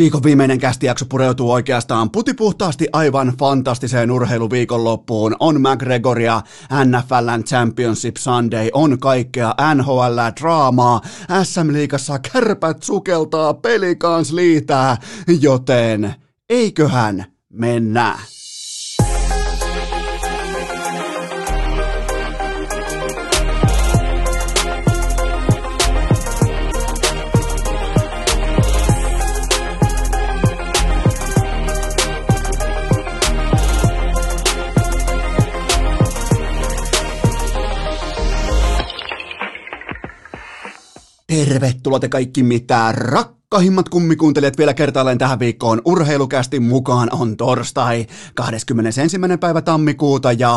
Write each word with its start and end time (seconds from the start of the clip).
Viikon 0.00 0.22
viimeinen 0.22 0.58
kästijakso 0.58 1.04
pureutuu 1.08 1.52
oikeastaan 1.52 2.10
putipuhtaasti 2.10 2.88
aivan 2.92 3.32
fantastiseen 3.38 4.10
urheiluviikonloppuun. 4.10 5.36
On 5.40 5.60
McGregoria, 5.60 6.42
NFLn 6.84 7.44
Championship 7.44 8.16
Sunday, 8.16 8.70
on 8.72 8.98
kaikkea 8.98 9.54
NHL-draamaa, 9.74 11.00
SM-liigassa 11.42 12.18
kärpät 12.32 12.82
sukeltaa, 12.82 13.54
pelikans 13.54 14.32
liitää, 14.32 14.96
joten 15.40 16.14
eiköhän 16.48 17.24
mennä. 17.48 18.18
Tervetuloa 41.30 42.00
te 42.00 42.08
kaikki 42.08 42.42
mitä 42.42 42.92
rak 42.92 43.39
Rakkahimmat 43.54 43.88
kummikuuntelijat 43.88 44.58
vielä 44.58 44.74
kertaalleen 44.74 45.18
tähän 45.18 45.38
viikkoon 45.38 45.82
urheilukästi 45.84 46.60
mukaan 46.60 47.08
on 47.12 47.36
torstai 47.36 48.06
21. 48.34 49.18
päivä 49.40 49.62
tammikuuta 49.62 50.32
ja 50.32 50.52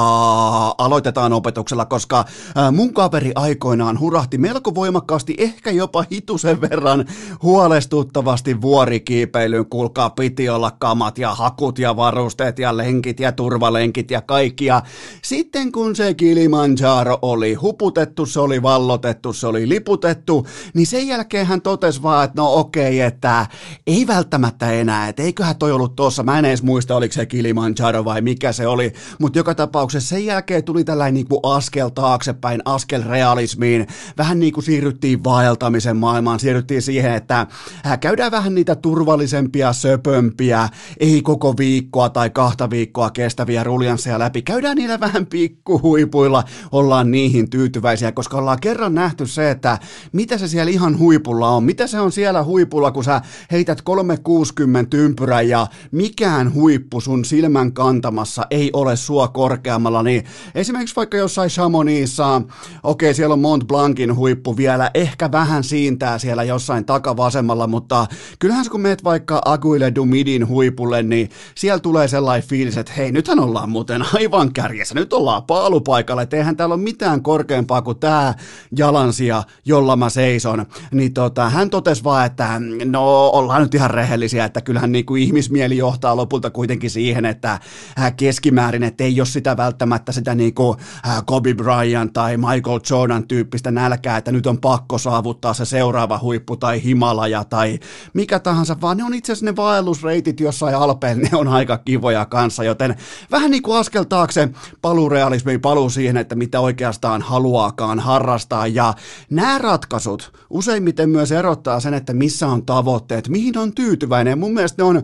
aloitetaan 0.77 1.33
opetuksella, 1.33 1.85
koska 1.85 2.25
mun 2.71 2.93
kaveri 2.93 3.31
aikoinaan 3.35 3.99
hurahti 3.99 4.37
melko 4.37 4.75
voimakkaasti, 4.75 5.35
ehkä 5.37 5.71
jopa 5.71 6.05
hitusen 6.11 6.61
verran 6.61 7.05
huolestuttavasti 7.43 8.61
vuorikiipeilyyn. 8.61 9.65
Kuulkaa, 9.65 10.09
piti 10.09 10.49
olla 10.49 10.71
kamat 10.71 11.17
ja 11.17 11.35
hakut 11.35 11.79
ja 11.79 11.95
varusteet 11.95 12.59
ja 12.59 12.77
lenkit 12.77 13.19
ja 13.19 13.31
turvalenkit 13.31 14.11
ja 14.11 14.21
kaikki. 14.21 14.65
Ja 14.65 14.81
sitten 15.23 15.71
kun 15.71 15.95
se 15.95 16.13
Kilimanjaro 16.13 17.19
oli 17.21 17.53
huputettu, 17.53 18.25
se 18.25 18.39
oli 18.39 18.61
vallotettu, 18.61 19.33
se 19.33 19.47
oli 19.47 19.69
liputettu, 19.69 20.47
niin 20.73 20.87
sen 20.87 21.07
jälkeen 21.07 21.45
hän 21.45 21.61
totesi 21.61 22.03
vaan, 22.03 22.25
että 22.25 22.41
no 22.41 22.53
okei, 22.53 22.82
okei, 22.83 23.01
että 23.01 23.45
ei 23.87 24.07
välttämättä 24.07 24.71
enää, 24.71 25.07
että 25.07 25.23
eiköhän 25.23 25.55
toi 25.55 25.71
ollut 25.71 25.95
tuossa, 25.95 26.23
mä 26.23 26.39
en 26.39 26.45
edes 26.45 26.63
muista, 26.63 26.95
oliko 26.95 27.13
se 27.13 27.25
Kilimanjaro 27.25 28.05
vai 28.05 28.21
mikä 28.21 28.51
se 28.51 28.67
oli, 28.67 28.93
mutta 29.19 29.39
joka 29.39 29.55
tapauksessa 29.55 30.09
sen 30.09 30.25
jälkeen 30.25 30.63
tuli 30.63 30.83
tällainen 30.83 31.13
niin 31.13 31.27
kuin 31.27 31.39
askel 31.43 31.89
taaksepäin, 31.89 32.61
askel 32.65 33.03
realismiin, 33.03 33.87
vähän 34.17 34.39
niin 34.39 34.53
kuin 34.53 34.63
siirryttiin 34.63 35.23
vaeltamisen 35.23 35.97
maailmaan, 35.97 36.39
siirryttiin 36.39 36.81
siihen, 36.81 37.13
että 37.13 37.47
äh, 37.85 37.99
käydään 37.99 38.31
vähän 38.31 38.55
niitä 38.55 38.75
turvallisempia, 38.75 39.73
söpömpiä, 39.73 40.69
ei 40.99 41.21
koko 41.21 41.53
viikkoa 41.57 42.09
tai 42.09 42.29
kahta 42.29 42.69
viikkoa 42.69 43.09
kestäviä 43.09 43.63
ruljansseja 43.63 44.19
läpi, 44.19 44.41
käydään 44.41 44.77
niillä 44.77 44.99
vähän 44.99 45.25
pikkuhuipuilla, 45.25 46.43
ollaan 46.71 47.11
niihin 47.11 47.49
tyytyväisiä, 47.49 48.11
koska 48.11 48.37
ollaan 48.37 48.59
kerran 48.61 48.95
nähty 48.95 49.27
se, 49.27 49.51
että 49.51 49.79
mitä 50.11 50.37
se 50.37 50.47
siellä 50.47 50.71
ihan 50.71 50.99
huipulla 50.99 51.49
on, 51.49 51.63
mitä 51.63 51.87
se 51.87 51.99
on 51.99 52.11
siellä 52.11 52.43
huipulla, 52.43 52.72
huipulla, 52.73 52.91
kun 52.91 53.03
sä 53.03 53.21
heität 53.51 53.81
360 53.81 54.97
ympyrä 54.97 55.41
ja 55.41 55.67
mikään 55.91 56.53
huippu 56.53 57.01
sun 57.01 57.25
silmän 57.25 57.73
kantamassa 57.73 58.47
ei 58.51 58.69
ole 58.73 58.95
sua 58.95 59.27
korkeammalla, 59.27 60.03
niin 60.03 60.23
esimerkiksi 60.55 60.95
vaikka 60.95 61.17
jossain 61.17 61.49
Chamonixissa, 61.49 62.41
okei 62.83 63.09
okay, 63.09 63.13
siellä 63.13 63.33
on 63.33 63.39
Mont 63.39 63.67
Blancin 63.67 64.15
huippu 64.15 64.57
vielä, 64.57 64.91
ehkä 64.93 65.31
vähän 65.31 65.63
siintää 65.63 66.17
siellä 66.19 66.43
jossain 66.43 66.85
takavasemmalla, 66.85 67.67
mutta 67.67 68.07
kyllähän 68.39 68.65
kun 68.71 68.81
meet 68.81 69.03
vaikka 69.03 69.41
Aguille 69.45 69.95
Dumidin 69.95 70.47
huipulle, 70.47 71.03
niin 71.03 71.29
siellä 71.55 71.79
tulee 71.79 72.07
sellainen 72.07 72.49
fiilis, 72.49 72.77
että 72.77 72.93
hei, 72.97 73.11
nythän 73.11 73.39
ollaan 73.39 73.69
muuten 73.69 74.05
aivan 74.13 74.53
kärjessä, 74.53 74.95
nyt 74.95 75.13
ollaan 75.13 75.43
paalupaikalle, 75.43 76.21
että 76.21 76.37
eihän 76.37 76.57
täällä 76.57 76.75
ole 76.75 76.83
mitään 76.83 77.21
korkeampaa 77.23 77.81
kuin 77.81 77.99
tämä 77.99 78.33
jalansia, 78.77 79.43
jolla 79.65 79.95
mä 79.95 80.09
seison. 80.09 80.65
Niin 80.91 81.13
tota, 81.13 81.49
hän 81.49 81.69
totesi 81.69 82.03
vaan, 82.03 82.25
että 82.25 82.61
no 82.85 83.27
ollaan 83.27 83.61
nyt 83.61 83.75
ihan 83.75 83.91
rehellisiä, 83.91 84.45
että 84.45 84.61
kyllähän 84.61 84.91
niin 84.91 85.05
kuin 85.05 85.23
ihmismieli 85.23 85.77
johtaa 85.77 86.15
lopulta 86.15 86.49
kuitenkin 86.49 86.89
siihen, 86.89 87.25
että 87.25 87.59
äh, 87.99 88.15
keskimäärin, 88.15 88.83
että 88.83 89.03
ei 89.03 89.19
ole 89.19 89.27
sitä 89.27 89.57
välttämättä 89.57 90.11
sitä 90.11 90.35
niin 90.35 90.53
kuin 90.53 90.77
äh, 91.07 91.23
Kobe 91.25 91.53
Bryant 91.53 92.13
tai 92.13 92.37
Michael 92.37 92.79
Jordan 92.89 93.27
tyyppistä 93.27 93.71
nälkää, 93.71 94.17
että 94.17 94.31
nyt 94.31 94.47
on 94.47 94.57
pakko 94.57 94.97
saavuttaa 94.97 95.53
se 95.53 95.65
seuraava 95.65 96.19
huippu 96.21 96.57
tai 96.57 96.83
Himalaja 96.83 97.43
tai 97.43 97.79
mikä 98.13 98.39
tahansa, 98.39 98.81
vaan 98.81 98.97
ne 98.97 99.03
on 99.03 99.13
itse 99.13 99.31
asiassa 99.31 99.45
ne 99.45 99.55
vaellusreitit 99.55 100.39
jossain 100.39 100.75
alpeilla, 100.75 101.21
ne 101.21 101.37
on 101.37 101.47
aika 101.47 101.77
kivoja 101.77 102.25
kanssa, 102.25 102.63
joten 102.63 102.95
vähän 103.31 103.51
niin 103.51 103.63
kuin 103.63 103.77
askel 103.77 104.03
taakse 104.03 104.49
paluu 104.81 105.09
realismiin, 105.09 105.61
paluu 105.61 105.89
siihen, 105.89 106.17
että 106.17 106.35
mitä 106.35 106.59
oikeastaan 106.59 107.21
haluaakaan 107.21 107.99
harrastaa. 107.99 108.67
Ja 108.67 108.93
nämä 109.29 109.57
ratkaisut 109.57 110.33
useimmiten 110.49 111.09
myös 111.09 111.31
erottaa 111.31 111.79
sen, 111.79 111.93
että 111.93 112.13
missä 112.13 112.47
on 112.47 112.52
tavoitteet, 112.61 113.29
mihin 113.29 113.57
on 113.57 113.73
tyytyväinen. 113.73 114.39
Mun 114.39 114.53
mielestä 114.53 114.83
ne 114.83 114.87
on, 114.87 115.03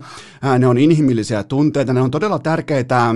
ne 0.59 0.67
on 0.67 0.77
inhimillisiä 0.77 1.43
tunteita, 1.43 1.93
ne 1.93 2.01
on 2.01 2.11
todella 2.11 2.39
tärkeitä 2.39 3.15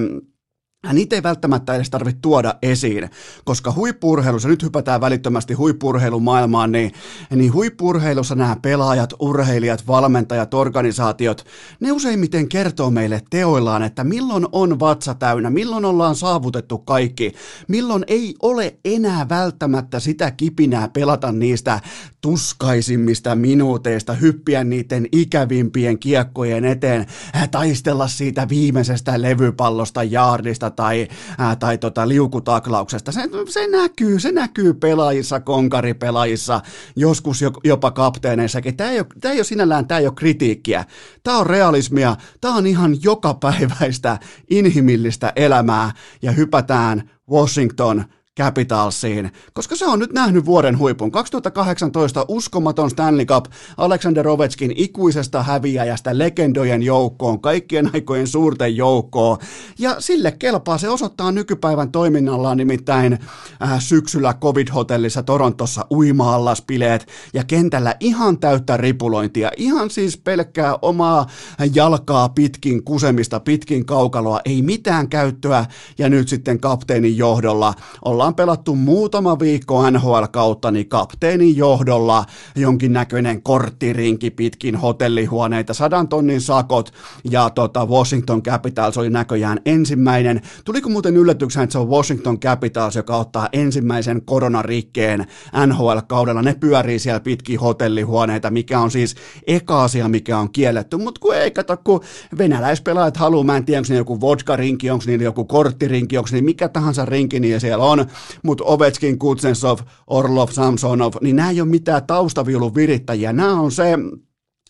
Niitä 0.91 1.15
ei 1.15 1.23
välttämättä 1.23 1.75
edes 1.75 1.89
tarvitse 1.89 2.19
tuoda 2.21 2.55
esiin, 2.61 3.09
koska 3.45 3.71
huippurheilussa, 3.71 4.49
nyt 4.49 4.63
hypätään 4.63 5.01
välittömästi 5.01 5.53
huippurheilumaailmaan, 5.53 6.71
niin, 6.71 6.91
niin 7.35 7.53
huippurheilussa 7.53 8.35
nämä 8.35 8.57
pelaajat, 8.61 9.13
urheilijat, 9.19 9.87
valmentajat, 9.87 10.53
organisaatiot, 10.53 11.45
ne 11.79 11.91
useimmiten 11.91 12.49
kertoo 12.49 12.91
meille 12.91 13.21
teoillaan, 13.29 13.83
että 13.83 14.03
milloin 14.03 14.45
on 14.51 14.79
vatsa 14.79 15.13
täynnä, 15.13 15.49
milloin 15.49 15.85
ollaan 15.85 16.15
saavutettu 16.15 16.77
kaikki, 16.77 17.33
milloin 17.67 18.03
ei 18.07 18.35
ole 18.41 18.75
enää 18.85 19.29
välttämättä 19.29 19.99
sitä 19.99 20.31
kipinää 20.31 20.87
pelata 20.87 21.31
niistä 21.31 21.79
tuskaisimmista 22.21 23.35
minuuteista, 23.35 24.13
hyppiä 24.13 24.63
niiden 24.63 25.07
ikävimpien 25.11 25.99
kiekkojen 25.99 26.65
eteen, 26.65 27.05
taistella 27.51 28.07
siitä 28.07 28.49
viimeisestä 28.49 29.21
levypallosta 29.21 30.03
jaardista 30.03 30.72
tai, 30.75 31.07
ää, 31.37 31.55
tai 31.55 31.77
tota, 31.77 32.07
liukutaklauksesta. 32.07 33.11
Se, 33.11 33.21
se, 33.49 33.67
näkyy, 33.67 34.19
se 34.19 34.31
näkyy 34.31 34.73
pelaajissa, 34.73 35.39
konkaripelaajissa, 35.39 36.61
joskus 36.95 37.43
jopa 37.63 37.91
kapteeneissakin. 37.91 38.77
Tämä 38.77 38.91
ei, 38.91 38.99
ole, 38.99 39.07
tämä 39.21 39.31
ei 39.31 39.39
ole 39.39 39.43
sinällään 39.43 39.87
tämä 39.87 39.99
ei 39.99 40.07
ole 40.07 40.13
kritiikkiä. 40.15 40.85
Tämä 41.23 41.37
on 41.37 41.47
realismia. 41.47 42.15
Tämä 42.41 42.55
on 42.55 42.67
ihan 42.67 42.95
jokapäiväistä 43.03 44.19
inhimillistä 44.49 45.33
elämää 45.35 45.91
ja 46.21 46.31
hypätään 46.31 47.09
Washington– 47.29 48.05
Capitalsiin, 48.39 49.31
koska 49.53 49.75
se 49.75 49.85
on 49.85 49.99
nyt 49.99 50.13
nähnyt 50.13 50.45
vuoden 50.45 50.77
huipun. 50.77 51.11
2018 51.11 52.25
uskomaton 52.27 52.89
Stanley 52.89 53.25
Cup 53.25 53.45
Alexander 53.77 54.27
Ovechkin 54.27 54.73
ikuisesta 54.75 55.43
häviäjästä 55.43 56.17
legendojen 56.17 56.83
joukkoon, 56.83 57.41
kaikkien 57.41 57.89
aikojen 57.93 58.27
suurten 58.27 58.75
joukkoon. 58.75 59.37
Ja 59.79 59.95
sille 59.99 60.31
kelpaa, 60.31 60.77
se 60.77 60.89
osoittaa 60.89 61.31
nykypäivän 61.31 61.91
toiminnallaan 61.91 62.57
nimittäin 62.57 63.19
äh, 63.63 63.79
syksyllä 63.79 64.33
COVID-hotellissa 64.33 65.23
Torontossa 65.23 65.85
uima-allaspileet 65.91 67.07
ja 67.33 67.43
kentällä 67.43 67.95
ihan 67.99 68.39
täyttä 68.39 68.77
ripulointia, 68.77 69.51
ihan 69.57 69.89
siis 69.89 70.17
pelkkää 70.17 70.75
omaa 70.81 71.25
jalkaa 71.73 72.29
pitkin 72.29 72.83
kusemista, 72.83 73.39
pitkin 73.39 73.85
kaukaloa, 73.85 74.39
ei 74.45 74.61
mitään 74.61 75.09
käyttöä 75.09 75.65
ja 75.97 76.09
nyt 76.09 76.27
sitten 76.27 76.59
kapteenin 76.59 77.17
johdolla 77.17 77.73
ollaan 78.05 78.22
ollaan 78.23 78.35
pelattu 78.35 78.75
muutama 78.75 79.39
viikko 79.39 79.91
NHL-kautta, 79.91 80.71
niin 80.71 80.89
kapteenin 80.89 81.57
johdolla 81.57 82.25
jonkinnäköinen 82.55 83.43
korttirinki 83.43 84.31
pitkin 84.31 84.75
hotellihuoneita, 84.75 85.73
sadan 85.73 86.07
tonnin 86.07 86.41
sakot 86.41 86.93
ja 87.29 87.49
tota 87.49 87.85
Washington 87.85 88.43
Capitals 88.43 88.97
oli 88.97 89.09
näköjään 89.09 89.59
ensimmäinen. 89.65 90.41
Tuliko 90.65 90.89
muuten 90.89 91.17
yllätyksen, 91.17 91.63
että 91.63 91.71
se 91.71 91.77
on 91.77 91.89
Washington 91.89 92.39
Capitals, 92.39 92.95
joka 92.95 93.17
ottaa 93.17 93.49
ensimmäisen 93.53 94.21
koronarikkeen 94.25 95.25
NHL-kaudella. 95.67 96.41
Ne 96.41 96.55
pyörii 96.59 96.99
siellä 96.99 97.19
pitkin 97.19 97.59
hotellihuoneita, 97.59 98.51
mikä 98.51 98.79
on 98.79 98.91
siis 98.91 99.15
eka 99.47 99.83
asia, 99.83 100.09
mikä 100.09 100.37
on 100.37 100.51
kielletty, 100.51 100.97
mutta 100.97 101.21
kun 101.21 101.35
ei 101.35 101.51
kato, 101.51 101.77
kun 101.77 102.01
venäläispelaajat 102.37 103.17
haluaa, 103.17 103.43
mä 103.43 103.57
en 103.57 103.65
tiedä, 103.65 103.79
onko 103.79 103.93
ne 103.93 103.97
joku 103.97 104.21
vodka-rinki, 104.21 104.91
onko 104.91 105.03
niillä 105.07 105.23
joku 105.23 105.45
korttirinki, 105.45 106.17
onko 106.17 106.29
niin 106.31 106.45
mikä 106.45 106.69
tahansa 106.69 107.05
rinki 107.05 107.39
niin 107.39 107.61
siellä 107.61 107.85
on, 107.85 108.05
mutta 108.43 108.63
Ovechkin, 108.63 109.19
Kutsensov, 109.19 109.79
Orlov, 110.07 110.49
Samsonov, 110.49 111.13
niin 111.21 111.35
nämä 111.35 111.49
ei 111.49 111.61
ole 111.61 111.69
mitään 111.69 112.07
taustaviulun 112.07 112.75
virittäjiä, 112.75 113.33
nämä 113.33 113.59
on 113.59 113.71
se 113.71 113.97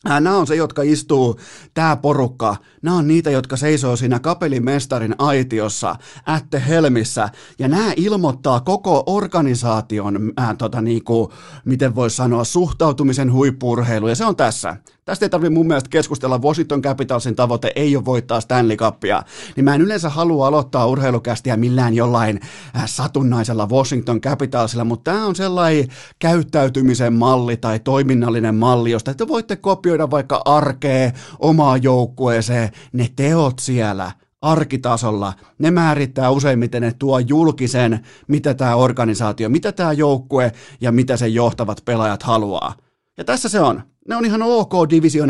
Nämä 0.05 0.37
on 0.37 0.47
se, 0.47 0.55
jotka 0.55 0.81
istuu, 0.81 1.39
tämä 1.73 1.95
porukka, 1.95 2.55
nämä 2.83 2.97
on 2.97 3.07
niitä, 3.07 3.29
jotka 3.29 3.57
seisoo 3.57 3.95
siinä 3.95 4.19
kapelimestarin 4.19 5.15
aitiossa, 5.17 5.95
ätte 6.29 6.63
helmissä, 6.67 7.29
ja 7.59 7.67
nämä 7.67 7.93
ilmoittaa 7.95 8.59
koko 8.59 9.03
organisaation, 9.05 10.33
ää, 10.37 10.55
tota, 10.55 10.81
niinku, 10.81 11.33
miten 11.65 11.95
voisi 11.95 12.15
sanoa, 12.15 12.43
suhtautumisen 12.43 13.33
huippurheilu, 13.33 14.07
ja 14.07 14.15
se 14.15 14.25
on 14.25 14.35
tässä. 14.35 14.77
Tästä 15.05 15.25
ei 15.25 15.29
tarvitse 15.29 15.53
mun 15.53 15.67
mielestä 15.67 15.89
keskustella. 15.89 16.41
Washington 16.41 16.81
Capitalsin 16.81 17.35
tavoite 17.35 17.71
ei 17.75 17.95
ole 17.95 18.05
voittaa 18.05 18.41
Stanley 18.41 18.77
Cupia. 18.77 19.23
Niin 19.55 19.63
mä 19.63 19.75
en 19.75 19.81
yleensä 19.81 20.09
halua 20.09 20.47
aloittaa 20.47 20.87
urheilukästiä 20.87 21.57
millään 21.57 21.93
jollain 21.93 22.39
äh, 22.75 22.83
satunnaisella 22.85 23.67
Washington 23.69 24.21
Capitalsilla, 24.21 24.83
mutta 24.83 25.11
tämä 25.11 25.25
on 25.25 25.35
sellainen 25.35 25.87
käyttäytymisen 26.19 27.13
malli 27.13 27.57
tai 27.57 27.79
toiminnallinen 27.79 28.55
malli, 28.55 28.91
josta 28.91 29.13
te 29.13 29.27
voitte 29.27 29.55
kopioida 29.55 30.11
vaikka 30.11 30.41
arkea, 30.45 31.11
omaa 31.39 31.77
joukkueeseen, 31.77 32.69
ne 32.93 33.09
teot 33.15 33.59
siellä– 33.59 34.11
arkitasolla, 34.43 35.33
ne 35.59 35.71
määrittää 35.71 36.29
useimmiten, 36.29 36.81
ne 36.81 36.93
tuo 36.99 37.19
julkisen, 37.19 37.99
mitä 38.27 38.53
tämä 38.53 38.75
organisaatio, 38.75 39.49
mitä 39.49 39.71
tämä 39.71 39.93
joukkue 39.93 40.51
ja 40.81 40.91
mitä 40.91 41.17
sen 41.17 41.33
johtavat 41.33 41.81
pelaajat 41.85 42.23
haluaa. 42.23 42.73
Ja 43.17 43.23
tässä 43.23 43.49
se 43.49 43.59
on. 43.59 43.81
Ne 44.07 44.15
on 44.15 44.25
ihan 44.25 44.41
ok 44.41 44.73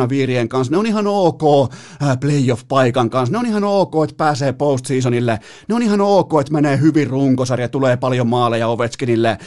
viirien 0.09 0.49
kanssa, 0.49 0.71
ne 0.71 0.77
on 0.77 0.85
ihan 0.85 1.07
ok 1.07 1.41
äh, 2.03 2.17
playoff-paikan 2.19 3.09
kanssa, 3.09 3.31
ne 3.31 3.37
on 3.37 3.45
ihan 3.45 3.63
ok, 3.63 3.93
että 4.03 4.15
pääsee 4.17 4.53
postseasonille, 4.53 5.39
ne 5.69 5.75
on 5.75 5.81
ihan 5.81 6.01
ok, 6.01 6.33
että 6.41 6.53
menee 6.53 6.79
hyvin 6.79 7.07
runkosarja, 7.07 7.69
tulee 7.69 7.97
paljon 7.97 8.27
maaleja 8.27 8.67
Ovechkinille, 8.67 9.29
äh, 9.29 9.37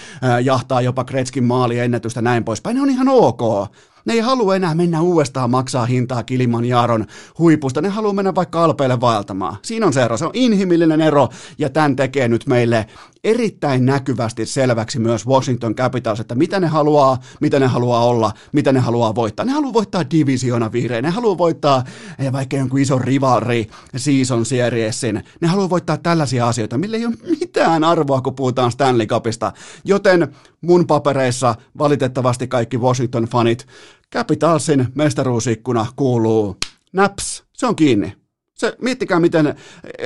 jahtaa 0.45 0.81
jopa 0.81 1.05
Kretskin 1.05 1.45
maali 1.45 1.79
ennätystä 1.79 2.23
näin 2.23 2.45
poispäin, 2.45 2.77
ne 2.77 2.83
on 2.83 2.91
ihan 2.91 3.09
ok. 3.09 3.69
Ne 4.07 4.13
ei 4.13 4.21
halua 4.21 4.57
enää 4.57 4.75
mennä 4.75 5.01
uudestaan 5.01 5.51
maksaa 5.51 5.87
hintaa 5.87 6.23
Kiliman 6.23 6.65
Jaaron 6.65 7.07
huipusta. 7.39 7.81
Ne 7.81 7.89
haluaa 7.89 8.13
mennä 8.13 8.35
vaikka 8.35 8.65
alpeille 8.65 9.01
vaeltamaan. 9.01 9.57
Siinä 9.63 9.87
on 9.87 9.93
se 9.93 10.03
ero. 10.03 10.17
Se 10.17 10.25
on 10.25 10.31
inhimillinen 10.35 11.01
ero 11.01 11.29
ja 11.59 11.71
tämän 11.71 11.97
tekee 11.97 12.29
nyt 12.29 12.47
meille 12.47 12.87
erittäin 13.25 13.87
näkyvästi 13.87 14.47
selväksi 14.47 14.99
myös 14.99 15.27
Washington 15.27 15.75
Capitals, 15.75 16.21
että 16.21 16.35
mitä 16.35 16.61
ne 16.61 16.67
haluaa, 16.67 17.19
mitä 17.41 17.61
ne 17.61 17.67
haluaa 17.67 18.05
olla, 18.05 18.33
mitä 18.53 18.73
ne 18.73 18.81
haluaa 18.81 19.15
voittaa. 19.15 19.47
Ne 19.47 19.53
haluaa 19.53 19.73
voittaa 19.73 20.11
divisiona 20.11 20.73
viireen, 20.73 21.05
ne 21.05 21.11
haluaa 21.11 21.39
voittaa 21.39 21.85
eh, 22.19 22.33
vaikka 22.33 22.57
jonkun 22.57 22.81
ison 22.81 23.01
rivalri 23.01 23.67
season 23.97 24.47
seriesin. 24.47 25.23
Ne 25.41 25.49
haluaa 25.49 25.71
voittaa 25.71 25.97
tällaisia 25.97 26.49
asioita, 26.49 26.79
millä 26.79 26.97
ei 26.97 27.07
ole 27.07 27.15
mitään 27.41 27.85
arvoa, 27.85 28.21
kun 28.21 28.35
puhutaan 28.35 28.73
Stanley 28.73 29.07
Cupista. 29.07 29.53
Joten 29.85 30.29
mun 30.67 30.87
papereissa 30.87 31.55
valitettavasti 31.79 32.49
kaikki 32.49 32.77
Washington-fanit 32.77 33.67
Capitalsin 34.13 34.87
mestaruusikkuna 34.95 35.87
kuuluu 35.97 36.57
naps, 36.93 37.45
se 37.53 37.67
on 37.67 37.77
kiinni. 37.77 38.13
Se, 38.55 38.77
miettikää 38.81 39.21
miten, 39.21 39.55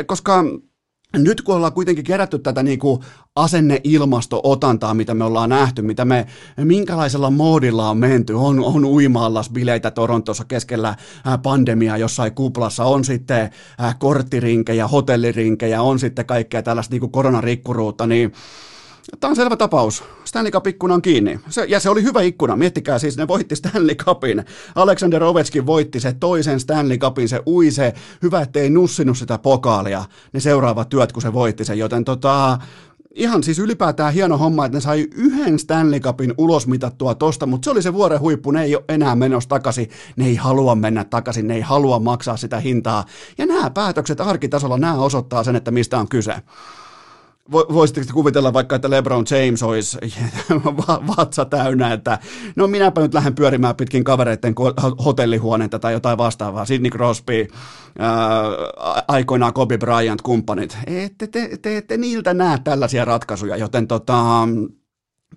koska 0.07 0.45
nyt 1.17 1.43
kun 1.43 1.55
ollaan 1.55 1.73
kuitenkin 1.73 2.05
kerätty 2.05 2.39
tätä 2.39 2.63
niin 2.63 2.79
kuin 2.79 3.01
asenneilmasto-otantaa, 3.37 4.95
mitä 4.95 5.15
me 5.15 5.25
ollaan 5.25 5.51
nähty, 5.51 5.83
mitä 5.83 6.05
me, 6.05 6.27
minkälaisella 6.57 7.31
moodilla 7.31 7.91
on 7.91 7.99
menty, 7.99 8.33
on, 8.33 8.61
on 8.61 8.85
uimaallas 8.85 9.51
bileitä 9.51 9.91
Torontossa 9.91 10.45
keskellä 10.45 10.97
pandemiaa 11.43 11.97
jossain 11.97 12.35
kuplassa, 12.35 12.85
on 12.85 13.05
sitten 13.05 13.51
korttirinkejä, 13.99 14.89
hotellirinkejä, 14.89 15.83
on 15.83 15.99
sitten 15.99 16.27
kaikkea 16.27 16.63
tällaista 16.63 16.93
niin 16.93 17.01
kuin 17.01 17.13
koronarikkuruutta, 17.13 18.07
niin 18.07 18.33
Tämä 19.21 19.31
on 19.31 19.37
selvä 19.37 19.57
tapaus. 19.57 20.05
Stanley 20.25 20.53
Cup 20.53 20.67
ikkuna 20.67 20.95
on 20.95 21.03
kiinni. 21.03 21.41
Se, 21.49 21.65
ja 21.65 21.81
se 21.81 21.91
oli 21.91 22.03
hyvä 22.03 22.23
ikkuna. 22.23 22.57
Miettikää 22.57 22.99
siis, 22.99 23.17
ne 23.17 23.29
voitti 23.29 23.57
Stanley 23.57 23.95
Cupin. 23.95 24.45
Alexander 24.75 25.25
Ovechkin 25.25 25.67
voitti 25.67 26.01
se 26.01 26.13
toisen 26.13 26.61
Stanley 26.61 26.99
Cupin. 26.99 27.29
Se 27.29 27.43
ui 27.47 27.71
se. 27.71 27.95
Hyvä, 28.23 28.41
ettei 28.41 28.71
nussinut 28.71 29.19
sitä 29.19 29.39
pokaalia. 29.39 30.05
Ne 30.33 30.41
seuraavat 30.41 30.89
työt, 30.89 31.13
kun 31.13 31.23
se 31.23 31.33
voitti 31.33 31.65
sen. 31.65 31.79
Joten 31.79 32.05
tota, 32.05 32.59
ihan 33.15 33.43
siis 33.43 33.59
ylipäätään 33.59 34.13
hieno 34.15 34.39
homma, 34.39 34.65
että 34.65 34.77
ne 34.77 34.81
sai 34.81 35.07
yhden 35.15 35.59
Stanley 35.59 36.01
Cupin 36.01 36.35
ulosmitattua 36.39 37.15
tosta, 37.15 37.47
mutta 37.47 37.65
se 37.67 37.71
oli 37.71 37.83
se 37.83 37.93
vuoren 37.93 38.21
huippu, 38.21 38.51
ne 38.51 38.63
ei 38.63 38.77
ole 38.77 38.85
enää 38.89 39.17
menossa 39.17 39.49
takaisin, 39.49 39.91
ne 40.17 40.27
ei 40.27 40.37
halua 40.37 40.75
mennä 40.75 41.05
takaisin, 41.05 41.49
ne 41.49 41.55
ei 41.55 41.61
halua 41.61 41.99
maksaa 41.99 42.37
sitä 42.37 42.61
hintaa. 42.61 43.05
Ja 43.39 43.47
nämä 43.47 43.71
päätökset 43.71 44.21
arkitasolla, 44.21 44.79
nämä 44.79 44.95
osoittaa 44.95 45.45
sen, 45.45 45.57
että 45.57 45.71
mistä 45.71 45.99
on 45.99 46.09
kyse 46.09 46.35
voisitteko 47.53 48.13
kuvitella 48.13 48.53
vaikka, 48.53 48.77
että 48.77 48.91
LeBron 48.91 49.25
James 49.31 49.63
olisi 49.63 49.99
vatsa 51.17 51.45
täynnä, 51.45 51.93
että 51.93 52.19
no 52.57 52.67
minäpä 52.67 53.01
nyt 53.01 53.15
lähden 53.15 53.35
pyörimään 53.35 53.77
pitkin 53.77 54.05
kavereiden 54.05 54.55
hotellihuoneita 55.05 55.79
tai 55.79 55.93
jotain 55.93 56.19
vastaavaa, 56.19 56.65
Sidney 56.65 56.91
Crosby, 56.91 57.47
ää, 57.99 58.43
aikoinaan 59.09 59.53
Kobe 59.53 59.79
Bryant, 59.79 60.23
kumppanit. 60.23 60.79
Ette 60.87 61.27
te, 61.27 61.59
te, 61.63 61.83
te 61.83 61.97
niiltä 61.97 62.35
näe 62.35 62.59
tällaisia 62.65 63.05
ratkaisuja, 63.05 63.57
joten 63.57 63.89
tota, 63.89 64.49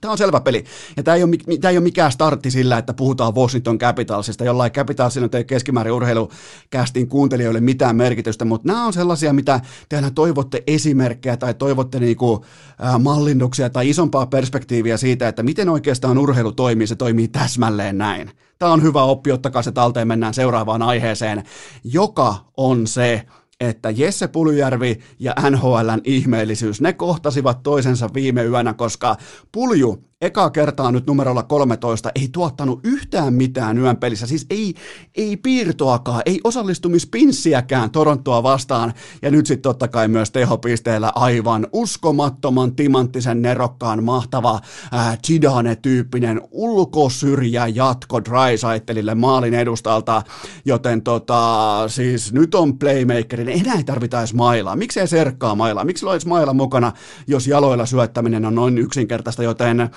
Tämä 0.01 0.11
on 0.11 0.17
selvä 0.17 0.41
peli. 0.41 0.63
Ja 0.97 1.03
tämä 1.03 1.15
ei, 1.15 1.23
ole, 1.23 1.31
tämä 1.61 1.69
ei 1.69 1.77
ole 1.77 1.83
mikään 1.83 2.11
startti 2.11 2.51
sillä, 2.51 2.77
että 2.77 2.93
puhutaan 2.93 3.35
Washington 3.35 3.77
Capitalsista, 3.77 4.43
jollain 4.43 4.71
Capitalsilla 4.71 5.29
ei 5.33 5.45
keskimäärin 5.45 5.93
urheilukästin 5.93 7.07
kuuntelijoille 7.07 7.59
mitään 7.61 7.95
merkitystä, 7.95 8.45
mutta 8.45 8.67
nämä 8.67 8.85
on 8.85 8.93
sellaisia, 8.93 9.33
mitä 9.33 9.59
te 9.89 9.95
aina 9.95 10.11
toivotte 10.11 10.63
esimerkkejä 10.67 11.37
tai 11.37 11.53
toivotte 11.53 11.99
niinku, 11.99 12.45
äh, 12.85 12.99
mallinnuksia 12.99 13.69
tai 13.69 13.89
isompaa 13.89 14.25
perspektiiviä 14.25 14.97
siitä, 14.97 15.27
että 15.27 15.43
miten 15.43 15.69
oikeastaan 15.69 16.17
urheilu 16.17 16.51
toimii, 16.51 16.87
se 16.87 16.95
toimii 16.95 17.27
täsmälleen 17.27 17.97
näin. 17.97 18.31
Tämä 18.59 18.73
on 18.73 18.83
hyvä 18.83 19.03
oppi, 19.03 19.31
ottakaa 19.31 19.61
se 19.61 19.71
talteen, 19.71 20.07
mennään 20.07 20.33
seuraavaan 20.33 20.81
aiheeseen, 20.81 21.43
joka 21.83 22.35
on 22.57 22.87
se, 22.87 23.25
että 23.63 23.89
Jesse 23.89 24.27
Puljärvi 24.27 24.99
ja 25.19 25.35
NHLn 25.49 26.01
ihmeellisyys, 26.03 26.81
ne 26.81 26.93
kohtasivat 26.93 27.63
toisensa 27.63 28.09
viime 28.13 28.43
yönä, 28.43 28.73
koska 28.73 29.17
Pulju 29.51 30.03
eka 30.23 30.49
kertaa 30.49 30.91
nyt 30.91 31.07
numerolla 31.07 31.43
13 31.43 32.11
ei 32.15 32.29
tuottanut 32.31 32.79
yhtään 32.83 33.33
mitään 33.33 33.77
yön 33.77 33.97
pelissä, 33.97 34.27
siis 34.27 34.45
ei, 34.49 34.73
ei 35.15 35.37
piirtoakaan, 35.37 36.21
ei 36.25 36.39
osallistumispinssiäkään 36.43 37.91
Torontoa 37.91 38.43
vastaan, 38.43 38.93
ja 39.21 39.31
nyt 39.31 39.45
sitten 39.45 39.61
totta 39.61 39.87
kai 39.87 40.07
myös 40.07 40.31
tehopisteellä 40.31 41.11
aivan 41.15 41.67
uskomattoman 41.73 42.75
timanttisen 42.75 43.41
nerokkaan 43.41 44.03
mahtava 44.03 44.59
äh, 44.93 45.17
Chidane-tyyppinen 45.27 46.41
ulkosyrjä 46.51 47.67
jatko 47.67 48.21
Drysaitelille 48.25 49.15
maalin 49.15 49.53
edustalta, 49.53 50.21
joten 50.65 51.01
tota, 51.01 51.83
siis 51.87 52.33
nyt 52.33 52.55
on 52.55 52.79
playmakerin, 52.79 53.49
enää 53.49 53.75
ei 53.75 53.83
tarvita 53.83 54.19
edes 54.19 54.33
mailaa, 54.33 54.75
miksei 54.75 55.07
serkkaa 55.07 55.55
mailaa, 55.55 55.85
miksi 55.85 56.05
olisi 56.05 56.27
maila 56.27 56.53
mukana, 56.53 56.91
jos 57.27 57.47
jaloilla 57.47 57.85
syöttäminen 57.85 58.45
on 58.45 58.55
noin 58.55 58.77
yksinkertaista, 58.77 59.43
joten 59.43 59.89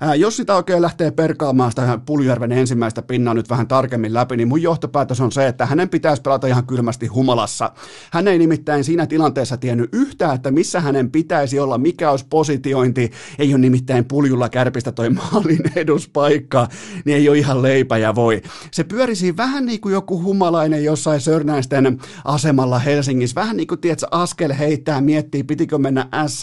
Ää, 0.00 0.14
jos 0.14 0.36
sitä 0.36 0.56
oikein 0.56 0.82
lähtee 0.82 1.10
perkaamaan 1.10 1.70
sitä 1.70 1.98
Puljärven 2.06 2.52
ensimmäistä 2.52 3.02
pinnaa 3.02 3.34
nyt 3.34 3.50
vähän 3.50 3.68
tarkemmin 3.68 4.14
läpi, 4.14 4.36
niin 4.36 4.48
mun 4.48 4.62
johtopäätös 4.62 5.20
on 5.20 5.32
se, 5.32 5.46
että 5.46 5.66
hänen 5.66 5.88
pitäisi 5.88 6.22
pelata 6.22 6.46
ihan 6.46 6.66
kylmästi 6.66 7.06
humalassa. 7.06 7.72
Hän 8.12 8.28
ei 8.28 8.38
nimittäin 8.38 8.84
siinä 8.84 9.06
tilanteessa 9.06 9.56
tiennyt 9.56 9.90
yhtään, 9.92 10.34
että 10.34 10.50
missä 10.50 10.80
hänen 10.80 11.10
pitäisi 11.10 11.58
olla, 11.58 11.78
mikä 11.78 12.10
olisi 12.10 12.26
positiointi. 12.30 13.10
Ei 13.38 13.54
ole 13.54 13.60
nimittäin 13.60 14.04
puljulla 14.04 14.48
kärpistä 14.48 14.92
toi 14.92 15.10
maalin 15.10 15.62
eduspaikka, 15.76 16.68
niin 17.04 17.16
ei 17.16 17.28
ole 17.28 17.38
ihan 17.38 17.62
leipä 17.62 17.98
ja 17.98 18.14
voi. 18.14 18.42
Se 18.70 18.84
pyörisi 18.84 19.36
vähän 19.36 19.66
niin 19.66 19.80
kuin 19.80 19.92
joku 19.92 20.22
humalainen 20.22 20.84
jossain 20.84 21.20
Sörnäisten 21.20 22.00
asemalla 22.24 22.78
Helsingissä. 22.78 23.40
Vähän 23.40 23.56
niin 23.56 23.66
kuin, 23.66 23.80
tiedätkö, 23.80 24.06
askel 24.10 24.54
heittää, 24.58 25.00
miettii, 25.00 25.42
pitikö 25.42 25.78
mennä 25.78 26.08
S, 26.26 26.42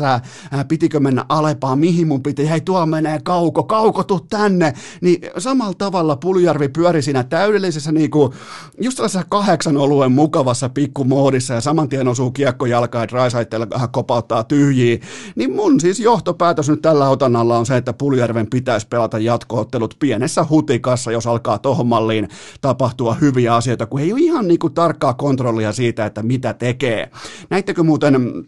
pitikö 0.68 1.00
mennä 1.00 1.26
Alepaa, 1.30 1.76
mihin 1.76 2.08
mun 2.08 2.24
piti, 2.24 2.50
hei 2.50 2.62
tuolla 2.62 2.86
menee 2.86 3.09
kauko, 3.24 3.64
kauko, 3.64 4.04
tuu 4.04 4.20
tänne. 4.30 4.74
Niin 5.02 5.22
samalla 5.38 5.74
tavalla 5.74 6.16
Puljärvi 6.16 6.70
pyöri 6.70 7.02
siinä 7.02 7.24
täydellisessä 7.24 7.92
niinku, 7.92 8.34
just 8.82 8.98
tällaisessa 8.98 9.26
kahdeksan 9.30 9.78
oluen 9.78 10.12
mukavassa 10.12 10.70
pikkumoodissa 10.70 11.54
ja 11.54 11.62
saman 11.62 11.90
tien 11.90 12.08
osuu 12.08 12.32
kiekko 12.32 12.66
jalkaan, 12.66 13.04
että 13.04 13.16
Raisaitteella 13.16 13.88
kopauttaa 13.92 14.44
tyhjiä. 14.44 14.98
Niin 15.36 15.56
mun 15.56 15.80
siis 15.80 16.00
johtopäätös 16.00 16.70
nyt 16.70 16.82
tällä 16.82 17.10
otannalla 17.10 17.58
on 17.58 17.66
se, 17.66 17.78
että 17.78 17.94
Puljärven 17.94 18.50
pitäisi 18.50 18.88
pelata 18.88 19.20
jatkoottelut 19.20 19.96
pienessä 20.00 20.46
hutikassa, 20.50 21.12
jos 21.12 21.28
alkaa 21.28 21.58
tohon 21.58 21.88
malliin 21.88 22.28
tapahtua 22.62 23.14
hyviä 23.14 23.56
asioita, 23.56 23.86
kun 23.86 24.00
ei 24.00 24.14
ole 24.14 24.22
ihan 24.22 24.48
niinku 24.48 24.70
tarkkaa 24.70 25.14
kontrollia 25.14 25.74
siitä, 25.74 26.06
että 26.06 26.24
mitä 26.24 26.54
tekee. 26.54 27.12
Näittekö 27.50 27.84
muuten 27.84 28.46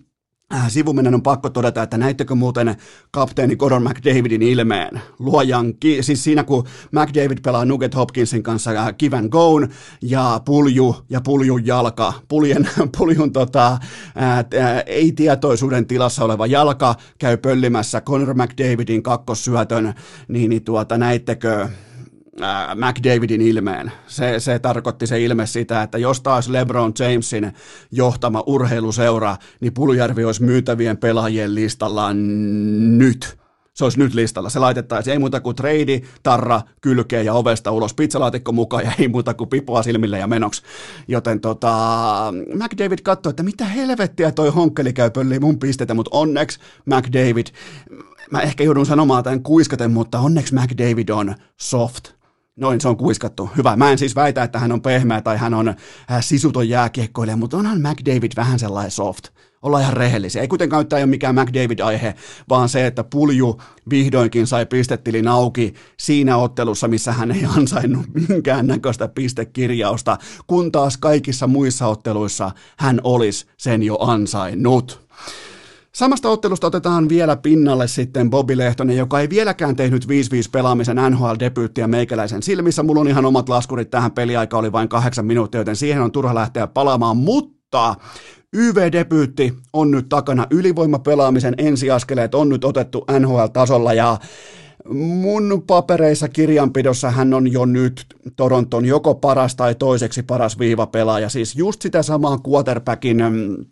sivumennen 0.67 1.15
on 1.15 1.22
pakko 1.22 1.50
todeta, 1.50 1.84
että 1.84 1.98
näittekö 1.98 2.36
muuten 2.36 2.75
kapteeni 3.12 3.55
Gordon 3.55 3.84
McDavidin 3.84 4.41
ilmeen? 4.41 5.01
Luojan, 5.20 5.74
ki- 5.74 6.03
siis 6.03 6.24
siinä 6.24 6.43
kun 6.43 6.67
McDavid 6.91 7.38
pelaa 7.43 7.65
Nugget 7.65 7.96
Hopkinsin 7.96 8.43
kanssa 8.43 8.72
äh, 8.72 8.93
give 9.00 9.17
and 9.17 9.29
go, 9.29 9.67
ja 10.01 10.41
pulju 10.46 10.96
ja 11.10 11.22
puljun 11.22 11.65
jalka, 11.65 12.13
puljen, 12.27 12.70
puljun 12.98 13.31
tota, 13.31 13.77
ää, 14.15 14.39
äh, 14.39 14.84
ei-tietoisuuden 14.86 15.88
tilassa 15.88 16.25
oleva 16.25 16.48
jalka 16.48 16.96
käy 17.20 17.38
pöllimässä 17.38 18.01
Conor 18.01 18.34
McDavidin 18.34 19.03
kakkossyötön, 19.03 19.93
niin, 20.27 20.50
niin 20.50 20.63
tuota, 20.63 20.98
näittekö, 20.98 21.70
äh, 22.41 22.75
McDavidin 22.75 23.41
ilmeen. 23.41 23.91
Se, 24.07 24.39
se 24.39 24.59
tarkoitti 24.59 25.07
se 25.07 25.21
ilme 25.21 25.45
sitä, 25.45 25.81
että 25.83 25.97
jos 25.97 26.21
taas 26.21 26.50
LeBron 26.50 26.93
Jamesin 27.00 27.53
johtama 27.91 28.43
urheiluseura, 28.45 29.38
niin 29.59 29.73
Puljärvi 29.73 30.25
olisi 30.25 30.43
myytävien 30.43 30.97
pelaajien 30.97 31.55
listalla 31.55 32.13
nyt. 32.13 33.38
se 33.73 33.83
olisi 33.83 34.00
nyt 34.00 34.13
listalla. 34.13 34.50
Se 34.50 34.59
laitettaisiin 34.59 35.11
ei 35.11 35.19
muuta 35.19 35.39
kuin 35.39 35.55
trade, 35.55 36.01
tarra, 36.23 36.61
kylkeä 36.81 37.21
ja 37.21 37.33
ovesta 37.33 37.71
ulos, 37.71 37.93
pizzalaatikko 37.93 38.51
mukaan 38.51 38.83
ja 38.83 38.91
ei 39.00 39.07
muuta 39.07 39.33
kuin 39.33 39.50
pipoa 39.50 39.83
silmille 39.83 40.19
ja 40.19 40.27
menoksi. 40.27 40.61
Joten 41.07 41.39
tota, 41.39 41.73
McDavid 42.53 43.00
katsoi, 43.03 43.29
että 43.29 43.43
mitä 43.43 43.65
helvettiä 43.65 44.31
toi 44.31 44.50
honkkeli 44.50 44.93
käy 44.93 45.11
mun 45.39 45.59
pisteitä, 45.59 45.93
mutta 45.93 46.17
onneksi 46.17 46.59
McDavid, 46.85 47.47
mä 48.31 48.41
ehkä 48.41 48.63
joudun 48.63 48.85
sanomaan 48.85 49.23
tämän 49.23 49.43
kuiskaten, 49.43 49.91
mutta 49.91 50.19
onneksi 50.19 50.55
McDavid 50.55 51.09
on 51.09 51.35
soft. 51.57 52.20
Noin, 52.55 52.81
se 52.81 52.88
on 52.88 52.98
kuiskattu. 52.98 53.50
Hyvä. 53.58 53.75
Mä 53.75 53.91
en 53.91 53.98
siis 53.98 54.15
väitä, 54.15 54.43
että 54.43 54.60
hän 54.60 54.72
on 54.72 54.81
pehmeä 54.81 55.22
tai 55.22 55.38
hän 55.38 55.53
on 55.53 55.67
äh, 55.67 55.75
sisuton 56.20 56.70
jääkiekkoilija, 56.70 57.38
mutta 57.38 57.58
onhan 57.58 57.81
McDavid 57.81 58.31
vähän 58.36 58.60
sellainen 58.60 58.91
soft. 58.91 59.27
Ollaan 59.62 59.84
ihan 59.84 59.98
rehellisiä. 59.98 60.41
Ei 60.41 60.48
kuitenkaan 60.48 60.88
tämä 60.88 60.98
ole 61.00 61.05
mikään 61.05 61.36
McDavid-aihe, 61.36 62.15
vaan 62.50 62.70
se, 62.70 62.88
että 62.88 63.03
Pulju 63.03 63.62
vihdoinkin 63.89 64.48
sai 64.48 64.65
pistettilin 64.65 65.27
auki 65.27 65.74
siinä 66.00 66.38
ottelussa, 66.38 66.88
missä 66.88 67.12
hän 67.12 67.31
ei 67.31 67.46
ansainnut 67.58 68.05
minkään 68.29 68.67
näköistä 68.67 69.08
pistekirjausta, 69.08 70.17
kun 70.48 70.72
taas 70.72 70.98
kaikissa 70.98 71.48
muissa 71.48 71.88
otteluissa 71.88 72.51
hän 72.77 73.01
olisi 73.03 73.46
sen 73.58 73.84
jo 73.84 73.98
ansainnut. 74.00 75.08
Samasta 75.95 76.29
ottelusta 76.29 76.67
otetaan 76.67 77.10
vielä 77.10 77.36
pinnalle 77.36 77.88
sitten 77.88 78.29
Bobby 78.29 78.57
Lehtonen, 78.57 78.98
joka 78.98 79.19
ei 79.19 79.29
vieläkään 79.29 79.75
tehnyt 79.75 80.05
5-5 80.05 80.07
pelaamisen 80.51 80.98
NHL-debyyttiä 80.98 81.88
meikäläisen 81.88 82.43
silmissä. 82.43 82.83
Mulla 82.83 83.01
on 83.01 83.07
ihan 83.07 83.25
omat 83.25 83.50
laskurit 83.50 83.89
tähän. 83.89 84.12
Peliaika 84.12 84.57
oli 84.57 84.71
vain 84.71 84.89
kahdeksan 84.89 85.25
minuuttia, 85.25 85.62
joten 85.62 85.75
siihen 85.75 86.01
on 86.01 86.12
turha 86.12 86.36
lähteä 86.36 86.67
palaamaan, 86.67 87.17
mutta 87.17 87.95
YV-debyytti 88.53 89.53
on 89.74 89.91
nyt 89.91 90.10
takana, 90.10 90.48
ylivoimapelaamisen 90.51 91.53
ensiaskeleet 91.57 92.36
on 92.36 92.50
nyt 92.50 92.65
otettu 92.65 93.05
NHL-tasolla 93.19 93.93
ja 93.93 94.17
mun 94.93 95.63
papereissa 95.67 96.29
kirjanpidossa 96.29 97.12
hän 97.12 97.33
on 97.33 97.51
jo 97.51 97.65
nyt 97.65 98.05
Toronton 98.36 98.86
joko 98.86 99.15
paras 99.15 99.55
tai 99.55 99.75
toiseksi 99.75 100.24
paras 100.24 100.60
viivapelaaja, 100.60 101.29
siis 101.29 101.55
just 101.55 101.81
sitä 101.81 102.03
samaa 102.03 102.39
quarterbackin 102.50 103.17
mm, 103.17 103.65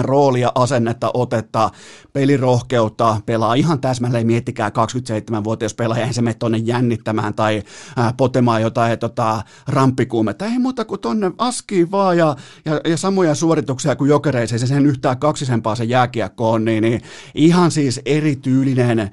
roolia, 0.00 0.52
asennetta, 0.54 1.10
otetta, 1.14 1.70
pelirohkeutta, 2.12 3.20
pelaa 3.26 3.54
ihan 3.54 3.80
täsmälleen, 3.80 4.26
miettikää 4.26 4.68
27-vuotias 4.68 5.74
pelaaja, 5.74 6.00
eihän 6.00 6.14
se 6.14 6.22
mene 6.22 6.34
tuonne 6.34 6.58
jännittämään 6.58 7.34
tai 7.34 7.62
ää, 7.96 8.12
potemaan 8.16 8.62
jotain 8.62 8.98
tota, 8.98 9.42
ramppikuumetta, 9.68 10.44
ei 10.44 10.58
muuta 10.58 10.84
kuin 10.84 11.00
tonne 11.00 11.30
askiin 11.38 11.90
vaan 11.90 12.18
ja, 12.18 12.36
ja, 12.64 12.80
ja 12.84 12.96
samoja 12.96 13.34
suorituksia 13.34 13.96
kuin 13.96 14.10
jokereissa, 14.10 14.58
se 14.58 14.66
sen 14.66 14.86
yhtään 14.86 15.18
kaksisempaa 15.18 15.74
se 15.74 15.84
jääkiekko 15.84 16.50
on, 16.50 16.64
niin, 16.64 16.82
niin 16.82 17.00
ihan 17.34 17.70
siis 17.70 18.00
erityylinen, 18.04 19.10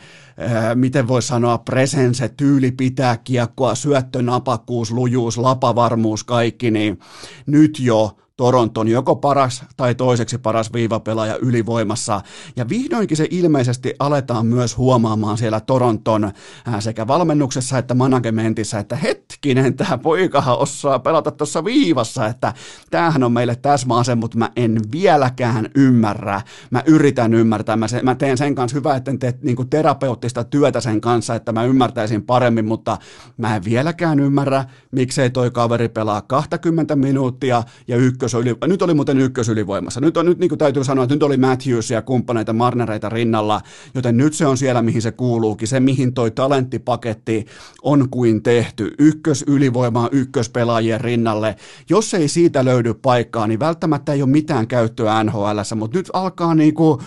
miten 0.76 1.08
voi 1.08 1.22
sanoa, 1.22 1.58
presense, 1.58 2.30
tyyli 2.30 2.72
pitää 2.72 3.18
kiekkoa, 3.18 3.76
syöttönapakkuus, 3.76 4.92
lujuus, 4.92 5.38
lapavarmuus, 5.38 6.24
kaikki, 6.24 6.72
niin 6.72 7.00
nyt 7.46 7.80
jo 7.80 8.18
Toronton 8.38 8.88
joko 8.88 9.16
paras 9.16 9.64
tai 9.78 9.96
toiseksi 9.96 10.38
paras 10.38 10.74
viivapelaaja 10.74 11.38
ylivoimassa. 11.38 12.22
Ja 12.56 12.70
vihdoinkin 12.70 13.18
se 13.18 13.28
ilmeisesti 13.32 13.94
aletaan 14.00 14.46
myös 14.46 14.78
huomaamaan 14.78 15.38
siellä 15.38 15.60
Toronton 15.60 16.32
sekä 16.80 17.08
valmennuksessa 17.08 17.78
että 17.78 17.94
managementissa, 17.94 18.80
että 18.80 18.96
hetkinen, 18.96 19.74
tämä 19.74 19.98
poikahan 19.98 20.58
osaa 20.58 21.00
pelata 21.00 21.32
tuossa 21.32 21.66
viivassa, 21.66 22.28
että 22.28 22.54
tämähän 22.92 23.24
on 23.24 23.32
meille 23.32 23.56
täsmäase, 23.56 24.16
mutta 24.16 24.38
mä 24.38 24.50
en 24.56 24.80
vieläkään 24.92 25.70
ymmärrä. 25.76 26.42
Mä 26.72 26.84
yritän 26.86 27.34
ymmärtää, 27.34 27.76
mä, 27.76 27.88
se, 27.88 28.02
mä 28.04 28.16
teen 28.16 28.38
sen 28.38 28.56
kanssa 28.56 28.78
hyvä, 28.78 28.96
että 28.96 29.12
tee 29.20 29.34
niin 29.42 29.70
terapeuttista 29.70 30.44
työtä 30.44 30.82
sen 30.82 31.02
kanssa, 31.02 31.36
että 31.36 31.52
mä 31.52 31.64
ymmärtäisin 31.64 32.24
paremmin, 32.24 32.66
mutta 32.66 32.98
mä 33.38 33.56
en 33.56 33.64
vieläkään 33.64 34.20
ymmärrä, 34.20 34.66
miksei 34.92 35.30
toi 35.30 35.52
kaveri 35.52 35.90
pelaa 35.90 36.22
20 36.22 36.96
minuuttia 36.96 37.64
ja 37.88 37.98
ykkös 38.24 38.52
ykkös, 38.52 38.70
nyt 38.70 38.82
oli 38.82 38.94
muuten 38.94 39.20
ykkösylivoimassa. 39.20 40.02
Nyt, 40.02 40.18
on, 40.18 40.26
nyt 40.26 40.40
niin 40.40 40.50
kuin 40.50 40.60
täytyy 40.60 40.84
sanoa, 40.84 41.04
että 41.04 41.16
nyt 41.16 41.24
oli 41.24 41.38
Matthews 41.38 41.92
ja 41.92 42.02
kumppaneita 42.02 42.54
Marnereita 42.54 43.10
rinnalla, 43.10 43.62
joten 43.96 44.18
nyt 44.18 44.34
se 44.34 44.46
on 44.46 44.58
siellä, 44.58 44.82
mihin 44.82 45.02
se 45.02 45.12
kuuluukin. 45.12 45.68
Se, 45.68 45.80
mihin 45.80 46.14
toi 46.14 46.32
talenttipaketti 46.32 47.46
on 47.82 48.10
kuin 48.10 48.44
tehty. 48.44 48.92
Ykkös 49.00 49.44
ylivoimaa 49.48 50.10
ykköspelaajien 50.12 51.02
rinnalle. 51.02 51.56
Jos 51.90 52.14
ei 52.14 52.28
siitä 52.28 52.66
löydy 52.66 52.94
paikkaa, 52.94 53.48
niin 53.48 53.60
välttämättä 53.60 54.14
ei 54.14 54.22
ole 54.22 54.30
mitään 54.30 54.68
käyttöä 54.68 55.24
NHL, 55.24 55.60
mutta 55.76 55.98
nyt 55.98 56.10
alkaa 56.14 56.56
niinku 56.56 57.02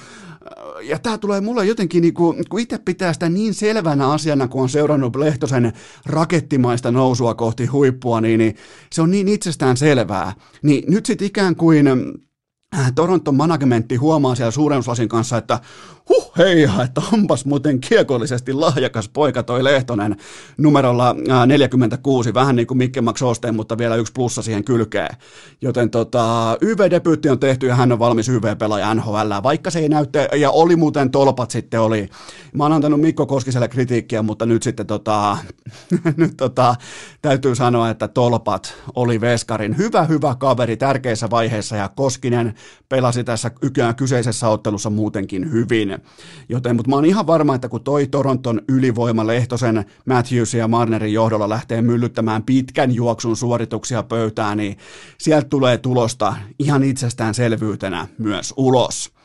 ja 0.83 0.99
tämä 0.99 1.19
tulee 1.19 1.41
mulle 1.41 1.67
jotenkin, 1.67 2.03
niin 2.03 2.15
kuin, 2.15 2.43
kun 2.49 2.61
itse 2.61 2.79
pitää 2.79 3.13
sitä 3.13 3.29
niin 3.29 3.55
selvänä 3.55 4.11
asiana, 4.11 4.49
kun 4.49 4.63
on 4.63 4.69
seurannut 4.69 5.17
Lehtosen 5.17 5.73
rakettimaista 6.07 6.91
nousua 6.91 7.35
kohti 7.35 7.67
huippua, 7.67 8.21
niin, 8.21 8.39
niin 8.39 8.57
se 8.93 9.03
on 9.03 9.11
niin 9.11 9.29
itsestään 9.29 9.77
selvää. 9.77 10.33
Niin 10.63 10.85
nyt 10.89 11.07
sitten 11.07 11.27
ikään 11.27 11.57
kuin 11.57 11.87
Äh, 12.79 12.93
Toronton 12.95 13.35
managementti 13.35 13.97
huomaa 13.97 14.35
siellä 14.35 14.51
suurennuslasin 14.51 15.09
kanssa, 15.09 15.39
että 15.39 15.61
huh 16.09 16.27
hei, 16.39 16.69
että 16.85 17.03
onpas 17.13 17.45
muuten 17.45 17.81
kiekollisesti 17.81 18.53
lahjakas 18.53 19.09
poika 19.09 19.43
toi 19.43 19.65
Lehtonen 19.65 20.17
numerolla 20.59 21.17
46, 21.47 22.29
äh, 22.29 22.35
vähän 22.35 22.57
niin 22.57 22.67
kuin 22.67 22.79
Mikke 22.79 23.01
Max 23.01 23.23
Osteen, 23.23 23.55
mutta 23.55 23.79
vielä 23.79 23.97
yksi 23.97 24.13
plussa 24.13 24.43
siihen 24.43 24.65
kylkeen. 24.65 25.17
Joten 25.61 25.91
tota, 25.91 26.57
YV-debyytti 26.61 27.29
on 27.29 27.39
tehty 27.39 27.67
ja 27.67 27.75
hän 27.75 27.93
on 27.93 27.99
valmis 27.99 28.29
YV-pelaaja 28.29 28.95
NHL, 28.95 29.31
vaikka 29.43 29.71
se 29.71 29.79
ei 29.79 29.89
näytte, 29.89 30.29
ja 30.37 30.51
oli 30.51 30.77
muuten 30.77 31.11
tolpat 31.11 31.51
sitten 31.51 31.81
oli. 31.81 32.09
Mä 32.53 32.65
oon 32.65 32.73
antanut 32.73 33.01
Mikko 33.01 33.27
Koskiselle 33.27 33.69
kritiikkiä, 33.69 34.23
mutta 34.23 34.47
nyt 34.47 34.63
sitten 34.63 34.87
tota, 34.87 35.39
nyt 36.17 36.37
tota, 36.37 36.75
täytyy 37.23 37.55
sanoa, 37.55 37.91
että 37.91 38.09
tolpat 38.09 38.75
oli 38.95 39.21
Veskarin 39.21 39.77
hyvä, 39.77 40.05
hyvä 40.05 40.35
kaveri 40.39 40.77
tärkeissä 40.77 41.31
vaiheissa 41.31 41.77
ja 41.77 41.89
Koskinen 41.89 42.55
pelasi 42.89 43.25
tässä 43.25 43.51
kyseisessä 43.97 44.49
ottelussa 44.49 44.91
muutenkin 44.91 45.53
hyvin. 45.53 45.96
Joten, 46.49 46.77
mutta 46.77 46.91
mä 46.91 46.97
oon 46.97 47.05
ihan 47.05 47.27
varma, 47.27 47.55
että 47.55 47.69
kun 47.69 47.85
toi 47.85 48.07
Toronton 48.07 48.61
ylivoima 48.69 49.27
Lehtosen, 49.27 49.85
Matthews 50.07 50.55
ja 50.55 50.69
Marnerin 50.69 51.13
johdolla 51.13 51.49
lähtee 51.49 51.83
myllyttämään 51.83 52.43
pitkän 52.43 52.95
juoksun 52.95 53.37
suorituksia 53.37 54.03
pöytään, 54.03 54.59
niin 54.59 54.77
sieltä 55.19 55.49
tulee 55.49 55.79
tulosta 55.79 56.35
ihan 56.59 56.83
itsestäänselvyytenä 56.83 58.09
myös 58.19 58.55
ulos. 58.57 59.17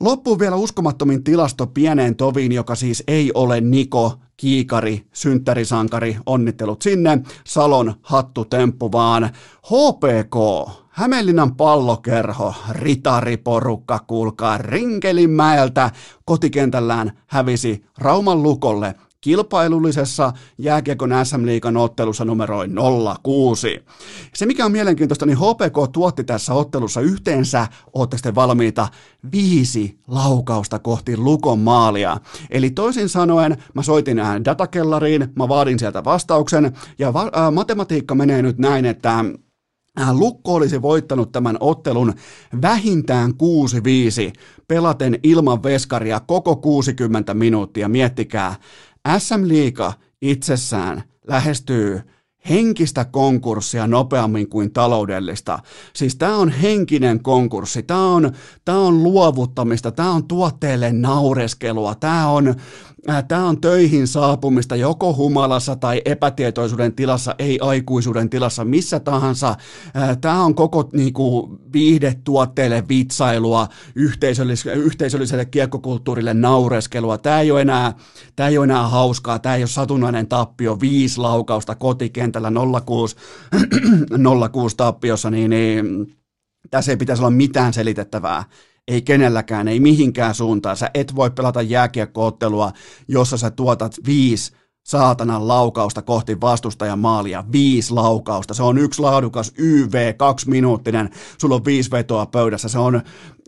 Loppuun 0.00 0.38
vielä 0.38 0.56
uskomattomin 0.56 1.24
tilasto 1.24 1.66
pieneen 1.66 2.16
toviin, 2.16 2.52
joka 2.52 2.74
siis 2.74 3.04
ei 3.08 3.30
ole 3.34 3.60
Niko 3.60 4.18
Kiikari, 4.36 5.06
synttärisankari, 5.12 6.16
onnittelut 6.26 6.82
sinne, 6.82 7.18
Salon 7.46 7.94
hattutemppu, 8.02 8.92
vaan 8.92 9.30
HPK, 9.66 10.70
Hämeenlinnan 11.00 11.56
pallokerho, 11.56 12.54
ritariporukka, 12.70 13.98
kuulkaa 14.06 14.58
Rinkelinmäeltä 14.58 15.90
kotikentällään 16.24 17.18
hävisi 17.26 17.84
Rauman 17.98 18.42
lukolle 18.42 18.94
kilpailullisessa 19.20 20.32
jääkiekon 20.58 21.10
SM-liigan 21.24 21.76
ottelussa 21.76 22.24
numeroin 22.24 22.70
06. 23.22 23.84
Se 24.34 24.46
mikä 24.46 24.64
on 24.64 24.72
mielenkiintoista, 24.72 25.26
niin 25.26 25.38
HPK 25.38 25.92
tuotti 25.92 26.24
tässä 26.24 26.54
ottelussa 26.54 27.00
yhteensä, 27.00 27.66
ootte 27.92 28.16
sitten 28.16 28.34
valmiita, 28.34 28.88
viisi 29.32 29.98
laukausta 30.08 30.78
kohti 30.78 31.16
Lukon 31.16 31.58
maalia. 31.58 32.16
Eli 32.50 32.70
toisin 32.70 33.08
sanoen, 33.08 33.56
mä 33.74 33.82
soitin 33.82 34.20
datakellariin, 34.44 35.28
mä 35.36 35.48
vaadin 35.48 35.78
sieltä 35.78 36.04
vastauksen, 36.04 36.72
ja 36.98 37.12
va- 37.12 37.30
ää, 37.32 37.50
matematiikka 37.50 38.14
menee 38.14 38.42
nyt 38.42 38.58
näin, 38.58 38.86
että 38.86 39.24
Lukko 40.12 40.54
olisi 40.54 40.82
voittanut 40.82 41.32
tämän 41.32 41.56
ottelun 41.60 42.14
vähintään 42.62 43.30
6-5 43.30 43.34
pelaten 44.68 45.18
ilman 45.22 45.62
veskaria 45.62 46.20
koko 46.20 46.56
60 46.56 47.34
minuuttia. 47.34 47.88
Miettikää, 47.88 48.54
SM 49.18 49.48
Liiga 49.48 49.92
itsessään 50.22 51.02
lähestyy 51.26 52.00
henkistä 52.48 53.04
konkurssia 53.04 53.86
nopeammin 53.86 54.48
kuin 54.48 54.72
taloudellista. 54.72 55.58
Siis 55.92 56.16
tämä 56.16 56.36
on 56.36 56.48
henkinen 56.48 57.22
konkurssi, 57.22 57.82
tämä 57.82 58.06
on, 58.06 58.32
tää 58.64 58.78
on 58.78 59.02
luovuttamista, 59.02 59.92
tämä 59.92 60.10
on 60.10 60.28
tuotteelle 60.28 60.92
naureskelua, 60.92 61.94
tämä 61.94 62.28
on 62.28 62.46
Äh, 62.48 62.89
Tämä 63.28 63.48
on 63.48 63.60
töihin 63.60 64.06
saapumista 64.06 64.76
joko 64.76 65.14
humalassa 65.14 65.76
tai 65.76 66.02
epätietoisuuden 66.04 66.94
tilassa, 66.94 67.34
ei 67.38 67.58
aikuisuuden 67.62 68.30
tilassa, 68.30 68.64
missä 68.64 69.00
tahansa. 69.00 69.48
Äh, 69.96 70.18
Tämä 70.20 70.44
on 70.44 70.54
koko 70.54 70.88
niin 70.92 71.12
kuin, 71.12 71.58
viihdetuotteille 71.72 72.84
vitsailua, 72.88 73.68
yhteisölliselle, 73.94 74.76
yhteisölliselle 74.76 75.44
kiekkokulttuurille 75.44 76.34
naureskelua. 76.34 77.18
Tämä 77.18 77.40
ei, 77.40 77.50
ole 77.50 77.60
enää, 77.60 77.92
ei 78.48 78.58
ole 78.58 78.64
enää 78.64 78.88
hauskaa, 78.88 79.38
tämä 79.38 79.54
ei 79.54 79.62
ole 79.62 79.68
satunnainen 79.68 80.28
tappio, 80.28 80.80
viisi 80.80 81.20
laukausta 81.20 81.74
kotikentällä 81.74 82.52
06, 82.86 83.16
06 84.52 84.76
tappiossa, 84.76 85.30
niin, 85.30 85.50
niin 85.50 86.06
tässä 86.70 86.92
ei 86.92 86.96
pitäisi 86.96 87.22
olla 87.22 87.30
mitään 87.30 87.72
selitettävää 87.72 88.44
ei 88.90 89.02
kenelläkään, 89.02 89.68
ei 89.68 89.80
mihinkään 89.80 90.34
suuntaan. 90.34 90.76
Sä 90.76 90.90
et 90.94 91.16
voi 91.16 91.30
pelata 91.30 91.62
jääkiekkoottelua, 91.62 92.72
jossa 93.08 93.36
sä 93.36 93.50
tuotat 93.50 93.96
viisi 94.06 94.52
saatanan 94.86 95.48
laukausta 95.48 96.02
kohti 96.02 96.40
vastustajan 96.40 96.98
maalia, 96.98 97.44
viisi 97.52 97.92
laukausta. 97.92 98.54
Se 98.54 98.62
on 98.62 98.78
yksi 98.78 99.02
laadukas 99.02 99.52
YV, 99.58 100.14
kaksi 100.16 100.50
minuuttinen, 100.50 101.10
sulla 101.38 101.54
on 101.54 101.64
viisi 101.64 101.90
vetoa 101.90 102.26
pöydässä, 102.26 102.68
se 102.68 102.78
on, 102.78 102.94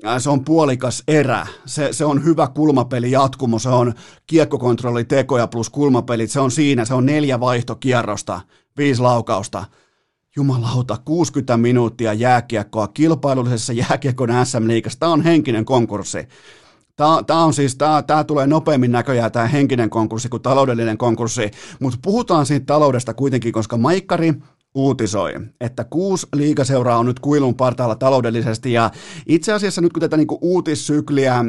äh, 0.06 0.18
se 0.18 0.30
on 0.30 0.44
puolikas 0.44 1.02
erä, 1.08 1.46
se, 1.66 1.92
se 1.92 2.04
on 2.04 2.25
hyvä 2.25 2.49
kulmapeli 2.49 3.11
jatkumo, 3.11 3.58
se 3.58 3.68
on 3.68 3.94
kiekkokontrolli 4.26 5.04
tekoja 5.04 5.46
plus 5.46 5.70
kulmapelit, 5.70 6.30
se 6.30 6.40
on 6.40 6.50
siinä, 6.50 6.84
se 6.84 6.94
on 6.94 7.06
neljä 7.06 7.40
vaihtokierrosta, 7.40 8.40
viisi 8.76 9.02
laukausta. 9.02 9.64
Jumalauta, 10.37 10.97
60 11.05 11.57
minuuttia 11.57 12.12
jääkiekkoa 12.12 12.89
kilpailullisessa 12.89 13.73
jääkiekon 13.73 14.29
SM-liigassa, 14.45 14.99
tämä 14.99 15.12
on 15.12 15.23
henkinen 15.23 15.65
konkurssi. 15.65 16.29
Tämä, 16.97 17.23
tämä 17.27 17.45
on 17.45 17.55
siis, 17.55 17.77
tämä, 17.77 18.03
tämä 18.03 18.25
tulee 18.25 18.47
nopeammin 18.47 18.93
näköjään 18.93 19.33
tämä 19.33 19.47
henkinen 19.47 19.91
konkurssi 19.91 20.29
kuin 20.29 20.43
taloudellinen 20.43 20.99
konkurssi, 20.99 21.51
mutta 21.81 21.99
puhutaan 22.03 22.47
siitä 22.47 22.67
taloudesta 22.67 23.15
kuitenkin, 23.15 23.53
koska 23.53 23.77
Maikkari 23.77 24.35
uutisoi, 24.75 25.35
että 25.61 25.85
kuusi 25.85 26.27
liigaseuraa 26.35 26.99
on 26.99 27.07
nyt 27.07 27.21
kuilun 27.21 27.55
partaalla 27.55 27.95
taloudellisesti. 27.95 28.73
Ja 28.73 28.91
itse 29.27 29.53
asiassa 29.53 29.81
nyt 29.81 29.93
kun 29.93 30.01
tätä 30.01 30.17
niin 30.17 30.27
uutissykliä 30.41 31.45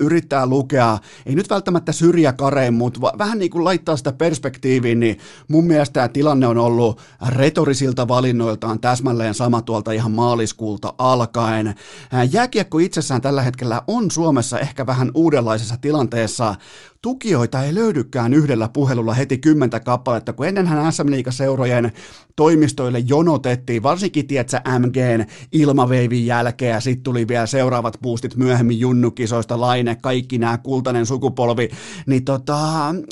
yrittää 0.00 0.46
lukea, 0.46 0.98
ei 1.26 1.34
nyt 1.34 1.50
välttämättä 1.50 1.92
syrjäkareen, 1.92 2.74
mutta 2.74 3.00
vähän 3.18 3.38
niin 3.38 3.50
kuin 3.50 3.64
laittaa 3.64 3.96
sitä 3.96 4.12
perspektiiviin, 4.12 5.00
niin 5.00 5.18
mun 5.48 5.64
mielestä 5.64 5.92
tämä 5.92 6.08
tilanne 6.08 6.46
on 6.46 6.58
ollut 6.58 7.00
retorisilta 7.28 8.08
valinnoiltaan 8.08 8.80
täsmälleen 8.80 9.34
sama 9.34 9.62
tuolta 9.62 9.92
ihan 9.92 10.12
maaliskuulta 10.12 10.94
alkaen. 10.98 11.66
Äh, 11.66 11.74
jääkiekko 12.32 12.78
itsessään 12.78 13.20
tällä 13.20 13.42
hetkellä 13.42 13.82
on 13.86 14.10
Suomessa 14.10 14.58
ehkä 14.58 14.86
vähän 14.86 15.10
uudenlaisessa 15.14 15.76
tilanteessa 15.80 16.54
tukijoita 17.06 17.62
ei 17.62 17.74
löydykään 17.74 18.34
yhdellä 18.34 18.68
puhelulla 18.68 19.14
heti 19.14 19.38
kymmentä 19.38 19.80
kappaletta, 19.80 20.32
kun 20.32 20.46
ennenhän 20.46 20.92
SM 20.92 21.06
seurojen 21.30 21.92
toimistoille 22.36 22.98
jonotettiin, 22.98 23.82
varsinkin 23.82 24.26
tietsä 24.26 24.62
MGn 24.78 25.24
ilmaveivin 25.52 26.26
jälkeen, 26.26 26.72
ja 26.72 26.80
sitten 26.80 27.02
tuli 27.02 27.28
vielä 27.28 27.46
seuraavat 27.46 27.98
boostit 28.02 28.36
myöhemmin 28.36 28.80
junnukisoista, 28.80 29.60
Laine, 29.60 29.94
kaikki 29.94 30.38
nämä 30.38 30.58
kultainen 30.58 31.06
sukupolvi, 31.06 31.68
niin 32.06 32.24
tota, 32.24 32.58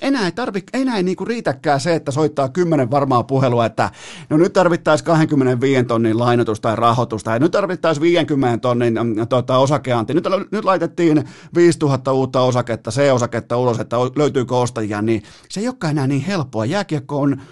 enää 0.02 0.24
ei, 0.24 0.32
tarvi, 0.32 0.62
enää 0.72 0.96
ei 0.96 1.02
niinku 1.02 1.24
riitäkään 1.24 1.80
se, 1.80 1.94
että 1.94 2.12
soittaa 2.12 2.48
kymmenen 2.48 2.90
varmaa 2.90 3.22
puhelua, 3.22 3.66
että 3.66 3.90
no 4.30 4.36
nyt 4.36 4.52
tarvittaisiin 4.52 5.06
25 5.06 5.84
tonnin 5.84 6.18
lainotus 6.18 6.60
tai 6.60 6.76
rahoitusta, 6.76 7.30
ja 7.30 7.38
nyt 7.38 7.52
tarvittaisiin 7.52 8.02
50 8.02 8.58
tonnin 8.58 8.94
tota, 9.28 9.58
osakeanti, 9.58 10.14
nyt, 10.14 10.24
nyt 10.52 10.64
laitettiin 10.64 11.24
5000 11.54 12.12
uutta 12.12 12.40
osaketta, 12.40 12.90
se 12.90 13.12
osaketta 13.12 13.56
ulos, 13.56 13.80
että 13.84 13.96
löytyykö 14.16 14.56
ostajia, 14.56 15.02
niin 15.02 15.22
se 15.48 15.60
ei 15.60 15.68
olekaan 15.68 15.90
enää 15.90 16.06
niin 16.06 16.22
helppoa. 16.22 16.64
Jääkiekko 16.64 17.20
on 17.20 17.42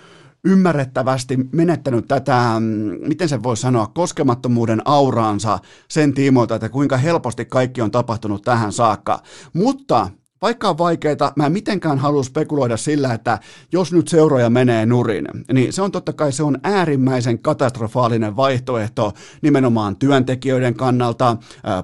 ymmärrettävästi 0.45 1.39
menettänyt 1.53 2.09
tätä, 2.09 2.53
mm, 2.61 2.67
miten 3.09 3.29
se 3.29 3.43
voi 3.43 3.57
sanoa, 3.57 3.87
koskemattomuuden 3.87 4.83
auraansa 4.85 5.59
sen 5.89 6.15
tiimoilta, 6.15 6.55
että 6.55 6.69
kuinka 6.69 6.97
helposti 6.97 7.45
kaikki 7.45 7.83
on 7.83 7.91
tapahtunut 7.91 8.43
tähän 8.43 8.73
saakka. 8.73 9.23
Mutta 9.53 10.11
vaikka 10.43 10.69
on 10.69 10.79
vaikeita, 10.79 11.33
mä 11.37 11.47
en 11.47 11.53
mitenkään 11.53 11.99
halua 11.99 12.23
spekuloida 12.23 12.77
sillä, 12.77 13.15
että 13.15 13.39
jos 13.73 13.93
nyt 13.93 14.09
seuroja 14.09 14.51
menee 14.51 14.87
nurin, 14.87 15.29
niin 15.53 15.73
se 15.73 15.83
on 15.83 15.93
totta 15.93 16.13
kai 16.13 16.33
se 16.33 16.43
on 16.43 16.59
äärimmäisen 16.63 17.39
katastrofaalinen 17.39 18.37
vaihtoehto 18.37 19.13
nimenomaan 19.43 19.97
työntekijöiden 19.97 20.75
kannalta, 20.75 21.37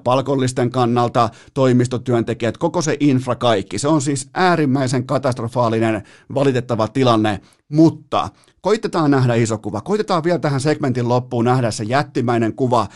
palkollisten 0.05 0.71
kannalta, 0.71 1.31
toimistotyöntekijät, 1.55 2.59
koko 2.59 2.83
se 2.83 2.97
infra 3.01 3.35
kaikki. 3.35 3.79
Se 3.79 3.89
on 3.89 4.01
siis 4.01 4.29
äärimmäisen 4.35 5.07
katastrofaalinen 5.07 6.03
valitettava 6.35 6.89
tilanne, 6.89 7.41
mutta 7.69 8.29
koitetaan 8.61 9.11
nähdä 9.11 9.35
iso 9.35 9.59
kuva. 9.59 9.81
Koitetaan 9.81 10.25
vielä 10.25 10.39
tähän 10.39 10.61
segmentin 10.61 11.09
loppuun 11.09 11.45
nähdä 11.45 11.71
se 11.71 11.85
jättimäinen 11.85 12.55
kuva. 12.55 12.87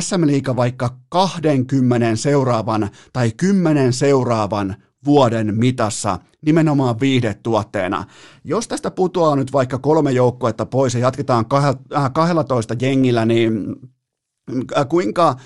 SM 0.00 0.26
Liiga 0.26 0.56
vaikka 0.56 0.90
20 1.08 2.16
seuraavan 2.16 2.88
tai 3.12 3.32
10 3.36 3.92
seuraavan 3.92 4.76
vuoden 5.04 5.54
mitassa 5.54 6.18
nimenomaan 6.42 7.00
viihdetuotteena. 7.00 8.04
Jos 8.44 8.68
tästä 8.68 8.90
putoaa 8.90 9.36
nyt 9.36 9.52
vaikka 9.52 9.78
kolme 9.78 10.12
joukkuetta 10.12 10.66
pois 10.66 10.94
ja 10.94 11.00
jatketaan 11.00 11.44
12 12.12 12.74
äh, 12.74 12.78
jengillä, 12.80 13.24
niin 13.26 13.76
äh, 14.76 14.88
kuinka 14.88 15.36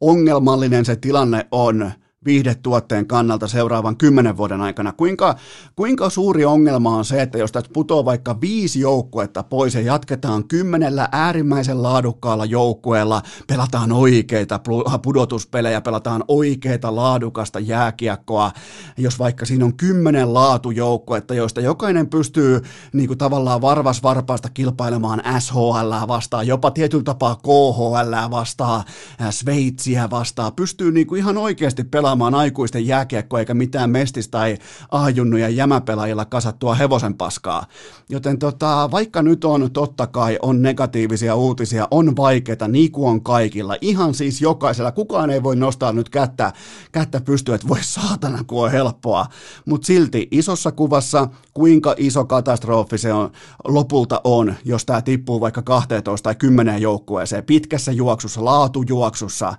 ongelmallinen 0.00 0.84
se 0.84 0.96
tilanne 0.96 1.46
on 1.52 1.92
viihdetuotteen 2.24 3.06
kannalta 3.06 3.48
seuraavan 3.48 3.96
kymmenen 3.96 4.36
vuoden 4.36 4.60
aikana? 4.60 4.92
Kuinka, 4.92 5.36
kuinka 5.76 6.10
suuri 6.10 6.44
ongelma 6.44 6.96
on 6.96 7.04
se, 7.04 7.22
että 7.22 7.38
jos 7.38 7.52
tästä 7.52 7.70
putoaa 7.72 8.04
vaikka 8.04 8.40
viisi 8.40 8.80
joukkuetta 8.80 9.42
pois 9.42 9.74
ja 9.74 9.80
jatketaan 9.80 10.48
kymmenellä 10.48 11.08
äärimmäisen 11.12 11.82
laadukkaalla 11.82 12.44
joukkueella, 12.44 13.22
pelataan 13.46 13.92
oikeita 13.92 14.60
pudotuspelejä, 15.02 15.80
pelataan 15.80 16.24
oikeita 16.28 16.96
laadukasta 16.96 17.60
jääkiekkoa, 17.60 18.52
jos 18.96 19.18
vaikka 19.18 19.46
siinä 19.46 19.64
on 19.64 19.76
kymmenen 19.76 20.34
laatujoukkuetta, 20.34 21.34
joista 21.34 21.60
jokainen 21.60 22.10
pystyy 22.10 22.60
niin 22.92 23.06
kuin 23.06 23.18
tavallaan 23.18 23.60
varvas 23.60 24.02
varpaasta 24.02 24.48
kilpailemaan 24.48 25.22
SHL 25.38 26.08
vastaan, 26.08 26.46
jopa 26.46 26.70
tietyllä 26.70 27.04
tapaa 27.04 27.36
KHL 27.36 28.30
vastaan, 28.30 28.84
Sveitsiä 29.30 30.10
vastaan, 30.10 30.52
pystyy 30.52 30.92
niin 30.92 31.06
kuin 31.06 31.18
ihan 31.18 31.36
oikeasti 31.36 31.84
pelaamaan 31.84 32.07
pelaamaan 32.08 32.34
aikuisten 32.34 32.86
jääkiekkoa 32.86 33.40
eikä 33.40 33.54
mitään 33.54 33.90
mestistä 33.90 34.30
tai 34.30 34.58
A-junnuja 34.90 35.48
jämäpelaajilla 35.48 36.24
kasattua 36.24 36.74
hevosen 36.74 37.14
paskaa. 37.14 37.66
Joten 38.08 38.38
tota, 38.38 38.88
vaikka 38.90 39.22
nyt 39.22 39.44
on 39.44 39.70
totta 39.72 40.06
kai 40.06 40.38
on 40.42 40.62
negatiivisia 40.62 41.34
uutisia, 41.34 41.88
on 41.90 42.16
vaikeita, 42.16 42.68
niin 42.68 42.92
kuin 42.92 43.08
on 43.10 43.22
kaikilla, 43.22 43.76
ihan 43.80 44.14
siis 44.14 44.40
jokaisella, 44.40 44.92
kukaan 44.92 45.30
ei 45.30 45.42
voi 45.42 45.56
nostaa 45.56 45.92
nyt 45.92 46.08
kättä, 46.08 46.52
kättä 46.92 47.20
pystyä, 47.20 47.54
että 47.54 47.68
voi 47.68 47.82
saatana, 47.82 48.44
kun 48.44 48.64
on 48.64 48.70
helppoa, 48.70 49.26
mutta 49.64 49.86
silti 49.86 50.28
isossa 50.30 50.72
kuvassa, 50.72 51.28
kuinka 51.54 51.94
iso 51.96 52.24
katastrofi 52.24 52.98
se 52.98 53.12
on, 53.12 53.30
lopulta 53.64 54.20
on, 54.24 54.54
jos 54.64 54.84
tämä 54.84 55.02
tippuu 55.02 55.40
vaikka 55.40 55.62
12 55.62 56.24
tai 56.24 56.34
10 56.34 56.82
joukkueeseen, 56.82 57.44
pitkässä 57.44 57.92
juoksussa, 57.92 58.44
laatujuoksussa, 58.44 59.54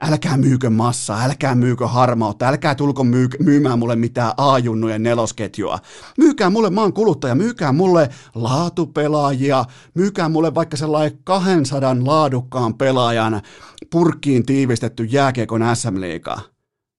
älkää 0.00 0.36
myykö 0.36 0.70
massaa, 0.70 1.24
älkää 1.24 1.54
myykö 1.54 1.86
harmautta, 1.86 2.48
älkää 2.48 2.74
tulko 2.74 3.04
myy- 3.04 3.28
myymään 3.42 3.78
mulle 3.78 3.96
mitään 3.96 4.32
A-junnujen 4.36 5.02
nelosketjua. 5.02 5.78
Myykää 6.18 6.50
mulle, 6.50 6.70
mä 6.70 6.80
oon 6.80 6.92
kuluttaja, 6.92 7.34
myykää 7.34 7.72
mulle 7.72 8.08
laatupelaajia, 8.34 9.64
myykää 9.94 10.28
mulle 10.28 10.54
vaikka 10.54 10.76
sellainen 10.76 11.18
200 11.24 11.96
laadukkaan 12.04 12.74
pelaajan 12.74 13.42
purkkiin 13.90 14.46
tiivistetty 14.46 15.04
jääkiekon 15.04 15.62
SM-liiga. 15.74 16.40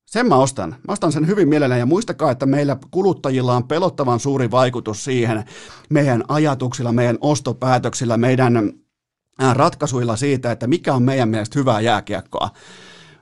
Sen 0.05 0.27
mä 0.27 0.35
ostan. 0.35 0.69
Mä 0.69 0.91
ostan 0.91 1.11
sen 1.11 1.27
hyvin 1.27 1.49
mielelläni 1.49 1.79
ja 1.79 1.85
muistakaa, 1.85 2.31
että 2.31 2.45
meillä 2.45 2.77
kuluttajilla 2.91 3.55
on 3.55 3.67
pelottavan 3.67 4.19
suuri 4.19 4.51
vaikutus 4.51 5.03
siihen 5.03 5.43
meidän 5.89 6.23
ajatuksilla, 6.27 6.91
meidän 6.91 7.17
ostopäätöksillä, 7.21 8.17
meidän 8.17 8.73
ratkaisuilla 9.53 10.15
siitä, 10.15 10.51
että 10.51 10.67
mikä 10.67 10.93
on 10.93 11.03
meidän 11.03 11.29
mielestä 11.29 11.59
hyvää 11.59 11.81
jääkiekkoa. 11.81 12.49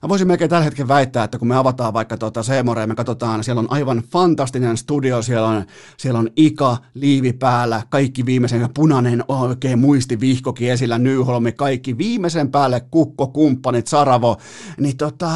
Mä 0.02 0.10
voisin 0.10 0.28
melkein 0.28 0.50
tällä 0.50 0.64
hetkellä 0.64 0.88
väittää, 0.88 1.24
että 1.24 1.40
kun 1.40 1.48
me 1.48 1.56
avataan 1.56 1.94
vaikka 1.94 2.18
tuota 2.18 2.44
Seemore 2.44 2.82
ja 2.82 2.88
me 2.88 2.96
katsotaan, 2.96 3.44
siellä 3.44 3.60
on 3.60 3.72
aivan 3.72 4.04
fantastinen 4.12 4.78
studio, 4.78 5.22
siellä 5.22 5.48
on, 5.48 5.66
siellä 5.98 6.20
on 6.20 6.30
Ika, 6.36 6.78
liivi 6.94 7.34
päällä, 7.34 7.82
kaikki 7.90 8.26
viimeisen 8.26 8.70
punainen 8.74 9.24
oikein 9.28 9.80
muistivihkokin 9.80 10.72
esillä, 10.72 10.98
Nyholmi, 10.98 11.52
kaikki 11.52 11.98
viimeisen 11.98 12.52
päälle 12.52 12.80
kukko, 12.92 13.28
kumppanit, 13.28 13.88
Saravo, 13.88 14.38
niin 14.80 14.98
tota, 14.98 15.30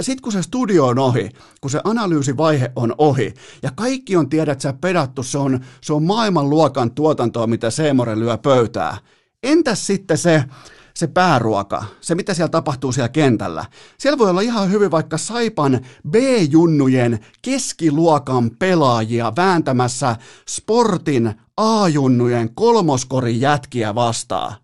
sit 0.00 0.20
kun 0.20 0.32
se 0.32 0.42
studio 0.42 0.86
on 0.86 0.98
ohi, 0.98 1.30
kun 1.60 1.70
se 1.70 1.80
analyysivaihe 1.84 2.72
on 2.76 2.94
ohi, 2.98 3.34
ja 3.62 3.70
kaikki 3.74 4.16
on 4.16 4.28
tiedät 4.28 4.60
sä 4.60 4.72
pedattu, 4.72 5.22
se 5.22 5.38
on, 5.38 5.60
se 5.80 5.92
on 5.92 6.02
maailmanluokan 6.02 6.90
tuotantoa, 6.90 7.46
mitä 7.46 7.70
Seemore 7.70 8.18
lyö 8.18 8.38
pöytää. 8.38 8.96
Entäs 9.42 9.86
sitten 9.86 10.18
se, 10.18 10.44
se 10.96 11.06
pääruoka, 11.06 11.84
se 12.00 12.14
mitä 12.14 12.34
siellä 12.34 12.48
tapahtuu 12.48 12.92
siellä 12.92 13.08
kentällä. 13.08 13.64
Siellä 13.98 14.18
voi 14.18 14.30
olla 14.30 14.40
ihan 14.40 14.70
hyvin 14.70 14.90
vaikka 14.90 15.18
Saipan 15.18 15.80
B-junnujen 16.10 17.18
keskiluokan 17.42 18.50
pelaajia 18.58 19.32
vääntämässä 19.36 20.16
sportin 20.48 21.34
A-junnujen 21.56 22.54
kolmoskorin 22.54 23.40
jätkiä 23.40 23.94
vastaan. 23.94 24.54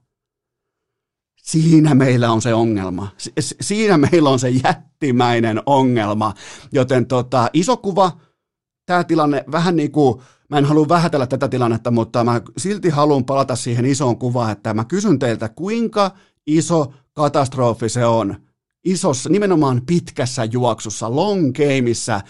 Siinä 1.42 1.95
meillä 1.95 2.33
on 2.33 2.42
se 2.42 2.55
ongelma. 2.55 3.09
Siinä 3.61 3.99
meillä 3.99 4.31
on 4.31 4.38
se 4.38 4.49
jättimäinen 4.49 5.62
ongelma. 5.66 6.35
Joten 6.73 7.07
tota, 7.07 7.49
iso 7.53 7.77
kuva, 7.77 8.12
tämä 8.87 9.05
tilanne 9.05 9.45
vähän 9.53 9.77
niin 9.77 9.92
kuin 9.92 10.23
mä 10.53 10.59
en 10.59 10.65
halua 10.65 10.88
vähätellä 10.88 11.27
tätä 11.27 11.49
tilannetta, 11.49 11.91
mutta 11.91 12.25
mä 12.25 12.41
silti 12.57 12.88
haluan 12.88 13.25
palata 13.25 13.57
siihen 13.57 13.85
isoon 13.85 14.19
kuvaan, 14.19 14.53
että 14.53 14.75
mä 14.75 14.85
kysyn 14.85 15.19
teiltä, 15.19 15.49
kuinka 15.49 16.11
iso 16.47 16.93
katastrofi 17.12 17.88
se 17.88 18.07
on, 18.07 18.37
isossa, 18.85 19.31
nimenomaan 19.31 19.83
pitkässä 19.87 20.45
juoksussa, 20.45 21.17
long 21.17 21.53
gameissa, 21.53 22.21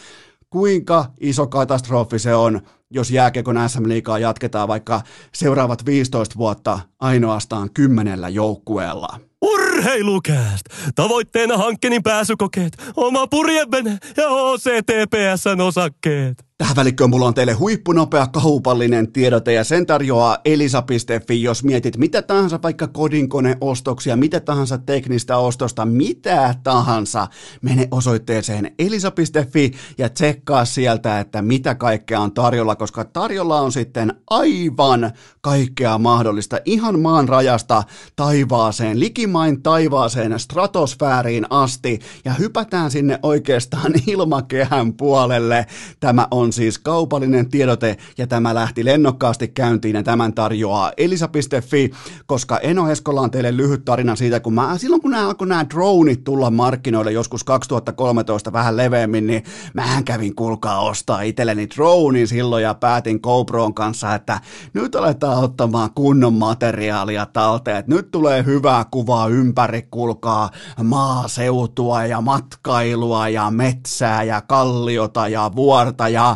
kuinka 0.50 1.04
iso 1.20 1.46
katastrofi 1.46 2.18
se 2.18 2.34
on, 2.34 2.60
jos 2.90 3.10
jääkiekon 3.10 3.68
SM-liigaa 3.68 4.18
jatketaan 4.18 4.68
vaikka 4.68 5.02
seuraavat 5.34 5.86
15 5.86 6.38
vuotta 6.38 6.80
ainoastaan 7.00 7.70
kymmenellä 7.74 8.28
joukkueella. 8.28 9.20
Urheilukääst! 9.42 10.64
Tavoitteena 10.94 11.56
hankkeen 11.56 12.02
pääsykokeet, 12.02 12.72
oma 12.96 13.26
purjevene 13.26 13.98
ja 14.16 14.28
OCTPSn 14.28 15.60
osakkeet. 15.60 16.51
Tähän 16.62 16.76
välikköön 16.76 17.10
mulla 17.10 17.26
on 17.26 17.34
teille 17.34 17.52
huippunopea 17.52 18.26
kaupallinen 18.26 19.12
tiedote 19.12 19.52
ja 19.52 19.64
sen 19.64 19.86
tarjoaa 19.86 20.38
elisa.fi, 20.44 21.42
jos 21.42 21.64
mietit 21.64 21.96
mitä 21.96 22.22
tahansa 22.22 22.58
vaikka 22.62 22.86
kodinkoneostoksia, 22.86 24.16
mitä 24.16 24.40
tahansa 24.40 24.78
teknistä 24.78 25.36
ostosta, 25.36 25.84
mitä 25.84 26.54
tahansa, 26.62 27.28
mene 27.62 27.88
osoitteeseen 27.90 28.74
elisa.fi 28.78 29.72
ja 29.98 30.08
tsekkaa 30.08 30.64
sieltä, 30.64 31.20
että 31.20 31.42
mitä 31.42 31.74
kaikkea 31.74 32.20
on 32.20 32.34
tarjolla, 32.34 32.76
koska 32.76 33.04
tarjolla 33.04 33.60
on 33.60 33.72
sitten 33.72 34.14
aivan 34.30 35.10
kaikkea 35.40 35.98
mahdollista 35.98 36.58
ihan 36.64 37.00
maan 37.00 37.28
rajasta 37.28 37.82
taivaaseen, 38.16 39.00
likimain 39.00 39.62
taivaaseen, 39.62 40.38
stratosfääriin 40.38 41.46
asti 41.50 42.00
ja 42.24 42.32
hypätään 42.32 42.90
sinne 42.90 43.18
oikeastaan 43.22 43.92
ilmakehän 44.06 44.92
puolelle. 44.92 45.66
Tämä 46.00 46.28
on 46.30 46.51
siis 46.52 46.78
kaupallinen 46.78 47.48
tiedote 47.48 47.96
ja 48.18 48.26
tämä 48.26 48.54
lähti 48.54 48.84
lennokkaasti 48.84 49.48
käyntiin 49.48 49.96
ja 49.96 50.02
tämän 50.02 50.34
tarjoaa 50.34 50.92
elisa.fi, 50.96 51.90
koska 52.26 52.58
Eno 52.58 52.90
Eskola 52.90 53.20
on 53.20 53.30
teille 53.30 53.56
lyhyt 53.56 53.84
tarina 53.84 54.16
siitä, 54.16 54.40
kun 54.40 54.54
mä, 54.54 54.78
silloin 54.78 55.02
kun 55.02 55.10
nämä 55.10 55.26
alkoi 55.26 55.48
nämä 55.48 55.66
droneit 55.70 56.24
tulla 56.24 56.50
markkinoille 56.50 57.12
joskus 57.12 57.44
2013 57.44 58.52
vähän 58.52 58.76
leveämmin, 58.76 59.26
niin 59.26 59.44
mähän 59.74 60.04
kävin 60.04 60.34
kuulkaa 60.34 60.80
ostaa 60.80 61.22
itselleni 61.22 61.68
dronein 61.76 62.28
silloin 62.28 62.62
ja 62.62 62.74
päätin 62.74 63.20
GoPron 63.22 63.74
kanssa, 63.74 64.14
että 64.14 64.40
nyt 64.72 64.94
aletaan 64.94 65.44
ottamaan 65.44 65.90
kunnon 65.94 66.34
materiaalia 66.34 67.26
talteen, 67.26 67.76
että 67.76 67.94
nyt 67.94 68.10
tulee 68.10 68.44
hyvää 68.44 68.84
kuvaa 68.90 69.28
ympäri, 69.28 69.82
kulkaa 69.90 70.50
maaseutua 70.84 72.04
ja 72.04 72.20
matkailua 72.20 73.28
ja 73.28 73.50
metsää 73.50 74.22
ja 74.22 74.40
kalliota 74.40 75.28
ja 75.28 75.50
vuorta 75.56 76.08
ja 76.08 76.31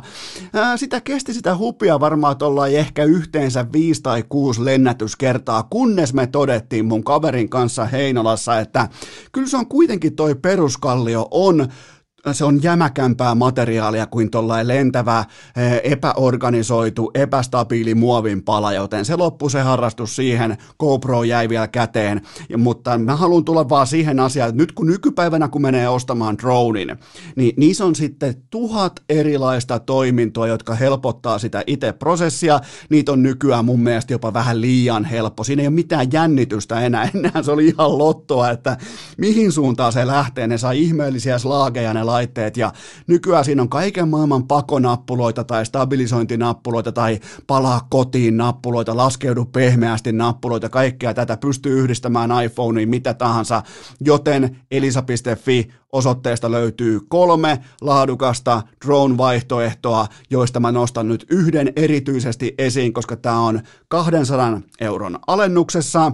ää, 0.52 0.76
sitä 0.76 1.00
kesti 1.00 1.35
sitä 1.35 1.56
hupia 1.56 2.00
varmaan 2.00 2.37
tuolla 2.37 2.66
ehkä 2.66 3.04
yhteensä 3.04 3.66
viisi 3.72 4.02
tai 4.02 4.24
kuusi 4.28 4.64
lennätyskertaa, 4.64 5.62
kunnes 5.62 6.14
me 6.14 6.26
todettiin 6.26 6.85
mun 6.85 7.04
kaverin 7.04 7.48
kanssa 7.48 7.85
Heinolassa, 7.85 8.61
että 8.61 8.88
kyllä 9.32 9.48
se 9.48 9.56
on 9.56 9.66
kuitenkin 9.66 10.16
toi 10.16 10.35
peruskallio 10.35 11.28
on 11.30 11.68
se 12.32 12.44
on 12.44 12.62
jämäkämpää 12.62 13.34
materiaalia 13.34 14.06
kuin 14.06 14.30
tuollainen 14.30 14.68
lentävä, 14.68 15.24
eh, 15.56 15.80
epäorganisoitu, 15.84 17.10
epästabiili 17.14 17.94
muovin 17.94 18.42
pala, 18.42 18.72
joten 18.72 19.04
se 19.04 19.16
loppui 19.16 19.50
se 19.50 19.60
harrastus 19.60 20.16
siihen, 20.16 20.56
GoPro 20.78 21.22
jäi 21.22 21.48
vielä 21.48 21.68
käteen, 21.68 22.20
mutta 22.56 22.98
mä 22.98 23.16
haluan 23.16 23.44
tulla 23.44 23.68
vaan 23.68 23.86
siihen 23.86 24.20
asiaan, 24.20 24.48
että 24.48 24.62
nyt 24.62 24.72
kun 24.72 24.86
nykypäivänä 24.86 25.48
kun 25.48 25.62
menee 25.62 25.88
ostamaan 25.88 26.38
dronein, 26.38 26.96
niin 27.36 27.54
niissä 27.56 27.84
on 27.84 27.94
sitten 27.94 28.34
tuhat 28.50 28.92
erilaista 29.08 29.78
toimintoa, 29.78 30.46
jotka 30.46 30.74
helpottaa 30.74 31.38
sitä 31.38 31.62
itse 31.66 31.92
prosessia, 31.92 32.60
niitä 32.90 33.12
on 33.12 33.22
nykyään 33.22 33.64
mun 33.64 33.80
mielestä 33.80 34.12
jopa 34.12 34.32
vähän 34.32 34.60
liian 34.60 35.04
helppo, 35.04 35.44
siinä 35.44 35.62
ei 35.62 35.68
ole 35.68 35.74
mitään 35.74 36.12
jännitystä 36.12 36.80
enää, 36.80 37.10
enää 37.14 37.42
se 37.42 37.50
oli 37.50 37.66
ihan 37.66 37.98
lottoa, 37.98 38.50
että 38.50 38.76
mihin 39.18 39.52
suuntaan 39.52 39.92
se 39.92 40.06
lähtee, 40.06 40.46
ne 40.46 40.58
saa 40.58 40.72
ihmeellisiä 40.72 41.38
slaageja 41.38 41.94
ne 41.94 42.04
laitteet. 42.16 42.57
Ja 42.57 42.72
nykyään 43.07 43.44
siinä 43.44 43.62
on 43.62 43.68
kaiken 43.68 44.09
maailman 44.09 44.46
pakonappuloita 44.46 45.44
tai 45.44 45.66
stabilisointinappuloita 45.66 46.92
tai 46.92 47.20
palaa 47.46 47.87
kotiin 47.90 48.37
nappuloita, 48.37 48.96
laskeudu 48.96 49.44
pehmeästi 49.44 50.12
nappuloita, 50.12 50.68
kaikkea 50.68 51.14
tätä 51.14 51.37
pystyy 51.37 51.79
yhdistämään 51.81 52.44
iPhoneen 52.44 52.88
mitä 52.88 53.14
tahansa, 53.14 53.62
joten 54.00 54.57
elisa.fi 54.70 55.68
osoitteesta 55.92 56.50
löytyy 56.50 57.00
kolme 57.09 57.59
laadukasta 57.81 58.62
drone-vaihtoehtoa, 58.85 60.07
joista 60.31 60.61
mä 60.61 60.72
nostan 60.72 61.09
nyt 61.09 61.26
yhden 61.31 61.72
erityisesti 61.76 62.55
esiin, 62.59 62.92
koska 62.92 63.16
tämä 63.16 63.40
on 63.40 63.61
200 63.88 64.61
euron 64.81 65.18
alennuksessa 65.26 66.12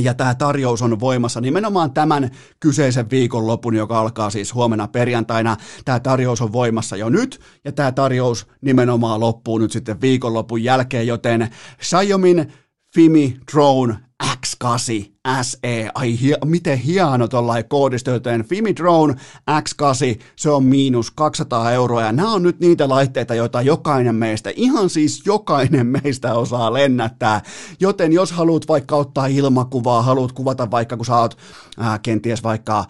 ja 0.00 0.14
tämä 0.14 0.34
tarjous 0.34 0.82
on 0.82 1.00
voimassa 1.00 1.40
nimenomaan 1.40 1.92
tämän 1.92 2.30
kyseisen 2.60 3.10
viikonlopun, 3.10 3.74
joka 3.74 4.00
alkaa 4.00 4.30
siis 4.30 4.54
huomenna 4.54 4.88
perjantaina. 4.88 5.56
Tämä 5.84 6.00
tarjous 6.00 6.40
on 6.40 6.52
voimassa 6.52 6.96
jo 6.96 7.08
nyt, 7.08 7.40
ja 7.64 7.72
tämä 7.72 7.92
tarjous 7.92 8.46
nimenomaan 8.60 9.20
loppuu 9.20 9.58
nyt 9.58 9.72
sitten 9.72 10.00
viikonlopun 10.00 10.64
jälkeen, 10.64 11.06
joten 11.06 11.48
Xiaomin 11.82 12.52
Fimi 12.94 13.36
Drone 13.52 14.09
X8 14.22 15.10
SE, 15.42 15.90
ai 15.94 16.20
hie, 16.20 16.36
miten 16.44 16.78
hieno 16.78 17.28
tuollainen 17.28 17.68
koodisto, 17.68 18.10
joten 18.10 18.44
Fimi 18.44 18.76
Drone 18.76 19.14
X8, 19.50 20.22
se 20.36 20.50
on 20.50 20.64
miinus 20.64 21.10
200 21.10 21.72
euroa, 21.72 22.02
ja 22.02 22.12
nämä 22.12 22.32
on 22.32 22.42
nyt 22.42 22.60
niitä 22.60 22.88
laitteita, 22.88 23.34
joita 23.34 23.62
jokainen 23.62 24.14
meistä, 24.14 24.50
ihan 24.56 24.90
siis 24.90 25.22
jokainen 25.26 25.86
meistä 26.02 26.34
osaa 26.34 26.72
lennättää, 26.72 27.42
joten 27.80 28.12
jos 28.12 28.32
haluat 28.32 28.68
vaikka 28.68 28.96
ottaa 28.96 29.26
ilmakuvaa, 29.26 30.02
haluat 30.02 30.32
kuvata 30.32 30.70
vaikka, 30.70 30.96
kun 30.96 31.06
sä 31.06 31.18
oot 31.18 31.38
äh, 31.80 32.00
kenties 32.02 32.42
vaikka 32.42 32.78
äh, 32.78 32.84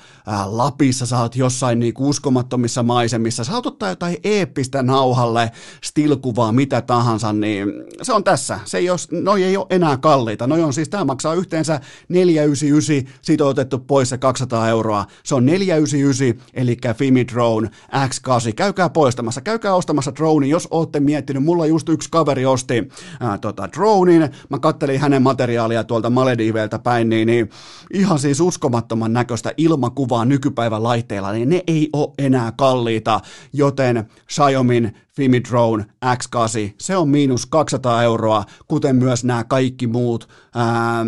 Lapissa, 0.46 1.06
sä 1.06 1.20
oot 1.20 1.36
jossain 1.36 1.78
niin 1.78 1.94
uskomattomissa 1.98 2.82
maisemissa, 2.82 3.44
sä 3.44 3.56
ottaa 3.56 3.88
jotain 3.88 4.16
eeppistä 4.24 4.82
nauhalle, 4.82 5.50
stilkuvaa, 5.84 6.52
mitä 6.52 6.80
tahansa, 6.80 7.32
niin 7.32 7.68
se 8.02 8.12
on 8.12 8.24
tässä, 8.24 8.60
se 8.64 8.78
ei 8.78 8.90
ole, 8.90 8.98
noi 9.22 9.44
ei 9.44 9.56
ole 9.56 9.66
enää 9.70 9.96
kalliita, 9.96 10.46
noi 10.46 10.62
on 10.62 10.72
siis, 10.72 10.88
tämä 10.88 11.04
maksaa 11.20 11.34
yhteensä 11.34 11.80
499, 12.08 13.14
siitä 13.22 13.44
on 13.44 13.50
otettu 13.50 13.78
pois 13.78 14.08
se 14.08 14.18
200 14.18 14.68
euroa. 14.68 15.04
Se 15.24 15.34
on 15.34 15.46
499, 15.46 16.46
eli 16.54 16.76
Fimi 16.96 17.26
Drone 17.28 17.70
X8. 17.92 18.52
Käykää 18.56 18.88
poistamassa, 18.88 19.40
käykää 19.40 19.74
ostamassa 19.74 20.14
drone, 20.14 20.46
jos 20.46 20.68
ootte 20.70 21.00
miettinyt. 21.00 21.44
Mulla 21.44 21.66
just 21.66 21.88
yksi 21.88 22.08
kaveri 22.10 22.46
osti 22.46 22.88
ää, 23.20 23.38
tota, 23.38 23.68
dronein. 23.72 24.28
Mä 24.48 24.58
kattelin 24.58 25.00
hänen 25.00 25.22
materiaalia 25.22 25.84
tuolta 25.84 26.10
Malediiveiltä 26.10 26.78
päin, 26.78 27.08
niin, 27.08 27.26
niin 27.26 27.50
ihan 27.94 28.18
siis 28.18 28.40
uskomattoman 28.40 29.12
näköistä 29.12 29.52
ilmakuvaa 29.56 30.24
nykypäivän 30.24 30.82
laitteilla, 30.82 31.32
niin 31.32 31.48
ne 31.48 31.62
ei 31.66 31.88
ole 31.92 32.14
enää 32.18 32.52
kalliita, 32.56 33.20
joten 33.52 34.08
Xiaomin 34.32 34.94
Fimi 35.16 35.40
Drone 35.50 35.84
X8, 36.04 36.74
se 36.78 36.96
on 36.96 37.08
miinus 37.08 37.46
200 37.46 38.02
euroa, 38.02 38.44
kuten 38.68 38.96
myös 38.96 39.24
nämä 39.24 39.44
kaikki 39.44 39.86
muut 39.86 40.28
ää, 40.54 41.04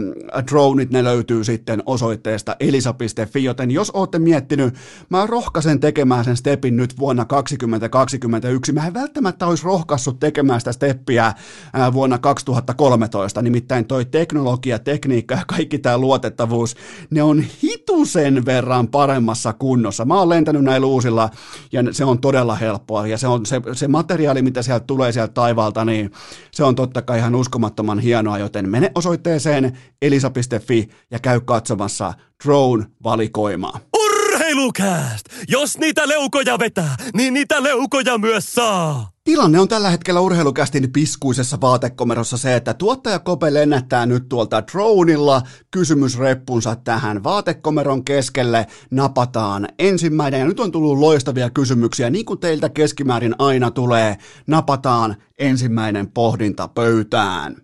droneit, 0.50 0.90
ne 0.90 1.04
löytyy 1.04 1.44
sitten 1.44 1.82
osoitteesta 1.86 2.56
elisa.fi, 2.60 3.44
joten 3.44 3.70
jos 3.70 3.90
olette 3.90 4.18
miettinyt, 4.18 4.74
mä 5.08 5.26
rohkaisen 5.26 5.80
tekemään 5.80 6.24
sen 6.24 6.36
stepin 6.36 6.76
nyt 6.76 6.98
vuonna 6.98 7.24
2021, 7.24 8.72
mä 8.72 8.86
en 8.86 8.94
välttämättä 8.94 9.46
olisi 9.46 9.64
rohkaissut 9.64 10.20
tekemään 10.20 10.60
sitä 10.60 10.72
steppiä 10.72 11.32
vuonna 11.92 12.18
2013, 12.18 13.42
nimittäin 13.42 13.84
toi 13.84 14.04
teknologia, 14.04 14.78
tekniikka 14.78 15.34
ja 15.34 15.44
kaikki 15.46 15.78
tämä 15.78 15.98
luotettavuus, 15.98 16.76
ne 17.10 17.22
on 17.22 17.44
hitusen 17.62 18.44
verran 18.44 18.88
paremmassa 18.88 19.52
kunnossa. 19.52 20.04
Mä 20.04 20.18
oon 20.18 20.28
lentänyt 20.28 20.64
näillä 20.64 20.86
uusilla 20.86 21.30
ja 21.72 21.82
se 21.92 22.04
on 22.04 22.18
todella 22.18 22.54
helppoa. 22.54 23.06
Ja 23.06 23.18
se 23.18 23.26
on 23.26 23.46
se, 23.46 23.60
se 23.72 23.88
materiaali, 23.88 24.42
mitä 24.42 24.62
sieltä 24.62 24.86
tulee 24.86 25.12
sieltä 25.12 25.32
taivaalta, 25.32 25.84
niin 25.84 26.10
se 26.50 26.64
on 26.64 26.74
totta 26.74 27.02
kai 27.02 27.18
ihan 27.18 27.34
uskomattoman 27.34 27.98
hienoa, 27.98 28.38
joten 28.38 28.68
mene 28.68 28.92
osoitteeseen 28.94 29.78
elisa.fi 30.02 30.88
ja 31.10 31.18
käy 31.18 31.40
katsomassa 31.40 32.14
Drone-valikoimaa. 32.44 33.78
Urheilukääst! 33.98 35.26
Jos 35.48 35.78
niitä 35.78 36.08
leukoja 36.08 36.58
vetää, 36.58 36.96
niin 37.14 37.34
niitä 37.34 37.62
leukoja 37.62 38.18
myös 38.18 38.54
saa! 38.54 39.12
Tilanne 39.24 39.60
on 39.60 39.68
tällä 39.68 39.90
hetkellä 39.90 40.20
urheilukästin 40.20 40.92
piskuisessa 40.92 41.60
vaatekomerossa 41.60 42.36
se, 42.36 42.56
että 42.56 42.74
tuottaja 42.74 43.18
Kope 43.18 43.54
lennättää 43.54 44.06
nyt 44.06 44.28
tuolta 44.28 44.62
dronilla 44.72 45.42
kysymysreppunsa 45.70 46.76
tähän 46.76 47.24
vaatekomeron 47.24 48.04
keskelle, 48.04 48.66
napataan 48.90 49.68
ensimmäinen 49.78 50.40
ja 50.40 50.46
nyt 50.46 50.60
on 50.60 50.72
tullut 50.72 50.98
loistavia 50.98 51.50
kysymyksiä, 51.50 52.10
niin 52.10 52.24
kuin 52.24 52.40
teiltä 52.40 52.68
keskimäärin 52.68 53.34
aina 53.38 53.70
tulee, 53.70 54.16
napataan 54.46 55.16
ensimmäinen 55.38 56.10
pohdinta 56.10 56.68
pöytään. 56.68 57.56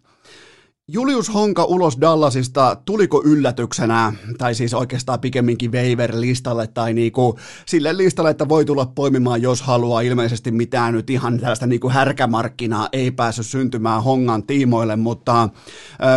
Julius 0.90 1.35
Honka 1.35 1.64
ulos 1.64 2.01
Dallasista, 2.01 2.77
tuliko 2.85 3.22
yllätyksenä, 3.24 4.12
tai 4.38 4.55
siis 4.55 4.74
oikeastaan 4.74 5.20
pikemminkin 5.20 5.72
waiver-listalle, 5.72 6.66
tai 6.66 6.94
niinku 6.94 7.38
sille 7.66 7.96
listalle, 7.96 8.31
että 8.31 8.48
voi 8.48 8.64
tulla 8.64 8.87
poimimaan, 8.87 9.42
jos 9.42 9.62
haluaa. 9.62 10.01
Ilmeisesti 10.01 10.51
mitään 10.51 10.94
nyt 10.94 11.11
ihan 11.11 11.38
tällaista 11.38 11.66
niinku 11.66 11.88
härkämarkkinaa 11.88 12.88
ei 12.92 13.11
päässyt 13.11 13.46
syntymään 13.46 14.03
Hongan 14.03 14.42
tiimoille, 14.42 14.96
mutta 14.96 15.48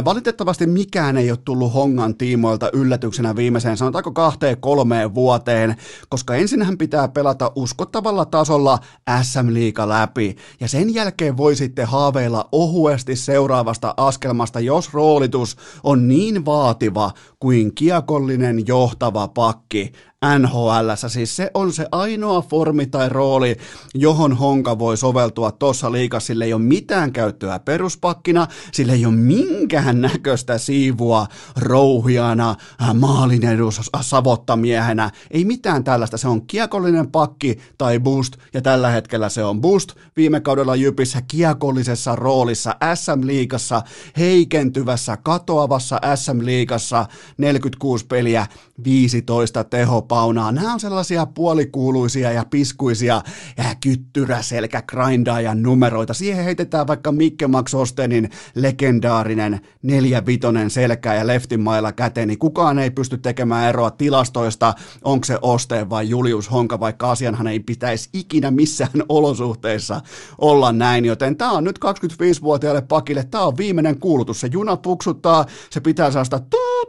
valitettavasti 0.05 0.67
mikään 0.67 1.17
ei 1.17 1.31
ole 1.31 1.39
tullut 1.45 1.73
Hongan 1.73 2.15
tiimoilta 2.15 2.69
yllätyksenä 2.73 3.35
viimeiseen, 3.35 3.77
sanotaanko 3.77 4.11
kahteen 4.11 4.57
kolmeen 4.57 5.15
vuoteen, 5.15 5.75
koska 6.09 6.35
ensinhän 6.35 6.77
pitää 6.77 7.07
pelata 7.07 7.51
uskottavalla 7.55 8.25
tasolla 8.25 8.79
SM-liiga 9.21 9.89
läpi, 9.89 10.35
ja 10.59 10.67
sen 10.67 10.93
jälkeen 10.93 11.37
voi 11.37 11.55
sitten 11.55 11.87
haaveilla 11.87 12.49
ohuesti 12.51 13.15
seuraavasta 13.15 13.93
askelmasta, 13.97 14.60
jos 14.61 14.93
roolitus 14.93 15.57
on 15.83 16.07
niin 16.07 16.45
vaativa 16.45 17.11
kuin 17.39 17.75
kiekollinen 17.75 18.67
johtava 18.67 19.27
pakki 19.27 19.91
NHL. 20.25 21.07
Siis 21.07 21.35
se 21.35 21.51
on 21.53 21.73
se 21.73 21.87
ainoa 21.91 22.41
formi 22.41 22.85
tai 22.85 23.09
rooli, 23.09 23.55
johon 23.95 24.33
Honka 24.37 24.79
voi 24.79 24.97
soveltua 24.97 25.51
tuossa 25.51 25.91
liikassa. 25.91 26.27
Sillä 26.27 26.45
ei 26.45 26.53
ole 26.53 26.61
mitään 26.61 27.13
käyttöä 27.13 27.59
peruspakkina, 27.59 28.47
sillä 28.71 28.93
ei 28.93 29.05
ole 29.05 29.15
minkään 29.15 30.01
näköistä 30.01 30.57
siivua 30.57 31.27
rouhiana, 31.57 32.55
äh, 32.81 32.93
maalin 32.93 33.45
edus 33.45 33.79
äh, 33.79 34.01
savottamiehenä. 34.01 35.11
Ei 35.31 35.45
mitään 35.45 35.83
tällaista. 35.83 36.17
Se 36.17 36.27
on 36.27 36.47
kiekollinen 36.47 37.11
pakki 37.11 37.57
tai 37.77 37.99
boost, 37.99 38.33
ja 38.53 38.61
tällä 38.61 38.89
hetkellä 38.89 39.29
se 39.29 39.43
on 39.43 39.61
boost. 39.61 39.91
Viime 40.17 40.39
kaudella 40.39 40.75
Jypissä 40.75 41.21
kiekollisessa 41.21 42.15
roolissa 42.15 42.75
SM-liigassa, 42.95 43.81
heikentyvässä, 44.17 45.17
katoavassa 45.17 45.99
SM-liigassa, 46.15 47.05
46 47.37 48.05
peliä, 48.05 48.47
15 48.83 49.63
teho 49.63 50.01
paunaa. 50.11 50.51
Nämä 50.51 50.73
on 50.73 50.79
sellaisia 50.79 51.25
puolikuuluisia 51.25 52.31
ja 52.31 52.45
piskuisia 52.45 53.21
ja 53.57 53.63
kyttyräselkä 53.83 54.81
grindaajan 54.81 55.63
numeroita. 55.63 56.13
Siihen 56.13 56.45
heitetään 56.45 56.87
vaikka 56.87 57.11
Mikke 57.11 57.47
Max 57.47 57.73
Ostenin 57.73 58.29
legendaarinen 58.55 59.61
neljävitonen 59.83 60.69
selkä 60.69 61.13
ja 61.13 61.27
leftin 61.27 61.59
mailla 61.59 61.91
käteen, 61.91 62.27
niin 62.27 62.39
kukaan 62.39 62.79
ei 62.79 62.91
pysty 62.91 63.17
tekemään 63.17 63.69
eroa 63.69 63.91
tilastoista, 63.91 64.73
onko 65.03 65.25
se 65.25 65.37
Oste 65.41 65.89
vai 65.89 66.09
Julius 66.09 66.51
Honka, 66.51 66.79
vaikka 66.79 67.11
asianhan 67.11 67.47
ei 67.47 67.59
pitäisi 67.59 68.09
ikinä 68.13 68.51
missään 68.51 69.03
olosuhteissa 69.09 70.01
olla 70.37 70.71
näin, 70.71 71.05
joten 71.05 71.37
tämä 71.37 71.51
on 71.51 71.63
nyt 71.63 71.79
25-vuotiaille 71.85 72.81
pakille, 72.81 73.23
tämä 73.23 73.43
on 73.43 73.57
viimeinen 73.57 73.99
kuulutus, 73.99 74.39
se 74.39 74.49
juna 74.51 74.77
puksuttaa, 74.77 75.45
se 75.69 75.79
pitää 75.79 76.11
saada 76.11 76.39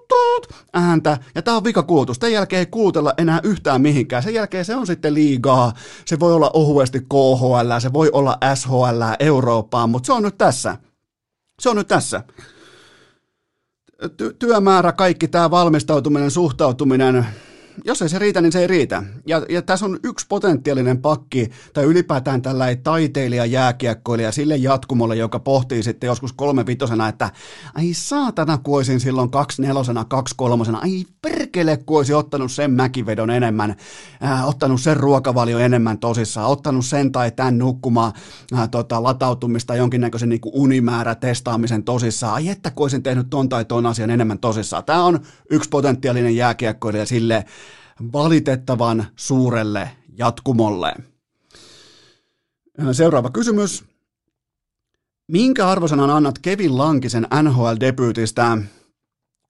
tuut, 0.09 0.47
ääntä, 0.73 1.19
ja 1.35 1.43
tämä 1.43 1.57
on 1.57 1.65
vikakuulutus, 1.65 2.19
tämän 2.19 2.33
jälkeen 2.33 2.61
ei 2.61 2.67
kuulutella 2.67 3.15
enää 3.19 3.41
yhtään 3.43 3.83
mihinkään. 3.83 4.23
Sen 4.23 4.35
jälkeen 4.35 4.65
se 4.65 4.77
on 4.77 4.87
sitten 4.87 5.15
liigaa, 5.15 5.73
se 6.05 6.21
voi 6.21 6.35
olla 6.35 6.51
ohuesti 6.55 7.01
KHL, 7.01 7.79
se 7.79 7.93
voi 7.93 8.11
olla 8.13 8.39
SHL 8.55 9.03
Eurooppaan, 9.21 9.91
mutta 9.91 10.07
se 10.07 10.13
on 10.13 10.23
nyt 10.23 10.39
tässä. 10.39 10.77
Se 11.61 11.69
on 11.69 11.77
nyt 11.77 11.89
tässä. 11.89 12.23
Ty- 14.07 14.35
työmäärä, 14.39 14.93
kaikki 14.93 15.29
tämä 15.29 15.51
valmistautuminen, 15.51 16.31
suhtautuminen, 16.31 17.27
jos 17.85 18.03
ei 18.03 18.09
se 18.09 18.19
riitä, 18.19 18.41
niin 18.41 18.53
se 18.53 18.61
ei 18.61 18.67
riitä. 18.67 19.03
Ja, 19.27 19.47
ja 19.49 19.63
tässä 19.63 19.87
on 19.87 19.99
yksi 20.05 20.27
potentiaalinen 20.29 20.99
pakki, 20.99 21.51
tai 21.73 21.85
ylipäätään 21.85 22.43
tällainen 22.43 22.83
taiteilija, 22.83 23.47
jääkiekkoilija 23.47 24.33
sille 24.33 24.57
jatkumolle, 24.57 25.17
joka 25.17 25.39
pohtii 25.39 25.83
sitten 25.83 26.07
joskus 26.07 26.33
kolme 26.33 26.67
vitosena, 26.67 27.09
että 27.09 27.31
ai 27.75 27.95
saatana, 27.95 28.59
kun 28.59 28.77
olisin 28.77 29.01
silloin 29.01 29.31
kaksi 29.31 29.63
nelosena, 29.63 30.05
kaksi 30.05 30.35
kolmosena, 30.39 30.79
ai 30.79 31.05
perkele, 31.23 31.77
kun 31.77 31.97
olisin 31.97 32.17
ottanut 32.17 32.53
sen 32.53 32.71
mäkivedon 32.71 33.31
enemmän, 33.31 33.77
äh, 34.25 34.49
ottanut 34.49 34.81
sen 34.81 34.97
ruokavalio 34.97 35.59
enemmän 35.59 35.99
tosissaan, 35.99 36.51
ottanut 36.51 36.87
sen 36.87 37.13
tai 37.13 37.31
tämän 37.31 37.59
nukkumaan 37.59 38.13
äh, 38.55 38.69
tota, 38.71 39.03
latautumista, 39.03 39.77
jonkinnäköisen 39.77 40.29
niin 40.29 40.41
kuin 40.41 40.55
unimäärä 40.55 41.15
testaamisen 41.15 41.85
tosissaan, 41.85 42.35
ai 42.35 42.49
että 42.49 42.71
kun 42.71 42.85
olisin 42.85 43.03
tehnyt 43.03 43.31
ton 43.31 43.49
tai 43.49 43.65
ton 43.65 43.87
asian 43.87 44.11
enemmän 44.11 44.39
tosissaan. 44.39 44.85
Tämä 44.85 45.05
on 45.05 45.21
yksi 45.51 45.71
potentiaalinen 45.71 46.37
jääkiekkoilija 46.37 47.07
sille, 47.07 47.45
valitettavan 48.13 49.07
suurelle 49.17 49.91
jatkumolle. 50.19 50.95
Seuraava 52.93 53.31
kysymys. 53.31 53.85
Minkä 55.29 55.69
arvosanan 55.69 56.11
annat 56.11 56.39
Kevin 56.39 56.79
Lankisen 56.79 57.27
NHL-debyytistä? 57.43 58.59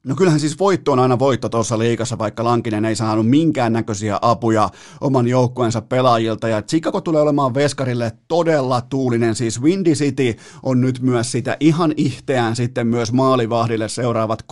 No 0.06 0.14
kyllähän 0.14 0.40
siis 0.40 0.58
voitto 0.58 0.92
on 0.92 0.98
aina 0.98 1.18
voitto 1.18 1.48
tuossa 1.48 1.78
liikassa, 1.78 2.18
vaikka 2.18 2.44
Lankinen 2.44 2.84
ei 2.84 2.96
saanut 2.96 3.28
minkäännäköisiä 3.28 4.18
apuja 4.22 4.70
oman 5.00 5.28
joukkueensa 5.28 5.82
pelaajilta. 5.82 6.48
Ja 6.48 6.62
Chicago 6.62 7.00
tulee 7.00 7.22
olemaan 7.22 7.54
Veskarille 7.54 8.12
todella 8.28 8.80
tuulinen, 8.80 9.34
siis 9.34 9.62
Windy 9.62 9.92
City 9.92 10.36
on 10.62 10.80
nyt 10.80 11.00
myös 11.00 11.32
sitä 11.32 11.56
ihan 11.60 11.92
ihteään 11.96 12.56
sitten 12.56 12.86
myös 12.86 13.12
maalivahdille 13.12 13.88
seuraavat 13.88 14.42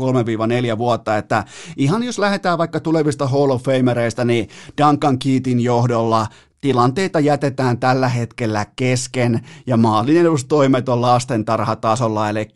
3-4 0.75 0.79
vuotta. 0.79 1.17
Että 1.17 1.45
ihan 1.77 2.03
jos 2.03 2.19
lähdetään 2.19 2.59
vaikka 2.59 2.81
tulevista 2.81 3.27
Hall 3.27 3.51
of 3.51 3.63
Famereista, 3.63 4.25
niin 4.25 4.49
Duncan 4.79 5.19
Keatin 5.19 5.61
johdolla 5.61 6.27
tilanteita 6.61 7.21
jätetään 7.21 7.79
tällä 7.79 8.09
hetkellä 8.09 8.67
kesken 8.77 9.41
ja 9.67 9.77
maalinedustoimet 9.77 10.89
on 10.89 11.01
lastentarhatasolla, 11.01 12.29
eli 12.29 12.49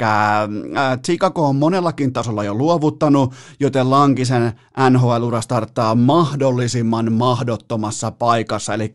Chicago 1.05 1.49
on 1.49 1.57
monellakin 1.57 2.13
tasolla 2.13 2.45
jo 2.45 2.55
luovuttanut, 2.55 3.35
joten 3.61 3.91
Lankisen 3.91 4.53
NHL-ura 4.91 5.41
starttaa 5.41 5.95
mahdollisimman 5.95 7.13
mahdottomassa 7.13 8.11
paikassa, 8.11 8.75
eli 8.75 8.93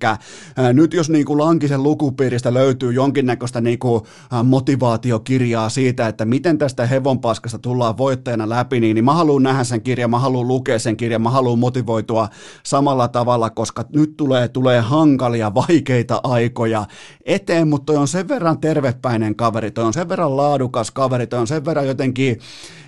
nyt 0.73 0.93
jos 0.93 1.09
niin 1.09 1.25
kuin 1.25 1.39
Lankisen 1.39 1.83
lukupiiristä 1.83 2.53
löytyy 2.53 2.93
jonkinnäköistä 2.93 3.61
niin 3.61 3.79
kuin 3.79 4.03
motivaatiokirjaa 4.43 5.69
siitä, 5.69 6.07
että 6.07 6.25
miten 6.25 6.57
tästä 6.57 6.85
hevonpaskasta 6.85 7.59
tullaan 7.59 7.97
voittajana 7.97 8.49
läpi, 8.49 8.79
niin, 8.79 8.95
niin 8.95 9.05
mä 9.05 9.13
haluan 9.13 9.43
nähdä 9.43 9.63
sen 9.63 9.81
kirjan, 9.81 10.09
mä 10.09 10.19
haluan 10.19 10.47
lukea 10.47 10.79
sen 10.79 10.97
kirjan, 10.97 11.21
mä 11.21 11.29
haluan 11.29 11.59
motivoitua 11.59 12.29
samalla 12.63 13.07
tavalla, 13.07 13.49
koska 13.49 13.85
nyt 13.93 14.17
tulee, 14.17 14.47
tulee 14.47 14.81
hankalia, 14.99 15.53
vaikeita 15.53 16.21
aikoja 16.23 16.85
eteen, 17.25 17.67
mutta 17.67 17.85
toi 17.85 17.97
on 17.97 18.07
sen 18.07 18.27
verran 18.27 18.59
tervepäinen 18.59 19.35
kaveri, 19.35 19.71
toi 19.71 19.83
on 19.83 19.93
sen 19.93 20.09
verran 20.09 20.37
laadukas 20.37 20.91
kaveri, 20.91 21.27
toi 21.27 21.39
on 21.39 21.47
sen 21.47 21.65
verran 21.65 21.87
jotenkin 21.87 22.39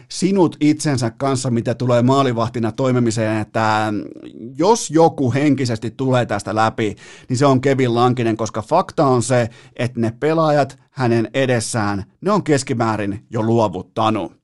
sinut 0.10 0.58
itsensä 0.60 1.12
kanssa, 1.12 1.50
mitä 1.50 1.74
tulee 1.74 2.02
maalivahtina 2.02 2.72
toimimiseen, 2.72 3.38
että 3.38 3.94
jos 4.58 4.90
joku 4.90 5.34
henkisesti 5.34 5.92
tulee 5.92 6.26
tästä 6.26 6.56
läpi, 6.56 6.96
niin 7.30 7.38
se 7.38 7.46
on 7.46 7.62
Kevin 7.62 7.96
Lankinen, 7.96 8.38
koska 8.38 8.62
fakta 8.62 9.06
on 9.06 9.24
se, 9.24 9.50
että 9.76 10.00
ne 10.00 10.14
pelaajat 10.20 10.80
hänen 10.92 11.30
edessään, 11.34 12.04
ne 12.22 12.32
on 12.32 12.44
keskimäärin 12.44 13.26
jo 13.30 13.44
luovuttanut 13.44 14.41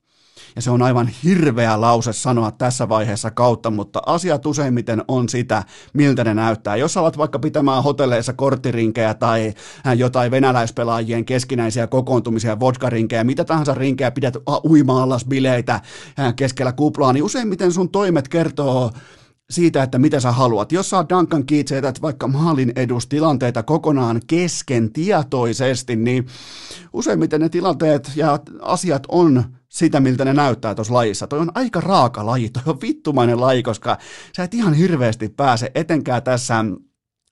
ja 0.58 0.62
se 0.62 0.70
on 0.70 0.82
aivan 0.82 1.10
hirveä 1.24 1.80
lause 1.80 2.12
sanoa 2.12 2.50
tässä 2.50 2.88
vaiheessa 2.88 3.30
kautta, 3.30 3.70
mutta 3.70 4.02
asiat 4.06 4.46
useimmiten 4.46 5.04
on 5.08 5.28
sitä, 5.28 5.62
miltä 5.92 6.24
ne 6.24 6.34
näyttää. 6.34 6.76
Jos 6.76 6.96
alat 6.96 7.18
vaikka 7.18 7.38
pitämään 7.38 7.82
hotelleissa 7.82 8.32
korttirinkejä 8.32 9.14
tai 9.14 9.54
äh, 9.86 9.96
jotain 9.96 10.30
venäläispelaajien 10.30 11.24
keskinäisiä 11.24 11.86
kokoontumisia, 11.86 12.60
vodkarinkejä, 12.60 13.24
mitä 13.24 13.44
tahansa 13.44 13.74
rinkejä, 13.74 14.10
pidät 14.10 14.36
uima 14.64 15.06
bileitä 15.28 15.74
äh, 15.74 16.34
keskellä 16.36 16.72
kuplaa, 16.72 17.12
niin 17.12 17.24
useimmiten 17.24 17.72
sun 17.72 17.88
toimet 17.88 18.28
kertoo 18.28 18.90
siitä, 19.50 19.82
että 19.82 19.98
mitä 19.98 20.20
sä 20.20 20.32
haluat. 20.32 20.72
Jos 20.72 20.90
sä 20.90 21.04
Duncan 21.08 21.46
Keats 21.46 22.02
vaikka 22.02 22.28
maalin 22.28 22.72
edustilanteita 22.76 23.62
kokonaan 23.62 24.20
kesken 24.26 24.92
tietoisesti, 24.92 25.96
niin 25.96 26.26
useimmiten 26.92 27.40
ne 27.40 27.48
tilanteet 27.48 28.12
ja 28.16 28.38
asiat 28.62 29.02
on 29.08 29.44
sitä, 29.68 30.00
miltä 30.00 30.24
ne 30.24 30.32
näyttää 30.32 30.74
tuossa 30.74 30.94
lajissa. 30.94 31.26
Toi 31.26 31.38
on 31.38 31.52
aika 31.54 31.80
raaka 31.80 32.26
laji, 32.26 32.48
toi 32.48 32.62
on 32.66 32.80
vittumainen 32.80 33.40
laji, 33.40 33.62
koska 33.62 33.98
sä 34.36 34.42
et 34.42 34.54
ihan 34.54 34.74
hirveästi 34.74 35.28
pääse 35.28 35.70
etenkään 35.74 36.22
tässä 36.22 36.64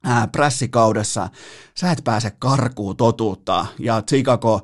ää, 0.04 0.26
prässikaudessa. 0.26 1.28
Sä 1.74 1.92
et 1.92 2.00
pääse 2.04 2.30
karkuun 2.38 2.96
totuutta 2.96 3.66
ja 3.78 4.02
Chicago 4.02 4.60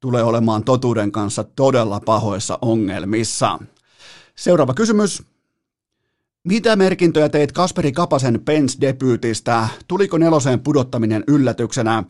tulee 0.00 0.22
olemaan 0.22 0.64
totuuden 0.64 1.12
kanssa 1.12 1.44
todella 1.44 2.00
pahoissa 2.00 2.58
ongelmissa. 2.62 3.58
Seuraava 4.36 4.74
kysymys. 4.74 5.35
Mitä 6.46 6.76
merkintöjä 6.76 7.28
teit 7.28 7.52
Kasperi 7.52 7.92
Kapasen 7.92 8.40
Pens-debyytistä? 8.44 9.68
Tuliko 9.88 10.18
neloseen 10.18 10.60
pudottaminen 10.60 11.24
yllätyksenä? 11.28 12.04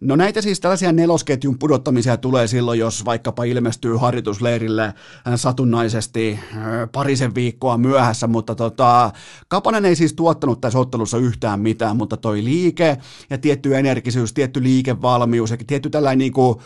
No 0.00 0.16
näitä 0.16 0.42
siis 0.42 0.60
tällaisia 0.60 0.92
nelosketjun 0.92 1.58
pudottamisia 1.58 2.16
tulee 2.16 2.46
silloin, 2.46 2.78
jos 2.78 3.04
vaikkapa 3.04 3.44
ilmestyy 3.44 3.96
harjoitusleirille 3.96 4.84
äh, 4.84 4.94
satunnaisesti 5.36 6.38
äh, 6.56 6.62
parisen 6.92 7.34
viikkoa 7.34 7.78
myöhässä, 7.78 8.26
mutta 8.26 8.54
tota, 8.54 9.12
Kapanen 9.48 9.84
ei 9.84 9.96
siis 9.96 10.12
tuottanut 10.12 10.60
tässä 10.60 10.78
ottelussa 10.78 11.18
yhtään 11.18 11.60
mitään, 11.60 11.96
mutta 11.96 12.16
toi 12.16 12.44
liike 12.44 12.96
ja 13.30 13.38
tietty 13.38 13.76
energisyys, 13.76 14.32
tietty 14.32 14.62
liikevalmius 14.62 15.50
ja 15.50 15.56
tietty 15.66 15.90
tällainen 15.90 16.18
niin 16.18 16.32
kuin 16.32 16.58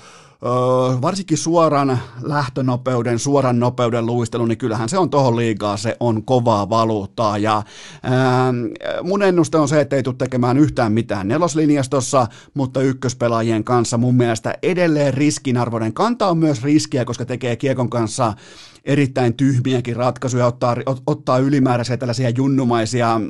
varsinkin 1.03 1.39
suoran 1.39 1.99
lähtönopeuden, 2.23 3.19
suoran 3.19 3.61
nopeuden 3.61 4.07
luistelu, 4.07 4.47
niin 4.47 4.59
kyllähän 4.59 4.89
se 4.89 4.99
on 4.99 5.11
tohon 5.11 5.37
liigaa, 5.37 5.77
se 5.77 5.97
on 6.01 6.25
kovaa 6.25 6.69
valuuttaa. 6.69 7.39
Ja 7.39 7.63
ää, 8.03 8.53
mun 9.03 9.23
ennuste 9.23 9.59
on 9.59 9.69
se, 9.69 9.81
että 9.81 9.97
ei 9.97 10.03
tule 10.03 10.15
tekemään 10.19 10.59
yhtään 10.59 10.93
mitään 10.93 11.29
neloslinjastossa, 11.29 12.27
mutta 12.55 12.81
ykköspelaajien 12.81 13.65
kanssa 13.65 13.99
mun 13.99 14.15
mielestä 14.15 14.55
edelleen 14.63 15.15
riskinarvoinen. 15.15 15.93
Kantaa 15.95 16.35
myös 16.35 16.63
riskiä, 16.63 17.05
koska 17.05 17.25
tekee 17.25 17.57
kiekon 17.57 17.91
kanssa 17.91 18.35
erittäin 18.85 19.35
tyhmiäkin 19.35 19.97
ratkaisuja, 19.97 20.47
ottaa, 20.47 20.77
ottaa 21.07 21.39
ylimääräisiä 21.39 21.97
tällaisia 21.97 22.31
junnumaisia 22.31 23.21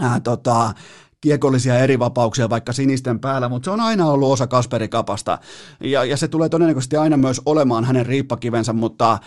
ää, 0.00 0.20
tota, 0.20 0.74
kiekollisia 1.24 1.78
erivapauksia 1.78 2.50
vaikka 2.50 2.72
sinisten 2.72 3.20
päällä, 3.20 3.48
mutta 3.48 3.64
se 3.64 3.70
on 3.70 3.80
aina 3.80 4.06
ollut 4.06 4.32
osa 4.32 4.46
Kasperi 4.46 4.88
Kapasta. 4.88 5.38
Ja, 5.80 6.04
ja 6.04 6.16
se 6.16 6.28
tulee 6.28 6.48
todennäköisesti 6.48 6.96
aina 6.96 7.16
myös 7.16 7.40
olemaan 7.46 7.84
hänen 7.84 8.06
riippakivensä, 8.06 8.72
mutta 8.72 9.18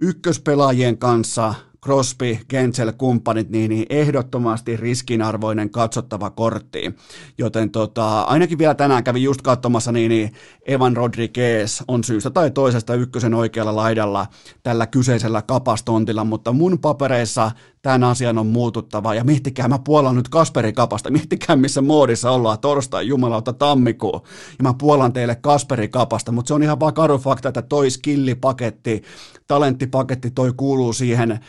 ykköspelaajien 0.00 0.98
kanssa 0.98 1.54
Crosby, 1.84 2.38
Gensel, 2.48 2.92
kumppanit, 2.92 3.50
niin, 3.50 3.68
niin 3.68 3.86
ehdottomasti 3.90 4.76
riskinarvoinen 4.76 5.70
katsottava 5.70 6.30
kortti. 6.30 6.94
Joten 7.38 7.70
tota, 7.70 8.20
ainakin 8.22 8.58
vielä 8.58 8.74
tänään 8.74 9.04
kävin 9.04 9.22
just 9.22 9.42
katsomassa, 9.42 9.92
niin, 9.92 10.08
niin 10.08 10.32
Evan 10.66 10.96
Rodriguez 10.96 11.82
on 11.88 12.04
syystä 12.04 12.30
tai 12.30 12.50
toisesta 12.50 12.94
ykkösen 12.94 13.34
oikealla 13.34 13.76
laidalla 13.76 14.26
tällä 14.62 14.86
kyseisellä 14.86 15.42
kapastontilla, 15.42 16.24
mutta 16.24 16.52
mun 16.52 16.78
papereissa 16.78 17.50
tämän 17.82 18.04
asian 18.04 18.38
on 18.38 18.46
muututtava. 18.46 19.14
Ja 19.14 19.24
miettikää, 19.24 19.68
mä 19.68 19.78
puolan 19.78 20.16
nyt 20.16 20.28
Kasperi 20.28 20.72
Kapasta, 20.72 21.10
miettikää 21.10 21.56
missä 21.56 21.82
moodissa 21.82 22.30
ollaan 22.30 22.58
torstai, 22.58 23.06
jumalauta 23.06 23.52
tammikuu. 23.52 24.26
Ja 24.58 24.62
mä 24.62 24.74
puolan 24.78 25.12
teille 25.12 25.34
Kasperi 25.34 25.88
Kapasta, 25.88 26.32
mutta 26.32 26.48
se 26.48 26.54
on 26.54 26.62
ihan 26.62 26.80
vaan 26.80 26.94
karu 26.94 27.18
fakta, 27.18 27.48
että 27.48 27.62
toi 27.62 27.90
skillipaketti, 27.90 29.02
talenttipaketti, 29.46 30.30
toi 30.30 30.52
kuuluu 30.56 30.92
siihen 30.92 31.40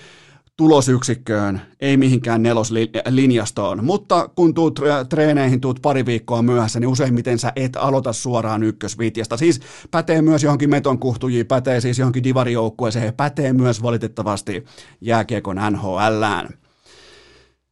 tulosyksikköön, 0.57 1.61
ei 1.79 1.97
mihinkään 1.97 2.43
neloslinjastoon. 2.43 3.85
Mutta 3.85 4.29
kun 4.35 4.53
tuut 4.53 4.79
treeneihin, 5.09 5.61
tuut 5.61 5.79
pari 5.81 6.05
viikkoa 6.05 6.41
myöhässä, 6.41 6.79
niin 6.79 6.87
useimmiten 6.87 7.39
sä 7.39 7.51
et 7.55 7.75
aloita 7.75 8.13
suoraan 8.13 8.63
ykkösvitjasta. 8.63 9.37
Siis 9.37 9.61
pätee 9.91 10.21
myös 10.21 10.43
johonkin 10.43 10.69
metonkuhtujiin, 10.69 11.45
pätee 11.45 11.81
siis 11.81 11.99
johonkin 11.99 12.23
divarijoukkueeseen, 12.23 13.13
pätee 13.13 13.53
myös 13.53 13.83
valitettavasti 13.83 14.65
jääkiekon 15.01 15.57
NHLään. 15.71 16.49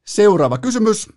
Seuraava 0.08 0.58
kysymys. 0.58 1.10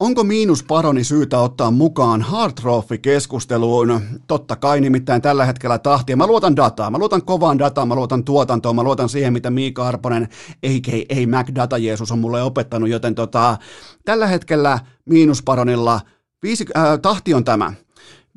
Onko 0.00 0.24
miinusparoni 0.24 1.04
syytä 1.04 1.38
ottaa 1.38 1.70
mukaan 1.70 2.22
Hard 2.22 2.52
Trophy-keskusteluun? 2.52 4.00
Totta 4.26 4.56
kai 4.56 4.80
nimittäin 4.80 5.22
tällä 5.22 5.44
hetkellä 5.44 5.78
tahtia. 5.78 6.16
Mä 6.16 6.26
luotan 6.26 6.56
dataa, 6.56 6.90
mä 6.90 6.98
luotan 6.98 7.24
kovaan 7.24 7.58
dataan, 7.58 7.88
mä 7.88 7.94
luotan 7.94 8.24
tuotantoon, 8.24 8.76
mä 8.76 8.82
luotan 8.82 9.08
siihen, 9.08 9.32
mitä 9.32 9.50
Miika 9.50 9.88
Arponen, 9.88 10.22
a.k.a. 10.66 11.26
Mac 11.26 11.54
Data 11.54 11.78
Jeesus 11.78 12.12
on 12.12 12.18
mulle 12.18 12.42
opettanut, 12.42 12.88
joten 12.88 13.14
tota, 13.14 13.56
tällä 14.04 14.26
hetkellä 14.26 14.78
miinusparonilla 15.04 16.00
viisi, 16.42 16.66
äh, 16.76 16.98
tahti 17.02 17.34
on 17.34 17.44
tämä. 17.44 17.72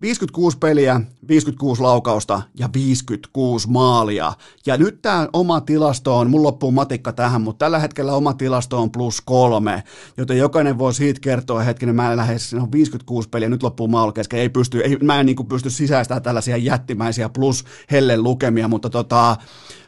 56 0.02 0.58
peliä, 0.58 1.02
56 1.28 1.82
laukausta 1.82 2.42
ja 2.60 2.70
56 2.74 3.70
maalia. 3.70 4.34
Ja 4.66 4.78
nyt 4.78 5.02
tämä 5.02 5.28
oma 5.34 5.62
tilasto 5.62 6.18
on, 6.18 6.30
mun 6.30 6.44
loppuu 6.44 6.72
matikka 6.72 7.14
tähän, 7.14 7.42
mutta 7.42 7.66
tällä 7.66 7.80
hetkellä 7.80 8.14
oma 8.14 8.34
tilasto 8.34 8.82
on 8.82 8.92
plus 8.92 9.22
kolme, 9.22 9.84
joten 10.18 10.38
jokainen 10.38 10.78
voi 10.78 10.94
siitä 10.94 11.20
kertoa, 11.20 11.60
hetkinen, 11.60 11.96
mä 11.96 12.12
en 12.12 12.18
lähde, 12.18 12.36
on 12.62 12.72
56 12.72 13.30
peliä, 13.30 13.50
nyt 13.50 13.64
loppuu 13.64 13.88
maalla 13.88 14.14
kesken, 14.14 14.40
ei 14.40 14.50
pysty, 14.50 14.80
ei, 14.80 14.98
mä 14.98 15.20
en 15.20 15.26
niin 15.26 15.48
pysty 15.50 15.70
sisäistämään 15.70 16.24
tällaisia 16.24 16.58
jättimäisiä 16.58 17.30
plus 17.30 17.66
hellen 17.92 18.24
lukemia, 18.24 18.68
mutta 18.68 18.90
tota, 18.90 19.38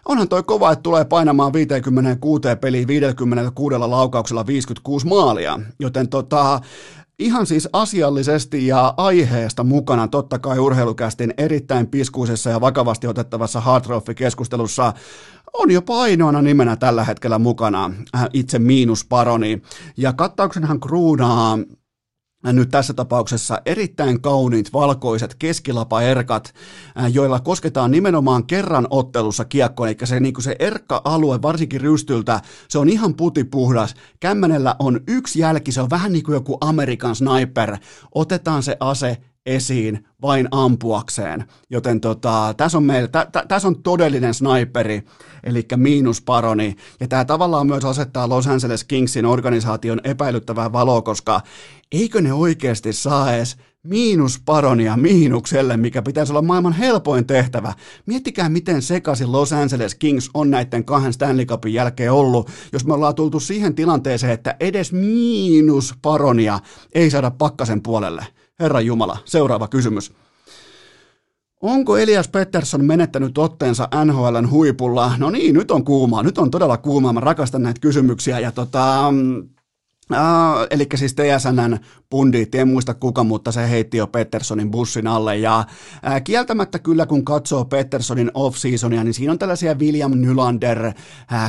onhan 0.05 0.29
toi 0.29 0.43
kova, 0.43 0.71
että 0.71 0.83
tulee 0.83 1.05
painamaan 1.05 1.53
56 1.53 2.41
peliä 2.61 2.87
56 2.87 3.77
laukauksella 3.77 4.47
56 4.47 5.07
maalia, 5.07 5.59
joten 5.79 6.09
tota, 6.09 6.61
ihan 7.19 7.45
siis 7.45 7.69
asiallisesti 7.73 8.67
ja 8.67 8.93
aiheesta 8.97 9.63
mukana 9.63 10.07
totta 10.07 10.39
kai 10.39 10.59
urheilukästin 10.59 11.33
erittäin 11.37 11.87
piskuisessa 11.87 12.49
ja 12.49 12.61
vakavasti 12.61 13.07
otettavassa 13.07 13.61
Hard 13.61 13.85
keskustelussa 14.15 14.93
on 15.53 15.71
jopa 15.71 16.01
ainoana 16.01 16.41
nimenä 16.41 16.75
tällä 16.75 17.03
hetkellä 17.03 17.39
mukana 17.39 17.91
äh, 18.15 18.25
itse 18.33 18.59
miinusparoni. 18.59 19.61
Ja 19.97 20.13
kattauksenhan 20.13 20.79
kruunaa 20.79 21.57
nyt 22.43 22.69
tässä 22.69 22.93
tapauksessa 22.93 23.61
erittäin 23.65 24.21
kauniit 24.21 24.73
valkoiset 24.73 25.35
keskilapaerkat, 25.35 26.53
joilla 27.11 27.39
kosketaan 27.39 27.91
nimenomaan 27.91 28.47
kerran 28.47 28.87
ottelussa 28.89 29.45
kiekkoon, 29.45 29.89
eli 29.89 29.97
se, 30.03 30.19
niin 30.19 30.33
se 30.39 30.55
erkka-alue, 30.59 31.41
varsinkin 31.41 31.81
rystyltä, 31.81 32.41
se 32.67 32.79
on 32.79 32.89
ihan 32.89 33.13
putipuhdas. 33.13 33.95
Kämmenellä 34.19 34.75
on 34.79 34.99
yksi 35.07 35.39
jälki, 35.39 35.71
se 35.71 35.81
on 35.81 35.89
vähän 35.89 36.13
niin 36.13 36.23
kuin 36.23 36.33
joku 36.33 36.57
Amerikan 36.61 37.15
sniper. 37.15 37.77
Otetaan 38.15 38.63
se 38.63 38.77
ase 38.79 39.17
esiin 39.45 40.05
vain 40.21 40.47
ampuakseen. 40.51 41.45
Joten 41.69 42.01
tota, 42.01 42.53
tässä 42.57 42.77
on, 42.77 42.83
meillä, 42.83 43.07
tä, 43.07 43.27
tä, 43.31 43.45
tässä 43.47 43.67
on 43.67 43.83
todellinen 43.83 44.33
sniperi, 44.33 45.03
eli 45.43 45.65
miinusparoni. 45.75 46.75
Ja 46.99 47.07
tämä 47.07 47.25
tavallaan 47.25 47.67
myös 47.67 47.85
asettaa 47.85 48.29
Los 48.29 48.47
Angeles 48.47 48.83
Kingsin 48.83 49.25
organisaation 49.25 50.01
epäilyttävää 50.03 50.71
valoa, 50.71 51.01
koska 51.01 51.41
eikö 51.91 52.21
ne 52.21 52.33
oikeasti 52.33 52.93
saa 52.93 53.33
edes 53.33 53.57
miinusparonia 53.83 54.97
miinukselle, 54.97 55.77
mikä 55.77 56.01
pitäisi 56.01 56.31
olla 56.31 56.41
maailman 56.41 56.73
helpoin 56.73 57.27
tehtävä. 57.27 57.73
Miettikää, 58.05 58.49
miten 58.49 58.81
sekaisin 58.81 59.31
Los 59.31 59.53
Angeles 59.53 59.95
Kings 59.95 60.29
on 60.33 60.51
näiden 60.51 60.85
kahden 60.85 61.13
Stanley 61.13 61.45
Cupin 61.45 61.73
jälkeen 61.73 62.11
ollut, 62.11 62.49
jos 62.73 62.85
me 62.85 62.93
ollaan 62.93 63.15
tultu 63.15 63.39
siihen 63.39 63.75
tilanteeseen, 63.75 64.33
että 64.33 64.55
edes 64.59 64.93
miinusparonia 64.93 66.59
ei 66.93 67.09
saada 67.09 67.31
pakkasen 67.31 67.81
puolelle. 67.81 68.25
Herra 68.63 68.81
Jumala, 68.81 69.17
seuraava 69.25 69.67
kysymys. 69.67 70.13
Onko 71.61 71.97
Elias 71.97 72.27
Pettersson 72.27 72.85
menettänyt 72.85 73.37
otteensa 73.37 73.87
NHLn 74.05 74.49
huipulla? 74.49 75.11
No 75.17 75.29
niin, 75.29 75.55
nyt 75.55 75.71
on 75.71 75.85
kuumaa, 75.85 76.23
nyt 76.23 76.37
on 76.37 76.51
todella 76.51 76.77
kuumaa, 76.77 77.13
mä 77.13 77.19
rakastan 77.19 77.63
näitä 77.63 77.79
kysymyksiä 77.79 78.39
ja 78.39 78.51
tota, 78.51 79.13
Uh, 80.11 80.67
eli 80.69 80.87
siis 80.95 81.15
TSNn 81.15 81.77
pundit, 82.09 82.55
en 82.55 82.67
muista 82.67 82.93
kuka, 82.93 83.23
mutta 83.23 83.51
se 83.51 83.69
heitti 83.69 83.97
jo 83.97 84.07
Petterssonin 84.07 84.71
bussin 84.71 85.07
alle. 85.07 85.37
Ja 85.37 85.59
uh, 85.59 86.23
kieltämättä 86.23 86.79
kyllä, 86.79 87.05
kun 87.05 87.25
katsoo 87.25 87.65
Petterssonin 87.65 88.31
off-seasonia, 88.33 89.03
niin 89.03 89.13
siinä 89.13 89.31
on 89.31 89.39
tällaisia 89.39 89.75
William 89.75 90.11
Nylander, 90.11 90.85
uh, 90.85 90.93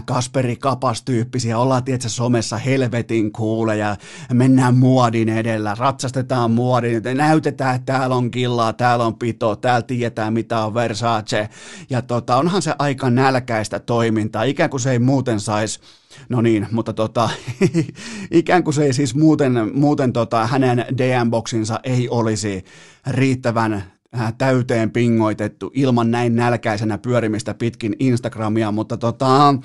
Kasperi 0.04 0.56
Kapas-tyyppisiä. 0.56 1.58
Ollaan 1.58 1.84
tietysti 1.84 2.16
somessa 2.16 2.56
helvetin 2.56 3.32
kuuleja, 3.32 3.96
mennään 4.32 4.76
muodin 4.76 5.28
edellä, 5.28 5.76
ratsastetaan 5.78 6.50
muodin, 6.50 7.02
näytetään, 7.14 7.76
että 7.76 7.92
täällä 7.92 8.16
on 8.16 8.30
killaa, 8.30 8.72
täällä 8.72 9.06
on 9.06 9.14
pito, 9.14 9.56
täällä 9.56 9.82
tietää, 9.82 10.30
mitä 10.30 10.64
on 10.64 10.74
Versace. 10.74 11.48
Ja 11.90 12.02
tota, 12.02 12.36
onhan 12.36 12.62
se 12.62 12.74
aika 12.78 13.10
nälkäistä 13.10 13.78
toimintaa, 13.78 14.42
ikään 14.42 14.70
kuin 14.70 14.80
se 14.80 14.90
ei 14.90 14.98
muuten 14.98 15.40
saisi 15.40 15.80
No 16.28 16.40
niin, 16.40 16.66
mutta 16.70 16.92
tota, 16.92 17.30
ikään 18.30 18.64
kuin 18.64 18.74
se 18.74 18.84
ei 18.84 18.92
siis 18.92 19.14
muuten, 19.14 19.70
muuten 19.74 20.12
tota, 20.12 20.46
hänen 20.46 20.78
DM-boksinsa 20.78 21.80
ei 21.84 22.08
olisi 22.08 22.64
riittävän 23.06 23.72
äh, 23.72 24.34
täyteen 24.38 24.90
pingoitettu 24.90 25.70
ilman 25.74 26.10
näin 26.10 26.36
nälkäisenä 26.36 26.98
pyörimistä 26.98 27.54
pitkin 27.54 27.96
Instagramia, 27.98 28.72
mutta 28.72 28.96
tota, 28.96 29.48
äh, 29.48 29.58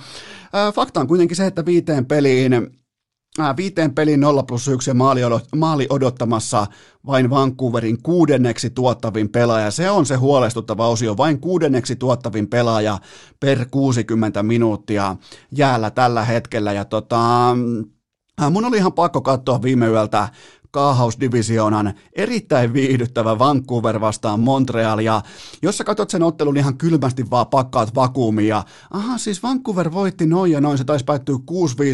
fakta 0.74 1.00
on 1.00 1.08
kuitenkin 1.08 1.38
se, 1.38 1.46
että 1.46 1.66
viiteen 1.66 2.06
peliin 2.06 2.79
viiteen 3.58 3.96
pelin 3.96 4.20
0 4.20 4.44
plus 4.44 4.68
1 4.68 4.94
maali, 4.94 5.22
maali 5.56 5.88
odottamassa 5.90 6.68
vain 7.08 7.30
Vancouverin 7.30 8.02
kuudenneksi 8.04 8.70
tuottavin 8.70 9.30
pelaaja. 9.30 9.72
Se 9.72 9.92
on 9.92 10.06
se 10.06 10.16
huolestuttava 10.16 10.88
osio, 10.88 11.18
vain 11.18 11.40
kuudenneksi 11.40 11.96
tuottavin 11.96 12.48
pelaaja 12.48 13.00
per 13.40 13.66
60 13.72 14.44
minuuttia 14.44 15.16
jäällä 15.52 15.92
tällä 15.92 16.26
hetkellä. 16.26 16.74
Ja 16.74 16.86
tota, 16.86 17.56
mun 18.52 18.66
oli 18.66 18.78
ihan 18.78 18.94
pakko 18.94 19.22
katsoa 19.22 19.62
viime 19.62 19.88
yöltä 19.88 20.30
kaahausdivisioonan 20.72 21.94
erittäin 22.14 22.74
viihdyttävä 22.74 23.40
Vancouver 23.40 24.02
vastaan 24.02 24.40
Montreal, 24.40 25.00
ja 25.00 25.22
jos 25.62 25.78
sä 25.78 25.84
katsot 25.84 26.10
sen 26.10 26.24
ottelun 26.24 26.58
ihan 26.58 26.78
kylmästi 26.78 27.30
vaan 27.30 27.48
pakkaat 27.48 27.96
vakuumia, 27.96 28.64
aha 28.92 29.18
siis 29.18 29.44
Vancouver 29.44 29.94
voitti 29.94 30.26
noin 30.26 30.52
ja 30.52 30.62
noin, 30.62 30.78
se 30.78 30.84
taisi 30.84 31.06
päättyä 31.06 31.36
6-5 31.36 31.42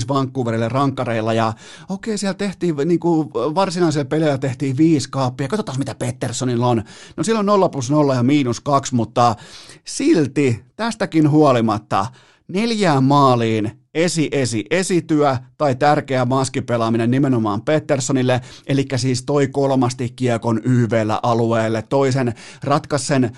Vancouverille 0.10 0.70
rankkareilla, 0.70 1.34
ja 1.34 1.54
okei 1.90 2.18
siellä 2.18 2.34
tehtiin 2.34 2.76
niin 2.86 3.00
kuin 3.00 3.30
varsinaisella 3.34 4.06
pelillä 4.06 4.38
tehtiin 4.38 4.78
viisi 4.78 5.10
kaappia, 5.12 5.48
katsotaan 5.48 5.80
mitä 5.80 5.96
Petterssonilla 5.96 6.68
on, 6.68 6.84
no 7.18 7.24
silloin 7.24 7.46
0 7.46 7.70
plus 7.70 7.90
0 7.90 8.16
ja 8.16 8.24
miinus 8.24 8.60
2, 8.60 8.96
mutta 8.96 9.36
silti 9.86 10.66
tästäkin 10.76 11.30
huolimatta 11.30 12.06
neljään 12.48 13.04
maaliin 13.04 13.72
esi-esi 13.94 14.66
esityä, 14.70 15.38
tai 15.58 15.76
tärkeä 15.76 16.26
maskipelaaminen 16.26 17.12
nimenomaan 17.12 17.62
Petterssonille, 17.62 18.42
eli 18.68 18.86
siis 18.96 19.24
toi 19.24 19.48
kolmasti 19.48 20.10
kiekon 20.16 20.62
YVllä 20.64 21.20
alueelle, 21.24 21.82
toisen 21.82 22.34
ratkaisen 22.64 23.24
äh, 23.24 23.32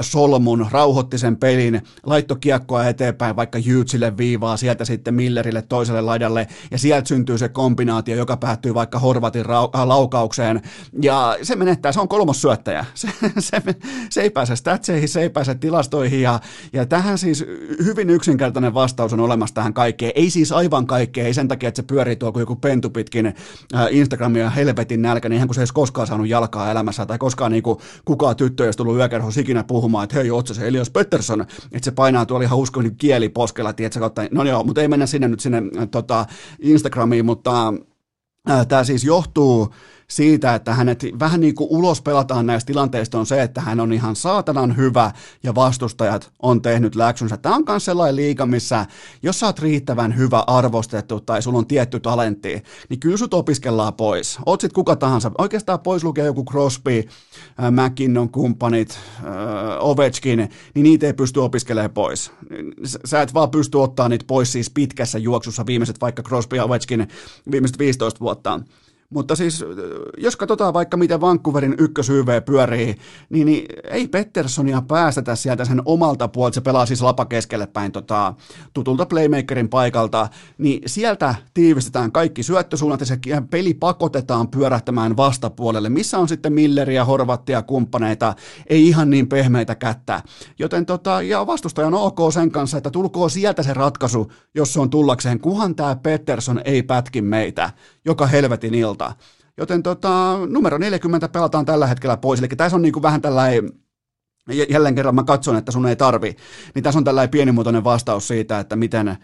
solmun, 0.00 0.66
rauhoitti 0.70 1.18
sen 1.18 1.36
pelin, 1.36 1.82
laitto 2.06 2.36
kiekkoa 2.36 2.86
eteenpäin 2.86 3.36
vaikka 3.36 3.58
Jytsille 3.58 4.16
viivaa, 4.16 4.56
sieltä 4.56 4.84
sitten 4.84 5.14
Millerille 5.14 5.62
toiselle 5.62 6.00
laidalle, 6.00 6.48
ja 6.70 6.78
sieltä 6.78 7.08
syntyy 7.08 7.38
se 7.38 7.48
kombinaatio, 7.48 8.16
joka 8.16 8.36
päättyy 8.36 8.74
vaikka 8.74 8.98
Horvatin 8.98 9.46
rau- 9.46 9.78
äh, 9.78 9.86
laukaukseen, 9.86 10.62
ja 11.02 11.36
se 11.42 11.56
menettää, 11.56 11.92
se 11.92 12.00
on 12.00 12.08
kolmos 12.08 12.42
syöttäjä, 12.42 12.84
se, 12.94 13.08
se, 13.38 13.62
se 14.10 14.22
ei 14.22 14.30
pääse 14.30 14.56
statseihin, 14.56 15.08
se 15.08 15.20
ei 15.20 15.30
pääse 15.30 15.54
tilastoihin, 15.54 16.22
ja, 16.22 16.40
ja 16.72 16.86
tähän 16.86 17.18
siis 17.18 17.44
hyvin 17.84 18.10
yksinkertainen 18.10 18.74
vastaus 18.74 19.12
on 19.12 19.20
olemassa 19.20 19.54
tähän 19.54 19.74
kaikkeen, 19.74 20.12
ei 20.14 20.30
siis 20.30 20.52
aivan 20.52 20.86
kaikkea, 20.86 21.26
ei 21.26 21.34
takia, 21.48 21.68
että 21.68 21.82
se 21.82 21.86
pyörii 21.86 22.16
tuolla 22.16 22.40
joku 22.40 22.56
pentu 22.56 22.90
pitkin 22.90 23.26
äh, 23.26 23.34
Instagramia 23.90 24.50
helvetin 24.50 25.02
nälkä, 25.02 25.28
niin 25.28 25.32
eihän 25.32 25.48
kun 25.48 25.54
se 25.54 25.60
ei 25.60 25.66
koskaan 25.74 26.06
saanut 26.06 26.28
jalkaa 26.28 26.70
elämässä, 26.70 27.06
tai 27.06 27.18
koskaan 27.18 27.52
niin 27.52 27.62
kuin 27.62 27.78
kukaan 28.04 28.36
tyttö 28.36 28.62
ei 28.62 28.66
olisi 28.66 28.76
tullut 28.76 28.96
yökerhossa 28.96 29.40
ikinä 29.40 29.64
puhumaan, 29.64 30.04
että 30.04 30.16
hei, 30.16 30.30
ootko 30.30 30.54
se 30.54 30.68
Elias 30.68 30.90
Pettersson, 30.90 31.40
että 31.40 31.84
se 31.84 31.90
painaa 31.90 32.26
tuolla 32.26 32.44
ihan 32.44 32.58
uskon 32.58 32.84
niin 32.84 32.96
kieli 32.96 33.28
poskella, 33.28 33.72
tiedätkö, 33.72 34.00
kautta, 34.00 34.22
no 34.30 34.44
joo, 34.44 34.64
mutta 34.64 34.80
ei 34.80 34.88
mennä 34.88 35.06
sinne 35.06 35.28
nyt 35.28 35.40
sinne 35.40 35.62
äh, 35.78 35.88
tota, 35.90 36.26
Instagramiin, 36.58 37.26
mutta 37.26 37.74
äh, 38.50 38.66
tämä 38.66 38.84
siis 38.84 39.04
johtuu 39.04 39.74
siitä, 40.12 40.54
että 40.54 40.74
hänet 40.74 41.04
vähän 41.18 41.40
niin 41.40 41.54
kuin 41.54 41.70
ulos 41.70 42.02
pelataan 42.02 42.46
näistä 42.46 42.66
tilanteista 42.66 43.18
on 43.18 43.26
se, 43.26 43.42
että 43.42 43.60
hän 43.60 43.80
on 43.80 43.92
ihan 43.92 44.16
saatanan 44.16 44.76
hyvä 44.76 45.10
ja 45.42 45.54
vastustajat 45.54 46.32
on 46.42 46.62
tehnyt 46.62 46.94
läksynsä. 46.94 47.36
Tämä 47.36 47.56
on 47.56 47.64
myös 47.68 47.84
sellainen 47.84 48.16
liiga, 48.16 48.46
missä 48.46 48.86
jos 49.22 49.40
sä 49.40 49.46
oot 49.46 49.58
riittävän 49.58 50.16
hyvä 50.16 50.44
arvostettu 50.46 51.20
tai 51.20 51.42
sulla 51.42 51.58
on 51.58 51.66
tietty 51.66 52.00
talentti, 52.00 52.62
niin 52.88 53.00
kyllä 53.00 53.16
sut 53.16 53.34
opiskellaan 53.34 53.94
pois. 53.94 54.38
Oot 54.46 54.60
sit 54.60 54.72
kuka 54.72 54.96
tahansa. 54.96 55.30
Oikeastaan 55.38 55.80
pois 55.80 56.04
lukee 56.04 56.24
joku 56.24 56.44
Crosby, 56.44 56.98
äh, 56.98 57.70
McKinnon 57.70 58.28
kumppanit, 58.28 58.90
äh, 58.90 59.30
Ovechkin, 59.80 60.38
niin 60.74 60.84
niitä 60.84 61.06
ei 61.06 61.12
pysty 61.12 61.40
opiskelemaan 61.40 61.90
pois. 61.90 62.30
Sä 63.04 63.22
et 63.22 63.34
vaan 63.34 63.50
pysty 63.50 63.78
ottaa 63.78 64.08
niitä 64.08 64.24
pois 64.28 64.52
siis 64.52 64.70
pitkässä 64.70 65.18
juoksussa 65.18 65.66
viimeiset 65.66 66.00
vaikka 66.00 66.22
Crosby 66.22 66.56
ja 66.56 66.64
Ovechkin 66.64 67.08
viimeiset 67.50 67.78
15 67.78 68.20
vuotta. 68.20 68.60
Mutta 69.12 69.36
siis, 69.36 69.64
jos 70.18 70.36
katsotaan 70.36 70.74
vaikka 70.74 70.96
miten 70.96 71.20
Vancouverin 71.20 71.74
ykkösYV 71.78 72.42
pyörii, 72.44 72.96
niin, 73.30 73.46
niin 73.46 73.66
ei 73.90 74.08
Petterssonia 74.08 74.82
päästetä 74.88 75.34
sieltä 75.34 75.64
sen 75.64 75.82
omalta 75.84 76.28
puolelta, 76.28 76.54
se 76.54 76.60
pelaa 76.60 76.86
siis 76.86 77.02
lapa 77.02 77.24
keskelle 77.24 77.66
päin 77.66 77.92
tota, 77.92 78.34
tutulta 78.74 79.06
playmakerin 79.06 79.68
paikalta, 79.68 80.28
niin 80.58 80.82
sieltä 80.86 81.34
tiivistetään 81.54 82.12
kaikki 82.12 82.42
syöttösuunnat 82.42 83.00
ja 83.00 83.06
se 83.06 83.18
peli 83.50 83.74
pakotetaan 83.74 84.48
pyörähtämään 84.48 85.16
vastapuolelle, 85.16 85.88
missä 85.88 86.18
on 86.18 86.28
sitten 86.28 86.52
Milleriä, 86.52 87.04
Horvattia, 87.04 87.62
kumppaneita, 87.62 88.34
ei 88.66 88.88
ihan 88.88 89.10
niin 89.10 89.28
pehmeitä 89.28 89.74
kättä. 89.74 90.22
Joten 90.58 90.86
tota, 90.86 91.22
ja 91.22 91.46
vastustaja 91.46 91.86
on 91.86 91.94
ok 91.94 92.18
sen 92.32 92.50
kanssa, 92.50 92.76
että 92.76 92.90
tulkoo 92.90 93.28
sieltä 93.28 93.62
se 93.62 93.74
ratkaisu, 93.74 94.32
jos 94.54 94.72
se 94.72 94.80
on 94.80 94.90
tullakseen, 94.90 95.40
kuhan 95.40 95.74
tämä 95.74 95.96
Pettersson 95.96 96.60
ei 96.64 96.82
pätki 96.82 97.22
meitä 97.22 97.70
joka 98.04 98.26
helvetin 98.26 98.74
ilta. 98.74 99.01
Joten 99.56 99.82
tota, 99.82 100.38
numero 100.48 100.78
40 100.78 101.28
pelataan 101.28 101.64
tällä 101.64 101.86
hetkellä 101.86 102.16
pois, 102.16 102.40
eli 102.40 102.48
tässä 102.48 102.76
on 102.76 102.82
niin 102.82 102.92
kuin 102.92 103.02
vähän 103.02 103.22
tällainen 103.22 103.72
jälleen 104.68 104.94
kerran 104.94 105.14
mä 105.14 105.24
katson, 105.24 105.56
että 105.56 105.72
sun 105.72 105.86
ei 105.86 105.96
tarvi, 105.96 106.36
niin 106.74 106.82
tässä 106.82 106.98
on 106.98 107.04
tällainen 107.04 107.30
pienimuotoinen 107.30 107.84
vastaus 107.84 108.28
siitä, 108.28 108.58
että 108.58 108.76
miten, 108.76 109.16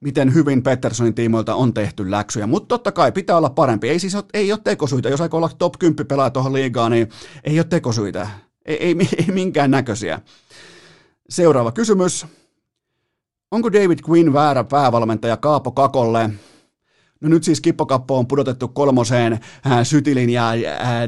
miten 0.00 0.34
hyvin 0.34 0.62
Petterssonin 0.62 1.14
tiimoilta 1.14 1.54
on 1.54 1.74
tehty 1.74 2.10
läksyjä, 2.10 2.46
mutta 2.46 2.68
totta 2.68 2.92
kai 2.92 3.12
pitää 3.12 3.36
olla 3.36 3.50
parempi. 3.50 3.88
Ei 3.88 3.98
siis 3.98 4.14
ole, 4.14 4.24
ei 4.34 4.52
ole 4.52 4.60
tekosyitä, 4.64 5.08
jos 5.08 5.20
aikoo 5.20 5.38
olla 5.38 5.50
top 5.58 5.74
10 5.78 6.06
pelaa 6.06 6.30
tuohon 6.30 6.52
liigaan, 6.52 6.92
niin 6.92 7.08
ei 7.44 7.58
ole 7.58 7.64
tekosyitä, 7.64 8.28
ei, 8.64 8.76
ei, 8.76 8.96
ei 9.18 9.34
minkään 9.34 9.70
näköisiä. 9.70 10.20
Seuraava 11.28 11.72
kysymys. 11.72 12.26
Onko 13.50 13.72
David 13.72 13.98
Quinn 14.10 14.32
väärä 14.32 14.64
päävalmentaja 14.64 15.36
Kaapo 15.36 15.72
Kakolle? 15.72 16.30
No 17.20 17.28
nyt 17.28 17.44
siis 17.44 17.60
Kippokappo 17.60 18.18
on 18.18 18.26
pudotettu 18.26 18.68
kolmoseen 18.68 19.32
äh, 19.32 19.78
Sytilin 19.82 20.30
ja 20.30 20.50
äh, 20.50 20.58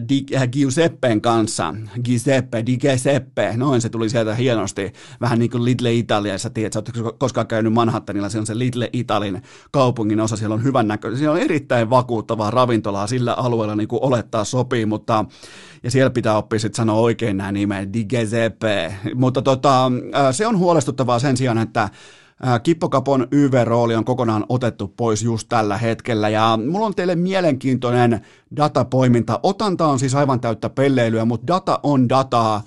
Di, 0.08 0.24
äh, 0.36 0.48
Giuseppen 0.48 1.20
kanssa. 1.20 1.74
Giuseppe, 2.04 2.66
Di 2.66 2.78
Giuseppe, 2.78 3.56
noin 3.56 3.80
se 3.80 3.88
tuli 3.88 4.08
sieltä 4.08 4.34
hienosti. 4.34 4.92
Vähän 5.20 5.38
niin 5.38 5.50
kuin 5.50 5.64
Little 5.64 5.94
Italia, 5.94 6.38
sä 6.38 6.50
tiedät, 6.50 6.72
sä 6.72 6.82
koskaan 7.18 7.46
käynyt 7.46 7.72
Manhattanilla, 7.72 8.28
se 8.28 8.38
on 8.38 8.46
se 8.46 8.58
Little 8.58 8.90
Italin 8.92 9.42
kaupungin 9.70 10.20
osa, 10.20 10.36
siellä 10.36 10.54
on 10.54 10.64
hyvän 10.64 10.88
näköistä, 10.88 11.18
siellä 11.18 11.34
on 11.34 11.40
erittäin 11.40 11.90
vakuuttavaa 11.90 12.50
ravintolaa 12.50 13.06
sillä 13.06 13.34
alueella 13.34 13.76
niin 13.76 13.88
kuin 13.88 14.02
olettaa 14.02 14.44
sopii, 14.44 14.86
mutta 14.86 15.24
ja 15.82 15.90
siellä 15.90 16.10
pitää 16.10 16.36
oppia 16.36 16.58
sitten 16.58 16.76
sanoa 16.76 17.00
oikein 17.00 17.36
nämä 17.36 17.52
nimet, 17.52 17.92
Di 17.92 18.04
Giuseppe. 18.04 18.94
Mutta 19.14 19.42
tota, 19.42 19.84
äh, 19.86 20.34
se 20.34 20.46
on 20.46 20.58
huolestuttavaa 20.58 21.18
sen 21.18 21.36
sijaan, 21.36 21.58
että 21.58 21.88
Kippokapon 22.62 23.28
YV-rooli 23.32 23.94
on 23.94 24.04
kokonaan 24.04 24.44
otettu 24.48 24.92
pois 24.96 25.22
just 25.22 25.48
tällä 25.48 25.76
hetkellä. 25.78 26.28
Ja 26.28 26.58
mulla 26.70 26.86
on 26.86 26.94
teille 26.94 27.16
mielenkiintoinen 27.16 28.20
datapoiminta. 28.56 29.40
Otanta 29.42 29.86
on 29.86 29.98
siis 29.98 30.14
aivan 30.14 30.40
täyttä 30.40 30.68
pelleilyä, 30.70 31.24
mutta 31.24 31.46
data 31.46 31.80
on 31.82 32.08
dataa. 32.08 32.62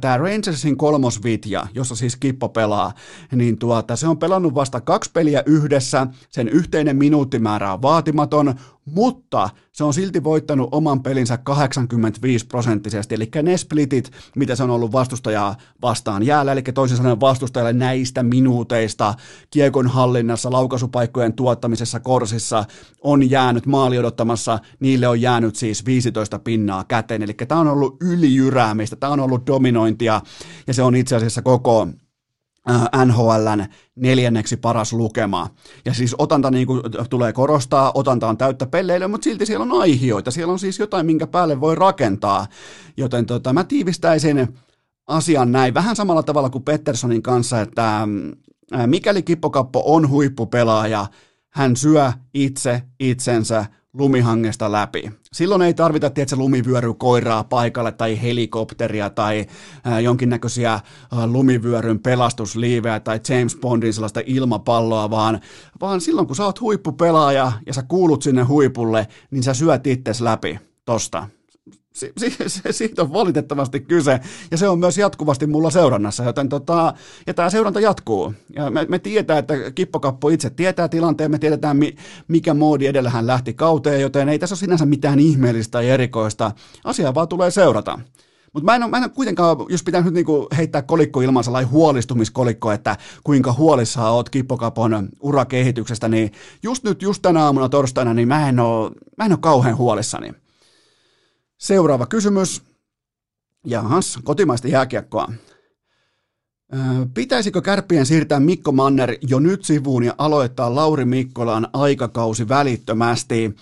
Tämä 0.00 0.16
Rangersin 0.16 0.76
kolmosvitja, 0.76 1.66
jossa 1.74 1.96
siis 1.96 2.16
Kippo 2.16 2.48
pelaa, 2.48 2.92
niin 3.34 3.58
tuota, 3.58 3.96
se 3.96 4.08
on 4.08 4.18
pelannut 4.18 4.54
vasta 4.54 4.80
kaksi 4.80 5.10
peliä 5.12 5.42
yhdessä, 5.46 6.06
sen 6.28 6.48
yhteinen 6.48 6.96
minuuttimäärä 6.96 7.72
on 7.72 7.82
vaatimaton, 7.82 8.54
mutta 8.84 9.50
se 9.72 9.84
on 9.84 9.94
silti 9.94 10.24
voittanut 10.24 10.68
oman 10.72 11.02
pelinsä 11.02 11.38
85 11.38 12.46
prosenttisesti, 12.46 13.14
eli 13.14 13.30
ne 13.42 13.56
splitit, 13.56 14.10
mitä 14.36 14.56
se 14.56 14.62
on 14.62 14.70
ollut 14.70 14.92
vastustajaa 14.92 15.56
vastaan 15.82 16.26
jäällä, 16.26 16.52
eli 16.52 16.62
toisin 16.62 16.96
sanoen 16.96 17.20
vastustajalle 17.20 17.72
näistä 17.72 18.22
minuuteista 18.22 19.14
kiekon 19.50 19.86
hallinnassa, 19.86 20.52
laukaisupaikkojen 20.52 21.32
tuottamisessa 21.32 22.00
korsissa 22.00 22.64
on 23.00 23.30
jäänyt 23.30 23.66
maali 23.66 23.98
odottamassa, 23.98 24.58
niille 24.80 25.08
on 25.08 25.19
jäänyt 25.22 25.56
siis 25.56 25.86
15 25.86 26.38
pinnaa 26.38 26.84
käteen, 26.84 27.22
eli 27.22 27.32
tämä 27.32 27.60
on 27.60 27.68
ollut 27.68 27.96
ylijyräämistä, 28.00 28.96
tämä 28.96 29.12
on 29.12 29.20
ollut 29.20 29.46
dominointia, 29.46 30.20
ja 30.66 30.74
se 30.74 30.82
on 30.82 30.94
itse 30.94 31.16
asiassa 31.16 31.42
koko 31.42 31.88
Äh, 32.70 33.06
NHLn 33.06 33.64
neljänneksi 33.96 34.56
paras 34.56 34.92
lukema. 34.92 35.48
Ja 35.84 35.94
siis 35.94 36.14
otanta 36.18 36.50
niin 36.50 36.66
kuin 36.66 36.82
tulee 37.10 37.32
korostaa, 37.32 37.92
otanta 37.94 38.28
on 38.28 38.38
täyttä 38.38 38.66
pelleilyä, 38.66 39.08
mutta 39.08 39.24
silti 39.24 39.46
siellä 39.46 39.62
on 39.62 39.80
aihioita, 39.80 40.30
siellä 40.30 40.52
on 40.52 40.58
siis 40.58 40.78
jotain, 40.78 41.06
minkä 41.06 41.26
päälle 41.26 41.60
voi 41.60 41.74
rakentaa. 41.74 42.46
Joten 42.96 43.26
tota, 43.26 43.52
mä 43.52 43.64
tiivistäisin 43.64 44.48
asian 45.06 45.52
näin, 45.52 45.74
vähän 45.74 45.96
samalla 45.96 46.22
tavalla 46.22 46.50
kuin 46.50 46.64
Petterssonin 46.64 47.22
kanssa, 47.22 47.60
että 47.60 47.98
äh, 48.74 48.86
mikäli 48.86 49.22
Kippokappo 49.22 49.82
on 49.94 50.08
huippupelaaja, 50.08 51.06
hän 51.50 51.76
syö 51.76 52.12
itse 52.34 52.82
itsensä 53.00 53.64
lumihangesta 53.92 54.72
läpi. 54.72 55.10
Silloin 55.32 55.62
ei 55.62 55.74
tarvita, 55.74 56.10
tiedätkö, 56.10 56.36
lumivyörykoiraa 56.36 57.44
paikalle 57.44 57.92
tai 57.92 58.22
helikopteria 58.22 59.10
tai 59.10 59.46
äh, 59.86 60.02
jonkinnäköisiä 60.02 60.72
äh, 60.74 60.82
lumivyöryn 61.26 61.98
pelastusliivejä 61.98 63.00
tai 63.00 63.20
James 63.28 63.56
Bondin 63.56 63.94
sellaista 63.94 64.20
ilmapalloa, 64.26 65.10
vaan, 65.10 65.40
vaan 65.80 66.00
silloin 66.00 66.26
kun 66.26 66.36
sä 66.36 66.44
oot 66.44 66.60
huippupelaaja 66.60 67.52
ja 67.66 67.74
sä 67.74 67.82
kuulut 67.82 68.22
sinne 68.22 68.42
huipulle, 68.42 69.06
niin 69.30 69.42
sä 69.42 69.54
syöt 69.54 69.86
itses 69.86 70.20
läpi 70.20 70.58
tosta 70.84 71.26
si, 71.92 72.12
si, 72.16 72.36
si, 72.46 72.60
siitä 72.70 73.02
on 73.02 73.12
valitettavasti 73.12 73.80
kyse, 73.80 74.20
ja 74.50 74.56
se 74.56 74.68
on 74.68 74.78
myös 74.78 74.98
jatkuvasti 74.98 75.46
mulla 75.46 75.70
seurannassa, 75.70 76.24
joten 76.24 76.48
tota, 76.48 76.94
ja 77.26 77.34
tämä 77.34 77.50
seuranta 77.50 77.80
jatkuu. 77.80 78.34
Ja 78.56 78.70
me, 78.70 78.86
me 78.88 78.98
tietää, 78.98 79.38
että 79.38 79.54
Kippokappo 79.70 80.28
itse 80.28 80.50
tietää 80.50 80.88
tilanteen, 80.88 81.30
me 81.30 81.38
tiedetään, 81.38 81.76
mi, 81.76 81.96
mikä 82.28 82.54
moodi 82.54 82.86
edellä 82.86 83.10
hän 83.10 83.26
lähti 83.26 83.54
kauteen, 83.54 84.00
joten 84.00 84.28
ei 84.28 84.38
tässä 84.38 84.52
ole 84.52 84.58
sinänsä 84.58 84.86
mitään 84.86 85.20
ihmeellistä 85.20 85.70
tai 85.72 85.88
erikoista. 85.88 86.52
Asiaa 86.84 87.14
vaan 87.14 87.28
tulee 87.28 87.50
seurata. 87.50 87.98
Mutta 88.52 88.64
mä, 88.64 88.74
en 88.74 88.90
mä 88.90 88.96
en 88.96 89.02
ole 89.02 89.10
kuitenkaan, 89.10 89.56
jos 89.68 89.82
pitää 89.82 90.00
nyt 90.00 90.14
niinku 90.14 90.48
heittää 90.56 90.82
kolikko 90.82 91.20
ilman 91.20 91.44
sellainen 91.44 91.70
huolistumiskolikko, 91.70 92.72
että 92.72 92.96
kuinka 93.24 93.52
huolissaan 93.52 94.12
oot 94.12 94.30
Kippokapon 94.30 95.08
urakehityksestä, 95.20 96.08
niin 96.08 96.32
just 96.62 96.84
nyt, 96.84 97.02
just 97.02 97.22
tänä 97.22 97.44
aamuna 97.44 97.68
torstaina, 97.68 98.14
niin 98.14 98.28
mä 98.28 98.48
en 98.48 98.56
mä 99.18 99.24
en 99.24 99.32
ole 99.32 99.38
kauhean 99.40 99.76
huolissani. 99.76 100.32
Seuraava 101.60 102.06
kysymys. 102.06 102.62
Jahas, 103.64 104.18
kotimaista 104.24 104.68
jääkiekkoa. 104.68 105.32
Pitäisikö 107.14 107.62
kärppien 107.62 108.06
siirtää 108.06 108.40
Mikko 108.40 108.72
Manner 108.72 109.16
jo 109.22 109.40
nyt 109.40 109.64
sivuun 109.64 110.04
ja 110.04 110.14
aloittaa 110.18 110.74
Lauri 110.74 111.04
Mikkolan 111.04 111.68
aikakausi 111.72 112.48
välittömästi? 112.48 113.56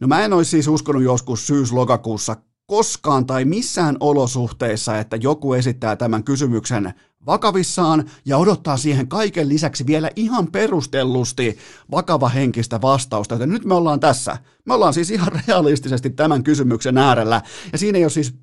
No 0.00 0.08
mä 0.08 0.24
en 0.24 0.32
olisi 0.32 0.50
siis 0.50 0.68
uskonut 0.68 1.02
joskus 1.02 1.46
syys-lokakuussa 1.46 2.36
koskaan 2.72 3.26
tai 3.26 3.44
missään 3.44 3.96
olosuhteissa, 4.00 4.98
että 4.98 5.16
joku 5.16 5.52
esittää 5.52 5.96
tämän 5.96 6.24
kysymyksen 6.24 6.94
vakavissaan 7.26 8.04
ja 8.24 8.38
odottaa 8.38 8.76
siihen 8.76 9.08
kaiken 9.08 9.48
lisäksi 9.48 9.86
vielä 9.86 10.10
ihan 10.16 10.46
perustellusti 10.46 11.58
vakava 11.90 12.28
henkistä 12.28 12.80
vastausta. 12.80 13.34
Joten 13.34 13.48
nyt 13.48 13.64
me 13.64 13.74
ollaan 13.74 14.00
tässä. 14.00 14.38
Me 14.64 14.74
ollaan 14.74 14.94
siis 14.94 15.10
ihan 15.10 15.32
realistisesti 15.48 16.10
tämän 16.10 16.42
kysymyksen 16.42 16.98
äärellä. 16.98 17.42
Ja 17.72 17.78
siinä 17.78 17.98
ei 17.98 18.04
ole 18.04 18.10
siis 18.10 18.34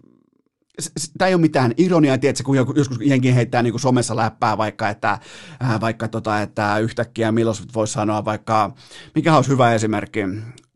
tämä 1.18 1.28
ei 1.28 1.34
ole 1.34 1.42
mitään 1.42 1.74
ironiaa, 1.78 2.18
tiedätkö, 2.18 2.44
kun 2.44 2.56
joskus 2.56 2.98
jenkin 3.02 3.34
heittää 3.34 3.64
niin 3.64 3.74
kuin 3.74 3.82
somessa 3.82 4.16
läppää 4.16 4.58
vaikka, 4.58 4.90
että, 4.90 5.20
äh, 5.64 5.82
vaikka 5.82 6.08
tota, 6.08 6.42
että 6.42 6.78
yhtäkkiä 6.78 7.32
Milos 7.32 7.64
voisi 7.76 7.94
sanoa 7.94 8.26
vaikka, 8.26 8.74
mikä 9.16 9.36
olisi 9.36 9.50
hyvä 9.50 9.74
esimerkki, 9.74 10.20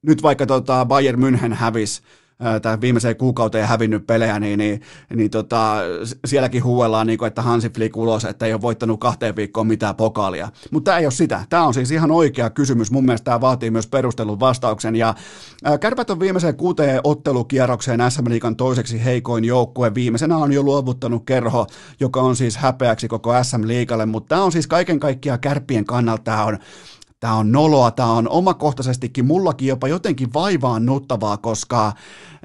nyt 0.02 0.24
vaikka 0.24 0.46
tota 0.46 0.86
Bayern 0.86 1.24
München 1.24 1.54
hävisi 1.54 2.02
tämän 2.62 2.82
viimeiseen 2.82 3.16
kuukauteen 3.16 3.68
hävinnyt 3.68 4.08
pelejä, 4.08 4.40
niin, 4.40 4.60
niin, 4.60 4.82
niin 5.16 5.30
tota, 5.30 5.76
sielläkin 6.26 6.64
huuellaan, 6.64 7.08
niin 7.08 7.20
kuin, 7.20 7.28
että 7.28 7.42
Hansi 7.42 7.70
Flick 7.70 7.98
ulos, 7.98 8.26
että 8.26 8.46
ei 8.46 8.54
ole 8.54 8.62
voittanut 8.62 9.00
kahteen 9.00 9.36
viikkoon 9.36 9.68
mitään 9.68 9.96
pokaalia. 9.96 10.50
Mutta 10.72 10.92
tämä 10.92 11.00
ei 11.00 11.06
ole 11.06 11.12
sitä. 11.12 11.46
Tämä 11.50 11.64
on 11.64 11.74
siis 11.74 11.92
ihan 11.92 12.12
oikea 12.12 12.50
kysymys. 12.50 12.92
Mun 12.92 13.06
mielestä 13.06 13.26
tämä 13.26 13.42
vaatii 13.42 13.72
myös 13.72 13.88
perustelun 13.88 14.40
vastauksen. 14.40 14.96
Ja 14.96 15.16
Kärpät 15.80 16.10
on 16.10 16.20
viimeiseen 16.20 16.56
kuuteen 16.56 17.02
ottelukierrokseen 17.04 18.12
SM 18.12 18.30
Liikan 18.30 18.56
toiseksi 18.56 19.06
heikoin 19.06 19.46
joukkue. 19.46 19.94
Viimeisenä 19.94 20.38
on 20.38 20.52
jo 20.52 20.64
luovuttanut 20.64 21.26
kerho, 21.26 21.68
joka 22.00 22.22
on 22.22 22.36
siis 22.36 22.58
häpeäksi 22.58 23.08
koko 23.08 23.44
SM 23.44 23.68
Liikalle, 23.68 24.06
mutta 24.06 24.28
tämä 24.28 24.44
on 24.44 24.52
siis 24.52 24.68
kaiken 24.68 25.00
kaikkiaan 25.00 25.40
kärppien 25.40 25.86
kannalta 25.86 26.24
tämä 26.24 26.44
on 26.44 26.58
Tämä 27.24 27.36
on 27.36 27.52
noloa, 27.52 27.92
tämä 27.92 28.12
on 28.12 28.30
omakohtaisestikin 28.30 29.26
mullakin 29.26 29.68
jopa 29.68 29.88
jotenkin 29.88 30.34
vaivaannuttavaa, 30.34 31.38
koska 31.38 31.94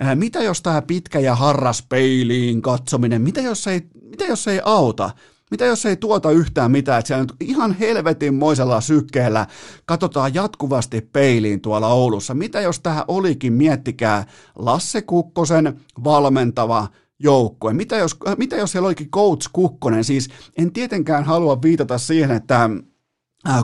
ää, 0.00 0.14
mitä 0.14 0.42
jos 0.42 0.62
tämä 0.62 0.82
pitkä 0.82 1.18
ja 1.18 1.34
harras 1.34 1.84
peiliin 1.88 2.62
katsominen, 2.62 3.22
mitä 3.22 3.40
jos 3.40 3.66
ei, 3.66 3.82
mitä 4.02 4.24
jos 4.24 4.48
ei 4.48 4.60
auta? 4.64 5.10
Mitä 5.50 5.64
jos 5.64 5.86
ei 5.86 5.96
tuota 5.96 6.30
yhtään 6.30 6.70
mitään, 6.70 6.98
että 6.98 7.06
siellä 7.06 7.22
nyt 7.22 7.34
ihan 7.40 7.72
helvetinmoisella 7.72 8.80
sykkeellä 8.80 9.46
katsotaan 9.86 10.34
jatkuvasti 10.34 11.00
peiliin 11.00 11.60
tuolla 11.60 11.88
Oulussa. 11.88 12.34
Mitä 12.34 12.60
jos 12.60 12.80
tämä 12.80 13.04
olikin, 13.08 13.52
miettikää, 13.52 14.26
Lasse 14.56 15.02
Kukkosen 15.02 15.80
valmentava 16.04 16.88
joukkue. 17.18 17.72
Mitä 17.72 17.96
jos, 17.96 18.16
mitä 18.36 18.56
jos 18.56 18.72
siellä 18.72 18.86
olikin 18.86 19.10
Coach 19.10 19.50
Kukkonen? 19.52 20.04
Siis 20.04 20.28
en 20.58 20.72
tietenkään 20.72 21.24
halua 21.24 21.62
viitata 21.62 21.98
siihen, 21.98 22.30
että 22.30 22.64
Äh, 22.64 22.70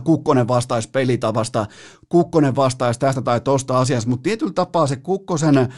Kukkonen 0.05 0.49
vastaisi 0.49 0.89
pelitavasta, 0.91 1.67
Kukkonen 2.09 2.57
vastaisi 2.57 3.01
tästä 3.01 3.23
tai 3.23 3.41
tosta 3.41 3.79
asiasta, 3.79 4.11
mutta 4.11 4.23
tietyllä 4.23 4.53
tapaa 4.53 4.87
se 4.87 4.97
Kukkosen 4.97 5.69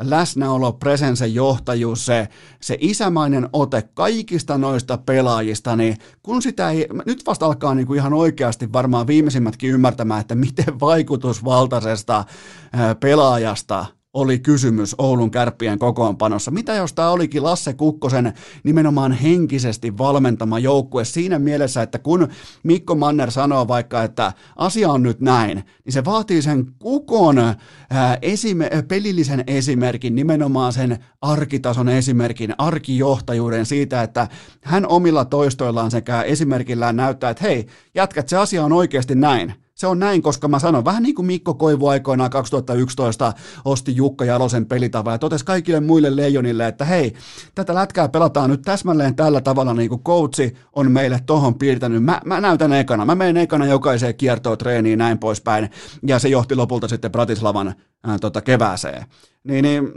läsnäolo, 0.00 0.72
presense, 0.72 1.26
johtajuus, 1.26 2.06
se, 2.06 2.28
se 2.60 2.76
isämainen 2.80 3.48
ote 3.52 3.82
kaikista 3.94 4.58
noista 4.58 4.98
pelaajista, 4.98 5.76
niin 5.76 5.96
kun 6.22 6.42
sitä 6.42 6.70
ei, 6.70 6.86
nyt 7.06 7.22
vasta 7.26 7.46
alkaa 7.46 7.74
niin 7.74 7.86
kuin 7.86 7.96
ihan 7.96 8.12
oikeasti 8.12 8.72
varmaan 8.72 9.06
viimeisimmätkin 9.06 9.70
ymmärtämään, 9.70 10.20
että 10.20 10.34
miten 10.34 10.80
vaikutusvaltaisesta 10.80 12.18
äh, 12.18 12.96
pelaajasta 13.00 13.86
oli 14.14 14.38
kysymys 14.38 14.94
Oulun 14.98 15.30
kärppien 15.30 15.78
kokoonpanossa. 15.78 16.50
Mitä 16.50 16.74
jos 16.74 16.92
tämä 16.92 17.10
olikin 17.10 17.42
Lasse 17.42 17.72
Kukkosen 17.72 18.32
nimenomaan 18.64 19.12
henkisesti 19.12 19.98
valmentama 19.98 20.58
joukkue 20.58 21.04
siinä 21.04 21.38
mielessä, 21.38 21.82
että 21.82 21.98
kun 21.98 22.28
Mikko 22.62 22.94
Manner 22.94 23.30
sanoo 23.30 23.68
vaikka, 23.68 24.02
että 24.02 24.32
asia 24.56 24.90
on 24.90 25.02
nyt 25.02 25.20
näin, 25.20 25.64
niin 25.84 25.92
se 25.92 26.04
vaatii 26.04 26.42
sen 26.42 26.66
Kukon 26.78 27.38
ää, 27.38 28.18
esime- 28.22 28.82
pelillisen 28.88 29.44
esimerkin, 29.46 30.14
nimenomaan 30.14 30.72
sen 30.72 30.98
arkitason 31.20 31.88
esimerkin, 31.88 32.54
arkijohtajuuden 32.58 33.66
siitä, 33.66 34.02
että 34.02 34.28
hän 34.62 34.86
omilla 34.86 35.24
toistoillaan 35.24 35.90
sekä 35.90 36.22
esimerkillään 36.22 36.96
näyttää, 36.96 37.30
että 37.30 37.44
hei, 37.44 37.66
jätkät, 37.94 38.28
se 38.28 38.36
asia 38.36 38.64
on 38.64 38.72
oikeasti 38.72 39.14
näin. 39.14 39.61
Se 39.82 39.86
on 39.86 39.98
näin, 39.98 40.22
koska 40.22 40.48
mä 40.48 40.58
sanon, 40.58 40.84
vähän 40.84 41.02
niin 41.02 41.14
kuin 41.14 41.26
Mikko 41.26 41.54
Koivu 41.54 41.86
aikoinaan 41.86 42.30
2011 42.30 43.32
osti 43.64 43.96
Jukka 43.96 44.24
Jalosen 44.24 44.66
pelitavan 44.66 45.14
ja 45.14 45.18
totesi 45.18 45.44
kaikille 45.44 45.80
muille 45.80 46.16
leijonille, 46.16 46.66
että 46.66 46.84
hei, 46.84 47.14
tätä 47.54 47.74
lätkää 47.74 48.08
pelataan 48.08 48.50
nyt 48.50 48.62
täsmälleen 48.62 49.14
tällä 49.14 49.40
tavalla, 49.40 49.74
niin 49.74 49.88
kuin 49.88 50.02
coachi 50.02 50.56
on 50.72 50.92
meille 50.92 51.20
tohon 51.26 51.54
piirtänyt. 51.54 52.04
Mä, 52.04 52.20
mä 52.24 52.40
näytän 52.40 52.72
ekana, 52.72 53.04
mä 53.04 53.14
menen 53.14 53.36
ekana 53.36 53.66
jokaiseen 53.66 54.14
kiertoon 54.14 54.58
treeniin 54.58 54.98
näin 54.98 55.18
poispäin, 55.18 55.70
ja 56.06 56.18
se 56.18 56.28
johti 56.28 56.54
lopulta 56.54 56.88
sitten 56.88 57.12
Bratislavan 57.12 57.74
ää, 58.04 58.18
tota, 58.18 58.40
kevääseen. 58.40 59.06
Niin, 59.44 59.62
niin 59.62 59.92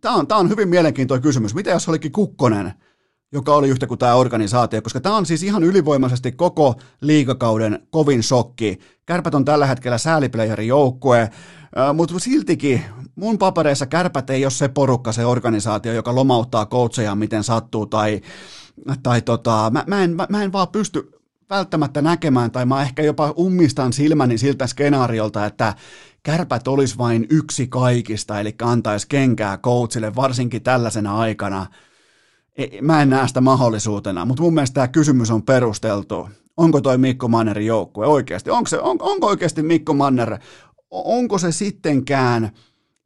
Tämä 0.00 0.14
on, 0.14 0.26
on 0.30 0.48
hyvin 0.48 0.68
mielenkiintoinen 0.68 1.22
kysymys. 1.22 1.54
Mitä 1.54 1.70
jos 1.70 1.88
olikin 1.88 2.12
Kukkonen, 2.12 2.72
joka 3.32 3.54
oli 3.54 3.68
yhtä 3.68 3.86
kuin 3.86 3.98
tämä 3.98 4.14
organisaatio, 4.14 4.82
koska 4.82 5.00
tämä 5.00 5.16
on 5.16 5.26
siis 5.26 5.42
ihan 5.42 5.64
ylivoimaisesti 5.64 6.32
koko 6.32 6.74
liigakauden 7.00 7.86
kovin 7.90 8.22
shokki. 8.22 8.78
Kärpät 9.06 9.34
on 9.34 9.44
tällä 9.44 9.66
hetkellä 9.66 9.98
sääliplayerin 9.98 10.68
joukkue, 10.68 11.30
mutta 11.94 12.18
siltikin 12.18 12.84
mun 13.16 13.38
papereissa 13.38 13.86
kärpät 13.86 14.30
ei 14.30 14.44
ole 14.44 14.50
se 14.50 14.68
porukka, 14.68 15.12
se 15.12 15.26
organisaatio, 15.26 15.92
joka 15.92 16.14
lomauttaa 16.14 16.66
coacheja 16.66 17.14
miten 17.14 17.44
sattuu, 17.44 17.86
tai, 17.86 18.20
tai 19.02 19.22
tota, 19.22 19.70
mä, 19.72 19.84
mä, 19.86 20.04
en, 20.04 20.16
mä, 20.16 20.26
mä 20.30 20.42
en 20.42 20.52
vaan 20.52 20.68
pysty 20.68 21.12
välttämättä 21.50 22.02
näkemään, 22.02 22.50
tai 22.50 22.66
mä 22.66 22.82
ehkä 22.82 23.02
jopa 23.02 23.34
ummistan 23.38 23.92
silmäni 23.92 24.38
siltä 24.38 24.66
skenaariolta, 24.66 25.46
että 25.46 25.74
kärpät 26.22 26.68
olisi 26.68 26.98
vain 26.98 27.26
yksi 27.30 27.66
kaikista, 27.66 28.40
eli 28.40 28.54
antaisi 28.62 29.08
kenkää 29.08 29.58
coachille, 29.58 30.14
varsinkin 30.14 30.62
tällaisena 30.62 31.18
aikana– 31.18 31.66
mä 32.82 33.02
en 33.02 33.10
näe 33.10 33.28
sitä 33.28 33.40
mahdollisuutena, 33.40 34.24
mutta 34.24 34.42
mun 34.42 34.54
mielestä 34.54 34.74
tämä 34.74 34.88
kysymys 34.88 35.30
on 35.30 35.42
perusteltu. 35.42 36.28
Onko 36.56 36.80
toi 36.80 36.98
Mikko 36.98 37.28
Mannerin 37.28 37.66
joukkue 37.66 38.06
oikeasti? 38.06 38.50
Onko, 38.50 38.68
se, 38.68 38.78
on, 38.78 38.96
onko 39.00 39.26
oikeasti 39.26 39.62
Mikko 39.62 39.94
Manner, 39.94 40.38
onko 40.90 41.38
se 41.38 41.52
sittenkään 41.52 42.50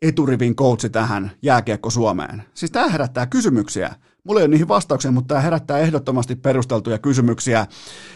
eturivin 0.02 0.56
coachi 0.56 0.90
tähän 0.90 1.30
jääkiekko 1.42 1.90
Suomeen? 1.90 2.42
Siis 2.54 2.70
tämä 2.70 2.88
herättää 2.88 3.26
kysymyksiä. 3.26 3.94
Mulla 4.24 4.40
ei 4.40 4.44
ole 4.44 4.50
niihin 4.50 4.68
vastauksia, 4.68 5.10
mutta 5.10 5.28
tämä 5.28 5.40
herättää 5.40 5.78
ehdottomasti 5.78 6.36
perusteltuja 6.36 6.98
kysymyksiä. 6.98 7.66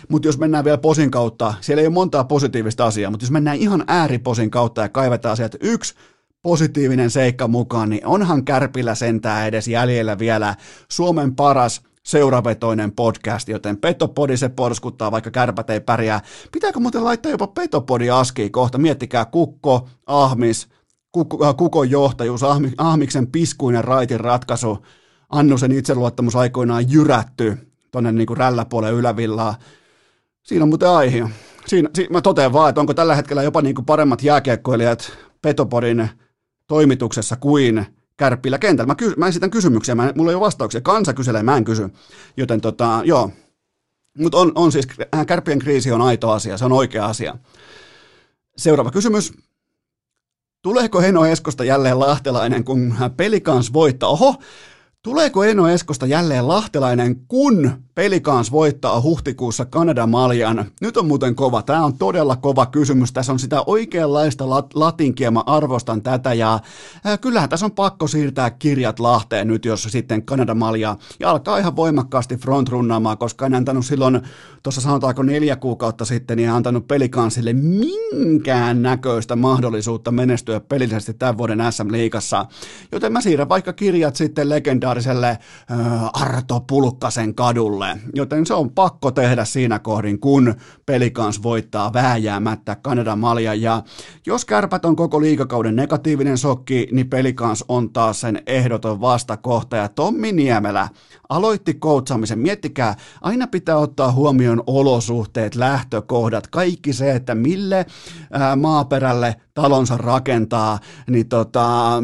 Mutta 0.08 0.28
jos 0.28 0.38
mennään 0.38 0.64
vielä 0.64 0.78
posin 0.78 1.10
kautta, 1.10 1.54
siellä 1.60 1.80
ei 1.80 1.86
ole 1.86 1.94
montaa 1.94 2.24
positiivista 2.24 2.86
asiaa, 2.86 3.10
mutta 3.10 3.24
jos 3.24 3.30
mennään 3.30 3.56
ihan 3.56 3.84
ääriposin 3.86 4.50
kautta 4.50 4.82
ja 4.82 4.88
kaivetaan 4.88 5.32
asiat, 5.32 5.56
yksi, 5.60 5.94
positiivinen 6.42 7.10
seikka 7.10 7.48
mukaan, 7.48 7.90
niin 7.90 8.06
onhan 8.06 8.44
Kärpillä 8.44 8.94
sentää 8.94 9.46
edes 9.46 9.68
jäljellä 9.68 10.18
vielä 10.18 10.54
Suomen 10.88 11.34
paras 11.34 11.82
seuravetoinen 12.06 12.92
podcast, 12.92 13.48
joten 13.48 13.76
Petopodi 13.76 14.36
se 14.36 14.48
porskuttaa, 14.48 15.10
vaikka 15.10 15.30
kärpät 15.30 15.70
ei 15.70 15.80
pärjää. 15.80 16.20
Pitääkö 16.52 16.80
muuten 16.80 17.04
laittaa 17.04 17.32
jopa 17.32 17.46
Petopodi 17.46 18.10
askiin 18.10 18.52
kohta? 18.52 18.78
Miettikää 18.78 19.24
Kukko, 19.24 19.88
Ahmis, 20.06 20.68
Kukko, 21.12 21.46
äh, 21.46 21.56
Kukon 21.56 21.90
johtajuus, 21.90 22.42
Ahmi, 22.42 22.72
Ahmiksen 22.78 23.26
piskuinen 23.26 23.84
raitin 23.84 24.20
ratkaisu, 24.20 24.78
Annusen 25.28 25.72
itseluottamus 25.72 26.36
aikoinaan 26.36 26.92
jyrätty 26.92 27.58
tuonne 27.90 28.12
niin 28.12 28.26
kuin 28.26 28.36
rälläpuolen 28.36 28.94
ylävillaa. 28.94 29.54
Siinä 30.42 30.62
on 30.62 30.68
muuten 30.68 30.88
aihe. 30.90 31.28
Siinä, 31.66 31.88
siinä, 31.94 32.12
mä 32.12 32.20
totean 32.20 32.52
vaan, 32.52 32.68
että 32.68 32.80
onko 32.80 32.94
tällä 32.94 33.14
hetkellä 33.14 33.42
jopa 33.42 33.62
niin 33.62 33.74
kuin 33.74 33.84
paremmat 33.84 34.22
jääkiekkoilijat 34.22 35.12
Petopodin 35.42 36.10
toimituksessa 36.66 37.36
kuin 37.36 37.86
kärppillä 38.16 38.58
kentällä. 38.58 38.86
Mä, 38.86 38.94
ky- 38.94 39.14
mä 39.16 39.28
esitän 39.28 39.50
kysymyksiä, 39.50 39.94
mä, 39.94 40.12
mulla 40.16 40.30
ei 40.30 40.34
ole 40.34 40.44
vastauksia. 40.44 40.80
Kansa 40.80 41.14
kyselee, 41.14 41.42
mä 41.42 41.56
en 41.56 41.64
kysy. 41.64 41.88
Joten 42.36 42.60
tota, 42.60 43.00
joo. 43.04 43.30
Mutta 44.18 44.38
on, 44.38 44.52
on 44.54 44.72
siis, 44.72 44.88
äh, 45.14 45.26
kärppien 45.26 45.58
kriisi 45.58 45.92
on 45.92 46.02
aito 46.02 46.30
asia, 46.30 46.58
se 46.58 46.64
on 46.64 46.72
oikea 46.72 47.06
asia. 47.06 47.38
Seuraava 48.56 48.90
kysymys. 48.90 49.32
Tuleeko 50.62 51.00
Heno 51.00 51.24
Eskosta 51.24 51.64
jälleen 51.64 52.00
lahtelainen, 52.00 52.64
kun 52.64 52.94
pelikans 53.16 53.72
voittaa? 53.72 54.08
Oho, 54.08 54.34
tuleeko 55.02 55.44
Eno 55.44 55.68
Eskosta 55.68 56.06
jälleen 56.06 56.48
lahtelainen, 56.48 57.16
kun 57.28 57.85
Pelikans 57.96 58.52
voittaa 58.52 59.00
huhtikuussa 59.00 59.64
Kanadan 59.64 60.10
maljan. 60.10 60.64
Nyt 60.80 60.96
on 60.96 61.06
muuten 61.06 61.34
kova. 61.34 61.62
Tämä 61.62 61.84
on 61.84 61.98
todella 61.98 62.36
kova 62.36 62.66
kysymys. 62.66 63.12
Tässä 63.12 63.32
on 63.32 63.38
sitä 63.38 63.62
oikeanlaista 63.66 64.44
lat- 64.44 64.70
latinkia. 64.74 65.30
Mä 65.30 65.42
arvostan 65.46 66.02
tätä. 66.02 66.34
Ja 66.34 66.58
ää, 67.04 67.18
kyllähän 67.18 67.48
tässä 67.48 67.66
on 67.66 67.72
pakko 67.72 68.06
siirtää 68.08 68.50
kirjat 68.50 69.00
Lahteen 69.00 69.48
nyt, 69.48 69.64
jos 69.64 69.82
sitten 69.82 70.22
Kanadan 70.22 70.58
malja 70.58 70.96
ja 71.20 71.30
alkaa 71.30 71.58
ihan 71.58 71.76
voimakkaasti 71.76 72.36
frontrunnaamaan, 72.36 73.18
koska 73.18 73.46
en 73.46 73.54
antanut 73.54 73.86
silloin, 73.86 74.20
tuossa 74.62 74.80
sanotaanko 74.80 75.22
neljä 75.22 75.56
kuukautta 75.56 76.04
sitten, 76.04 76.36
niin 76.36 76.50
antanut 76.50 76.88
Pelikansille 76.88 77.52
minkään 77.52 78.82
näköistä 78.82 79.36
mahdollisuutta 79.36 80.10
menestyä 80.10 80.60
pelillisesti 80.60 81.14
tämän 81.14 81.38
vuoden 81.38 81.58
SM-liigassa. 81.70 82.46
Joten 82.92 83.12
mä 83.12 83.20
siirrän 83.20 83.48
vaikka 83.48 83.72
kirjat 83.72 84.16
sitten 84.16 84.48
legendaariselle 84.48 85.26
ää, 85.26 86.10
Arto 86.12 86.60
Pulkkasen 86.60 87.34
kadulle 87.34 87.85
alle, 87.86 88.00
joten 88.14 88.46
se 88.46 88.54
on 88.54 88.70
pakko 88.70 89.10
tehdä 89.10 89.44
siinä 89.44 89.78
kohdin, 89.78 90.20
kun 90.20 90.54
pelikans 90.86 91.42
voittaa 91.42 91.92
vääjäämättä 91.92 92.76
Kanadan 92.76 93.18
malja. 93.18 93.54
Ja 93.54 93.82
jos 94.26 94.44
kärpät 94.44 94.84
on 94.84 94.96
koko 94.96 95.20
liikakauden 95.20 95.76
negatiivinen 95.76 96.38
sokki, 96.38 96.88
niin 96.92 97.10
pelikans 97.10 97.64
on 97.68 97.92
taas 97.92 98.20
sen 98.20 98.42
ehdoton 98.46 99.00
vastakohta. 99.00 99.76
Ja 99.76 99.88
Tommi 99.88 100.32
Niemelä 100.32 100.88
aloitti 101.28 101.74
koutsaamisen. 101.74 102.38
Miettikää, 102.38 102.94
aina 103.20 103.46
pitää 103.46 103.76
ottaa 103.76 104.12
huomioon 104.12 104.62
olosuhteet, 104.66 105.54
lähtökohdat, 105.54 106.46
kaikki 106.46 106.92
se, 106.92 107.12
että 107.12 107.34
mille 107.34 107.86
ää, 108.32 108.56
maaperälle 108.56 109.36
talonsa 109.54 109.96
rakentaa, 109.96 110.78
niin 111.10 111.28
tota, 111.28 112.02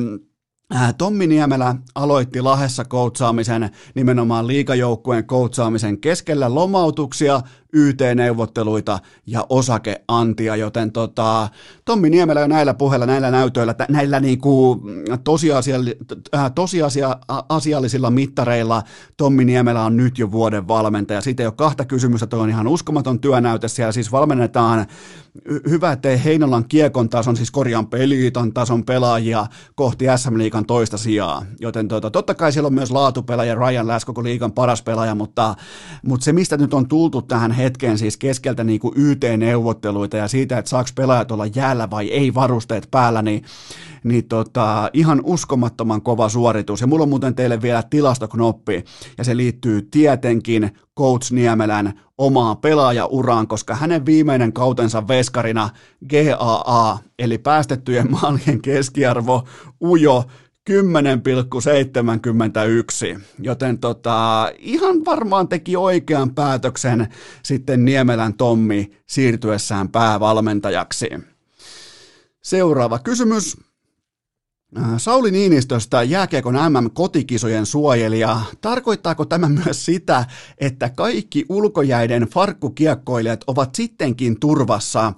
Tommi 0.99 1.27
Niemelä 1.27 1.75
aloitti 1.95 2.41
Lahessa 2.41 2.85
koutsaamisen, 2.85 3.70
nimenomaan 3.95 4.47
liikajoukkueen 4.47 5.27
koutsaamisen 5.27 6.01
keskellä 6.01 6.55
lomautuksia, 6.55 7.41
YT-neuvotteluita 7.73 8.99
ja 9.27 9.47
osakeantia, 9.49 10.57
joten 10.57 10.93
tota, 10.93 11.49
Tommi 11.85 12.11
Niemelä 12.11 12.41
jo 12.41 12.47
näillä 12.47 12.75
puheilla, 12.75 13.07
näillä 13.07 13.31
näytöillä, 13.31 13.75
näillä 13.89 14.20
niinku 14.20 14.83
tosiasialli, 15.25 15.97
äh, 16.35 16.53
tosiasiallisilla 16.55 18.11
mittareilla 18.11 18.83
Tommi 19.16 19.45
Niemelä 19.45 19.83
on 19.83 19.97
nyt 19.97 20.18
jo 20.18 20.31
vuoden 20.31 20.68
valmentaja. 20.68 21.20
Siitä 21.20 21.43
ei 21.43 21.47
ole 21.47 21.55
kahta 21.57 21.85
kysymystä, 21.85 22.27
toi 22.27 22.41
on 22.41 22.51
ihan 22.51 22.68
uskomaton 22.68 23.20
työnäyte, 23.20 23.68
siellä 23.68 23.93
siis 23.93 24.12
valmennetaan 24.12 24.87
hyvä, 25.68 25.93
ettei 25.93 26.25
Heinolan 26.25 26.64
kiekon 26.68 27.09
tason, 27.09 27.37
siis 27.37 27.51
korjaan 27.51 27.87
peliiton 27.87 28.53
tason 28.53 28.85
pelaajia 28.85 29.47
kohti 29.75 30.05
SM 30.16 30.39
Liikan 30.39 30.66
toista 30.66 30.99
sijaa. 30.99 31.45
Joten 31.61 31.89
tota, 31.89 32.11
totta 32.11 32.35
kai 32.35 32.53
siellä 32.53 32.66
on 32.66 32.75
myös 32.75 32.91
laatupelaaja, 32.91 33.55
Ryan 33.55 33.89
Lass, 33.89 34.05
koko 34.05 34.23
liikan 34.23 34.53
paras 34.53 34.83
pelaaja, 34.83 35.14
mutta, 35.14 35.55
mutta 36.07 36.25
se 36.25 36.33
mistä 36.33 36.57
nyt 36.57 36.75
on 36.75 36.89
tultu 36.89 37.23
tähän 37.23 37.53
hetkeen 37.62 37.98
siis 37.98 38.16
keskeltä 38.16 38.64
niin 38.64 38.80
kuin 38.80 38.94
YT-neuvotteluita 38.96 40.16
ja 40.16 40.28
siitä, 40.28 40.58
että 40.58 40.68
saako 40.68 40.90
pelaajat 40.94 41.30
olla 41.32 41.46
jäällä 41.46 41.90
vai 41.90 42.08
ei 42.08 42.34
varusteet 42.34 42.88
päällä, 42.90 43.22
niin, 43.22 43.44
niin 44.04 44.28
tota, 44.28 44.90
ihan 44.92 45.20
uskomattoman 45.24 46.02
kova 46.02 46.28
suoritus. 46.28 46.80
Ja 46.80 46.86
mulla 46.86 47.02
on 47.02 47.08
muuten 47.08 47.34
teille 47.34 47.62
vielä 47.62 47.82
tilastoknoppi, 47.82 48.84
ja 49.18 49.24
se 49.24 49.36
liittyy 49.36 49.82
tietenkin 49.82 50.70
Coach 50.98 51.32
Niemelän 51.32 52.00
omaan 52.18 52.56
pelaajauraan, 52.56 53.46
koska 53.46 53.74
hänen 53.74 54.06
viimeinen 54.06 54.52
kautensa 54.52 55.08
veskarina 55.08 55.70
GAA, 56.10 56.98
eli 57.18 57.38
päästettyjen 57.38 58.10
maalien 58.10 58.62
keskiarvo, 58.62 59.44
ujo 59.82 60.24
10,71, 60.70 60.74
joten 63.38 63.78
tota, 63.78 64.48
ihan 64.58 65.04
varmaan 65.04 65.48
teki 65.48 65.76
oikean 65.76 66.34
päätöksen 66.34 67.08
sitten 67.42 67.84
Niemelän 67.84 68.34
Tommi 68.34 68.90
siirtyessään 69.06 69.88
päävalmentajaksi. 69.88 71.08
Seuraava 72.42 72.98
kysymys. 72.98 73.56
Sauli 74.96 75.30
Niinistöstä 75.30 76.02
jääkiekon 76.02 76.54
MM-kotikisojen 76.54 77.66
suojelija. 77.66 78.40
Tarkoittaako 78.60 79.24
tämä 79.24 79.48
myös 79.48 79.84
sitä, 79.84 80.24
että 80.58 80.88
kaikki 80.88 81.44
ulkojäiden 81.48 82.22
farkkukiekkoilijat 82.22 83.44
ovat 83.46 83.74
sittenkin 83.74 84.40
turvassa 84.40 85.12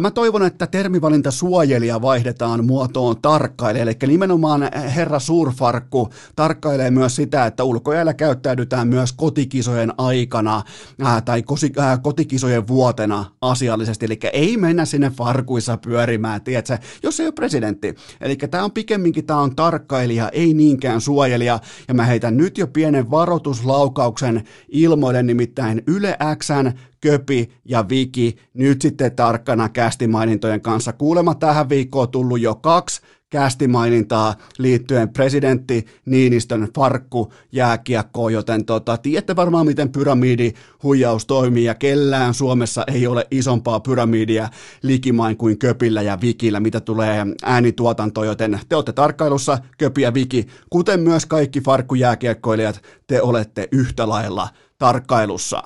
Mä 0.00 0.10
toivon, 0.10 0.42
että 0.42 0.66
termivalinta 0.66 1.30
suojelija 1.30 2.02
vaihdetaan 2.02 2.64
muotoon 2.64 3.22
tarkkailija, 3.22 3.82
eli 3.82 3.96
nimenomaan 4.06 4.70
herra 4.94 5.18
Suurfarkku 5.18 6.08
tarkkailee 6.36 6.90
myös 6.90 7.16
sitä, 7.16 7.46
että 7.46 7.64
ulkojäällä 7.64 8.14
käyttäydytään 8.14 8.88
myös 8.88 9.12
kotikisojen 9.12 9.92
aikana 9.98 10.62
ää, 11.02 11.20
tai 11.20 11.42
kosi, 11.42 11.72
ää, 11.78 11.98
kotikisojen 11.98 12.68
vuotena 12.68 13.24
asiallisesti, 13.40 14.06
eli 14.06 14.18
ei 14.32 14.56
mennä 14.56 14.84
sinne 14.84 15.10
farkuissa 15.10 15.76
pyörimään, 15.76 16.42
tiedätkö, 16.42 16.78
jos 17.02 17.20
ei 17.20 17.26
ole 17.26 17.32
presidentti. 17.32 17.94
Eli 18.20 18.36
tämä 18.36 18.64
on 18.64 18.72
pikemminkin 18.72 19.26
tämä 19.26 19.40
on 19.40 19.56
tarkkailija, 19.56 20.28
ei 20.28 20.54
niinkään 20.54 21.00
suojelija, 21.00 21.60
ja 21.88 21.94
mä 21.94 22.04
heitän 22.04 22.36
nyt 22.36 22.58
jo 22.58 22.66
pienen 22.66 23.10
varoituslaukauksen 23.10 24.44
ilmoille, 24.68 25.22
nimittäin 25.22 25.82
Yle 25.86 26.16
Xn 26.38 26.72
Köpi 27.00 27.50
ja 27.64 27.88
Viki 27.88 28.36
nyt 28.54 28.82
sitten 28.82 29.16
tarkkana 29.16 29.68
kästimainintojen 29.68 30.60
kanssa. 30.60 30.92
Kuulemma 30.92 31.34
tähän 31.34 31.68
viikkoon 31.68 32.10
tullut 32.10 32.40
jo 32.40 32.54
kaksi 32.54 33.00
kästimainintaa 33.30 34.34
liittyen 34.58 35.08
presidentti 35.08 35.86
Niinistön 36.06 36.68
farkku 36.76 37.32
jääkiekkoon, 37.52 38.32
joten 38.32 38.64
tota, 38.64 38.96
tiedätte 38.96 39.36
varmaan 39.36 39.66
miten 39.66 39.92
pyramidi 39.92 40.52
huijaus 40.82 41.26
toimii 41.26 41.64
ja 41.64 41.74
kellään 41.74 42.34
Suomessa 42.34 42.84
ei 42.92 43.06
ole 43.06 43.26
isompaa 43.30 43.80
pyramidia 43.80 44.48
likimain 44.82 45.36
kuin 45.36 45.58
Köpillä 45.58 46.02
ja 46.02 46.18
Vikillä, 46.20 46.60
mitä 46.60 46.80
tulee 46.80 47.26
äänituotantoon, 47.42 48.26
joten 48.26 48.60
te 48.68 48.76
olette 48.76 48.92
tarkkailussa 48.92 49.58
Köpi 49.78 50.02
ja 50.02 50.14
Viki, 50.14 50.46
kuten 50.70 51.00
myös 51.00 51.26
kaikki 51.26 51.60
farkkujääkiekkoilijat, 51.60 52.82
te 53.06 53.22
olette 53.22 53.68
yhtä 53.72 54.08
lailla 54.08 54.48
tarkkailussa. 54.78 55.62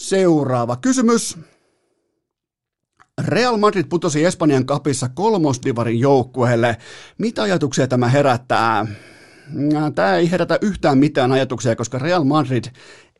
Seuraava 0.00 0.76
kysymys. 0.76 1.38
Real 3.24 3.56
Madrid 3.56 3.84
putosi 3.88 4.24
Espanjan 4.24 4.66
kapissa 4.66 5.08
kolmosdivarin 5.08 6.00
joukkueelle. 6.00 6.76
Mitä 7.18 7.42
ajatuksia 7.42 7.88
tämä 7.88 8.08
herättää? 8.08 8.86
Tämä 9.94 10.16
ei 10.16 10.30
herätä 10.30 10.58
yhtään 10.62 10.98
mitään 10.98 11.32
ajatuksia, 11.32 11.76
koska 11.76 11.98
Real 11.98 12.24
Madrid 12.24 12.64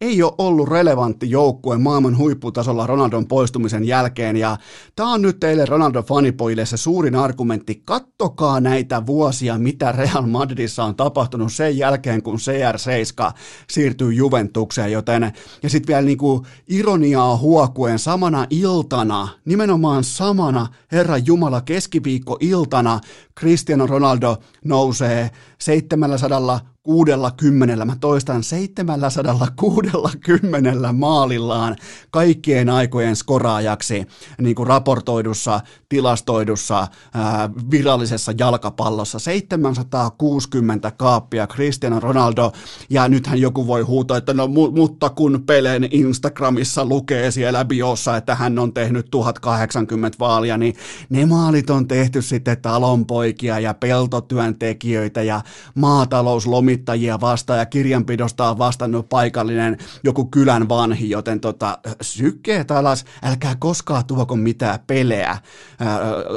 ei 0.01 0.23
ole 0.23 0.33
ollut 0.39 0.69
relevantti 0.69 1.31
joukkue 1.31 1.79
maailman 1.79 2.19
huipputasolla 2.19 2.87
Ronaldon 2.87 3.27
poistumisen 3.27 3.85
jälkeen, 3.85 4.37
ja 4.37 4.57
tämä 4.97 5.13
on 5.13 5.23
nyt 5.23 5.41
teille 5.41 5.65
Ronaldo 5.67 6.03
fanipojille 6.03 6.67
se 6.67 6.77
suurin 6.77 7.17
argumentti. 7.17 7.83
Kattokaa 7.85 8.61
näitä 8.61 9.07
vuosia, 9.07 9.59
mitä 9.59 9.93
Real 9.93 10.27
Madridissa 10.27 10.85
on 10.85 10.97
tapahtunut 10.97 11.53
sen 11.53 11.79
jälkeen, 11.79 12.23
kun 12.23 12.39
CR7 12.39 13.33
siirtyy 13.71 14.13
Juventukseen, 14.13 14.93
joten, 14.93 15.33
ja 15.63 15.71
sitten 15.71 15.89
vielä 15.89 16.07
niinku 16.07 16.47
ironiaa 16.69 17.37
huokuen 17.37 17.99
samana 17.99 18.47
iltana, 18.51 19.29
nimenomaan 19.45 20.05
samana 20.05 20.67
Herra 20.93 21.19
Jumala 21.19 21.61
keskiviikko-iltana, 21.61 23.01
Cristiano 23.41 23.87
Ronaldo 23.87 24.37
nousee 24.65 25.31
700 25.59 26.61
60, 26.83 27.85
mä 27.85 27.97
toistan 28.01 28.43
760 28.43 30.93
maalillaan 30.93 31.77
kaikkien 32.11 32.69
aikojen 32.69 33.17
skoraajaksi 33.17 34.07
niin 34.39 34.55
kuin 34.55 34.67
raportoidussa, 34.67 35.61
tilastoidussa, 35.89 36.89
ää, 37.15 37.51
virallisessa 37.71 38.33
jalkapallossa. 38.39 39.19
760 39.19 40.91
kaappia 40.91 41.47
Cristiano 41.47 42.01
Ronaldo, 42.01 42.53
ja 42.91 43.09
nythän 43.09 43.41
joku 43.41 43.67
voi 43.67 43.83
huutaa, 43.83 44.17
että 44.17 44.35
no 44.35 44.49
mutta 44.49 45.11
kun 45.11 45.43
Pelen 45.47 45.89
Instagramissa 45.91 46.85
lukee 46.85 47.31
siellä 47.31 47.65
biossa, 47.65 48.17
että 48.17 48.35
hän 48.35 48.59
on 48.59 48.73
tehnyt 48.73 49.07
1080 49.11 50.17
vaalia, 50.21 50.59
niin 50.59 50.75
ne 51.11 51.27
maalit 51.27 51.71
on 51.71 51.89
tehty 51.89 52.23
sitten 52.23 52.63
talonpoikia 52.63 53.59
ja 53.59 53.75
peltotyöntekijöitä 53.75 55.23
ja 55.23 55.41
maatalouslomia 55.75 56.71
lomittajia 56.81 57.21
vastaan 57.21 57.59
ja 57.59 57.67
kirjanpidosta 57.67 58.51
on 58.51 58.59
vastannut 58.59 59.09
paikallinen 59.09 59.79
joku 60.05 60.25
kylän 60.25 60.69
vanhi, 60.69 61.11
joten 61.11 61.41
tota, 61.41 61.79
sykkeet 62.01 62.71
alas, 62.71 63.05
älkää 63.23 63.57
koskaan 63.59 64.05
tuoko 64.07 64.37
mitään 64.37 64.79
peleä 64.87 65.39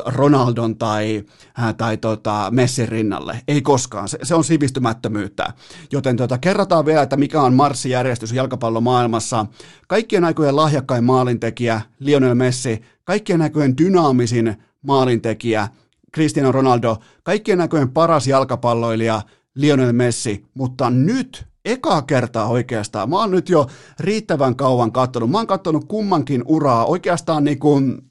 Ronaldon 0.05 0.77
tai, 0.77 1.23
tai 1.77 1.97
tota 1.97 2.47
Messin 2.51 2.89
rinnalle. 2.89 3.41
Ei 3.47 3.61
koskaan, 3.61 4.07
se, 4.07 4.17
se 4.23 4.35
on 4.35 4.43
sivistymättömyyttä. 4.43 5.53
Joten 5.91 6.17
tota, 6.17 6.37
kerrotaan 6.37 6.85
vielä, 6.85 7.01
että 7.01 7.17
mikä 7.17 7.41
on 7.41 7.53
marssijärjestys 7.53 8.31
jalkapallomaailmassa. 8.31 9.45
Kaikkien 9.87 10.25
aikojen 10.25 10.55
lahjakkain 10.55 11.03
maalintekijä 11.03 11.81
Lionel 11.99 12.35
Messi, 12.35 12.81
kaikkien 13.03 13.41
aikojen 13.41 13.77
dynaamisin 13.77 14.55
maalintekijä 14.81 15.67
Cristiano 16.13 16.51
Ronaldo, 16.51 16.97
kaikkien 17.23 17.61
aikojen 17.61 17.89
paras 17.89 18.27
jalkapalloilija 18.27 19.21
Lionel 19.55 19.93
Messi, 19.93 20.45
mutta 20.53 20.89
nyt 20.89 21.45
eka 21.65 22.01
kertaa 22.01 22.47
oikeastaan. 22.47 23.09
Mä 23.09 23.19
oon 23.19 23.31
nyt 23.31 23.49
jo 23.49 23.67
riittävän 23.99 24.55
kauan 24.55 24.91
katsonut. 24.91 25.29
Mä 25.29 25.37
oon 25.37 25.47
katsonut 25.47 25.85
kummankin 25.85 26.43
uraa 26.45 26.85
oikeastaan 26.85 27.43
niin 27.43 27.59
kuin 27.59 28.01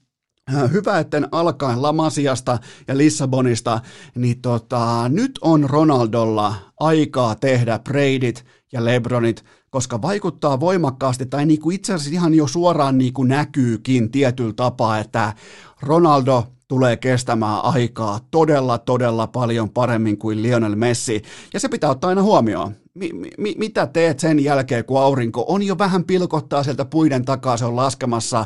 äh, 0.53 0.71
hyvä, 0.71 0.99
etten 0.99 1.27
alkaen 1.31 1.81
Lamasiasta 1.81 2.59
ja 2.87 2.97
Lissabonista, 2.97 3.79
niin 4.15 4.41
tota, 4.41 5.09
nyt 5.09 5.31
on 5.41 5.69
Ronaldolla 5.69 6.55
aikaa 6.79 7.35
tehdä 7.35 7.79
Bradit 7.79 8.45
ja 8.71 8.85
Lebronit 8.85 9.43
koska 9.73 10.01
vaikuttaa 10.01 10.59
voimakkaasti, 10.59 11.25
tai 11.25 11.45
niin 11.45 11.59
kuin 11.59 11.75
itse 11.75 11.93
asiassa 11.93 12.13
ihan 12.13 12.33
jo 12.33 12.47
suoraan 12.47 12.97
niin 12.97 13.13
kuin 13.13 13.27
näkyykin 13.27 14.11
tietyllä 14.11 14.53
tapaa, 14.53 14.99
että 14.99 15.33
Ronaldo 15.81 16.43
tulee 16.67 16.97
kestämään 16.97 17.65
aikaa 17.65 18.19
todella, 18.31 18.77
todella 18.77 19.27
paljon 19.27 19.69
paremmin 19.69 20.17
kuin 20.17 20.43
Lionel 20.43 20.75
Messi, 20.75 21.21
ja 21.53 21.59
se 21.59 21.69
pitää 21.69 21.89
ottaa 21.89 22.09
aina 22.09 22.21
huomioon. 22.21 22.75
Mi- 22.93 23.13
mi- 23.37 23.55
mitä 23.57 23.87
teet 23.87 24.19
sen 24.19 24.43
jälkeen, 24.43 24.85
kun 24.85 25.01
aurinko 25.01 25.45
on 25.47 25.63
jo 25.63 25.77
vähän 25.77 26.03
pilkottaa 26.03 26.63
sieltä 26.63 26.85
puiden 26.85 27.25
takaa, 27.25 27.57
se 27.57 27.65
on 27.65 27.75
laskemassa, 27.75 28.45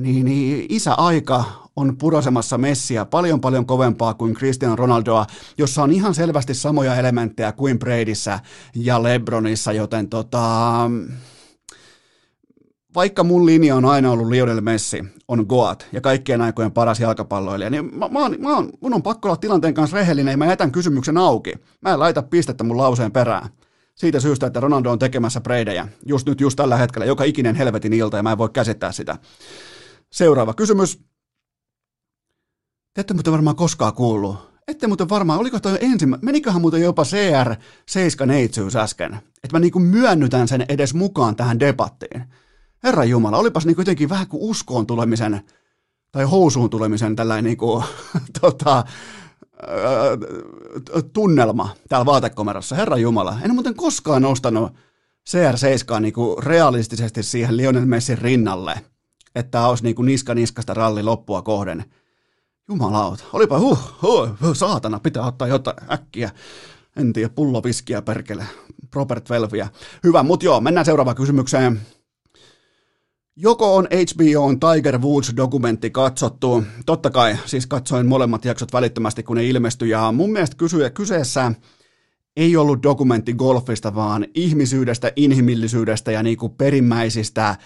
niin, 0.00 0.24
niin 0.24 0.66
isä 0.68 0.94
aika 0.94 1.44
on 1.76 1.96
purosemassa 1.98 2.58
Messiä 2.58 3.04
paljon 3.04 3.40
paljon 3.40 3.66
kovempaa 3.66 4.14
kuin 4.14 4.34
Cristiano 4.34 4.76
Ronaldoa, 4.76 5.26
jossa 5.58 5.82
on 5.82 5.92
ihan 5.92 6.14
selvästi 6.14 6.54
samoja 6.54 6.96
elementtejä 6.96 7.52
kuin 7.52 7.78
Bradyssä 7.78 8.40
ja 8.74 9.02
Lebronissa, 9.02 9.72
joten 9.72 10.08
tota, 10.08 10.90
vaikka 12.94 13.24
mun 13.24 13.46
linja 13.46 13.76
on 13.76 13.84
aina 13.84 14.10
ollut 14.10 14.28
Lionel 14.28 14.60
Messi, 14.60 15.04
on 15.28 15.46
Goat 15.48 15.86
ja 15.92 16.00
kaikkien 16.00 16.40
aikojen 16.40 16.72
paras 16.72 17.00
jalkapalloilija, 17.00 17.70
niin 17.70 17.98
mä, 17.98 18.08
mä, 18.08 18.18
oon, 18.18 18.36
mä 18.38 18.56
oon, 18.56 18.70
mun 18.80 18.94
on 18.94 19.02
pakko 19.02 19.28
olla 19.28 19.36
tilanteen 19.36 19.74
kanssa 19.74 19.96
rehellinen 19.96 20.32
ja 20.32 20.36
mä 20.38 20.46
jätän 20.46 20.72
kysymyksen 20.72 21.18
auki. 21.18 21.52
Mä 21.80 21.92
en 21.92 22.00
laita 22.00 22.22
pistettä 22.22 22.64
mun 22.64 22.76
lauseen 22.76 23.12
perään. 23.12 23.48
Siitä 23.94 24.20
syystä, 24.20 24.46
että 24.46 24.60
Ronaldo 24.60 24.90
on 24.90 24.98
tekemässä 24.98 25.40
preidejä 25.40 25.88
just 26.06 26.26
nyt, 26.26 26.40
just 26.40 26.56
tällä 26.56 26.76
hetkellä, 26.76 27.06
joka 27.06 27.24
ikinen 27.24 27.54
helvetin 27.54 27.92
ilta 27.92 28.16
ja 28.16 28.22
mä 28.22 28.32
en 28.32 28.38
voi 28.38 28.48
käsittää 28.52 28.92
sitä. 28.92 29.16
Seuraava 30.10 30.54
kysymys. 30.54 31.04
Te 32.94 33.00
ette 33.00 33.14
muuten 33.14 33.32
varmaan 33.32 33.56
koskaan 33.56 33.94
kuullut. 33.94 34.36
Ette 34.68 34.86
muuten 34.86 35.08
varmaan, 35.08 35.40
oliko 35.40 35.60
toi 35.60 35.78
ensimmäinen, 35.80 36.24
meniköhän 36.24 36.60
muuten 36.60 36.80
jopa 36.80 37.02
CR7 37.02 38.26
neitsyys 38.26 38.76
äsken, 38.76 39.14
että 39.14 39.52
mä 39.52 39.58
niinku 39.58 39.78
myönnytän 39.78 40.48
sen 40.48 40.64
edes 40.68 40.94
mukaan 40.94 41.36
tähän 41.36 41.60
debattiin. 41.60 42.24
Herra 42.82 43.04
Jumala, 43.04 43.38
olipas 43.38 43.66
niinku 43.66 43.80
jotenkin 43.80 44.08
vähän 44.08 44.26
kuin 44.26 44.42
uskoon 44.42 44.86
tulemisen 44.86 45.40
tai 46.12 46.24
housuun 46.24 46.70
tulemisen 46.70 47.16
tällainen 47.16 47.44
niinku, 47.44 47.84
tota, 48.40 48.84
tunnelma 51.12 51.68
täällä 51.88 52.06
vaatekomerossa. 52.06 52.76
Herra 52.76 52.96
Jumala, 52.96 53.38
en 53.42 53.54
muuten 53.54 53.74
koskaan 53.74 54.22
nostanut 54.22 54.72
CR7 55.30 56.00
niinku 56.00 56.36
realistisesti 56.42 57.22
siihen 57.22 57.56
Lionel 57.56 57.86
Messin 57.86 58.18
rinnalle, 58.18 58.80
että 59.34 59.66
olisi 59.66 59.84
niinku 59.84 60.02
niska 60.02 60.34
niskasta 60.34 60.74
ralli 60.74 61.02
loppua 61.02 61.42
kohden. 61.42 61.84
Jumalauta, 62.68 63.24
olipa 63.32 63.58
huh, 63.58 63.78
huh, 64.02 64.28
huh, 64.40 64.56
saatana, 64.56 65.00
pitää 65.00 65.26
ottaa 65.26 65.48
jotain 65.48 65.76
äkkiä. 65.92 66.30
En 66.96 67.12
tiedä, 67.12 67.28
pulloviskiä 67.28 68.02
perkele, 68.02 68.46
Robert 68.94 69.30
Velviä. 69.30 69.68
Hyvä, 70.04 70.22
mutta 70.22 70.46
joo, 70.46 70.60
mennään 70.60 70.84
seuraavaan 70.84 71.16
kysymykseen. 71.16 71.80
Joko 73.36 73.76
on 73.76 73.86
HBOn 73.86 74.60
Tiger 74.60 74.98
Woods-dokumentti 74.98 75.90
katsottu? 75.90 76.64
Totta 76.86 77.10
kai, 77.10 77.36
siis 77.46 77.66
katsoin 77.66 78.06
molemmat 78.06 78.44
jaksot 78.44 78.72
välittömästi, 78.72 79.22
kun 79.22 79.36
ne 79.36 79.46
ilmestyi, 79.46 79.90
ja 79.90 80.12
mun 80.12 80.32
mielestä 80.32 80.56
kyseessä 80.94 81.52
ei 82.36 82.56
ollut 82.56 82.82
dokumentti 82.82 83.32
golfista, 83.32 83.94
vaan 83.94 84.26
ihmisyydestä, 84.34 85.12
inhimillisyydestä 85.16 86.12
ja 86.12 86.22
niin 86.22 86.36
kuin 86.36 86.52
perimmäisistä 86.52 87.56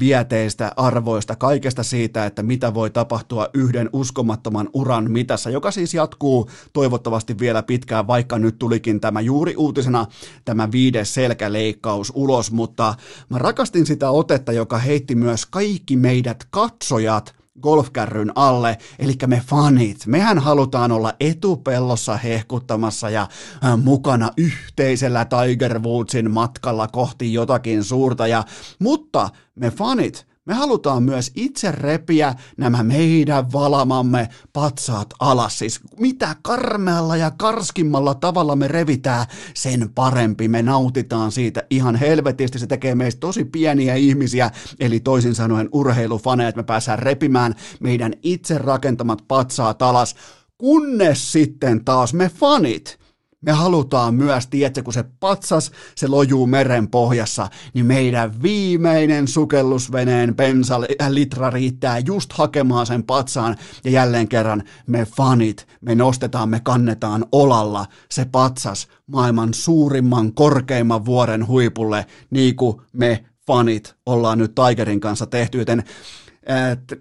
vieteistä, 0.00 0.72
arvoista, 0.76 1.36
kaikesta 1.36 1.82
siitä, 1.82 2.26
että 2.26 2.42
mitä 2.42 2.74
voi 2.74 2.90
tapahtua 2.90 3.48
yhden 3.54 3.90
uskomattoman 3.92 4.68
uran 4.72 5.10
mitassa, 5.10 5.50
joka 5.50 5.70
siis 5.70 5.94
jatkuu 5.94 6.50
toivottavasti 6.72 7.38
vielä 7.38 7.62
pitkään, 7.62 8.06
vaikka 8.06 8.38
nyt 8.38 8.58
tulikin 8.58 9.00
tämä 9.00 9.20
juuri 9.20 9.56
uutisena 9.56 10.06
tämä 10.44 10.72
viides 10.72 11.14
selkäleikkaus 11.14 12.12
ulos, 12.14 12.52
mutta 12.52 12.94
mä 13.28 13.38
rakastin 13.38 13.86
sitä 13.86 14.10
otetta, 14.10 14.52
joka 14.52 14.78
heitti 14.78 15.14
myös 15.14 15.46
kaikki 15.46 15.96
meidät 15.96 16.46
katsojat 16.50 17.45
golfkärryn 17.62 18.32
alle, 18.34 18.78
eli 18.98 19.14
me 19.26 19.42
fanit. 19.46 20.06
Mehän 20.06 20.38
halutaan 20.38 20.92
olla 20.92 21.12
etupellossa 21.20 22.16
hehkuttamassa 22.16 23.10
ja 23.10 23.22
äh, 23.64 23.78
mukana 23.82 24.30
yhteisellä 24.36 25.24
Tiger 25.24 25.78
Woodsin 25.78 26.30
matkalla 26.30 26.88
kohti 26.88 27.32
jotakin 27.32 27.84
suurta, 27.84 28.26
ja, 28.26 28.44
mutta 28.78 29.28
me 29.54 29.70
fanit, 29.70 30.25
me 30.46 30.54
halutaan 30.54 31.02
myös 31.02 31.30
itse 31.34 31.72
repiä 31.72 32.34
nämä 32.56 32.82
meidän 32.82 33.52
valamamme 33.52 34.28
patsaat 34.52 35.14
alas. 35.20 35.58
Siis 35.58 35.80
mitä 36.00 36.36
karmealla 36.42 37.16
ja 37.16 37.30
karskimmalla 37.30 38.14
tavalla 38.14 38.56
me 38.56 38.68
revitään, 38.68 39.26
sen 39.54 39.90
parempi. 39.94 40.48
Me 40.48 40.62
nautitaan 40.62 41.32
siitä 41.32 41.62
ihan 41.70 41.96
helvetisti. 41.96 42.58
Se 42.58 42.66
tekee 42.66 42.94
meistä 42.94 43.20
tosi 43.20 43.44
pieniä 43.44 43.94
ihmisiä, 43.94 44.50
eli 44.80 45.00
toisin 45.00 45.34
sanoen 45.34 45.68
urheilufaneja, 45.72 46.48
että 46.48 46.58
me 46.58 46.64
pääsään 46.64 46.98
repimään 46.98 47.54
meidän 47.80 48.12
itse 48.22 48.58
rakentamat 48.58 49.22
patsaat 49.28 49.82
alas. 49.82 50.14
Kunnes 50.58 51.32
sitten 51.32 51.84
taas 51.84 52.14
me 52.14 52.28
fanit– 52.28 52.98
me 53.46 53.52
halutaan 53.52 54.14
myös, 54.14 54.46
tiedätkö, 54.46 54.82
kun 54.82 54.92
se 54.92 55.04
patsas, 55.20 55.72
se 55.94 56.08
lojuu 56.08 56.46
meren 56.46 56.88
pohjassa, 56.88 57.48
niin 57.74 57.86
meidän 57.86 58.42
viimeinen 58.42 59.28
sukellusveneen 59.28 60.34
bensalitra 60.36 61.50
riittää 61.50 61.98
just 61.98 62.32
hakemaan 62.32 62.86
sen 62.86 63.02
patsaan. 63.02 63.56
Ja 63.84 63.90
jälleen 63.90 64.28
kerran 64.28 64.62
me 64.86 65.06
fanit, 65.16 65.66
me 65.80 65.94
nostetaan, 65.94 66.48
me 66.48 66.60
kannetaan 66.60 67.24
olalla 67.32 67.86
se 68.10 68.24
patsas 68.24 68.88
maailman 69.06 69.54
suurimman, 69.54 70.32
korkeimman 70.32 71.04
vuoren 71.04 71.46
huipulle, 71.46 72.06
niin 72.30 72.56
kuin 72.56 72.76
me 72.92 73.24
fanit 73.46 73.94
ollaan 74.06 74.38
nyt 74.38 74.52
Tigerin 74.54 75.00
kanssa 75.00 75.26
tehty, 75.26 75.58
joten 75.58 75.84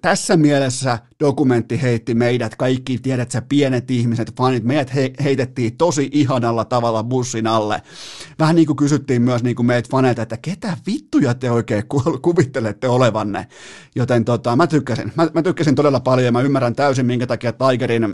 tässä 0.02 0.38
mielessä 0.38 1.00
dokumentti 1.20 1.82
heitti 1.82 2.14
meidät, 2.14 2.56
kaikki 2.56 2.98
tiedät 2.98 3.32
sä 3.32 3.42
pienet 3.42 3.92
ihmiset, 3.92 4.34
fanit, 4.38 4.64
meidät 4.64 4.96
he, 4.96 5.14
heitettiin 5.24 5.78
tosi 5.78 6.10
ihanalla 6.12 6.66
tavalla 6.66 7.04
bussin 7.04 7.48
alle. 7.48 7.82
Vähän 8.40 8.56
niin 8.56 8.66
kuin 8.66 8.78
kysyttiin 8.78 9.22
myös 9.22 9.44
niin 9.44 9.56
kuin 9.56 9.66
meitä 9.66 9.90
faneilta, 9.92 10.22
että 10.22 10.38
ketä 10.38 10.78
vittuja 10.88 11.34
te 11.34 11.52
oikein 11.52 11.84
kuvittelette 12.22 12.88
olevanne. 12.88 13.48
Joten 13.96 14.26
tota, 14.26 14.56
mä 14.56 14.68
tykkäsin. 14.68 15.12
Mä, 15.16 15.28
mä 15.34 15.42
tykkäsin 15.42 15.76
todella 15.76 16.00
paljon 16.00 16.26
ja 16.26 16.32
mä 16.32 16.42
ymmärrän 16.42 16.76
täysin, 16.76 17.06
minkä 17.06 17.28
takia 17.28 17.54
Tigerin 17.54 18.14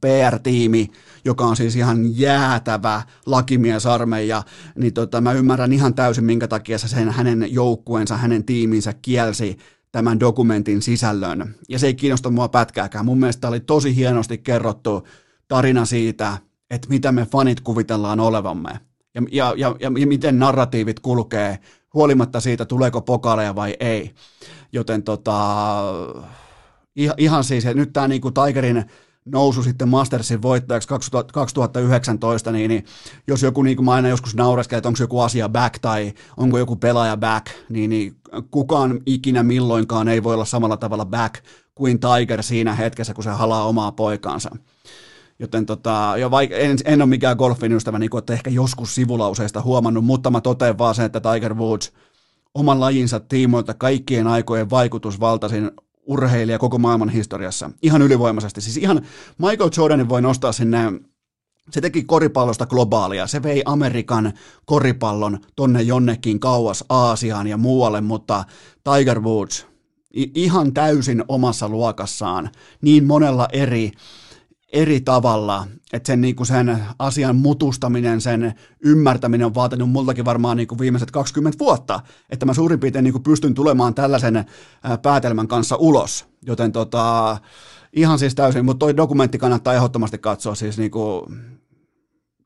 PR-tiimi, 0.00 0.90
joka 1.24 1.44
on 1.44 1.56
siis 1.56 1.76
ihan 1.76 2.18
jäätävä 2.18 3.02
lakimiesarmeija, 3.26 4.42
niin 4.78 4.92
tota, 4.92 5.20
mä 5.20 5.32
ymmärrän 5.32 5.72
ihan 5.72 5.94
täysin, 5.94 6.24
minkä 6.24 6.48
takia 6.48 6.78
se 6.78 6.88
sen 6.88 7.10
hänen 7.10 7.46
joukkueensa, 7.50 8.16
hänen 8.16 8.44
tiiminsä 8.44 8.92
kielsi 9.02 9.56
tämän 9.96 10.20
dokumentin 10.20 10.82
sisällön. 10.82 11.54
Ja 11.68 11.78
se 11.78 11.86
ei 11.86 11.94
kiinnosta 11.94 12.30
mua 12.30 12.48
pätkääkään. 12.48 13.04
Mun 13.04 13.18
mielestä 13.18 13.48
oli 13.48 13.60
tosi 13.60 13.96
hienosti 13.96 14.38
kerrottu 14.38 15.08
tarina 15.48 15.84
siitä, 15.84 16.38
että 16.70 16.88
mitä 16.88 17.12
me 17.12 17.26
fanit 17.26 17.60
kuvitellaan 17.60 18.20
olevamme. 18.20 18.70
Ja, 19.14 19.54
ja, 19.56 19.74
ja, 19.80 19.90
ja 19.98 20.06
miten 20.06 20.38
narratiivit 20.38 21.00
kulkee, 21.00 21.58
huolimatta 21.94 22.40
siitä, 22.40 22.64
tuleeko 22.64 23.00
pokaaleja 23.00 23.54
vai 23.54 23.76
ei. 23.80 24.14
Joten 24.72 25.02
tota, 25.02 25.44
ihan 27.18 27.44
siis, 27.44 27.66
että 27.66 27.80
nyt 27.80 27.92
tämä 27.92 28.08
niinku 28.08 28.30
Tigerin 28.30 28.84
nousu 29.32 29.62
sitten 29.62 29.88
Mastersin 29.88 30.42
voittajaksi 30.42 30.88
2019, 31.32 32.52
niin, 32.52 32.68
niin 32.68 32.84
jos 33.26 33.42
joku, 33.42 33.62
niin 33.62 33.76
kuin 33.76 33.84
mä 33.84 33.92
aina 33.92 34.08
joskus 34.08 34.34
naureskelen, 34.34 34.78
että 34.78 34.88
onko 34.88 35.02
joku 35.02 35.20
asia 35.20 35.48
back 35.48 35.78
tai 35.78 36.12
onko 36.36 36.58
joku 36.58 36.76
pelaaja 36.76 37.16
back, 37.16 37.46
niin, 37.68 37.90
niin 37.90 38.16
kukaan 38.50 39.00
ikinä 39.06 39.42
milloinkaan 39.42 40.08
ei 40.08 40.22
voi 40.22 40.34
olla 40.34 40.44
samalla 40.44 40.76
tavalla 40.76 41.06
back 41.06 41.34
kuin 41.74 41.98
Tiger 42.00 42.42
siinä 42.42 42.74
hetkessä, 42.74 43.14
kun 43.14 43.24
se 43.24 43.30
halaa 43.30 43.64
omaa 43.64 43.92
poikaansa. 43.92 44.50
Joten 45.38 45.66
tota, 45.66 46.14
jo 46.18 46.28
vaik- 46.28 46.54
en, 46.54 46.78
en 46.84 47.02
ole 47.02 47.08
mikään 47.08 47.36
golfin 47.36 47.72
ystävä, 47.72 47.98
niin 47.98 48.10
kuin 48.10 48.18
olette 48.18 48.32
ehkä 48.32 48.50
joskus 48.50 48.94
sivulauseista 48.94 49.62
huomannut, 49.62 50.04
mutta 50.04 50.30
mä 50.30 50.40
totean 50.40 50.78
vaan 50.78 50.94
sen, 50.94 51.04
että 51.04 51.20
Tiger 51.20 51.54
Woods 51.54 51.92
oman 52.54 52.80
lajinsa 52.80 53.20
tiimoilta 53.20 53.74
kaikkien 53.74 54.26
aikojen 54.26 54.70
vaikutusvaltaisin 54.70 55.70
urheilija 56.06 56.58
koko 56.58 56.78
maailman 56.78 57.08
historiassa. 57.08 57.70
Ihan 57.82 58.02
ylivoimaisesti. 58.02 58.60
Siis 58.60 58.76
ihan 58.76 59.02
Michael 59.38 59.70
Jordanin 59.76 60.08
voi 60.08 60.22
nostaa 60.22 60.52
sinne 60.52 60.92
se 61.70 61.80
teki 61.80 62.04
koripallosta 62.04 62.66
globaalia, 62.66 63.26
se 63.26 63.42
vei 63.42 63.62
Amerikan 63.64 64.32
koripallon 64.64 65.38
tonne 65.56 65.82
jonnekin 65.82 66.40
kauas 66.40 66.84
Aasiaan 66.88 67.46
ja 67.46 67.56
muualle, 67.56 68.00
mutta 68.00 68.44
Tiger 68.84 69.20
Woods 69.20 69.66
ihan 70.34 70.74
täysin 70.74 71.24
omassa 71.28 71.68
luokassaan, 71.68 72.50
niin 72.82 73.04
monella 73.04 73.48
eri 73.52 73.92
eri 74.76 75.00
tavalla, 75.00 75.66
että 75.92 76.06
sen, 76.06 76.20
niin 76.20 76.36
kuin 76.36 76.46
sen 76.46 76.78
asian 76.98 77.36
mutustaminen, 77.36 78.20
sen 78.20 78.54
ymmärtäminen 78.84 79.46
on 79.46 79.54
vaatinut 79.54 79.90
multakin 79.90 80.24
varmaan 80.24 80.56
niin 80.56 80.66
kuin 80.66 80.78
viimeiset 80.78 81.10
20 81.10 81.58
vuotta, 81.58 82.00
että 82.30 82.46
mä 82.46 82.54
suurin 82.54 82.80
piirtein 82.80 83.02
niin 83.02 83.12
kuin 83.12 83.22
pystyn 83.22 83.54
tulemaan 83.54 83.94
tällaisen 83.94 84.44
päätelmän 85.02 85.48
kanssa 85.48 85.76
ulos, 85.76 86.26
joten 86.46 86.72
tota, 86.72 87.36
ihan 87.92 88.18
siis 88.18 88.34
täysin, 88.34 88.64
mutta 88.64 88.78
toi 88.78 88.96
dokumentti 88.96 89.38
kannattaa 89.38 89.74
ehdottomasti 89.74 90.18
katsoa 90.18 90.54
siis 90.54 90.78
niin 90.78 90.90
kuin, 90.90 91.22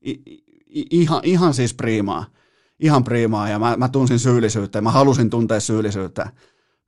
i, 0.06 0.10
i, 0.10 0.86
ihan, 0.90 1.20
ihan 1.24 1.54
siis 1.54 1.74
priimaa 1.74 2.24
ihan 2.80 3.04
priimaa 3.04 3.48
ja 3.48 3.58
mä, 3.58 3.76
mä 3.76 3.88
tunsin 3.88 4.18
syyllisyyttä 4.18 4.78
ja 4.78 4.82
mä 4.82 4.90
halusin 4.90 5.30
tuntea 5.30 5.60
syyllisyyttä. 5.60 6.30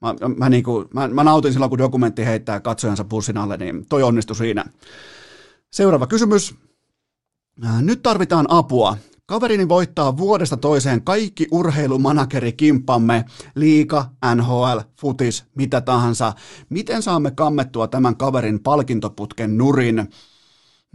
Mä, 0.00 0.14
mä, 0.36 0.48
niin 0.48 0.64
kuin, 0.64 0.88
mä, 0.94 1.08
mä 1.08 1.24
nautin 1.24 1.52
silloin, 1.52 1.70
kun 1.70 1.78
dokumentti 1.78 2.24
heittää 2.24 2.60
katsojansa 2.60 3.04
bussin 3.04 3.38
alle, 3.38 3.56
niin 3.56 3.86
toi 3.88 4.02
onnistui 4.02 4.36
siinä. 4.36 4.64
Seuraava 5.72 6.06
kysymys. 6.06 6.54
Nyt 7.80 8.02
tarvitaan 8.02 8.46
apua. 8.48 8.96
Kaverini 9.26 9.68
voittaa 9.68 10.16
vuodesta 10.16 10.56
toiseen 10.56 11.02
kaikki 11.02 11.46
urheilumanagerikimppamme, 11.50 13.24
liika, 13.54 14.10
NHL, 14.34 14.78
futis, 15.00 15.44
mitä 15.54 15.80
tahansa. 15.80 16.32
Miten 16.68 17.02
saamme 17.02 17.30
kammettua 17.30 17.88
tämän 17.88 18.16
kaverin 18.16 18.60
palkintoputken 18.60 19.58
nurin? 19.58 20.08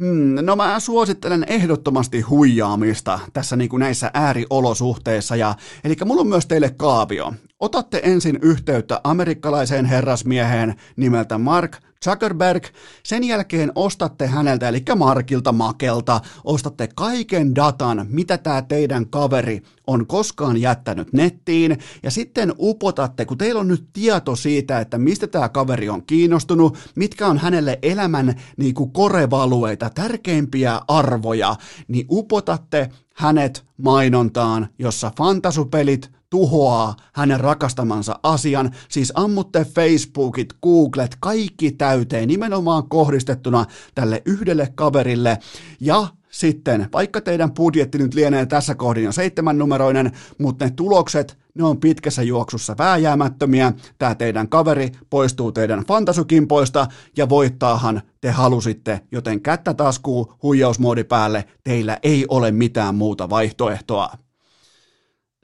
Hmm, 0.01 0.45
no 0.45 0.55
mä 0.55 0.79
suosittelen 0.79 1.45
ehdottomasti 1.47 2.21
huijaamista 2.21 3.19
tässä 3.33 3.55
niin 3.55 3.69
kuin 3.69 3.79
näissä 3.79 4.11
ääriolosuhteissa. 4.13 5.35
Ja, 5.35 5.55
eli 5.83 5.95
mulla 6.05 6.21
on 6.21 6.27
myös 6.27 6.45
teille 6.45 6.69
kaavio. 6.69 7.33
Otatte 7.59 8.01
ensin 8.03 8.39
yhteyttä 8.41 9.01
amerikkalaiseen 9.03 9.85
herrasmieheen 9.85 10.75
nimeltä 10.95 11.37
Mark 11.37 11.77
Zuckerberg. 12.03 12.63
Sen 13.03 13.23
jälkeen 13.23 13.71
ostatte 13.75 14.27
häneltä, 14.27 14.69
eli 14.69 14.83
Markilta 14.95 15.51
Makelta, 15.51 16.21
ostatte 16.43 16.89
kaiken 16.95 17.55
datan, 17.55 18.05
mitä 18.09 18.37
tämä 18.37 18.61
teidän 18.61 19.09
kaveri 19.09 19.61
on 19.87 20.07
koskaan 20.07 20.57
jättänyt 20.57 21.13
nettiin, 21.13 21.77
ja 22.03 22.11
sitten 22.11 22.53
upotatte, 22.59 23.25
kun 23.25 23.37
teillä 23.37 23.61
on 23.61 23.67
nyt 23.67 23.87
tieto 23.93 24.35
siitä, 24.35 24.79
että 24.79 24.97
mistä 24.97 25.27
tämä 25.27 25.49
kaveri 25.49 25.89
on 25.89 26.05
kiinnostunut, 26.05 26.77
mitkä 26.95 27.27
on 27.27 27.37
hänelle 27.37 27.79
elämän 27.81 28.35
niin 28.57 28.73
kuin 28.73 28.91
korevalueita, 28.91 29.89
tärkeimpiä 29.89 30.81
arvoja, 30.87 31.55
niin 31.87 32.05
upotatte 32.09 32.89
hänet 33.13 33.65
mainontaan, 33.77 34.67
jossa 34.79 35.11
fantasupelit, 35.17 36.16
tuhoaa 36.29 36.95
hänen 37.13 37.39
rakastamansa 37.39 38.19
asian, 38.23 38.71
siis 38.89 39.11
ammutte 39.15 39.65
Facebookit, 39.65 40.53
Googlet, 40.63 41.17
kaikki 41.19 41.71
täyteen 41.71 42.27
nimenomaan 42.27 42.89
kohdistettuna 42.89 43.65
tälle 43.95 44.21
yhdelle 44.25 44.71
kaverille 44.75 45.37
ja 45.79 46.07
sitten, 46.29 46.89
vaikka 46.93 47.21
teidän 47.21 47.53
budjetti 47.53 47.97
nyt 47.97 48.13
lienee 48.13 48.45
tässä 48.45 48.75
kohdin 48.75 49.03
jo 49.03 49.11
seitsemän 49.11 49.57
numeroinen, 49.57 50.11
mutta 50.37 50.65
ne 50.65 50.71
tulokset, 50.71 51.37
ne 51.53 51.63
on 51.63 51.79
pitkässä 51.79 52.23
juoksussa 52.23 52.75
vääjäämättömiä. 52.77 53.73
Tämä 53.97 54.15
teidän 54.15 54.49
kaveri 54.49 54.91
poistuu 55.09 55.51
teidän 55.51 55.83
fantasukimpoista 55.87 56.87
ja 57.17 57.29
voittaahan 57.29 58.01
te 58.21 58.31
halusitte, 58.31 59.01
joten 59.11 59.41
kättä 59.41 59.73
taskuu, 59.73 60.33
huijausmoodi 60.43 61.03
päälle, 61.03 61.45
teillä 61.63 61.97
ei 62.03 62.25
ole 62.29 62.51
mitään 62.51 62.95
muuta 62.95 63.29
vaihtoehtoa. 63.29 64.26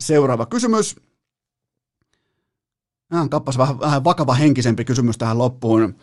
Seuraava 0.04 0.46
kysymys. 0.46 0.96
On 3.12 3.30
kappas 3.30 3.58
vähän, 3.58 3.80
vähän 3.80 4.04
vakava 4.04 4.34
henkisempi 4.34 4.86
kysymys 4.86 5.18
tähän 5.18 5.38
loppuun. 5.38 5.96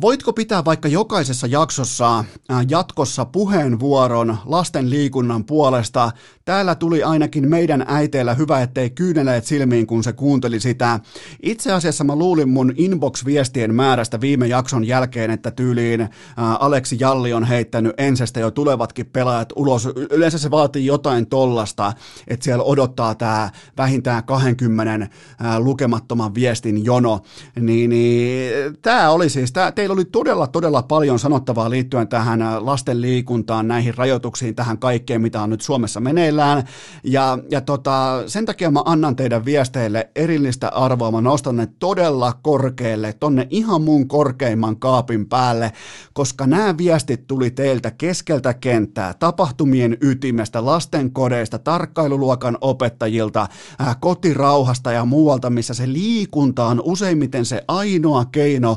Voitko 0.00 0.32
pitää 0.32 0.64
vaikka 0.64 0.88
jokaisessa 0.88 1.46
jaksossa 1.46 2.24
jatkossa 2.68 3.24
puheenvuoron 3.24 4.36
lasten 4.44 4.90
liikunnan 4.90 5.44
puolesta? 5.44 6.10
Täällä 6.44 6.74
tuli 6.74 7.02
ainakin 7.02 7.48
meidän 7.48 7.84
äiteillä 7.88 8.34
hyvä, 8.34 8.62
ettei 8.62 8.90
kyyneleet 8.90 9.44
silmiin, 9.44 9.86
kun 9.86 10.04
se 10.04 10.12
kuunteli 10.12 10.60
sitä. 10.60 11.00
Itse 11.42 11.72
asiassa 11.72 12.04
mä 12.04 12.16
luulin 12.16 12.48
mun 12.48 12.72
inbox-viestien 12.76 13.74
määrästä 13.74 14.20
viime 14.20 14.46
jakson 14.46 14.86
jälkeen, 14.86 15.30
että 15.30 15.50
tyyliin 15.50 16.08
Aleksi 16.36 16.96
Jalli 17.00 17.32
on 17.32 17.44
heittänyt 17.44 17.92
ensestä 17.98 18.40
jo 18.40 18.50
tulevatkin 18.50 19.06
pelaajat 19.06 19.52
ulos. 19.56 19.88
Yleensä 20.10 20.38
se 20.38 20.50
vaatii 20.50 20.86
jotain 20.86 21.26
tollasta, 21.26 21.92
että 22.28 22.44
siellä 22.44 22.64
odottaa 22.64 23.14
tämä 23.14 23.50
vähintään 23.76 24.24
20 24.24 25.08
lukemattoman 25.58 26.34
viestin 26.34 26.84
jono. 26.84 27.20
Niin, 27.60 27.90
niin 27.90 28.52
tämä 28.82 29.10
oli 29.10 29.30
siis 29.30 29.51
siis 29.52 29.64
tää, 29.64 29.72
teillä 29.72 29.92
oli 29.92 30.04
todella, 30.04 30.46
todella 30.46 30.82
paljon 30.82 31.18
sanottavaa 31.18 31.70
liittyen 31.70 32.08
tähän 32.08 32.42
äh, 32.42 32.62
lasten 32.62 33.00
liikuntaan, 33.00 33.68
näihin 33.68 33.94
rajoituksiin, 33.94 34.54
tähän 34.54 34.78
kaikkeen, 34.78 35.22
mitä 35.22 35.42
on 35.42 35.50
nyt 35.50 35.60
Suomessa 35.60 36.00
meneillään. 36.00 36.64
Ja, 37.04 37.38
ja 37.50 37.60
tota, 37.60 38.22
sen 38.26 38.46
takia 38.46 38.70
mä 38.70 38.82
annan 38.84 39.16
teidän 39.16 39.44
viesteille 39.44 40.10
erillistä 40.16 40.68
arvoa. 40.68 41.10
Mä 41.10 41.20
nostan 41.20 41.56
ne 41.56 41.68
todella 41.78 42.32
korkealle, 42.42 43.12
tonne 43.12 43.46
ihan 43.50 43.82
mun 43.82 44.08
korkeimman 44.08 44.76
kaapin 44.76 45.28
päälle, 45.28 45.72
koska 46.12 46.46
nämä 46.46 46.78
viestit 46.78 47.26
tuli 47.26 47.50
teiltä 47.50 47.90
keskeltä 47.90 48.54
kenttää, 48.54 49.14
tapahtumien 49.14 49.96
ytimestä, 50.00 50.64
lastenkodeista, 50.64 51.58
tarkkailuluokan 51.58 52.58
opettajilta, 52.60 53.46
ää, 53.78 53.96
kotirauhasta 54.00 54.92
ja 54.92 55.04
muualta, 55.04 55.50
missä 55.50 55.74
se 55.74 55.92
liikunta 55.92 56.66
on 56.66 56.82
useimmiten 56.84 57.44
se 57.44 57.64
ainoa 57.68 58.24
keino 58.24 58.76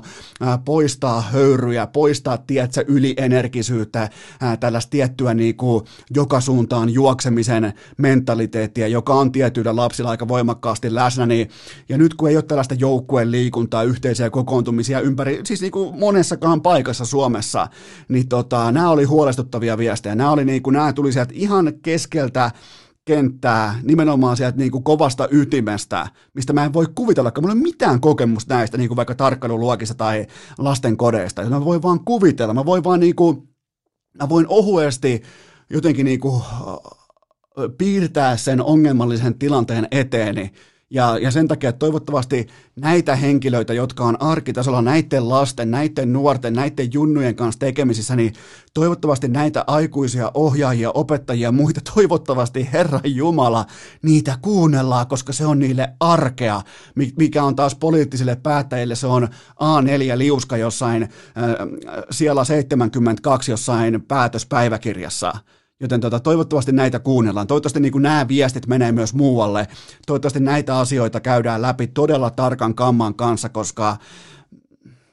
poistaa 0.66 1.22
höyryjä, 1.22 1.88
poistaa, 1.88 2.38
tiedätkö, 2.38 2.86
ylienergisyyttä, 2.88 4.09
ää, 4.41 4.57
tällaista 4.57 4.89
tiettyä 4.89 5.34
niin 5.34 5.55
kuin, 5.55 5.86
joka 6.16 6.41
suuntaan 6.41 6.89
juoksemisen 6.89 7.74
mentaliteettia, 7.97 8.88
joka 8.88 9.13
on 9.13 9.32
tietyillä 9.32 9.76
lapsilla 9.76 10.09
aika 10.09 10.28
voimakkaasti 10.28 10.95
läsnä, 10.95 11.26
niin, 11.26 11.49
ja 11.89 11.97
nyt 11.97 12.13
kun 12.13 12.30
ei 12.30 12.36
ole 12.36 12.43
tällaista 12.43 12.76
joukkueen 12.80 13.32
liikuntaa, 13.32 13.84
yhteisiä 13.84 14.30
kokoontumisia 14.30 14.99
ympäri, 14.99 15.41
siis 15.43 15.61
niin 15.61 15.72
kuin 15.72 15.99
monessakaan 15.99 16.61
paikassa 16.61 17.05
Suomessa, 17.05 17.68
niin 18.07 18.28
tota, 18.28 18.72
nämä 18.72 18.89
oli 18.89 19.03
huolestuttavia 19.03 19.78
viestejä, 19.78 20.16
nämä, 20.16 20.32
oli 20.32 20.45
niin 20.45 20.63
kuin, 20.63 20.74
nämä 20.74 20.93
tuli 20.93 21.11
sieltä 21.11 21.34
ihan 21.36 21.74
keskeltä 21.82 22.51
kenttää 23.06 23.80
nimenomaan 23.84 24.38
sieltä 24.38 24.58
niin 24.58 24.72
kuin 24.72 24.84
kovasta 24.84 25.28
ytimestä, 25.32 26.08
mistä 26.34 26.53
mä 26.53 26.66
en 26.66 26.74
voi 26.74 26.86
kuvitella, 26.95 27.28
että 27.28 27.41
mulla 27.41 27.53
ei 27.53 27.58
ole 27.58 27.64
mitään 27.64 28.01
kokemusta 28.01 28.53
näistä, 28.53 28.78
niin 28.78 28.88
kuin 28.88 28.95
vaikka 28.95 29.16
tarkkailuluokista 29.16 29.95
tai 29.95 30.28
lastenkodeista. 30.58 31.49
Mä 31.49 31.66
voin 31.66 31.82
vaan 31.82 32.06
kuvitella, 32.06 32.53
mä 32.53 32.66
voin 32.66 32.84
vaan 32.84 32.99
niin 32.99 33.16
kuin, 33.16 33.49
mä 34.22 34.30
voin 34.30 34.45
ohuesti 34.49 35.22
jotenkin 35.70 36.06
niin 36.06 36.20
kuin, 36.20 36.43
piirtää 37.78 38.38
sen 38.38 38.62
ongelmallisen 38.62 39.39
tilanteen 39.39 39.88
eteeni 39.91 40.51
ja, 40.90 41.18
ja 41.18 41.32
sen 41.32 41.48
takia 41.48 41.70
että 41.70 41.80
toivottavasti 41.80 42.48
näitä 42.76 43.16
henkilöitä, 43.16 43.74
jotka 43.74 44.04
on 44.04 44.22
arkitasolla 44.22 44.82
näiden 44.82 45.30
lasten, 45.30 45.72
näiden 45.72 46.14
nuorten, 46.14 46.54
näiden 46.54 46.94
junnujen 46.94 47.36
kanssa 47.36 47.60
tekemisissä, 47.60 48.16
niin 48.16 48.34
toivottavasti 48.74 49.28
näitä 49.28 49.64
aikuisia 49.68 50.32
ohjaajia, 50.34 50.92
opettajia 50.92 51.48
ja 51.48 51.52
muita, 51.52 51.82
toivottavasti 51.96 52.70
Herra 52.74 53.00
Jumala, 53.04 53.66
niitä 54.02 54.38
kuunnellaan, 54.42 55.08
koska 55.08 55.34
se 55.34 55.46
on 55.46 55.60
niille 55.60 55.94
arkea, 56.00 56.62
mikä 57.18 57.44
on 57.44 57.56
taas 57.56 57.76
poliittisille 57.76 58.36
päättäjille, 58.36 58.96
se 58.96 59.08
on 59.08 59.28
A4-liuska 59.54 60.58
jossain, 60.58 61.04
äh, 61.04 61.10
siellä 62.12 62.44
72 62.46 63.52
jossain 63.52 64.02
päätöspäiväkirjassa. 64.08 65.34
Joten 65.80 66.01
tota, 66.01 66.19
toivottavasti 66.19 66.71
näitä 66.71 66.99
kuunnellaan. 66.99 67.47
Toivottavasti 67.47 67.80
niin 67.80 68.01
nämä 68.01 68.28
viestit 68.28 68.67
menee 68.67 68.91
myös 68.91 69.13
muualle. 69.13 69.67
Toivottavasti 70.07 70.39
näitä 70.39 70.80
asioita 70.80 71.19
käydään 71.19 71.61
läpi 71.61 71.88
todella 71.88 72.30
tarkan 72.30 72.76
kamman 72.76 73.15
kanssa, 73.15 73.49
koska 73.49 73.97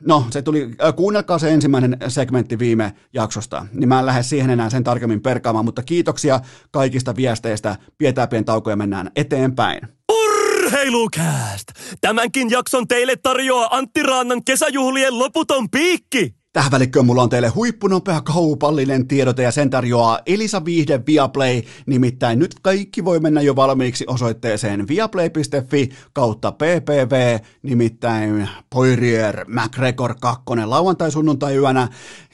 No, 0.06 0.26
se 0.30 0.42
tuli, 0.42 0.70
äh, 0.84 0.94
kuunnelkaa 0.94 1.38
se 1.38 1.52
ensimmäinen 1.52 1.96
segmentti 2.08 2.58
viime 2.58 2.94
jaksosta, 3.12 3.66
niin 3.72 3.88
mä 3.88 3.98
en 3.98 4.06
lähde 4.06 4.22
siihen 4.22 4.50
enää 4.50 4.70
sen 4.70 4.84
tarkemmin 4.84 5.22
perkaamaan, 5.22 5.64
mutta 5.64 5.82
kiitoksia 5.82 6.40
kaikista 6.70 7.16
viesteistä, 7.16 7.76
pidetään 7.98 8.28
pieni 8.28 8.44
tauko 8.44 8.70
ja 8.70 8.76
mennään 8.76 9.10
eteenpäin. 9.16 9.80
Urheilukääst! 10.12 11.68
Tämänkin 12.00 12.50
jakson 12.50 12.88
teille 12.88 13.16
tarjoaa 13.16 13.76
Antti 13.76 14.02
Raannan 14.02 14.44
kesäjuhlien 14.44 15.18
loputon 15.18 15.70
piikki! 15.70 16.41
Tähän 16.52 16.72
välikköön 16.72 17.06
mulla 17.06 17.22
on 17.22 17.28
teille 17.28 17.48
huippunopea 17.48 18.20
kaupallinen 18.20 19.08
tiedote 19.08 19.42
ja 19.42 19.50
sen 19.50 19.70
tarjoaa 19.70 20.20
Elisa 20.26 20.64
Viihde 20.64 21.00
Viaplay. 21.06 21.62
Nimittäin 21.86 22.38
nyt 22.38 22.54
kaikki 22.62 23.04
voi 23.04 23.20
mennä 23.20 23.40
jo 23.40 23.56
valmiiksi 23.56 24.04
osoitteeseen 24.08 24.88
viaplay.fi 24.88 25.88
kautta 26.12 26.52
ppv, 26.52 27.38
nimittäin 27.62 28.48
Poirier 28.70 29.44
McGregor 29.48 30.14
2 30.20 30.42
lauantai-sunnuntai 30.64 31.56
yönä. 31.56 31.88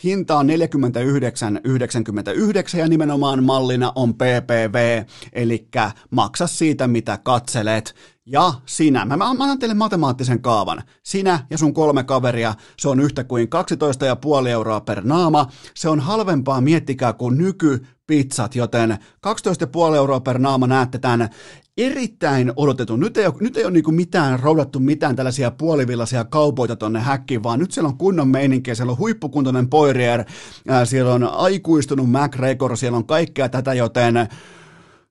Hinta 0.05 0.37
on 0.37 0.49
49,99 0.49 0.53
ja 2.79 2.89
nimenomaan 2.89 3.45
mallina 3.45 3.93
on 3.95 4.15
PPV, 4.15 5.03
eli 5.33 5.69
maksa 6.11 6.47
siitä 6.47 6.89
mitä 6.89 7.19
katselet. 7.23 7.95
Ja 8.31 8.53
sinä, 8.67 9.05
mä, 9.05 9.17
mä 9.17 9.31
annan 9.31 9.59
teille 9.59 9.75
matemaattisen 9.75 10.43
kaavan. 10.43 10.83
Sinä 11.03 11.47
ja 11.51 11.59
sun 11.59 11.75
kolme 11.75 12.05
kaveria, 12.05 12.55
se 12.79 12.89
on 12.89 13.01
yhtä 13.01 13.25
kuin 13.25 13.49
12,5 14.43 14.49
euroa 14.49 14.81
per 14.81 15.05
naama. 15.05 15.47
Se 15.75 15.89
on 15.89 16.01
halvempaa, 16.01 16.61
miettikää, 16.61 17.13
kuin 17.13 17.39
nykypizzat, 17.39 18.55
joten 18.55 18.91
12,5 18.91 19.95
euroa 19.97 20.21
per 20.21 20.39
naama 20.39 20.67
näette 20.67 20.99
tämän 20.99 21.29
erittäin 21.79 22.53
odotetun. 22.57 23.01
Nyt 23.01 23.17
ei 23.17 23.27
ole, 23.27 23.35
nyt 23.41 23.57
ei 23.57 23.65
ole 23.65 23.73
niin 23.73 23.95
mitään 23.95 24.41
roudattu 24.41 24.81
mitään 24.81 25.17
tällaisia 25.17 25.51
puolivillaisia 25.51 26.25
kaupoita 26.25 26.77
tonne 26.77 27.01
häkkiin, 27.01 27.43
vaan 27.43 27.59
nyt 27.59 27.71
siellä 27.71 27.89
on 27.89 27.99
kunnon 27.99 28.29
meininkiä, 28.29 28.75
siellä 28.75 28.91
on 28.91 28.99
huippukuntoinen 28.99 29.69
Poirier, 29.69 30.25
siellä 30.85 31.15
on 31.15 31.25
aikuistunut 31.25 32.11
McGregor, 32.11 32.77
siellä 32.77 32.97
on 32.97 33.07
kaikkea 33.07 33.49
tätä, 33.49 33.75
joten 33.75 34.29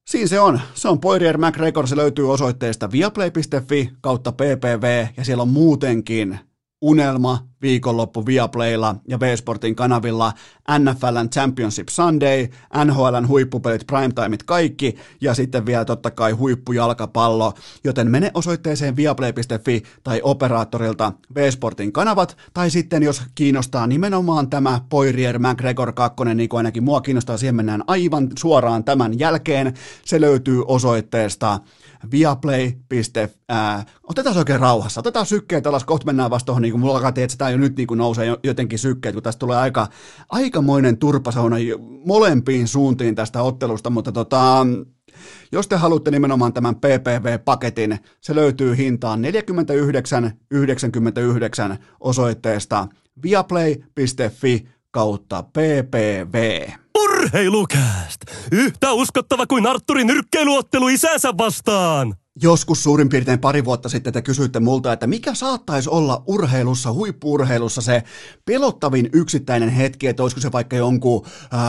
Siinä 0.08 0.28
se 0.28 0.40
on. 0.40 0.62
Se 0.74 0.88
on 0.88 1.00
Poirier 1.00 1.38
McGregor. 1.38 1.88
Se 1.88 1.96
löytyy 1.96 2.32
osoitteesta 2.32 2.92
viaplay.fi 2.92 3.92
kautta 4.02 4.32
ppv 4.32 5.08
ja 5.18 5.26
siellä 5.26 5.42
on 5.42 5.50
muutenkin 5.50 6.40
unelma 6.82 7.48
viikonloppu 7.62 8.26
Viaplaylla 8.26 8.96
ja 9.08 9.20
V-Sportin 9.20 9.76
kanavilla 9.76 10.34
NFLn 10.80 11.30
Championship 11.30 11.88
Sunday, 11.90 12.48
NHLn 12.86 13.28
huippupelit, 13.28 13.88
primetimeit 13.88 14.44
kaikki 14.44 14.96
ja 15.22 15.34
sitten 15.34 15.66
vielä 15.66 15.86
totta 15.86 16.12
kai 16.12 16.32
huippujalkapallo, 16.32 17.54
joten 17.84 18.12
mene 18.12 18.32
osoitteeseen 18.34 18.96
viaplay.fi 18.96 19.84
tai 20.04 20.22
operaattorilta 20.24 21.14
V-Sportin 21.36 21.92
kanavat 21.92 22.38
tai 22.54 22.70
sitten 22.70 23.04
jos 23.04 23.22
kiinnostaa 23.36 23.88
nimenomaan 23.88 24.50
tämä 24.50 24.82
Poirier 24.90 25.40
McGregor 25.40 25.94
2, 25.94 26.16
niin 26.36 26.50
kuin 26.50 26.58
ainakin 26.58 26.84
mua 26.84 27.02
kiinnostaa, 27.02 27.38
siihen 27.38 27.56
mennään 27.56 27.84
aivan 27.88 28.28
suoraan 28.40 28.84
tämän 28.84 29.20
jälkeen, 29.20 29.74
se 30.06 30.22
löytyy 30.22 30.64
osoitteesta 30.68 31.60
viaplay.fi. 32.12 33.34
Otetaan 34.04 34.34
se 34.34 34.40
oikein 34.40 34.60
rauhassa, 34.60 35.00
otetaan 35.00 35.26
sykkeet 35.26 35.68
alas, 35.68 35.86
kohta 35.86 36.06
mennään 36.06 36.30
vasta 36.30 36.46
tuohon, 36.46 36.62
niin 36.62 36.72
kuin 36.72 36.82
mulla 36.82 36.94
alkaa 36.94 37.10
että 37.10 37.38
tämä 37.38 37.50
jo 37.50 37.58
nyt 37.58 37.78
niin 37.78 37.88
kuin 37.88 37.98
nousee 37.98 38.38
jotenkin 38.44 38.80
sykkeet, 38.80 39.16
kun 39.16 39.24
tästä 39.24 39.40
tulee 39.40 39.58
aika, 39.58 39.88
aikamoinen 40.30 40.98
turpasauna 40.98 41.56
molempiin 42.06 42.68
suuntiin 42.68 43.16
tästä 43.16 43.42
ottelusta, 43.42 43.90
mutta 43.90 44.12
tota, 44.12 44.68
jos 45.52 45.68
te 45.68 45.76
haluatte 45.76 46.12
nimenomaan 46.12 46.54
tämän 46.54 46.76
PPV-paketin, 46.76 47.98
se 48.22 48.36
löytyy 48.36 48.78
hintaan 48.78 49.22
49,99 51.74 51.78
osoitteesta 52.00 52.88
viaplay.fi 53.24 54.68
kautta 54.92 55.44
PPV. 55.44 56.68
Urheilukääst! 57.18 58.22
Yhtä 58.52 58.94
uskottava 58.94 59.48
kuin 59.48 59.68
Arturin 59.68 60.08
nyrkkeiluottelu 60.08 60.88
isänsä 60.88 61.38
vastaan! 61.38 62.16
Joskus 62.42 62.84
suurin 62.84 63.10
piirtein 63.10 63.40
pari 63.40 63.66
vuotta 63.66 63.90
sitten 63.90 64.14
te 64.14 64.22
kysyitte 64.22 64.60
multa, 64.60 64.94
että 64.94 65.08
mikä 65.08 65.34
saattaisi 65.34 65.90
olla 65.90 66.24
urheilussa, 66.28 66.94
huippuurheilussa 66.94 67.82
se 67.82 68.04
pelottavin 68.46 69.10
yksittäinen 69.14 69.70
hetki, 69.70 70.08
että 70.08 70.24
olisiko 70.24 70.42
se 70.42 70.52
vaikka 70.52 70.76
jonkun 70.76 71.26
äh, 71.54 71.60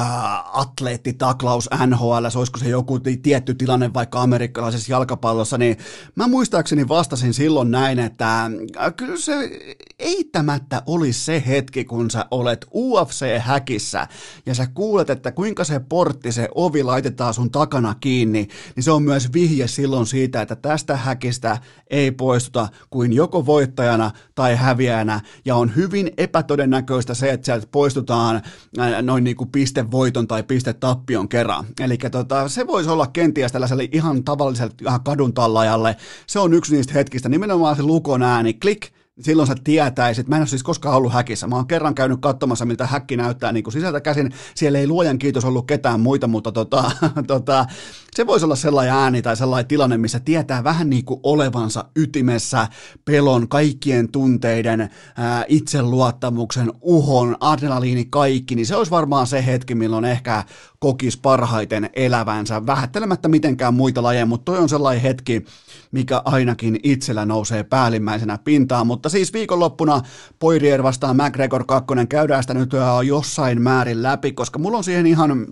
atleettitaklaus 0.59 1.69
NHL, 1.87 2.25
olisiko 2.39 2.59
se 2.59 2.69
joku 2.69 3.01
tietty 3.23 3.55
tilanne 3.55 3.95
vaikka 3.95 4.23
amerikkalaisessa 4.23 4.93
jalkapallossa, 4.93 5.59
niin 5.59 5.77
mä 6.15 6.29
muistaakseni 6.29 6.89
vastasin 6.89 7.35
silloin 7.35 7.71
näin, 7.71 7.99
että 7.99 8.45
äh, 8.45 8.95
kyllä 8.97 9.17
se 9.17 9.51
eittämättä 9.99 10.83
olisi 10.87 11.21
se 11.21 11.43
hetki, 11.47 11.85
kun 11.85 12.11
sä 12.11 12.27
olet 12.31 12.67
UFC-häkissä 12.75 14.09
ja 14.47 14.55
sä 14.55 14.67
kuulet, 14.67 15.11
että 15.11 15.33
kuinka 15.33 15.65
se 15.65 15.81
portti, 15.81 16.33
se 16.33 16.49
ovi 16.55 16.83
laitetaan 16.83 17.35
sun 17.35 17.51
takana 17.51 17.95
kiinni, 18.01 18.49
niin 18.77 18.85
se 18.85 18.91
on 18.91 19.03
myös 19.03 19.33
vihje 19.33 19.69
silloin 19.69 20.07
siitä, 20.07 20.43
että 20.43 20.58
tästä 20.63 20.97
häkistä 20.97 21.59
ei 21.91 22.11
poistuta 22.11 22.69
kuin 22.91 23.13
joko 23.13 23.47
voittajana 23.47 24.11
tai 24.35 24.57
häviäjänä, 24.57 25.21
ja 25.45 25.57
on 25.57 25.77
hyvin 25.77 26.11
epätodennäköistä 26.17 27.15
se, 27.15 27.31
että 27.31 27.45
sieltä 27.45 27.67
poistutaan 27.73 28.43
äh, 28.79 29.03
noin 29.03 29.25
niin 29.25 29.37
kuin 29.37 29.51
pistevoiton 29.51 30.29
tai 30.29 30.43
pistetappion 30.43 31.29
kerran. 31.29 31.65
Eli 31.81 31.99
tota, 31.99 32.49
se 32.49 32.67
voisi 32.67 32.91
olla 32.91 33.07
kenties 33.07 33.53
tällaiselle 33.53 33.89
ihan 33.93 34.25
tavalliselle 34.25 34.75
kadun 35.05 35.35
tallajalle. 35.35 35.97
Se 36.27 36.39
on 36.39 36.55
yksi 36.55 36.77
niistä 36.77 36.93
hetkistä, 36.93 37.29
nimenomaan 37.29 37.77
se 37.77 37.83
lukon 37.83 38.23
ääni, 38.23 38.55
klik, 38.55 38.98
silloin 39.21 39.49
sä 39.49 39.55
tietäisit, 39.65 40.29
mä 40.29 40.37
en 40.37 40.41
ole 40.41 40.47
siis 40.47 40.63
koskaan 40.63 40.97
ollut 40.97 41.13
häkissä, 41.13 41.47
mä 41.47 41.57
oon 41.57 41.67
kerran 41.67 41.95
käynyt 41.95 42.21
katsomassa, 42.21 42.65
miltä 42.65 42.87
häkki 42.87 43.17
näyttää 43.17 43.53
niin 43.53 43.65
kuin 43.65 43.73
sisältä 43.73 44.01
käsin, 44.01 44.33
siellä 44.55 44.79
ei 44.79 44.87
luojan 44.89 45.19
kiitos 45.19 45.45
ollut 45.45 45.67
ketään 45.67 46.01
muita, 46.01 46.27
mutta 46.27 46.53
tota, 46.53 46.91
tota, 47.27 47.67
se 48.15 48.27
voisi 48.27 48.45
olla 48.45 48.57
sellainen 48.57 48.95
ääni 48.95 49.23
tai 49.23 49.37
sellainen 49.37 49.69
tilanne, 49.69 49.99
missä 49.99 50.21
tietää 50.21 50.65
vähän 50.65 50.91
niin 50.91 51.05
kuin 51.05 51.21
olevansa 51.23 51.85
ytimessä, 51.97 52.69
pelon, 53.05 53.49
kaikkien 53.49 54.13
tunteiden, 54.13 54.91
ää, 55.17 55.45
itseluottamuksen, 55.49 56.73
uhon, 56.81 57.37
adrenaliini, 57.41 58.05
kaikki, 58.05 58.55
niin 58.55 58.67
se 58.67 58.77
olisi 58.77 58.91
varmaan 58.91 59.27
se 59.27 59.47
hetki, 59.47 59.75
milloin 59.75 60.05
ehkä 60.05 60.45
kokis 60.81 61.17
parhaiten 61.17 61.91
elävänsä, 61.93 62.67
vähättelemättä 62.67 63.29
mitenkään 63.29 63.75
muita 63.75 64.03
lajeja, 64.03 64.27
mutta 64.27 64.45
toi 64.45 64.59
on 64.59 64.69
sellainen 64.69 65.03
hetki, 65.03 65.45
mikä 65.93 66.23
ainakin 66.25 66.81
itsellä 66.83 67.25
nousee 67.25 67.65
päällimmäisenä 67.65 68.39
pintaan, 68.45 68.87
mutta 68.87 69.09
siis 69.09 69.33
viikonloppuna 69.33 70.03
Poirier 70.39 70.83
vastaan 70.83 71.17
McGregor 71.17 71.65
2 71.65 71.87
käydään 72.09 72.43
sitä 72.43 72.55
nyt 72.55 72.71
jossain 73.07 73.63
määrin 73.63 74.03
läpi, 74.03 74.33
koska 74.33 74.59
mulla 74.59 74.77
on 74.77 74.85
siihen 74.85 75.07
ihan 75.07 75.47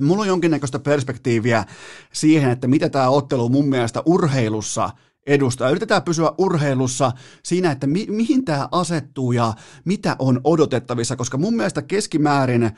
Mulla 0.00 0.22
on 0.22 0.28
jonkinnäköistä 0.28 0.78
perspektiiviä 0.78 1.64
siihen, 2.12 2.50
että 2.50 2.66
mitä 2.68 2.88
tämä 2.88 3.08
ottelu 3.08 3.48
mun 3.48 3.68
mielestä 3.68 4.02
urheilussa 4.06 4.90
edustaa. 5.26 5.70
Yritetään 5.70 6.02
pysyä 6.02 6.32
urheilussa 6.38 7.12
siinä, 7.42 7.70
että 7.70 7.86
mi- 7.86 8.06
mihin 8.08 8.44
tämä 8.44 8.68
asettuu 8.72 9.32
ja 9.32 9.54
mitä 9.84 10.16
on 10.18 10.40
odotettavissa, 10.44 11.16
koska 11.16 11.38
mun 11.38 11.56
mielestä 11.56 11.82
keskimäärin 11.82 12.70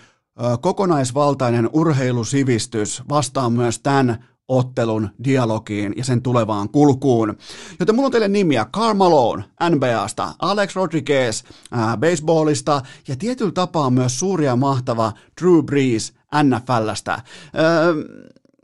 kokonaisvaltainen 0.61 1.71
urheilusivistys 1.73 3.03
vastaa 3.09 3.51
myös 3.51 3.79
tämän 3.79 4.25
ottelun 4.49 5.09
dialogiin 5.25 5.95
ja 5.97 6.05
sen 6.05 6.23
tulevaan 6.23 6.69
kulkuun. 6.69 7.37
Joten 7.81 7.95
mulla 7.95 8.07
on 8.07 8.13
teille 8.13 8.29
nimiä 8.29 8.67
Karl 8.71 8.95
Malone 8.95 9.45
NBAsta, 9.71 10.35
Alex 10.39 10.77
Rodriguez 10.77 11.43
äh, 11.73 11.99
baseballista 11.99 12.83
ja 13.09 13.17
tietyllä 13.17 13.53
tapaa 13.53 13.91
myös 13.91 14.19
suuri 14.19 14.45
ja 14.45 14.57
mahtava 14.57 15.13
Drew 15.41 15.65
Brees 15.65 16.13
NFLstä. 16.43 17.23
Öö, 17.59 17.95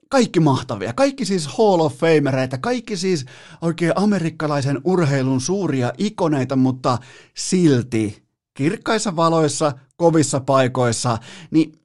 kaikki 0.09 0.41
mahtavia, 0.41 0.93
kaikki 0.93 1.25
siis 1.25 1.47
Hall 1.47 1.81
of 1.81 1.95
Famereita, 1.95 2.59
kaikki 2.59 2.97
siis 2.97 3.25
oikein 3.63 3.93
amerikkalaisen 3.97 4.81
urheilun 4.85 5.41
suuria 5.41 5.93
ikoneita, 5.99 6.57
mutta 6.57 6.99
silti 7.35 8.28
kirkkaissa 8.59 9.17
valoissa, 9.17 9.73
kovissa 9.97 10.41
paikoissa, 10.41 11.19
niin 11.51 11.78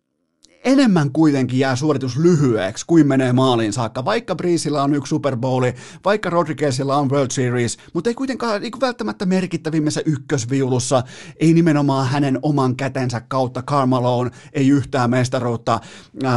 enemmän 0.64 1.12
kuitenkin 1.12 1.60
jää 1.60 1.76
suoritus 1.76 2.18
lyhyeksi 2.18 2.86
kuin 2.88 3.08
menee 3.08 3.34
maaliin 3.34 3.74
saakka. 3.74 4.06
Vaikka 4.06 4.36
Breesilla 4.36 4.84
on 4.84 4.96
yksi 4.96 5.10
Super 5.10 5.38
Bowli, 5.38 5.74
vaikka 6.06 6.30
Rodriguezilla 6.30 6.98
on 6.98 7.10
World 7.10 7.32
Series, 7.32 7.78
mutta 7.94 8.10
ei 8.10 8.14
kuitenkaan 8.14 8.62
niin 8.62 8.72
välttämättä 8.82 9.26
merkittävimmässä 9.26 10.02
ykkösviulussa, 10.06 11.04
ei 11.40 11.54
nimenomaan 11.54 12.08
hänen 12.08 12.40
oman 12.42 12.76
kätensä 12.76 13.22
kautta 13.22 13.62
Carmaloon, 13.62 14.32
ei 14.54 14.70
yhtään 14.70 15.10
mestaruutta, 15.10 15.80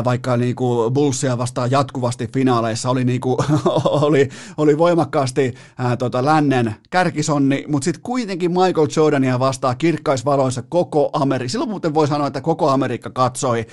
vaikka 0.05 0.37
niin 0.37 0.57
kuin 0.57 0.93
Bullsia 0.95 1.39
vastaan 1.39 1.70
jatkuvasti 1.70 2.29
finaaleissa 2.33 2.91
oli, 2.91 3.05
niin 3.05 3.20
kuin, 3.20 3.37
oli, 3.85 4.29
oli 4.57 4.79
voimakkaasti 4.79 5.55
ää, 5.79 5.97
tota, 5.97 6.24
lännen 6.24 6.74
kärkisonni, 6.91 7.64
mutta 7.68 7.85
sitten 7.85 8.03
kuitenkin 8.03 8.51
Michael 8.51 8.89
Jordania 8.97 9.39
vastaa 9.39 9.74
kirkkaisvaloissa 9.74 10.62
koko 10.62 11.11
Amerikka. 11.12 11.51
Silloin 11.53 11.70
muuten 11.70 11.95
voi 11.95 12.09
sanoa, 12.09 12.27
että 12.27 12.41
koko 12.41 12.70
Amerikka 12.70 13.11
katsoi 13.11 13.66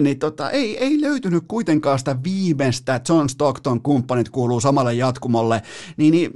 niin 0.00 0.18
tota, 0.18 0.50
ei, 0.50 0.78
ei 0.78 1.00
löytynyt 1.00 1.44
kuitenkaan 1.48 1.98
sitä 1.98 2.22
viimeistä 2.22 3.00
John 3.08 3.28
Stockton 3.28 3.82
kumppanit 3.82 4.28
kuuluu 4.28 4.60
samalle 4.60 4.94
jatkumolle, 4.94 5.62
niin, 5.96 6.12
niin 6.12 6.30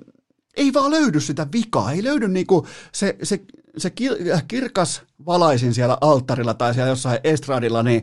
ei 0.56 0.72
vaan 0.72 0.90
löydy 0.90 1.20
sitä 1.20 1.46
vikaa, 1.52 1.92
ei 1.92 2.04
löydy 2.04 2.28
niinku 2.28 2.66
se, 2.92 3.16
se, 3.22 3.40
se 3.78 3.92
kirkas 4.48 5.02
valaisin 5.26 5.74
siellä 5.74 5.98
alttarilla 6.00 6.54
tai 6.54 6.74
siellä 6.74 6.90
jossain 6.90 7.18
estradilla, 7.24 7.82
niin 7.82 8.02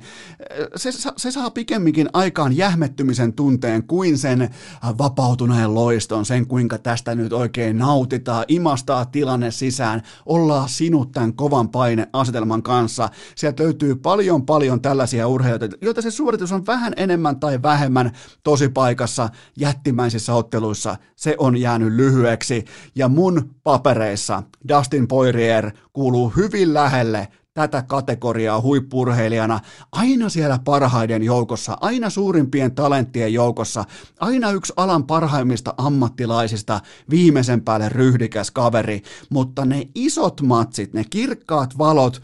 eh, 0.50 0.68
se, 0.76 0.92
se 1.18 1.32
saa 1.32 1.52
pikemminkin 1.52 2.10
aikaan 2.14 2.58
jähmettymisen 2.58 3.34
tunteen 3.34 3.84
kuin 3.84 4.18
sen 4.18 4.50
vapautuneen 4.98 5.76
loiston, 5.76 6.26
sen 6.26 6.48
kuinka 6.48 6.78
tästä 6.78 7.16
nyt 7.16 7.34
oikein 7.34 7.78
nautitaan, 7.78 8.46
imastaa 8.48 9.06
tilanne 9.06 9.52
sisään, 9.52 10.02
ollaan 10.26 10.70
sinut 10.70 11.12
tämän 11.12 11.34
kovan 11.34 11.70
paineasetelman 11.70 12.64
kanssa. 12.64 13.10
Sieltä 13.36 13.64
löytyy 13.64 13.96
paljon 13.96 14.46
paljon 14.46 14.82
tällaisia 14.82 15.28
urheilijoita, 15.28 15.78
joita 15.82 16.02
se 16.02 16.12
suoritus 16.12 16.52
on 16.52 16.66
vähän 16.66 16.94
enemmän 16.98 17.40
tai 17.40 17.62
vähemmän 17.62 18.12
tosi 18.44 18.70
paikassa 18.70 19.30
jättimäisissä 19.60 20.34
otteluissa. 20.34 20.96
Se 21.16 21.36
on 21.38 21.58
jäänyt 21.58 21.94
lyhyeksi 21.94 22.66
ja 22.96 23.08
mun 23.08 23.56
papereissa 23.64 24.44
Dustin 24.70 25.08
Poirier 25.08 25.72
kuuluu 25.94 26.30
hyvin 26.30 26.74
lähelle 26.74 27.03
lähelle 27.12 27.44
tätä 27.54 27.82
kategoriaa 27.82 28.62
huippurheilijana, 28.62 29.60
aina 29.92 30.30
siellä 30.30 30.60
parhaiden 30.66 31.24
joukossa, 31.24 31.78
aina 31.82 32.10
suurimpien 32.10 32.76
talenttien 32.76 33.34
joukossa, 33.34 33.86
aina 34.20 34.52
yksi 34.52 34.74
alan 34.78 35.04
parhaimmista 35.04 35.74
ammattilaisista, 35.78 36.80
viimeisen 37.10 37.62
päälle 37.62 37.90
ryhdikäs 37.90 38.52
kaveri, 38.52 39.02
mutta 39.30 39.66
ne 39.66 39.88
isot 39.96 40.42
matsit, 40.42 40.94
ne 40.94 41.04
kirkkaat 41.10 41.78
valot, 41.78 42.22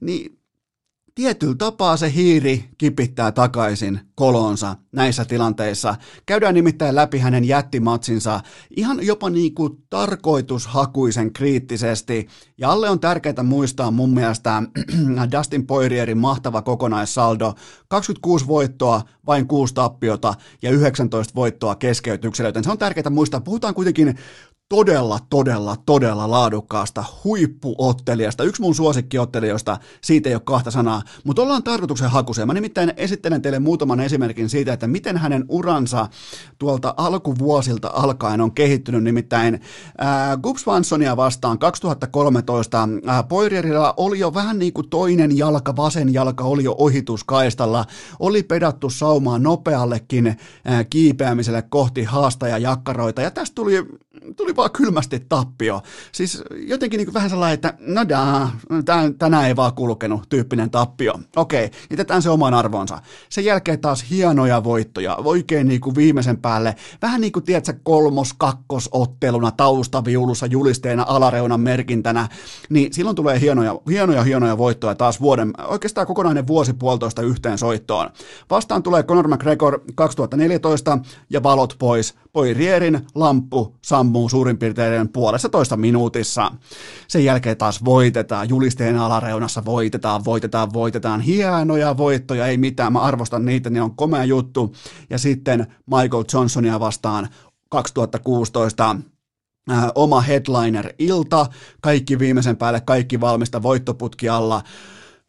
niin 0.00 0.39
tietyllä 1.14 1.54
tapaa 1.54 1.96
se 1.96 2.12
hiiri 2.14 2.70
kipittää 2.78 3.32
takaisin 3.32 4.00
kolonsa 4.14 4.76
näissä 4.92 5.24
tilanteissa. 5.24 5.94
Käydään 6.26 6.54
nimittäin 6.54 6.94
läpi 6.94 7.18
hänen 7.18 7.44
jättimatsinsa 7.44 8.40
ihan 8.76 9.06
jopa 9.06 9.30
niin 9.30 9.54
kuin 9.54 9.72
tarkoitushakuisen 9.90 11.32
kriittisesti. 11.32 12.28
Ja 12.58 12.70
alle 12.70 12.90
on 12.90 13.00
tärkeää 13.00 13.42
muistaa 13.42 13.90
mun 13.90 14.14
mielestä 14.14 14.62
Dustin 15.36 15.66
Poirierin 15.66 16.18
mahtava 16.18 16.62
kokonaissaldo. 16.62 17.54
26 17.88 18.46
voittoa, 18.46 19.02
vain 19.26 19.46
6 19.46 19.74
tappiota 19.74 20.34
ja 20.62 20.70
19 20.70 21.34
voittoa 21.34 21.74
keskeytyksellä, 21.74 22.48
joten 22.48 22.64
se 22.64 22.70
on 22.70 22.78
tärkeää 22.78 23.10
muistaa. 23.10 23.40
Puhutaan 23.40 23.74
kuitenkin 23.74 24.18
todella, 24.70 25.18
todella, 25.30 25.76
todella 25.86 26.30
laadukkaasta 26.30 27.04
huippuottelijasta. 27.24 28.44
Yksi 28.44 28.62
mun 28.62 28.74
suosikkiottelijoista, 28.74 29.78
siitä 30.00 30.28
ei 30.28 30.34
ole 30.34 30.42
kahta 30.44 30.70
sanaa, 30.70 31.02
mutta 31.24 31.42
ollaan 31.42 31.62
tarkoituksen 31.62 32.10
hakuseen. 32.10 32.46
Mä 32.46 32.54
nimittäin 32.54 32.92
esittelen 32.96 33.42
teille 33.42 33.58
muutaman 33.58 34.00
esimerkin 34.00 34.48
siitä, 34.48 34.72
että 34.72 34.86
miten 34.86 35.16
hänen 35.16 35.44
uransa 35.48 36.08
tuolta 36.58 36.94
alkuvuosilta 36.96 37.90
alkaen 37.94 38.40
on 38.40 38.52
kehittynyt. 38.52 39.04
Nimittäin 39.04 39.54
äh, 39.54 40.40
Gup 40.42 40.56
Swansonia 40.56 41.16
vastaan 41.16 41.58
2013 41.58 42.88
äh, 43.08 43.28
Poirierilla 43.28 43.94
oli 43.96 44.18
jo 44.18 44.34
vähän 44.34 44.58
niin 44.58 44.72
kuin 44.72 44.90
toinen 44.90 45.38
jalka, 45.38 45.76
vasen 45.76 46.12
jalka 46.14 46.44
oli 46.44 46.64
jo 46.64 46.74
ohituskaistalla, 46.78 47.84
oli 48.18 48.42
pedattu 48.42 48.90
saumaan 48.90 49.42
nopeallekin 49.42 50.26
äh, 50.26 50.36
kiipeämiselle 50.90 51.62
kohti 51.62 52.04
haastaja 52.04 52.58
jakkaroita, 52.58 53.22
ja 53.22 53.30
tästä 53.30 53.54
tuli, 53.54 53.86
tuli 54.36 54.56
vaan 54.60 54.70
kylmästi 54.70 55.20
tappio. 55.28 55.82
Siis 56.12 56.42
jotenkin 56.66 56.98
niin 56.98 57.14
vähän 57.14 57.30
sellainen, 57.30 57.54
että 57.54 57.74
no 57.80 58.08
daa, 58.08 58.50
tänään 59.18 59.46
ei 59.46 59.56
vaan 59.56 59.74
kulkenut 59.74 60.28
tyyppinen 60.28 60.70
tappio. 60.70 61.14
Okei, 61.36 61.70
jätetään 61.90 62.22
se 62.22 62.30
oman 62.30 62.54
arvonsa. 62.54 62.98
Sen 63.28 63.44
jälkeen 63.44 63.80
taas 63.80 64.04
hienoja 64.10 64.64
voittoja, 64.64 65.16
oikein 65.16 65.68
niin 65.68 65.80
kuin 65.80 65.96
viimeisen 65.96 66.36
päälle. 66.36 66.76
Vähän 67.02 67.20
niin 67.20 67.32
kuin, 67.32 67.44
tiedätkö, 67.44 67.74
kolmos, 67.82 68.32
kakkosotteluna 68.32 69.50
taustaviulussa 69.50 70.46
julisteena 70.46 71.04
alareunan 71.08 71.60
merkintänä. 71.60 72.28
Niin 72.68 72.92
silloin 72.92 73.16
tulee 73.16 73.40
hienoja, 73.40 73.78
hienoja, 73.88 74.22
hienoja 74.22 74.58
voittoja 74.58 74.94
taas 74.94 75.20
vuoden, 75.20 75.52
oikeastaan 75.68 76.06
kokonainen 76.06 76.46
vuosi 76.46 76.72
puolitoista 76.72 77.22
yhteen 77.22 77.58
soittoon. 77.58 78.10
Vastaan 78.50 78.82
tulee 78.82 79.02
Conor 79.02 79.28
McGregor 79.28 79.80
2014 79.94 80.98
ja 81.30 81.42
valot 81.42 81.76
pois. 81.78 82.14
Poirierin 82.32 83.06
lamppu 83.14 83.76
sammuu 83.84 84.28
suurin 84.28 84.58
piirtein 84.58 85.08
puolessa 85.08 85.48
toista 85.48 85.76
minuutissa. 85.76 86.52
Sen 87.08 87.24
jälkeen 87.24 87.56
taas 87.56 87.84
voitetaan, 87.84 88.48
julisteen 88.48 88.98
alareunassa 88.98 89.64
voitetaan, 89.64 90.24
voitetaan, 90.24 90.72
voitetaan, 90.72 91.20
hienoja 91.20 91.96
voittoja, 91.96 92.46
ei 92.46 92.56
mitään, 92.56 92.92
mä 92.92 93.00
arvostan 93.00 93.44
niitä, 93.44 93.70
ne 93.70 93.82
on 93.82 93.96
komea 93.96 94.24
juttu. 94.24 94.74
Ja 95.10 95.18
sitten 95.18 95.66
Michael 95.86 96.24
Johnsonia 96.32 96.80
vastaan 96.80 97.28
2016 97.68 98.96
äh, 99.70 99.84
oma 99.94 100.20
headliner-ilta, 100.20 101.46
kaikki 101.80 102.18
viimeisen 102.18 102.56
päälle, 102.56 102.80
kaikki 102.80 103.20
valmista, 103.20 103.62
voittoputki 103.62 104.28
alla, 104.28 104.62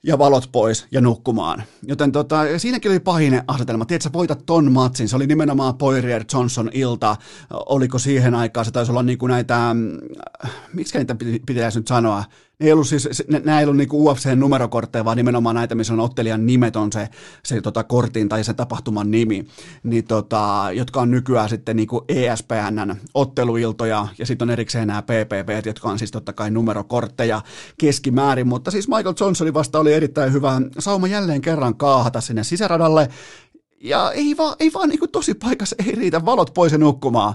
ja 0.04 0.18
valot 0.18 0.50
pois 0.52 0.88
ja 0.92 1.02
nukkumaan. 1.02 1.64
Joten 1.88 2.12
tota, 2.12 2.42
siinäkin 2.58 2.92
oli 2.92 3.00
pahinen 3.00 3.44
asetelma. 3.48 3.86
Tiedätkö, 3.86 4.04
sä 4.04 4.14
voitat 4.14 4.46
ton 4.46 4.72
matsin. 4.72 5.10
Se 5.10 5.16
oli 5.16 5.28
nimenomaan 5.28 5.78
Poirier 5.78 6.24
Johnson 6.34 6.70
ilta. 6.74 7.16
Oliko 7.50 8.00
siihen 8.00 8.36
aikaan, 8.36 8.66
se 8.66 8.72
taisi 8.72 8.92
olla 8.92 9.04
niinku 9.04 9.28
näitä, 9.28 9.70
äh, 9.70 10.52
miksi 10.74 10.98
niitä 10.98 11.16
pitäisi 11.46 11.80
nyt 11.80 11.88
sanoa, 11.88 12.24
ne 12.62 12.68
ei 12.68 12.74
ollut 12.74 12.88
siis, 12.88 13.24
nämä 13.28 13.60
ei 13.60 13.66
ollut 13.66 13.78
niinku 13.78 14.10
UFC-numerokortteja, 14.10 15.06
vaan 15.06 15.18
nimenomaan 15.18 15.56
näitä, 15.56 15.76
missä 15.76 15.94
on 15.94 16.00
ottelijan 16.00 16.46
nimet 16.46 16.76
on 16.76 16.92
se, 16.92 17.10
se 17.44 17.62
tota, 17.62 17.84
kortin 17.84 18.30
tai 18.30 18.44
se 18.44 18.54
tapahtuman 18.54 19.12
nimi, 19.12 19.48
niin 19.84 20.04
tota, 20.04 20.68
jotka 20.74 21.02
on 21.02 21.12
nykyään 21.12 21.50
sitten 21.50 21.76
niinku 21.76 22.06
ESPNn 22.08 22.96
otteluiltoja, 23.14 24.08
ja 24.18 24.26
sitten 24.26 24.46
on 24.46 24.50
erikseen 24.50 24.88
nämä 24.88 25.02
PPV, 25.02 25.62
jotka 25.66 25.90
on 25.90 26.00
siis 26.00 26.12
totta 26.12 26.34
kai 26.34 26.52
numerokortteja 26.52 27.42
keskimäärin, 27.78 28.48
mutta 28.48 28.72
siis 28.72 28.88
Michael 28.88 29.16
Johnsonin 29.20 29.54
vasta 29.54 29.80
oli 29.80 29.94
erittäin 29.94 30.34
hyvä. 30.34 30.62
Sauma 30.80 31.08
jälleen 31.08 31.42
kerran 31.42 31.76
kaahata 31.76 32.22
sinne 32.22 32.44
sisäradalle, 32.44 33.10
ja 33.84 34.12
ei 34.12 34.38
vaan, 34.38 34.56
ei 34.60 34.74
vaan 34.74 34.90
niin 34.90 35.12
tosi 35.12 35.34
paikassa, 35.34 35.76
ei 35.86 35.92
riitä 35.92 36.26
valot 36.26 36.54
pois 36.54 36.72
ja 36.72 36.78
nukkumaan. 36.78 37.34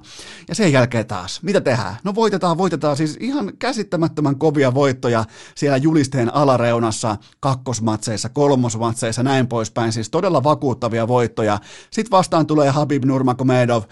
Ja 0.48 0.54
sen 0.54 0.72
jälkeen 0.72 1.06
taas, 1.06 1.42
mitä 1.42 1.60
tehdään? 1.60 1.96
No 2.04 2.14
voitetaan, 2.14 2.58
voitetaan 2.58 2.96
siis 2.96 3.16
ihan 3.20 3.52
käsittämättömän 3.58 4.38
kovia 4.38 4.74
voittoja 4.74 5.24
siellä 5.54 5.76
julisteen 5.76 6.34
alareunassa, 6.34 7.16
kakkosmatseissa, 7.40 8.28
kolmosmatseissa, 8.28 9.22
näin 9.22 9.48
poispäin. 9.48 9.92
Siis 9.92 10.10
todella 10.10 10.44
vakuuttavia 10.44 11.08
voittoja. 11.08 11.58
Sitten 11.90 12.10
vastaan 12.10 12.46
tulee 12.46 12.70
Habib 12.70 13.04
Nurmagomedov. 13.04 13.82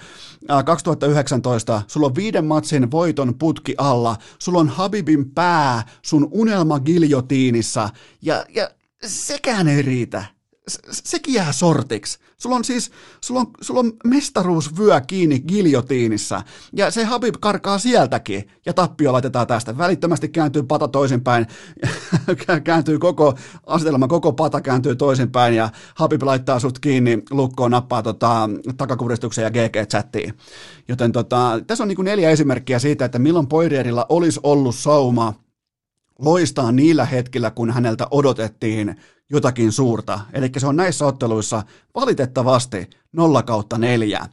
2019, 0.65 1.83
sulla 1.87 2.07
on 2.07 2.15
viiden 2.15 2.45
matsin 2.45 2.91
voiton 2.91 3.35
putki 3.39 3.75
alla, 3.79 4.17
sulla 4.39 4.59
on 4.59 4.69
Habibin 4.69 5.31
pää 5.31 5.83
sun 6.03 6.29
unelma 6.31 6.81
giljotiinissa, 6.81 7.89
ja, 8.23 8.45
ja 8.55 8.71
sekään 9.07 9.69
ei 9.69 9.83
riitä 9.83 10.25
sekin 10.91 11.35
jää 11.35 11.53
sortiksi. 11.53 12.19
Sulla 12.37 12.57
on 12.57 12.65
siis, 12.65 12.91
sulla 13.21 13.41
on, 13.41 13.47
sulla 13.61 13.81
on 13.81 13.93
mestaruusvyö 14.05 15.01
kiinni 15.01 15.41
giljotiinissa, 15.41 16.43
ja 16.73 16.91
se 16.91 17.05
Habib 17.05 17.35
karkaa 17.41 17.79
sieltäkin, 17.79 18.49
ja 18.67 18.73
tappio 18.73 19.13
laitetaan 19.13 19.47
tästä. 19.47 19.79
Välittömästi 19.79 20.29
kääntyy 20.29 20.63
pata 20.63 20.89
toisinpäin, 20.89 21.47
kääntyy 22.65 22.99
koko 22.99 23.35
asetelma, 23.67 24.09
koko 24.09 24.33
pata 24.33 24.61
kääntyy 24.61 24.97
toisinpäin, 24.97 25.55
ja 25.55 25.71
Habib 25.95 26.23
laittaa 26.23 26.59
sut 26.59 26.79
kiinni, 26.79 27.23
lukkoon 27.31 27.71
nappaa 27.71 28.03
tota, 28.03 28.51
takakuristuksen 28.77 29.43
ja 29.43 29.51
GG-chattiin. 29.51 30.33
Joten 30.89 31.13
tota, 31.13 31.61
tässä 31.67 31.85
on 31.85 31.89
niin 31.89 32.05
neljä 32.05 32.31
esimerkkiä 32.31 32.79
siitä, 32.79 33.05
että 33.05 33.19
milloin 33.19 33.47
Poirierilla 33.47 34.07
olisi 34.09 34.41
ollut 34.43 34.75
sauma 34.75 35.35
loistaa 36.19 36.73
niillä 36.73 37.05
hetkillä, 37.05 37.51
kun 37.51 37.71
häneltä 37.71 38.07
odotettiin 38.11 38.97
jotakin 39.31 39.73
suurta. 39.73 40.21
Eli 40.33 40.51
se 40.59 40.67
on 40.67 40.77
näissä 40.77 41.07
otteluissa 41.07 41.63
valitettavasti 41.95 42.91
0 43.13 43.43
kautta 43.43 43.79
4. 43.79 44.27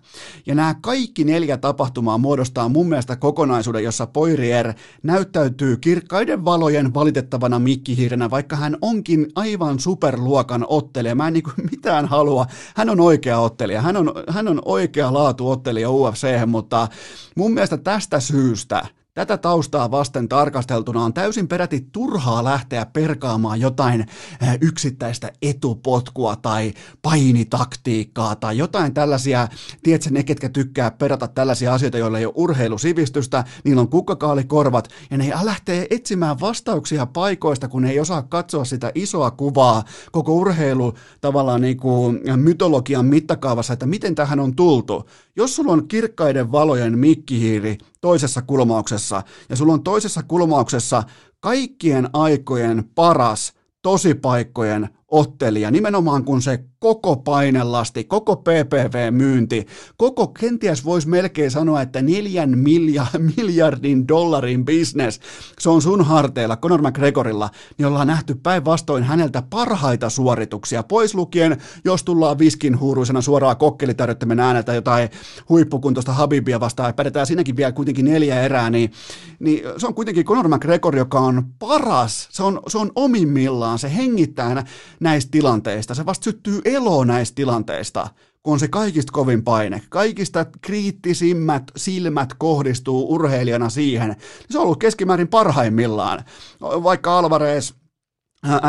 Ja 0.45 0.55
nämä 0.55 0.75
kaikki 0.81 1.23
neljä 1.23 1.57
tapahtumaa 1.57 2.17
muodostaa 2.17 2.69
mun 2.69 2.89
mielestä 2.89 3.15
kokonaisuuden, 3.15 3.83
jossa 3.83 4.07
Poirier 4.07 4.73
näyttäytyy 5.03 5.77
kirkkaiden 5.77 6.45
valojen 6.45 6.93
valitettavana 6.93 7.59
mikkihiirenä, 7.59 8.29
vaikka 8.29 8.55
hän 8.55 8.77
onkin 8.81 9.27
aivan 9.35 9.79
superluokan 9.79 10.65
ottelija. 10.69 11.15
Mä 11.15 11.27
en 11.27 11.33
niin 11.33 11.43
mitään 11.71 12.05
halua. 12.05 12.45
Hän 12.75 12.89
on 12.89 12.99
oikea 12.99 13.39
ottelija. 13.39 13.81
Hän 13.81 13.97
on, 13.97 14.13
hän 14.29 14.47
on 14.47 14.61
oikea 14.65 15.13
laatu 15.13 15.49
ottelija 15.49 15.89
UFC, 15.91 16.27
mutta 16.47 16.87
mun 17.35 17.53
mielestä 17.53 17.77
tästä 17.77 18.19
syystä– 18.19 18.85
Tätä 19.21 19.37
taustaa 19.37 19.91
vasten 19.91 20.29
tarkasteltuna 20.29 21.03
on 21.03 21.13
täysin 21.13 21.47
peräti 21.47 21.87
turhaa 21.91 22.43
lähteä 22.43 22.85
perkaamaan 22.85 23.61
jotain 23.61 24.01
eh, 24.01 24.57
yksittäistä 24.61 25.31
etupotkua 25.41 26.35
tai 26.35 26.73
painitaktiikkaa 27.01 28.35
tai 28.35 28.57
jotain 28.57 28.93
tällaisia, 28.93 29.47
tiedätkö 29.83 30.09
ne, 30.11 30.23
ketkä 30.23 30.49
tykkää 30.49 30.91
perata 30.91 31.27
tällaisia 31.27 31.73
asioita, 31.73 31.97
joilla 31.97 32.19
ei 32.19 32.25
ole 32.25 32.33
urheilusivistystä, 32.37 33.43
niillä 33.63 33.81
on 33.81 33.89
kukkakaalikorvat 33.89 34.87
ja 35.11 35.17
ne 35.17 35.31
lähtee 35.43 35.87
etsimään 35.89 36.39
vastauksia 36.39 37.05
paikoista, 37.05 37.67
kun 37.67 37.85
ei 37.85 37.99
osaa 37.99 38.21
katsoa 38.21 38.65
sitä 38.65 38.91
isoa 38.95 39.31
kuvaa. 39.31 39.83
Koko 40.11 40.35
urheilu 40.35 40.93
tavallaan 41.21 41.61
niin 41.61 41.77
kuin 41.77 42.21
mytologian 42.35 43.05
mittakaavassa, 43.05 43.73
että 43.73 43.85
miten 43.85 44.15
tähän 44.15 44.39
on 44.39 44.55
tultu. 44.55 45.09
Jos 45.35 45.55
sulla 45.55 45.71
on 45.71 45.87
kirkkaiden 45.87 46.51
valojen 46.51 46.99
mikkihiiri 46.99 47.77
toisessa 48.01 48.41
kulmauksessa. 48.41 49.23
Ja 49.49 49.55
sulla 49.55 49.73
on 49.73 49.83
toisessa 49.83 50.23
kulmauksessa 50.23 51.03
kaikkien 51.39 52.09
aikojen 52.13 52.83
paras 52.95 53.53
tosipaikkojen 53.81 54.89
ottelija, 55.11 55.71
nimenomaan 55.71 56.23
kun 56.23 56.41
se 56.41 56.59
koko 56.79 57.15
painelasti, 57.15 58.03
koko 58.03 58.35
PPV-myynti, 58.35 59.67
koko 59.97 60.27
kenties 60.27 60.85
voisi 60.85 61.09
melkein 61.09 61.51
sanoa, 61.51 61.81
että 61.81 62.01
neljän 62.01 62.57
miljardin 63.37 64.07
dollarin 64.07 64.65
business, 64.65 65.19
se 65.59 65.69
on 65.69 65.81
sun 65.81 66.05
harteilla, 66.05 66.57
Conor 66.57 66.81
McGregorilla, 66.81 67.49
niin 67.77 67.85
ollaan 67.85 68.07
nähty 68.07 68.35
päinvastoin 68.35 69.03
häneltä 69.03 69.43
parhaita 69.49 70.09
suorituksia, 70.09 70.83
pois 70.83 71.15
lukien, 71.15 71.57
jos 71.85 72.03
tullaan 72.03 72.39
viskin 72.39 72.79
huuruisena 72.79 73.21
suoraan 73.21 73.57
kokkelitarjottimen 73.57 74.39
ääneltä 74.39 74.73
jotain 74.73 75.09
huippukuntoista 75.49 76.13
Habibia 76.13 76.59
vastaan, 76.59 76.89
ja 76.89 76.93
pärjätään 76.93 77.27
siinäkin 77.27 77.57
vielä 77.57 77.71
kuitenkin 77.71 78.05
neljä 78.05 78.41
erää, 78.41 78.69
niin, 78.69 78.91
niin 79.39 79.63
se 79.77 79.87
on 79.87 79.93
kuitenkin 79.93 80.25
Conor 80.25 80.47
McGregor, 80.47 80.95
joka 80.95 81.19
on 81.19 81.43
paras, 81.59 82.27
se 82.31 82.43
on, 82.43 82.59
se 82.67 82.77
on 82.77 82.91
omimmillaan, 82.95 83.79
se 83.79 83.95
hengittää 83.95 84.65
näistä 85.01 85.31
tilanteista, 85.31 85.95
se 85.95 86.05
vasta 86.05 86.23
syttyy 86.23 86.61
elo 86.65 87.03
näistä 87.03 87.35
tilanteista, 87.35 88.07
kun 88.43 88.53
on 88.53 88.59
se 88.59 88.67
kaikista 88.67 89.11
kovin 89.11 89.43
paine, 89.43 89.81
kaikista 89.89 90.45
kriittisimmät 90.61 91.63
silmät 91.75 92.33
kohdistuu 92.37 93.13
urheilijana 93.13 93.69
siihen, 93.69 94.15
se 94.49 94.57
on 94.57 94.63
ollut 94.63 94.79
keskimäärin 94.79 95.27
parhaimmillaan. 95.27 96.23
Vaikka 96.61 97.17
Alvarez 97.17 97.73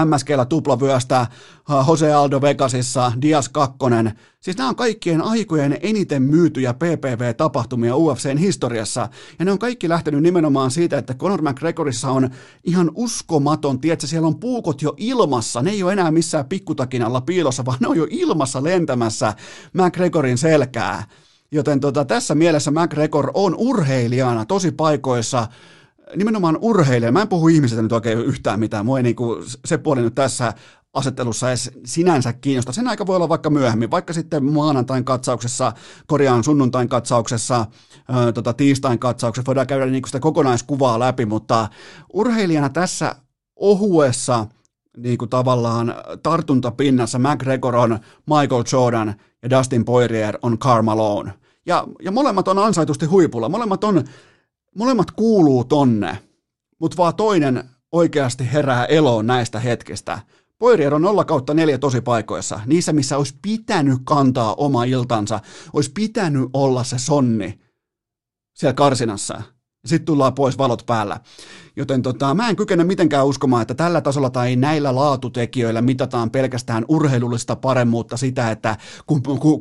MSGllä 0.05 0.45
tuplavyöstä, 0.45 1.27
Jose 1.89 2.13
Aldo 2.13 2.41
Vegasissa, 2.41 3.13
Dias 3.23 3.49
2. 3.49 3.77
Siis 4.41 4.57
nämä 4.57 4.69
on 4.69 4.77
kaikkien 4.77 5.23
aikojen 5.23 5.79
eniten 5.83 6.23
myytyjä 6.23 6.75
PPV-tapahtumia 6.75 7.97
UFCn 7.97 8.37
historiassa. 8.37 9.09
Ja 9.39 9.45
ne 9.45 9.53
on 9.53 9.59
kaikki 9.59 9.89
lähtenyt 9.89 10.23
nimenomaan 10.23 10.71
siitä, 10.71 10.99
että 10.99 11.15
Conor 11.15 11.43
McGregorissa 11.43 12.11
on 12.11 12.31
ihan 12.65 12.91
uskomaton, 12.95 13.81
tiedätkö, 13.81 14.07
siellä 14.07 14.29
on 14.29 14.41
puukot 14.41 14.83
jo 14.83 14.95
ilmassa. 14.97 15.63
Ne 15.63 15.71
ei 15.71 15.83
ole 15.83 15.93
enää 15.93 16.11
missään 16.11 16.47
pikkutakin 16.47 17.03
alla 17.03 17.21
piilossa, 17.21 17.65
vaan 17.65 17.79
ne 17.81 17.89
on 17.89 17.97
jo 17.97 18.07
ilmassa 18.11 18.65
lentämässä 18.65 19.35
McGregorin 19.73 20.39
selkää. 20.39 21.05
Joten 21.53 21.81
tota, 21.81 22.05
tässä 22.05 22.35
mielessä 22.35 22.71
McGregor 22.71 23.31
on 23.35 23.55
urheilijana 23.59 24.45
tosi 24.45 24.71
paikoissa 24.73 25.49
nimenomaan 26.17 26.59
urheilija. 26.61 27.13
Mä 27.13 27.23
en 27.23 27.29
puhu 27.29 27.49
ihmisestä 27.49 27.83
nyt 27.83 27.93
oikein 27.93 28.19
yhtään 28.19 28.61
mitään. 28.61 28.87
Mua 28.87 28.99
ei 28.99 29.03
niinku, 29.03 29.37
se 29.65 29.79
puoli 29.79 30.03
nyt 30.03 30.15
tässä 30.15 30.53
asettelussa 30.93 31.49
edes 31.49 31.71
sinänsä 31.85 32.33
kiinnosta. 32.33 32.73
Sen 32.73 32.89
aika 32.89 33.07
voi 33.07 33.17
olla 33.17 33.29
vaikka 33.29 33.51
myöhemmin, 33.51 33.91
vaikka 33.91 34.13
sitten 34.13 34.45
maanantain 34.45 35.05
katsauksessa, 35.05 35.73
korjaan 36.07 36.45
sunnuntain 36.45 36.89
katsauksessa, 36.89 37.67
ää, 38.09 38.33
tota, 38.33 38.53
tiistain 38.53 38.99
katsauksessa, 38.99 39.47
voidaan 39.47 39.67
käydä 39.67 39.87
niinku 39.87 40.07
sitä 40.07 40.21
kokonaiskuvaa 40.21 40.99
läpi, 40.99 41.27
mutta 41.27 41.69
urheilijana 42.13 42.69
tässä 42.69 43.17
ohuessa 43.57 44.47
niin 44.97 45.19
kuin 45.19 45.29
tavallaan 45.29 45.95
tartuntapinnassa 46.23 47.19
McGregor 47.19 47.77
on 47.77 47.99
Michael 48.27 48.65
Jordan 48.73 49.15
ja 49.43 49.51
Dustin 49.51 49.85
Poirier 49.85 50.39
on 50.43 50.59
Karl 50.59 50.83
Malone. 50.83 51.33
Ja, 51.67 51.87
ja 52.03 52.11
molemmat 52.11 52.49
on 52.49 52.59
ansaitusti 52.59 53.07
huipulla, 53.07 53.49
molemmat 53.49 53.85
on 53.85 54.05
molemmat 54.77 55.11
kuuluu 55.11 55.65
tonne, 55.65 56.19
mutta 56.79 56.97
vaan 56.97 57.15
toinen 57.15 57.65
oikeasti 57.93 58.53
herää 58.53 58.85
eloon 58.85 59.27
näistä 59.27 59.61
hetkistä. 59.61 60.19
Poirier 60.59 60.95
on 60.95 61.03
0 61.03 61.25
kautta 61.25 61.55
4 61.55 61.79
tosi 61.79 62.01
paikoissa, 62.01 62.61
niissä 62.67 62.93
missä 62.93 63.17
olisi 63.17 63.39
pitänyt 63.43 63.99
kantaa 64.05 64.55
oma 64.55 64.85
iltansa, 64.85 65.41
olisi 65.73 65.91
pitänyt 65.95 66.51
olla 66.53 66.85
se 66.85 66.99
sonni 66.99 67.61
siellä 68.55 68.75
karsinassa. 68.75 69.43
Sitten 69.87 70.07
tullaan 70.07 70.35
pois 70.35 70.59
valot 70.59 70.83
päällä. 70.87 71.21
Joten 71.77 72.03
tota, 72.03 72.35
mä 72.35 72.49
en 72.49 72.57
kykene 72.57 72.85
mitenkään 72.85 73.27
uskomaan, 73.27 73.63
että 73.63 73.75
tällä 73.75 74.01
tasolla 74.01 74.31
tai 74.31 74.57
näillä 74.57 74.95
laatutekijöillä 74.95 75.83
mitataan 75.83 76.31
pelkästään 76.31 76.85
urheilullista 76.89 77.57
paremmuutta 77.57 78.17
sitä, 78.17 78.51
että 78.51 78.77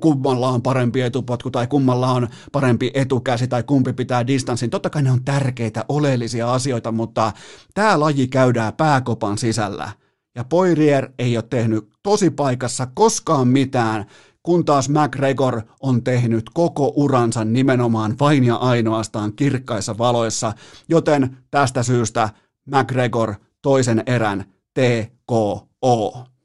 kummalla 0.01 0.49
on 0.49 0.61
parempi 0.61 1.01
etupotku 1.01 1.51
tai 1.51 1.67
kummalla 1.67 2.11
on 2.11 2.27
parempi 2.51 2.91
etukäsi 2.93 3.47
tai 3.47 3.63
kumpi 3.63 3.93
pitää 3.93 4.27
distanssin. 4.27 4.69
Totta 4.69 4.89
kai 4.89 5.03
ne 5.03 5.11
on 5.11 5.23
tärkeitä, 5.23 5.85
oleellisia 5.89 6.53
asioita, 6.53 6.91
mutta 6.91 7.31
tämä 7.73 7.99
laji 7.99 8.27
käydään 8.27 8.73
pääkopan 8.73 9.37
sisällä. 9.37 9.91
Ja 10.35 10.43
Poirier 10.43 11.09
ei 11.19 11.37
ole 11.37 11.45
tehnyt 11.49 11.89
tosi 12.03 12.29
paikassa 12.29 12.87
koskaan 12.93 13.47
mitään, 13.47 14.05
kun 14.43 14.65
taas 14.65 14.89
McGregor 14.89 15.61
on 15.79 16.03
tehnyt 16.03 16.49
koko 16.53 16.93
uransa 16.95 17.45
nimenomaan 17.45 18.15
vain 18.19 18.43
ja 18.43 18.55
ainoastaan 18.55 19.33
kirkkaissa 19.33 19.97
valoissa, 19.97 20.53
joten 20.89 21.37
tästä 21.51 21.83
syystä 21.83 22.29
McGregor 22.65 23.33
toisen 23.61 24.03
erän 24.05 24.45
TKO. 24.73 25.67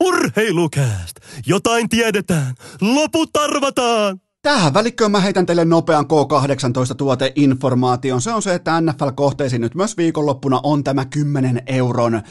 Urheilukääst! 0.04 1.16
Jotain 1.46 1.88
tiedetään, 1.88 2.54
loput 2.80 3.36
arvataan! 3.36 4.20
Tähän 4.46 4.74
välikköön 4.74 5.10
mä 5.10 5.20
heitän 5.20 5.46
teille 5.46 5.64
nopean 5.64 6.04
K18-tuoteinformaation. 6.04 8.20
Se 8.20 8.32
on 8.32 8.42
se, 8.42 8.54
että 8.54 8.80
NFL-kohteisiin 8.80 9.60
nyt 9.60 9.74
myös 9.74 9.96
viikonloppuna 9.96 10.60
on 10.62 10.84
tämä 10.84 11.04
10 11.04 11.62
euron 11.66 12.22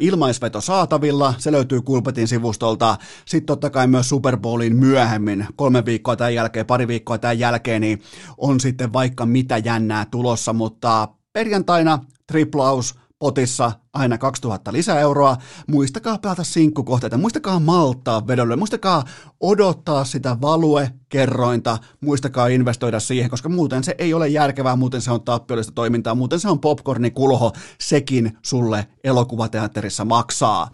ilmaisveto 0.00 0.60
saatavilla. 0.60 1.34
Se 1.38 1.52
löytyy 1.52 1.82
Kulpetin 1.82 2.28
sivustolta. 2.28 2.96
Sitten 3.24 3.46
totta 3.46 3.70
kai 3.70 3.86
myös 3.86 4.08
Super 4.08 4.36
Bowlin 4.36 4.76
myöhemmin, 4.76 5.46
kolme 5.56 5.84
viikkoa 5.84 6.16
tämän 6.16 6.34
jälkeen, 6.34 6.66
pari 6.66 6.88
viikkoa 6.88 7.18
tämän 7.18 7.38
jälkeen, 7.38 7.80
niin 7.80 8.02
on 8.38 8.60
sitten 8.60 8.92
vaikka 8.92 9.26
mitä 9.26 9.58
jännää 9.58 10.06
tulossa, 10.10 10.52
mutta 10.52 11.08
perjantaina 11.32 11.98
triplaus 12.26 12.94
potissa 13.18 13.72
aina 13.94 14.18
2000 14.18 14.72
lisäeuroa. 14.72 15.36
Muistakaa 15.68 16.18
pelata 16.18 16.44
sinkkukohteita, 16.44 17.18
muistakaa 17.18 17.60
malttaa 17.60 18.26
vedolle, 18.26 18.56
muistakaa 18.56 19.04
odottaa 19.40 20.04
sitä 20.04 20.36
value-kerrointa, 20.40 21.78
muistakaa 22.00 22.46
investoida 22.46 23.00
siihen, 23.00 23.30
koska 23.30 23.48
muuten 23.48 23.84
se 23.84 23.94
ei 23.98 24.14
ole 24.14 24.28
järkevää, 24.28 24.76
muuten 24.76 25.00
se 25.00 25.10
on 25.10 25.22
tappiollista 25.22 25.72
toimintaa, 25.72 26.14
muuten 26.14 26.40
se 26.40 26.48
on 26.48 26.60
popcorni 26.60 27.10
kulho, 27.10 27.52
sekin 27.80 28.38
sulle 28.42 28.86
elokuvateatterissa 29.04 30.04
maksaa. 30.04 30.68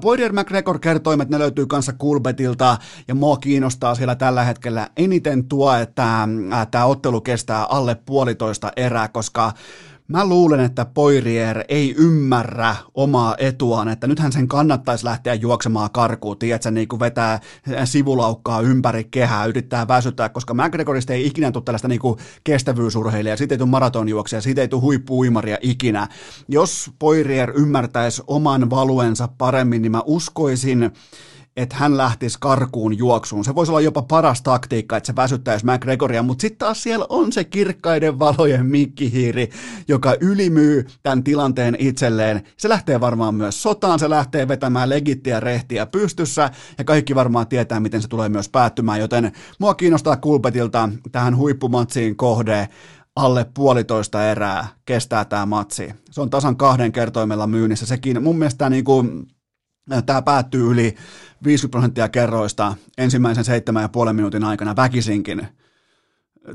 Poirier 0.00 0.32
McGregor 0.32 0.78
kertoimet, 0.78 1.28
ne 1.28 1.38
löytyy 1.38 1.66
kanssa 1.66 1.92
Kulbetilta, 1.92 2.78
ja 3.08 3.14
mua 3.14 3.36
kiinnostaa 3.36 3.94
siellä 3.94 4.14
tällä 4.14 4.44
hetkellä 4.44 4.88
eniten 4.96 5.48
tuo, 5.48 5.74
että 5.74 6.28
tämä 6.70 6.84
ottelu 6.84 7.20
kestää 7.20 7.64
alle 7.64 7.94
puolitoista 7.94 8.72
erää, 8.76 9.08
koska 9.08 9.52
Mä 10.08 10.26
luulen, 10.26 10.60
että 10.60 10.84
Poirier 10.84 11.64
ei 11.68 11.94
ymmärrä 11.98 12.76
omaa 12.94 13.34
etuaan, 13.38 13.88
että 13.88 14.06
nythän 14.06 14.32
sen 14.32 14.48
kannattaisi 14.48 15.04
lähteä 15.04 15.34
juoksemaan 15.34 15.90
karkuun, 15.90 16.38
tiedätkö, 16.38 16.70
niin 16.70 16.88
kuin 16.88 17.00
vetää 17.00 17.40
sivulaukkaa 17.84 18.60
ympäri 18.60 19.04
kehää, 19.04 19.46
yrittää 19.46 19.88
väsyttää, 19.88 20.28
koska 20.28 20.54
McGregorista 20.54 21.12
ei 21.12 21.26
ikinä 21.26 21.52
tule 21.52 21.64
tällaista 21.64 21.88
niin 21.88 22.00
kuin 22.00 22.18
kestävyysurheilijaa, 22.44 23.36
siitä 23.36 23.54
ei 23.54 23.58
tule 23.58 23.68
maratonjuoksia, 23.68 24.40
siitä 24.40 24.60
ei 24.60 24.68
tule 24.68 24.80
huippuuimaria 24.80 25.58
ikinä. 25.60 26.08
Jos 26.48 26.90
Poirier 26.98 27.52
ymmärtäisi 27.56 28.22
oman 28.26 28.70
valuensa 28.70 29.28
paremmin, 29.38 29.82
niin 29.82 29.92
mä 29.92 30.02
uskoisin, 30.04 30.90
että 31.56 31.76
hän 31.76 31.96
lähtisi 31.96 32.38
karkuun 32.40 32.98
juoksuun. 32.98 33.44
Se 33.44 33.54
voisi 33.54 33.72
olla 33.72 33.80
jopa 33.80 34.02
paras 34.02 34.42
taktiikka, 34.42 34.96
että 34.96 35.06
se 35.06 35.16
väsyttäisi 35.16 35.66
McGregoria, 35.66 36.22
mutta 36.22 36.42
sitten 36.42 36.58
taas 36.58 36.82
siellä 36.82 37.06
on 37.08 37.32
se 37.32 37.44
kirkkaiden 37.44 38.18
valojen 38.18 38.66
mikkihiiri, 38.66 39.50
joka 39.88 40.14
ylimyy 40.20 40.86
tämän 41.02 41.24
tilanteen 41.24 41.76
itselleen. 41.78 42.42
Se 42.56 42.68
lähtee 42.68 43.00
varmaan 43.00 43.34
myös 43.34 43.62
sotaan, 43.62 43.98
se 43.98 44.10
lähtee 44.10 44.48
vetämään 44.48 44.88
legittiä 44.88 45.40
rehtiä 45.40 45.86
pystyssä, 45.86 46.50
ja 46.78 46.84
kaikki 46.84 47.14
varmaan 47.14 47.46
tietää, 47.46 47.80
miten 47.80 48.02
se 48.02 48.08
tulee 48.08 48.28
myös 48.28 48.48
päättymään, 48.48 49.00
joten 49.00 49.32
mua 49.58 49.74
kiinnostaa 49.74 50.16
Kulpetilta 50.16 50.88
tähän 51.12 51.36
huippumatsiin 51.36 52.16
kohde, 52.16 52.68
alle 53.16 53.46
puolitoista 53.54 54.30
erää 54.30 54.68
kestää 54.84 55.24
tämä 55.24 55.46
matsi. 55.46 55.94
Se 56.10 56.20
on 56.20 56.30
tasan 56.30 56.56
kahden 56.56 56.92
kertoimella 56.92 57.46
myynnissä. 57.46 57.86
Sekin 57.86 58.22
mun 58.22 58.38
mielestä 58.38 58.70
niin 58.70 58.84
kuin, 58.84 59.26
tämä 60.06 60.22
päättyy 60.22 60.70
yli 60.70 60.94
50 61.46 61.70
prosenttia 61.70 62.08
kerroista 62.08 62.74
ensimmäisen 62.98 63.44
seitsemän 63.44 63.82
ja 63.82 63.88
puolen 63.88 64.16
minuutin 64.16 64.44
aikana 64.44 64.76
väkisinkin 64.76 65.48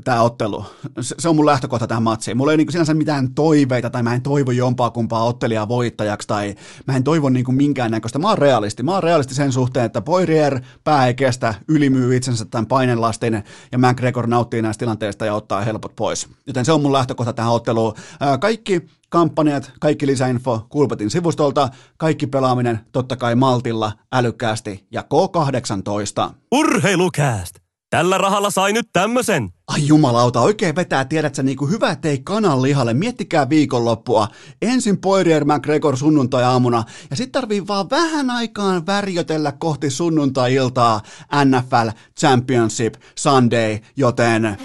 tämä 0.04 0.22
ottelu. 0.22 0.64
Se 1.00 1.28
on 1.28 1.36
mun 1.36 1.46
lähtökohta 1.46 1.86
tähän 1.86 2.02
matsiin. 2.02 2.36
Mulla 2.36 2.52
ei 2.52 2.56
niinku 2.56 2.72
sinänsä 2.72 2.94
mitään 2.94 3.34
toiveita, 3.34 3.90
tai 3.90 4.02
mä 4.02 4.14
en 4.14 4.22
toivo 4.22 4.50
jompaa 4.50 4.90
kumpaa 4.90 5.24
ottelijaa 5.24 5.68
voittajaksi, 5.68 6.28
tai 6.28 6.54
mä 6.86 6.96
en 6.96 7.04
toivo 7.04 7.28
niinku 7.28 7.52
minkäännäköistä. 7.52 8.18
Mä 8.18 8.28
oon 8.28 8.38
realisti. 8.38 8.82
Mä 8.82 8.92
oon 8.92 9.02
realisti 9.02 9.34
sen 9.34 9.52
suhteen, 9.52 9.86
että 9.86 10.00
Poirier 10.00 10.60
pää 10.84 11.06
ei 11.06 11.14
kestä, 11.14 11.54
ylimyy 11.68 12.16
itsensä 12.16 12.44
tämän 12.44 12.66
painenlastin, 12.66 13.42
ja 13.72 13.78
McGregor 13.78 14.26
nauttii 14.26 14.62
näistä 14.62 14.78
tilanteista 14.78 15.26
ja 15.26 15.34
ottaa 15.34 15.60
helpot 15.60 15.96
pois. 15.96 16.28
Joten 16.46 16.64
se 16.64 16.72
on 16.72 16.82
mun 16.82 16.92
lähtökohta 16.92 17.32
tähän 17.32 17.52
otteluun. 17.52 17.94
Kaikki 18.40 18.86
kampanjat, 19.08 19.72
kaikki 19.80 20.06
lisäinfo 20.06 20.66
Kulpetin 20.68 21.10
sivustolta, 21.10 21.68
kaikki 21.96 22.26
pelaaminen 22.26 22.80
totta 22.92 23.16
kai 23.16 23.34
maltilla, 23.34 23.92
älykkäästi 24.12 24.86
ja 24.90 25.02
K18. 25.02 26.34
Urheilukääst! 26.52 27.61
Tällä 27.92 28.18
rahalla 28.18 28.50
sai 28.50 28.72
nyt 28.72 28.88
tämmösen. 28.92 29.50
Ai 29.66 29.86
jumalauta, 29.86 30.40
oikein 30.40 30.76
vetää, 30.76 31.04
tiedät 31.04 31.34
sä, 31.34 31.42
niinku 31.42 31.66
hyvä 31.66 31.96
tei 31.96 32.18
kanan 32.18 32.62
lihalle. 32.62 32.94
Miettikää 32.94 33.48
viikonloppua. 33.48 34.28
Ensin 34.62 34.98
Poirier 34.98 35.44
McGregor 35.44 35.96
sunnuntai-aamuna, 35.96 36.84
ja 37.10 37.16
sitten 37.16 37.32
tarvii 37.32 37.66
vaan 37.66 37.90
vähän 37.90 38.30
aikaan 38.30 38.86
värjötellä 38.86 39.52
kohti 39.52 39.90
sunnuntai-iltaa 39.90 41.00
NFL 41.44 41.88
Championship 42.20 42.94
Sunday, 43.18 43.78
joten... 43.96 44.58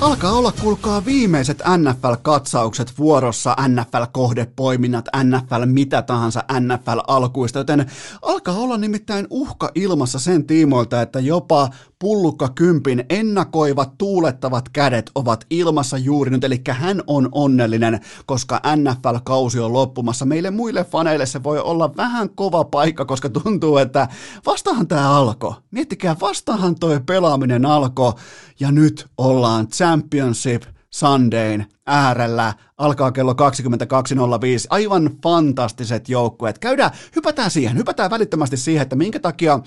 Alkaa 0.00 0.32
olla, 0.32 0.52
kuulkaa, 0.52 1.04
viimeiset 1.04 1.58
NFL-katsaukset 1.58 2.92
vuorossa, 2.98 3.56
NFL-kohdepoiminnat, 3.68 5.04
NFL 5.24 5.66
mitä 5.66 6.02
tahansa 6.02 6.44
NFL-alkuista, 6.60 7.58
joten 7.58 7.90
alkaa 8.22 8.54
olla 8.56 8.76
nimittäin 8.76 9.26
uhka 9.30 9.70
ilmassa 9.74 10.18
sen 10.18 10.46
tiimoilta, 10.46 11.02
että 11.02 11.20
jopa 11.20 11.68
pullukka 11.98 12.48
kympin 12.48 13.04
ennakoivat 13.08 13.98
tuulettavat 13.98 14.68
kädet 14.68 15.10
ovat 15.14 15.46
ilmassa 15.50 15.98
juuri 15.98 16.30
nyt, 16.30 16.44
eli 16.44 16.60
hän 16.70 17.02
on 17.06 17.28
onnellinen, 17.32 18.00
koska 18.26 18.60
NFL-kausi 18.76 19.60
on 19.60 19.72
loppumassa. 19.72 20.26
Meille 20.26 20.50
muille 20.50 20.84
faneille 20.84 21.26
se 21.26 21.42
voi 21.42 21.58
olla 21.58 21.96
vähän 21.96 22.30
kova 22.30 22.64
paikka, 22.64 23.04
koska 23.04 23.28
tuntuu, 23.28 23.76
että 23.76 24.08
vastahan 24.46 24.88
tämä 24.88 25.10
alkoi. 25.10 25.54
Miettikää, 25.70 26.16
vastahan 26.20 26.74
toi 26.74 27.00
pelaaminen 27.06 27.66
alkoi, 27.66 28.12
ja 28.60 28.72
nyt 28.72 29.06
ollaan 29.18 29.66
Championship 29.90 30.62
Sundayn 30.90 31.66
äärellä. 31.86 32.54
Alkaa 32.78 33.12
kello 33.12 33.32
22.05. 33.32 33.38
Aivan 34.70 35.10
fantastiset 35.22 36.08
joukkueet. 36.08 36.58
Käydään, 36.58 36.90
hypätään 37.16 37.50
siihen, 37.50 37.76
hypätään 37.76 38.10
välittömästi 38.10 38.56
siihen, 38.56 38.82
että 38.82 38.96
minkä 38.96 39.20
takia 39.20 39.60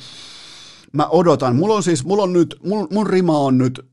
mä 0.94 1.08
odotan. 1.08 1.56
Mulla 1.56 1.76
on 1.76 1.84
siis, 1.84 2.06
mulla 2.06 2.24
on 2.24 2.34
nyt, 2.34 2.56
mun, 2.64 2.88
mun 2.92 3.08
rima 3.08 3.38
on 3.38 3.58
nyt 3.58 3.90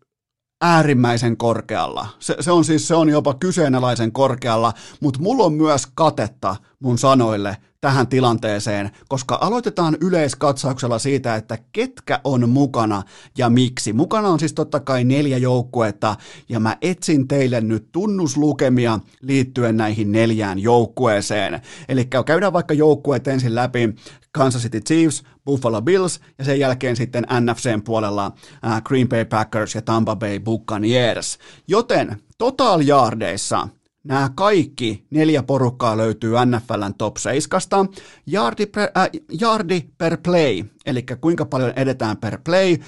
äärimmäisen 0.60 1.36
korkealla. 1.36 2.06
Se, 2.18 2.36
se 2.40 2.52
on 2.52 2.64
siis, 2.64 2.88
se 2.88 2.94
on 2.94 3.08
jopa 3.08 3.34
kyseenalaisen 3.34 4.12
korkealla, 4.12 4.72
mutta 5.00 5.20
mulla 5.20 5.44
on 5.44 5.52
myös 5.52 5.86
katetta 5.94 6.56
mun 6.80 6.98
sanoille 6.98 7.56
tähän 7.80 8.08
tilanteeseen, 8.08 8.90
koska 9.08 9.38
aloitetaan 9.40 9.96
yleiskatsauksella 10.00 10.98
siitä, 10.98 11.34
että 11.34 11.58
ketkä 11.72 12.20
on 12.24 12.48
mukana 12.48 13.02
ja 13.38 13.50
miksi. 13.50 13.92
Mukana 13.92 14.28
on 14.28 14.38
siis 14.38 14.52
totta 14.52 14.80
kai 14.80 15.04
neljä 15.04 15.38
joukkuetta, 15.38 16.16
ja 16.48 16.60
mä 16.60 16.76
etsin 16.82 17.28
teille 17.28 17.60
nyt 17.60 17.88
tunnuslukemia 17.92 19.00
liittyen 19.20 19.76
näihin 19.76 20.12
neljään 20.12 20.58
joukkueeseen. 20.58 21.60
Eli 21.88 22.08
käydään 22.26 22.52
vaikka 22.52 22.74
joukkueet 22.74 23.28
ensin 23.28 23.54
läpi, 23.54 23.94
Kansas 24.32 24.62
City 24.62 24.80
Chiefs, 24.80 25.22
Buffalo 25.44 25.82
Bills 25.82 26.20
ja 26.38 26.44
sen 26.44 26.58
jälkeen 26.58 26.96
sitten 26.96 27.26
NFCn 27.40 27.82
puolella 27.84 28.32
äh, 28.66 28.82
Green 28.82 29.08
Bay 29.08 29.24
Packers 29.24 29.74
ja 29.74 29.82
Tampa 29.82 30.16
Bay 30.16 30.40
Buccaneers. 30.40 31.38
Joten 31.68 32.22
total 32.38 32.80
yardeissa 32.88 33.68
Nämä 34.04 34.30
kaikki 34.34 35.06
neljä 35.10 35.42
porukkaa 35.42 35.96
löytyy 35.96 36.32
NFLn 36.46 36.94
top 36.98 37.16
7. 37.16 37.88
Yardi 38.32 38.66
per, 38.66 38.90
äh, 38.98 39.08
yardi 39.40 39.82
per 39.98 40.16
play, 40.22 40.64
eli 40.86 41.04
kuinka 41.20 41.44
paljon 41.44 41.72
edetään 41.76 42.16
per 42.16 42.38
play, 42.44 42.78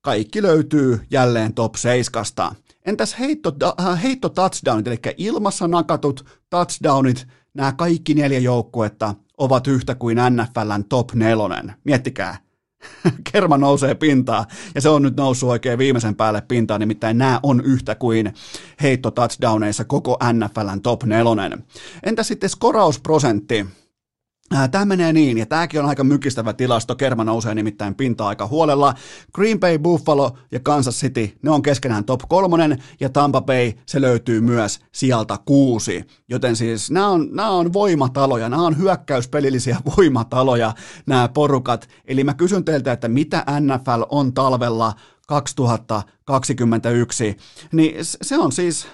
kaikki 0.00 0.42
löytyy 0.42 1.00
jälleen 1.10 1.54
top 1.54 1.74
7. 1.74 2.56
Entäs 2.86 3.18
heitto, 3.18 3.52
äh, 3.80 4.02
heitto 4.02 4.28
touchdownit, 4.28 4.86
eli 4.86 4.98
ilmassa 5.16 5.68
nakatut 5.68 6.24
touchdownit, 6.50 7.26
nämä 7.54 7.72
kaikki 7.72 8.14
neljä 8.14 8.38
joukkuetta 8.38 9.14
ovat 9.38 9.66
yhtä 9.66 9.94
kuin 9.94 10.18
NFLn 10.30 10.84
top 10.88 11.12
nelonen. 11.14 11.74
Miettikää, 11.84 12.36
kerma 13.32 13.58
nousee 13.58 13.94
pintaan, 13.94 14.44
ja 14.74 14.80
se 14.80 14.88
on 14.88 15.02
nyt 15.02 15.16
noussut 15.16 15.50
oikein 15.50 15.78
viimeisen 15.78 16.14
päälle 16.14 16.42
pintaan, 16.48 16.80
nimittäin 16.80 17.18
nämä 17.18 17.40
on 17.42 17.64
yhtä 17.64 17.94
kuin 17.94 18.34
heitto 18.82 19.10
touchdowneissa 19.10 19.84
koko 19.84 20.18
NFLn 20.32 20.80
top 20.82 21.04
nelonen. 21.04 21.64
Entä 22.02 22.22
sitten 22.22 22.50
skorausprosentti? 22.50 23.66
Tämä 24.70 24.84
menee 24.84 25.12
niin, 25.12 25.38
ja 25.38 25.46
tämäkin 25.46 25.80
on 25.80 25.88
aika 25.88 26.04
mykistävä 26.04 26.52
tilasto, 26.52 26.94
kerma 26.94 27.24
nousee 27.24 27.54
nimittäin 27.54 27.94
pinta 27.94 28.26
aika 28.26 28.46
huolella. 28.46 28.94
Green 29.34 29.60
Bay, 29.60 29.78
Buffalo 29.78 30.38
ja 30.52 30.60
Kansas 30.60 31.00
City, 31.00 31.38
ne 31.42 31.50
on 31.50 31.62
keskenään 31.62 32.04
top 32.04 32.20
kolmonen, 32.28 32.82
ja 33.00 33.08
Tampa 33.08 33.40
Bay, 33.40 33.72
se 33.86 34.00
löytyy 34.00 34.40
myös 34.40 34.80
sieltä 34.92 35.38
kuusi. 35.44 36.04
Joten 36.28 36.56
siis 36.56 36.90
nämä 36.90 37.08
on, 37.08 37.28
nämä 37.32 37.50
on 37.50 37.72
voimataloja, 37.72 38.48
nämä 38.48 38.62
on 38.62 38.78
hyökkäyspelillisiä 38.78 39.76
voimataloja, 39.96 40.74
nämä 41.06 41.28
porukat. 41.28 41.88
Eli 42.04 42.24
mä 42.24 42.34
kysyn 42.34 42.64
teiltä, 42.64 42.92
että 42.92 43.08
mitä 43.08 43.44
NFL 43.60 44.02
on 44.08 44.34
talvella 44.34 44.92
2021, 45.28 47.36
niin 47.72 47.96
se 48.02 48.38
on 48.38 48.52
siis 48.52 48.86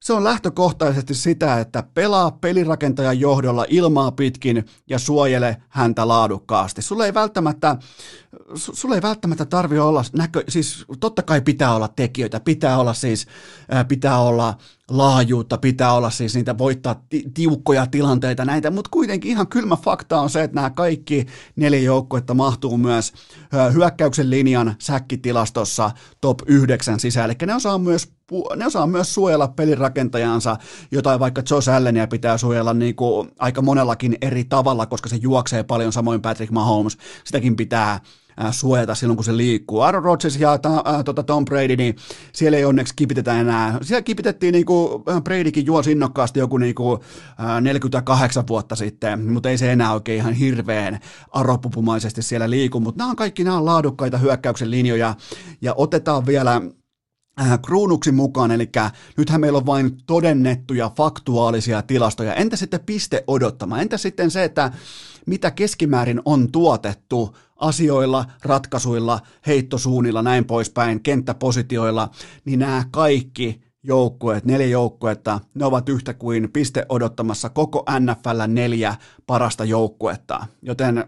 se 0.00 0.12
on 0.12 0.24
lähtökohtaisesti 0.24 1.14
sitä, 1.14 1.60
että 1.60 1.82
pelaa 1.94 2.30
pelirakentajan 2.30 3.20
johdolla 3.20 3.66
ilmaa 3.68 4.12
pitkin 4.12 4.64
ja 4.90 4.98
suojele 4.98 5.56
häntä 5.68 6.08
laadukkaasti. 6.08 6.82
Sulle 6.82 7.06
ei 7.06 7.14
välttämättä, 7.14 7.76
ei 8.94 9.02
välttämättä 9.02 9.44
tarvi 9.44 9.78
olla 9.78 10.04
näkö, 10.12 10.44
siis 10.48 10.84
totta 11.00 11.22
kai 11.22 11.40
pitää 11.40 11.74
olla 11.74 11.88
tekijöitä, 11.88 12.40
pitää 12.40 12.78
olla 12.78 12.94
siis, 12.94 13.26
pitää 13.88 14.20
olla 14.20 14.58
laajuutta, 14.90 15.58
pitää 15.58 15.92
olla 15.92 16.10
siis 16.10 16.34
niitä 16.34 16.58
voittaa 16.58 17.02
tiukkoja 17.34 17.86
tilanteita 17.86 18.44
näitä, 18.44 18.70
mutta 18.70 18.90
kuitenkin 18.90 19.30
ihan 19.30 19.46
kylmä 19.46 19.76
fakta 19.76 20.20
on 20.20 20.30
se, 20.30 20.42
että 20.42 20.54
nämä 20.54 20.70
kaikki 20.70 21.26
neljä 21.56 21.80
joukkuetta 21.80 22.34
mahtuu 22.34 22.78
myös 22.78 23.12
hyökkäyksen 23.72 24.30
linjan 24.30 24.74
säkkitilastossa 24.78 25.90
top 26.20 26.38
9 26.46 27.00
sisään, 27.00 27.30
eli 27.30 27.46
ne 27.46 27.54
osaa 27.54 27.78
myös 27.78 28.16
ne 28.56 28.66
osaa 28.66 28.86
myös 28.86 29.14
suojella 29.14 29.48
pelirakentajansa, 29.48 30.56
jotain 30.90 31.20
vaikka 31.20 31.42
Josh 31.50 31.68
Allenia 31.68 32.06
pitää 32.06 32.38
suojella 32.38 32.74
niin 32.74 32.96
kuin 32.96 33.28
aika 33.38 33.62
monellakin 33.62 34.16
eri 34.20 34.44
tavalla, 34.44 34.86
koska 34.86 35.08
se 35.08 35.16
juoksee 35.16 35.62
paljon, 35.62 35.92
samoin 35.92 36.22
Patrick 36.22 36.52
Mahomes, 36.52 36.98
sitäkin 37.24 37.56
pitää 37.56 38.00
suojata 38.50 38.94
silloin, 38.94 39.16
kun 39.16 39.24
se 39.24 39.36
liikkuu. 39.36 39.80
Aaron 39.80 40.04
Rodgers 40.04 40.40
ja 40.40 40.58
ta, 40.58 40.82
ä, 40.98 41.02
tota 41.02 41.22
Tom 41.22 41.44
Brady, 41.44 41.76
niin 41.76 41.96
siellä 42.32 42.58
ei 42.58 42.64
onneksi 42.64 42.94
kipitetä 42.96 43.40
enää. 43.40 43.78
Siellä 43.82 44.02
kipitettiin, 44.02 44.52
niin 44.52 44.66
kuin 44.66 45.02
Bradykin 45.24 45.66
juosi 45.66 45.92
innokkaasti 45.92 46.40
joku 46.40 46.58
niin 46.58 46.74
kuin, 46.74 47.00
ä, 47.56 47.60
48 47.60 48.48
vuotta 48.48 48.76
sitten, 48.76 49.32
mutta 49.32 49.50
ei 49.50 49.58
se 49.58 49.72
enää 49.72 49.92
oikein 49.92 50.18
ihan 50.18 50.32
hirveän 50.32 51.00
aropupumaisesti 51.32 52.22
siellä 52.22 52.50
liiku, 52.50 52.80
mutta 52.80 52.98
nämä 52.98 53.10
on 53.10 53.16
kaikki 53.16 53.44
nämä 53.44 53.56
on 53.56 53.64
laadukkaita 53.64 54.18
hyökkäyksen 54.18 54.70
linjoja, 54.70 55.14
ja 55.60 55.74
otetaan 55.76 56.26
vielä 56.26 56.62
Äh, 57.40 57.58
kruunuksi 57.66 58.12
mukaan, 58.12 58.50
eli 58.50 58.70
nythän 59.16 59.40
meillä 59.40 59.58
on 59.58 59.66
vain 59.66 59.96
todennettuja 60.06 60.90
faktuaalisia 60.96 61.82
tilastoja. 61.82 62.34
Entä 62.34 62.56
sitten 62.56 62.80
piste 62.86 63.24
odottama? 63.26 63.80
Entä 63.80 63.98
sitten 63.98 64.30
se, 64.30 64.44
että 64.44 64.72
mitä 65.26 65.50
keskimäärin 65.50 66.20
on 66.24 66.52
tuotettu 66.52 67.36
asioilla, 67.56 68.24
ratkaisuilla, 68.42 69.20
heittosuunnilla, 69.46 70.22
näin 70.22 70.44
poispäin, 70.44 71.02
kenttäpositioilla, 71.02 72.10
niin 72.44 72.58
nämä 72.58 72.84
kaikki 72.90 73.65
joukkueet, 73.86 74.44
neljä 74.44 74.66
joukkuetta, 74.66 75.40
ne 75.54 75.64
ovat 75.64 75.88
yhtä 75.88 76.14
kuin 76.14 76.50
piste 76.52 76.86
odottamassa 76.88 77.48
koko 77.48 77.84
NFL 78.00 78.42
neljä 78.46 78.94
parasta 79.26 79.64
joukkuetta. 79.64 80.46
Joten 80.62 81.04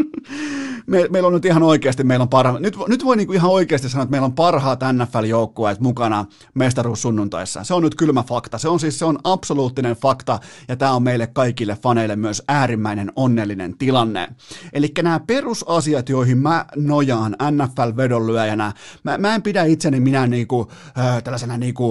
me, 0.86 1.06
meillä 1.10 1.26
on 1.26 1.32
nyt 1.32 1.44
ihan 1.44 1.62
oikeasti, 1.62 2.04
meillä 2.04 2.22
on 2.22 2.28
parha, 2.28 2.58
nyt, 2.58 2.76
nyt 2.88 3.04
voi 3.04 3.16
niinku 3.16 3.32
ihan 3.32 3.50
oikeasti 3.50 3.88
sanoa, 3.88 4.02
että 4.02 4.10
meillä 4.10 4.24
on 4.24 4.32
parhaat 4.32 4.80
NFL-joukkueet 4.80 5.80
mukana 5.80 6.26
mestaruussunnuntaissa. 6.54 7.64
Se 7.64 7.74
on 7.74 7.82
nyt 7.82 7.94
kylmä 7.94 8.22
fakta. 8.22 8.58
Se 8.58 8.68
on 8.68 8.80
siis 8.80 8.98
se 8.98 9.04
on 9.04 9.18
absoluuttinen 9.24 9.96
fakta, 9.96 10.38
ja 10.68 10.76
tämä 10.76 10.92
on 10.92 11.02
meille 11.02 11.26
kaikille 11.26 11.78
faneille 11.82 12.16
myös 12.16 12.42
äärimmäinen 12.48 13.12
onnellinen 13.16 13.78
tilanne. 13.78 14.28
Eli 14.72 14.92
nämä 15.02 15.20
perusasiat, 15.20 16.08
joihin 16.08 16.38
mä 16.38 16.64
nojaan 16.76 17.36
NFL-vedonlyöjänä, 17.50 18.72
mä, 19.04 19.18
mä 19.18 19.34
en 19.34 19.42
pidä 19.42 19.64
itseni 19.64 20.00
minä 20.00 20.26
niinku, 20.26 20.70
äh, 20.98 21.22
tällaisena 21.22 21.56
niinku, 21.56 21.89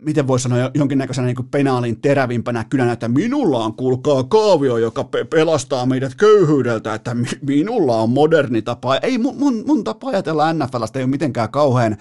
miten 0.00 0.26
voisi 0.26 0.42
sanoa, 0.42 0.70
jonkinnäköisenä 0.74 1.26
niin 1.26 1.48
penaalin 1.50 2.00
terävimpänä 2.00 2.64
kynänä, 2.64 2.92
että 2.92 3.08
minulla 3.08 3.64
on, 3.64 3.74
kuulkaa, 3.74 4.24
kaavio, 4.24 4.76
joka 4.76 5.04
pe- 5.04 5.24
pelastaa 5.24 5.86
meidät 5.86 6.14
köyhyydeltä, 6.14 6.94
että 6.94 7.14
mi- 7.14 7.26
minulla 7.42 7.96
on 7.96 8.10
moderni 8.10 8.62
tapa. 8.62 8.96
Ei 8.96 9.18
mun, 9.18 9.36
mun, 9.36 9.62
mun 9.66 9.84
tapa 9.84 10.08
ajatella 10.08 10.52
NFLstä 10.52 10.98
ei 10.98 11.02
ole 11.02 11.10
mitenkään 11.10 11.50
kauhean 11.50 11.96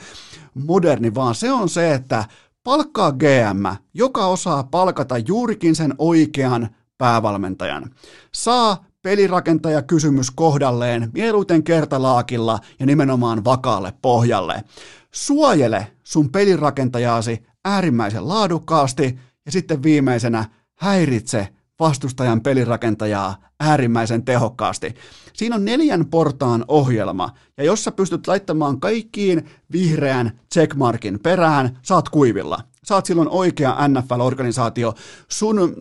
moderni, 0.53 1.15
vaan 1.15 1.35
se 1.35 1.51
on 1.51 1.69
se, 1.69 1.93
että 1.93 2.25
palkkaa 2.63 3.11
GM, 3.11 3.65
joka 3.93 4.25
osaa 4.25 4.63
palkata 4.63 5.17
juurikin 5.17 5.75
sen 5.75 5.93
oikean 5.97 6.69
päävalmentajan. 6.97 7.89
Saa 8.31 8.85
pelirakentaja 9.01 9.81
kysymys 9.81 10.31
kohdalleen, 10.31 11.11
mieluiten 11.13 11.63
kertalaakilla 11.63 12.59
ja 12.79 12.85
nimenomaan 12.85 13.45
vakaalle 13.45 13.93
pohjalle. 14.01 14.63
Suojele 15.11 15.87
sun 16.10 16.30
pelirakentajasi 16.30 17.44
äärimmäisen 17.65 18.27
laadukkaasti 18.27 19.19
ja 19.45 19.52
sitten 19.52 19.84
viimeisenä 19.84 20.45
häiritse 20.76 21.48
vastustajan 21.80 22.41
pelirakentajaa 22.41 23.38
äärimmäisen 23.60 24.26
tehokkaasti. 24.26 24.95
Siinä 25.34 25.56
on 25.56 25.65
neljän 25.65 26.06
portaan 26.06 26.65
ohjelma, 26.68 27.34
ja 27.57 27.64
jos 27.64 27.84
sä 27.84 27.91
pystyt 27.91 28.27
laittamaan 28.27 28.80
kaikkiin 28.80 29.49
vihreän 29.72 30.40
checkmarkin 30.53 31.19
perään, 31.19 31.80
saat 31.81 32.10
kuivilla. 32.10 32.60
Saat 32.84 33.06
silloin 33.06 33.30
oikea 33.30 33.77
NFL-organisaatio. 33.88 34.94
Sun 35.27 35.73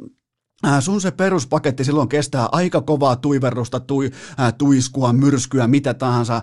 sun 0.81 1.01
se 1.01 1.11
peruspaketti 1.11 1.85
silloin 1.85 2.09
kestää 2.09 2.49
aika 2.53 2.81
kovaa 2.81 3.17
tuiverrusta, 3.17 3.81
tui, 3.81 4.11
äh, 4.41 4.55
tuiskua, 4.55 5.13
myrskyä, 5.13 5.67
mitä 5.67 5.95
tahansa, 5.95 6.37
äh, 6.37 6.43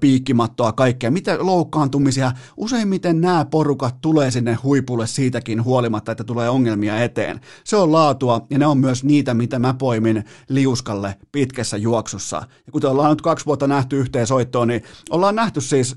piikkimattoa, 0.00 0.72
kaikkea, 0.72 1.10
mitä 1.10 1.36
loukkaantumisia. 1.40 2.32
Useimmiten 2.56 3.20
nämä 3.20 3.44
porukat 3.44 4.00
tulee 4.00 4.30
sinne 4.30 4.54
huipulle 4.54 5.06
siitäkin 5.06 5.64
huolimatta, 5.64 6.12
että 6.12 6.24
tulee 6.24 6.48
ongelmia 6.48 7.02
eteen. 7.04 7.40
Se 7.64 7.76
on 7.76 7.92
laatua 7.92 8.46
ja 8.50 8.58
ne 8.58 8.66
on 8.66 8.78
myös 8.78 9.04
niitä, 9.04 9.34
mitä 9.34 9.58
mä 9.58 9.74
poimin 9.74 10.24
liuskalle 10.48 11.14
pitkässä 11.32 11.76
juoksussa. 11.76 12.36
Ja 12.66 12.72
kuten 12.72 12.90
ollaan 12.90 13.10
nyt 13.10 13.22
kaksi 13.22 13.46
vuotta 13.46 13.66
nähty 13.66 14.00
yhteen 14.00 14.26
soittoon, 14.26 14.68
niin 14.68 14.82
ollaan 15.10 15.34
nähty 15.34 15.60
siis 15.60 15.96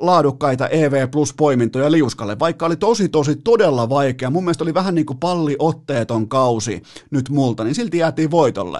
laadukkaita 0.00 0.68
EV 0.68 1.08
Plus 1.10 1.34
poimintoja 1.34 1.92
liuskalle, 1.92 2.38
vaikka 2.38 2.66
oli 2.66 2.76
tosi 2.76 3.08
tosi 3.08 3.36
todella 3.36 3.88
vaikea. 3.88 4.30
Mun 4.30 4.44
mielestä 4.44 4.64
oli 4.64 4.74
vähän 4.74 4.94
niin 4.94 5.06
kuin 5.06 5.18
palliotteeton 5.18 6.28
kausi 6.28 6.82
nyt 7.10 7.28
multa, 7.28 7.64
niin 7.64 7.74
silti 7.74 7.98
jäätiin 7.98 8.30
voitolle. 8.30 8.78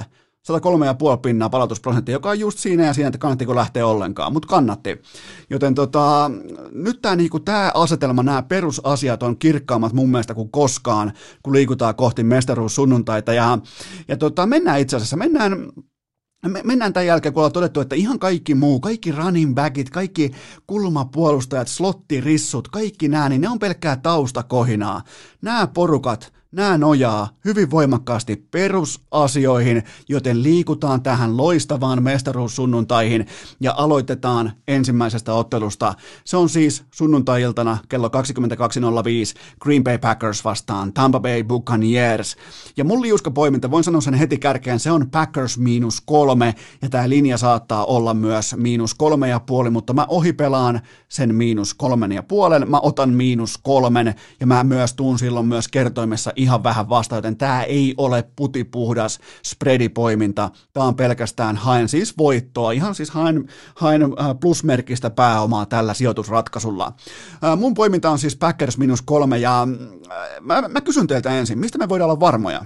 103,5 0.52 1.18
pinnaa 1.22 1.50
palautusprosentti, 1.50 2.12
joka 2.12 2.30
on 2.30 2.40
just 2.40 2.58
siinä 2.58 2.86
ja 2.86 2.94
siinä, 2.94 3.08
että 3.08 3.18
kannattiko 3.18 3.54
lähteä 3.54 3.86
ollenkaan, 3.86 4.32
mutta 4.32 4.48
kannatti. 4.48 5.02
Joten 5.50 5.74
tota, 5.74 6.30
nyt 6.72 7.02
tämä 7.02 7.16
niinku, 7.16 7.40
tää 7.40 7.70
asetelma, 7.74 8.22
nämä 8.22 8.42
perusasiat 8.42 9.22
on 9.22 9.38
kirkkaammat 9.38 9.92
mun 9.92 10.10
mielestä 10.10 10.34
kuin 10.34 10.50
koskaan, 10.50 11.12
kun 11.42 11.52
liikutaan 11.52 11.94
kohti 11.94 12.22
mestaruussunnuntaita. 12.22 13.32
Ja, 13.32 13.58
ja 14.08 14.16
tota, 14.16 14.46
mennään 14.46 14.80
itse 14.80 14.96
asiassa, 14.96 15.16
mennään 15.16 15.66
me 16.46 16.60
mennään 16.64 16.92
tämän 16.92 17.06
jälkeen, 17.06 17.32
kun 17.32 17.40
ollaan 17.40 17.52
todettu, 17.52 17.80
että 17.80 17.94
ihan 17.94 18.18
kaikki 18.18 18.54
muu, 18.54 18.80
kaikki 18.80 19.12
running 19.12 19.54
backit, 19.54 19.90
kaikki 19.90 20.30
kulmapuolustajat, 20.66 21.68
slottirissut, 21.68 22.68
kaikki 22.68 23.08
nämä, 23.08 23.28
niin 23.28 23.40
ne 23.40 23.48
on 23.48 23.58
pelkkää 23.58 23.96
taustakohinaa. 23.96 25.02
Nämä 25.42 25.66
porukat, 25.66 26.32
Nämä 26.52 26.78
nojaa 26.78 27.28
hyvin 27.44 27.70
voimakkaasti 27.70 28.36
perusasioihin, 28.36 29.82
joten 30.08 30.42
liikutaan 30.42 31.02
tähän 31.02 31.36
loistavaan 31.36 32.02
mestaruussunnuntaihin 32.02 33.26
ja 33.60 33.74
aloitetaan 33.76 34.52
ensimmäisestä 34.68 35.34
ottelusta. 35.34 35.94
Se 36.24 36.36
on 36.36 36.48
siis 36.48 36.84
sunnuntai-iltana 36.90 37.78
kello 37.88 38.08
22.05 38.08 38.12
Green 39.60 39.84
Bay 39.84 39.98
Packers 39.98 40.44
vastaan 40.44 40.92
Tampa 40.92 41.20
Bay 41.20 41.44
Buccaneers. 41.44 42.36
Ja 42.76 42.84
mun 42.84 43.02
liuska 43.02 43.30
poiminta, 43.30 43.70
voin 43.70 43.84
sanoa 43.84 44.00
sen 44.00 44.14
heti 44.14 44.38
kärkeen, 44.38 44.80
se 44.80 44.90
on 44.90 45.10
Packers 45.10 45.58
miinus 45.58 46.00
kolme 46.00 46.54
ja 46.82 46.88
tämä 46.88 47.08
linja 47.08 47.38
saattaa 47.38 47.84
olla 47.84 48.14
myös 48.14 48.54
miinus 48.56 48.94
kolme 48.94 49.28
ja 49.28 49.40
puoli, 49.40 49.70
mutta 49.70 49.92
mä 49.92 50.06
ohipelaan 50.08 50.80
sen 51.08 51.34
miinus 51.34 51.74
kolmen 51.74 52.12
ja 52.12 52.22
puolen, 52.22 52.70
mä 52.70 52.80
otan 52.82 53.10
miinus 53.10 53.58
kolmen 53.58 54.14
ja 54.40 54.46
mä 54.46 54.64
myös 54.64 54.94
tuun 54.94 55.18
silloin 55.18 55.46
myös 55.46 55.68
kertoimessa 55.68 56.32
ihan 56.38 56.62
vähän 56.62 56.88
vasta, 56.88 57.16
joten 57.16 57.36
tämä 57.36 57.62
ei 57.62 57.94
ole 57.96 58.24
putipuhdas 58.36 59.18
spreadipoiminta. 59.44 60.50
Tämä 60.72 60.86
on 60.86 60.96
pelkästään 60.96 61.56
haen 61.56 61.88
siis 61.88 62.18
voittoa, 62.18 62.72
ihan 62.72 62.94
siis 62.94 63.10
haen, 63.10 63.48
haen 63.74 64.02
äh, 64.02 64.26
plusmerkistä 64.40 65.10
pääomaa 65.10 65.66
tällä 65.66 65.94
sijoitusratkaisulla. 65.94 66.92
Äh, 67.44 67.58
mun 67.58 67.74
poiminta 67.74 68.10
on 68.10 68.18
siis 68.18 68.36
Packers 68.36 68.78
minus 68.78 69.02
kolme 69.02 69.38
ja 69.38 69.62
äh, 69.62 70.18
mä, 70.40 70.68
mä 70.68 70.80
kysyn 70.80 71.06
teiltä 71.06 71.30
ensin, 71.30 71.58
mistä 71.58 71.78
me 71.78 71.88
voidaan 71.88 72.10
olla 72.10 72.20
varmoja? 72.20 72.64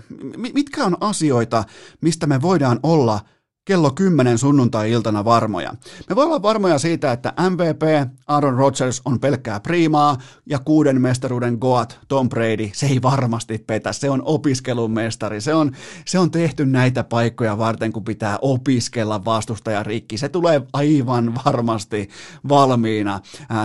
Mitkä 0.54 0.84
on 0.84 0.96
asioita, 1.00 1.64
mistä 2.00 2.26
me 2.26 2.42
voidaan 2.42 2.80
olla 2.82 3.20
kello 3.64 3.90
10 3.90 4.39
sunnuntai-iltana 4.39 5.24
varmoja. 5.24 5.72
Me 6.09 6.16
voimme 6.16 6.34
olla 6.34 6.43
varmoja 6.43 6.78
siitä, 6.78 7.12
että 7.12 7.32
MVP 7.51 8.12
Aaron 8.26 8.55
Rodgers 8.55 9.02
on 9.05 9.20
pelkkää 9.20 9.60
priimaa 9.60 10.18
ja 10.47 10.59
kuuden 10.59 11.01
mestaruuden 11.01 11.59
Goat 11.60 12.01
Tom 12.09 12.28
Brady, 12.28 12.70
se 12.74 12.86
ei 12.86 13.02
varmasti 13.02 13.59
petä, 13.59 13.93
se 13.93 14.10
on 14.10 14.22
opiskelun 14.24 14.90
mestari, 14.90 15.40
se 15.40 15.55
on, 15.55 15.72
se 16.06 16.18
on 16.18 16.30
tehty 16.30 16.66
näitä 16.66 17.05
paikkoja 17.05 17.59
varten, 17.59 17.93
kun 17.93 18.05
pitää 18.05 18.39
opiskella 18.43 19.24
vastustaja 19.24 19.82
rikki, 19.82 20.18
se 20.18 20.28
tulee 20.28 20.62
aivan 20.72 21.34
varmasti 21.47 22.09
valmiina 22.48 23.20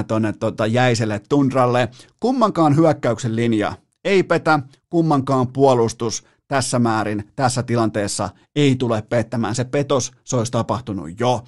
tuonne 0.07 0.34
tota, 0.34 0.65
jäiselle 0.65 1.22
tundralle. 1.30 1.90
Kummankaan 2.19 2.76
hyökkäyksen 2.76 3.36
linja 3.36 3.74
ei 4.03 4.24
petä, 4.24 4.60
kummankaan 4.90 5.48
puolustus 5.48 6.24
tässä 6.48 6.80
määrin, 6.80 7.32
tässä 7.36 7.64
tilanteessa 7.64 8.30
ei 8.56 8.76
tule 8.76 9.02
pettämään. 9.02 9.56
Se 9.56 9.64
petos, 9.64 10.11
se 10.24 10.36
olisi 10.36 10.52
tapahtunut 10.52 11.19
jo. 11.19 11.44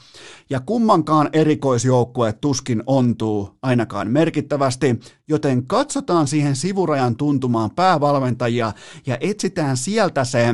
Ja 0.50 0.60
kummankaan 0.60 1.30
erikoisjoukkue 1.34 2.34
tuskin 2.34 2.84
ontuu 2.86 3.58
ainakaan 3.62 4.12
merkittävästi, 4.12 5.00
joten 5.28 5.68
katsotaan 5.68 6.28
siihen 6.28 6.56
sivurajan 6.56 7.16
tuntumaan 7.16 7.72
päävalmentajia 7.72 8.72
ja 9.06 9.18
etsitään 9.22 9.78
sieltä 9.78 10.24
se 10.24 10.46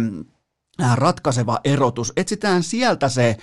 äh, 0.82 0.98
ratkaiseva 0.98 1.60
erotus, 1.64 2.14
etsitään 2.18 2.64
sieltä 2.64 3.10
se 3.10 3.38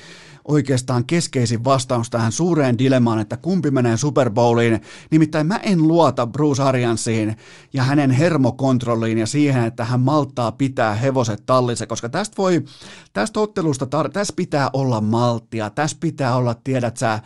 oikeastaan 0.48 1.04
keskeisin 1.04 1.64
vastaus 1.64 2.10
tähän 2.10 2.32
suureen 2.32 2.78
dilemmaan, 2.78 3.18
että 3.18 3.36
kumpi 3.36 3.70
menee 3.70 3.96
Super 3.96 4.30
Bowliin. 4.30 4.80
Nimittäin 5.10 5.46
mä 5.46 5.56
en 5.56 5.88
luota 5.88 6.26
Bruce 6.26 6.62
Ariansiin 6.62 7.36
ja 7.72 7.82
hänen 7.82 8.10
hermokontrolliin 8.10 9.18
ja 9.18 9.26
siihen, 9.26 9.64
että 9.64 9.84
hän 9.84 10.00
malttaa 10.00 10.52
pitää 10.52 10.94
hevoset 10.94 11.42
tallissa, 11.46 11.86
koska 11.86 12.08
tästä 12.08 12.34
voi, 12.38 12.64
tästä 13.12 13.40
ottelusta, 13.40 13.84
tar- 13.84 14.10
tässä 14.10 14.34
pitää 14.36 14.70
olla 14.72 15.00
malttia, 15.00 15.70
tässä 15.70 15.96
pitää 16.00 16.36
olla, 16.36 16.54
tiedät 16.54 16.96
sä, 16.96 17.20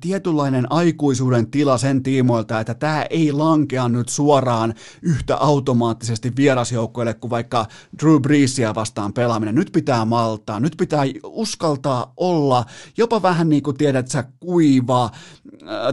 tietynlainen 0.00 0.72
aikuisuuden 0.72 1.50
tila 1.50 1.78
sen 1.78 2.02
tiimoilta, 2.02 2.60
että 2.60 2.74
tämä 2.74 3.06
ei 3.10 3.32
lankea 3.32 3.88
nyt 3.88 4.08
suoraan 4.08 4.74
yhtä 5.02 5.36
automaattisesti 5.36 6.32
vierasjoukkoille 6.36 7.14
kuin 7.14 7.30
vaikka 7.30 7.66
Drew 8.02 8.20
Breesia 8.20 8.74
vastaan 8.74 9.12
pelaaminen. 9.12 9.54
Nyt 9.54 9.70
pitää 9.72 10.04
maltaa, 10.04 10.60
nyt 10.60 10.74
pitää 10.78 11.02
uskaltaa 11.24 12.12
olla, 12.16 12.64
jopa 12.96 13.22
vähän 13.22 13.48
niin 13.48 13.62
kuin 13.62 13.76
tiedät 13.76 14.08
sä 14.08 14.24
kuiva, 14.40 15.10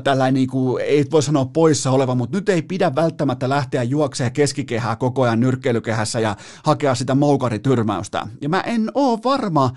tällainen 0.03 0.33
niin 0.33 0.49
kuin, 0.49 0.83
ei 0.83 1.05
voi 1.11 1.23
sanoa 1.23 1.45
poissa 1.45 1.91
oleva, 1.91 2.15
mutta 2.15 2.37
nyt 2.37 2.49
ei 2.49 2.61
pidä 2.61 2.95
välttämättä 2.95 3.49
lähteä 3.49 3.83
juokseen 3.83 4.31
keskikehää 4.31 4.95
koko 4.95 5.21
ajan 5.21 5.39
nyrkkeilykehässä 5.39 6.19
ja 6.19 6.35
hakea 6.63 6.95
sitä 6.95 7.15
moukarityrmäystä. 7.15 8.27
Ja 8.41 8.49
mä 8.49 8.61
en 8.61 8.91
oo 8.93 9.19
varma, 9.23 9.71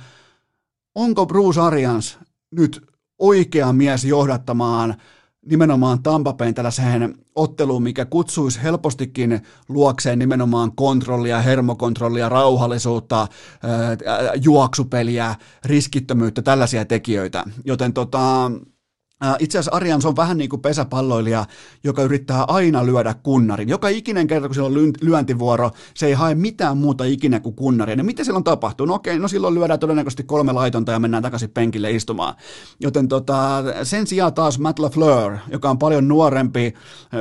onko 0.95 1.27
Bruce 1.27 1.61
Arians 1.61 2.19
nyt 2.51 2.96
oikea 3.19 3.73
mies 3.73 4.05
johdattamaan 4.05 4.95
nimenomaan 5.47 6.03
Tampapein 6.03 6.55
tällaiseen 6.55 7.15
otteluun, 7.35 7.83
mikä 7.83 8.05
kutsuisi 8.05 8.63
helpostikin 8.63 9.43
luokseen 9.69 10.19
nimenomaan 10.19 10.73
kontrollia, 10.77 11.43
hermokontrollia, 11.43 12.29
rauhallisuutta, 12.29 13.29
juoksupeliä, 14.45 15.35
riskittömyyttä, 15.65 16.43
tällaisia 16.43 16.85
tekijöitä. 16.85 17.45
Joten 17.65 17.93
tota, 17.93 18.51
itse 19.39 19.59
asiassa 19.59 19.77
Arians 19.77 20.07
on 20.07 20.17
vähän 20.17 20.39
niin 20.39 20.51
kuin 20.51 20.63
pesäpalloilija, 20.63 21.45
joka 21.85 22.03
yrittää 22.03 22.45
aina 22.45 22.87
lyödä 22.87 23.15
kunnarin. 23.23 23.69
Joka 23.69 23.89
ikinen 23.89 24.27
kerta, 24.27 24.49
kun 24.49 24.55
sillä 24.55 24.67
on 24.67 24.93
lyöntivuoro, 25.01 25.71
se 25.95 26.07
ei 26.07 26.13
hae 26.13 26.35
mitään 26.35 26.79
muuta 26.79 27.05
ikinä 27.05 27.41
kuin 27.41 27.55
kunnaria. 27.55 27.97
Ja 27.97 28.05
mitä 28.05 28.25
silloin 28.25 28.45
tapahtuu? 28.45 28.87
No 28.87 28.95
okei, 28.95 29.19
no 29.19 29.29
silloin 29.29 29.55
lyödään 29.55 29.79
todennäköisesti 29.79 30.23
kolme 30.23 30.53
laitonta 30.53 30.93
ja 30.93 30.99
mennään 30.99 31.23
takaisin 31.23 31.51
penkille 31.51 31.91
istumaan. 31.91 32.35
Joten 32.81 33.09
tota, 33.09 33.63
sen 33.83 34.07
sijaan 34.07 34.35
taas 34.35 34.59
Matt 34.59 34.79
LaFleur, 34.79 35.37
joka 35.51 35.71
on 35.71 35.79
paljon 35.79 36.09
nuorempi 36.09 36.75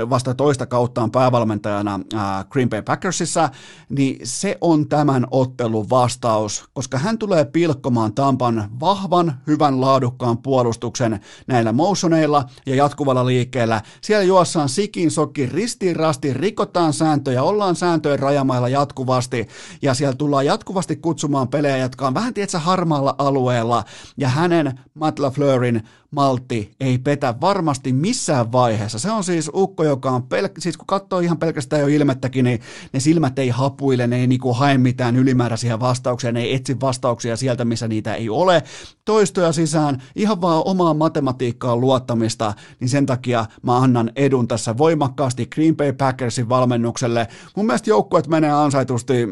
vasta 0.10 0.34
toista 0.34 0.66
kauttaan 0.66 1.12
päävalmentajana 1.12 2.00
äh, 2.14 2.46
Green 2.50 2.70
Bay 2.70 2.82
Packersissa, 2.82 3.50
niin 3.90 4.20
se 4.24 4.58
on 4.62 4.90
tämän 4.90 5.28
ottelun 5.32 5.90
vastaus, 5.90 6.66
koska 6.74 6.98
hän 6.98 7.18
tulee 7.18 7.46
pilkkomaan 7.46 8.14
Tampan 8.14 8.70
vahvan, 8.80 9.34
hyvän, 9.48 9.82
laadukkaan 9.82 10.38
puolustuksen 10.38 11.20
näillä 11.48 11.72
motioneilla 11.86 12.46
ja 12.66 12.76
jatkuvalla 12.76 13.26
liikkeellä. 13.26 13.82
Siellä 14.02 14.24
juossaan 14.24 14.70
sikin 14.70 15.12
sokin 15.12 15.52
ristiin 15.52 15.96
rastiin, 15.96 16.36
rikotaan 16.36 16.94
sääntöjä, 16.94 17.44
ollaan 17.44 17.76
sääntöjen 17.76 18.20
rajamailla 18.20 18.70
jatkuvasti 18.70 19.48
ja 19.82 19.94
siellä 19.94 20.16
tullaan 20.16 20.46
jatkuvasti 20.46 20.96
kutsumaan 20.96 21.48
pelejä, 21.48 21.78
jotka 21.78 22.08
on 22.08 22.14
vähän 22.14 22.34
tietsä 22.34 22.60
harmaalla 22.60 23.16
alueella 23.18 23.84
ja 24.18 24.30
hänen 24.30 24.80
Matt 24.94 25.20
LaFleurin 25.20 25.84
maltti 26.16 26.72
ei 26.80 26.98
petä 26.98 27.36
varmasti 27.42 27.94
missään 27.94 28.52
vaiheessa. 28.52 29.00
Se 29.00 29.12
on 29.12 29.24
siis 29.24 29.52
ukko, 29.56 29.84
joka 29.84 30.12
on, 30.12 30.22
pel- 30.22 30.52
siis 30.60 30.78
kun 30.78 30.88
katsoo 30.88 31.20
ihan 31.20 31.38
pelkästään 31.38 31.82
jo 31.82 31.88
ilmettäkin, 31.88 32.46
niin 32.46 32.60
ne 32.94 33.00
silmät 33.00 33.40
ei 33.40 33.50
hapuile, 33.50 34.08
ne 34.08 34.20
ei 34.20 34.28
niinku 34.28 34.54
hae 34.54 34.78
mitään 34.78 35.16
ylimääräisiä 35.16 35.80
vastauksia, 35.80 36.32
ne 36.32 36.42
ei 36.42 36.56
etsi 36.56 36.80
vastauksia 36.82 37.38
sieltä, 37.38 37.66
missä 37.66 37.88
niitä 37.88 38.16
ei 38.16 38.30
ole. 38.30 38.64
Toistoja 39.06 39.52
sisään, 39.52 40.04
ihan 40.16 40.42
vaan 40.42 40.62
omaa 40.66 40.94
matematiikkaan 40.94 41.82
luottamista, 41.82 42.54
niin 42.80 42.90
sen 42.90 43.06
takia 43.06 43.46
mä 43.62 43.78
annan 43.78 44.12
edun 44.16 44.48
tässä 44.48 44.78
voimakkaasti 44.78 45.46
Green 45.46 45.76
Bay 45.76 45.94
Packersin 45.94 46.50
valmennukselle. 46.50 47.28
Mun 47.56 47.66
mielestä 47.66 47.90
joukkueet 47.90 48.28
menee 48.28 48.52
ansaitusti 48.52 49.28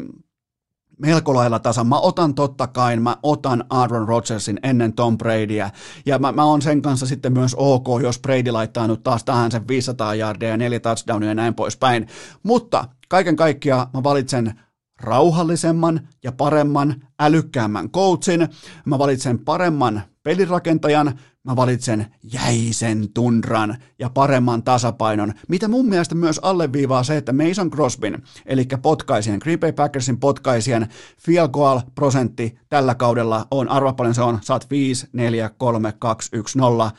melko 0.98 1.34
lailla 1.34 1.58
tasan. 1.58 1.86
Mä 1.86 1.98
otan 1.98 2.34
totta 2.34 2.66
kai, 2.66 2.96
mä 2.96 3.16
otan 3.22 3.64
Aaron 3.70 4.08
Rodgersin 4.08 4.60
ennen 4.62 4.92
Tom 4.92 5.18
Bradyä, 5.18 5.70
ja 6.06 6.18
mä, 6.18 6.32
mä 6.32 6.44
oon 6.44 6.62
sen 6.62 6.82
kanssa 6.82 7.06
sitten 7.06 7.32
myös 7.32 7.54
ok, 7.54 7.86
jos 8.02 8.18
Brady 8.18 8.50
laittaa 8.50 8.86
nyt 8.86 9.02
taas 9.02 9.24
tähän 9.24 9.50
sen 9.50 9.68
500 9.68 10.14
yardia 10.14 10.48
ja 10.48 10.56
neljä 10.56 10.80
touchdownia 10.80 11.28
ja 11.28 11.34
näin 11.34 11.54
poispäin. 11.54 12.06
Mutta 12.42 12.88
kaiken 13.08 13.36
kaikkiaan 13.36 13.86
mä 13.94 14.02
valitsen 14.02 14.60
rauhallisemman 15.00 16.08
ja 16.22 16.32
paremman, 16.32 16.94
älykkäämmän 17.20 17.90
coachin, 17.90 18.48
mä 18.84 18.98
valitsen 18.98 19.38
paremman 19.38 20.02
pelirakentajan, 20.22 21.18
mä 21.44 21.56
valitsen 21.56 22.06
jäisen 22.22 23.12
tundran 23.14 23.76
ja 23.98 24.10
paremman 24.10 24.62
tasapainon, 24.62 25.32
mitä 25.48 25.68
mun 25.68 25.88
mielestä 25.88 26.14
myös 26.14 26.38
alleviivaa 26.38 27.02
se, 27.02 27.16
että 27.16 27.32
Mason 27.32 27.70
Crosbyn, 27.70 28.22
eli 28.46 28.66
potkaisien, 28.82 29.38
Green 29.42 29.60
Bay 29.60 29.72
Packersin 29.72 30.20
potkaisien 30.20 30.88
field 31.18 31.48
goal 31.48 31.80
prosentti 31.94 32.58
tällä 32.68 32.94
kaudella 32.94 33.46
on, 33.50 33.68
arva 33.68 33.92
paljon 33.92 34.14
se 34.14 34.22
on, 34.22 34.38
saat 34.42 34.70
5, 34.70 35.08
4, 35.12 35.50
3, 35.58 35.92
2, 35.98 36.28
1, 36.32 36.58
0, 36.58 36.90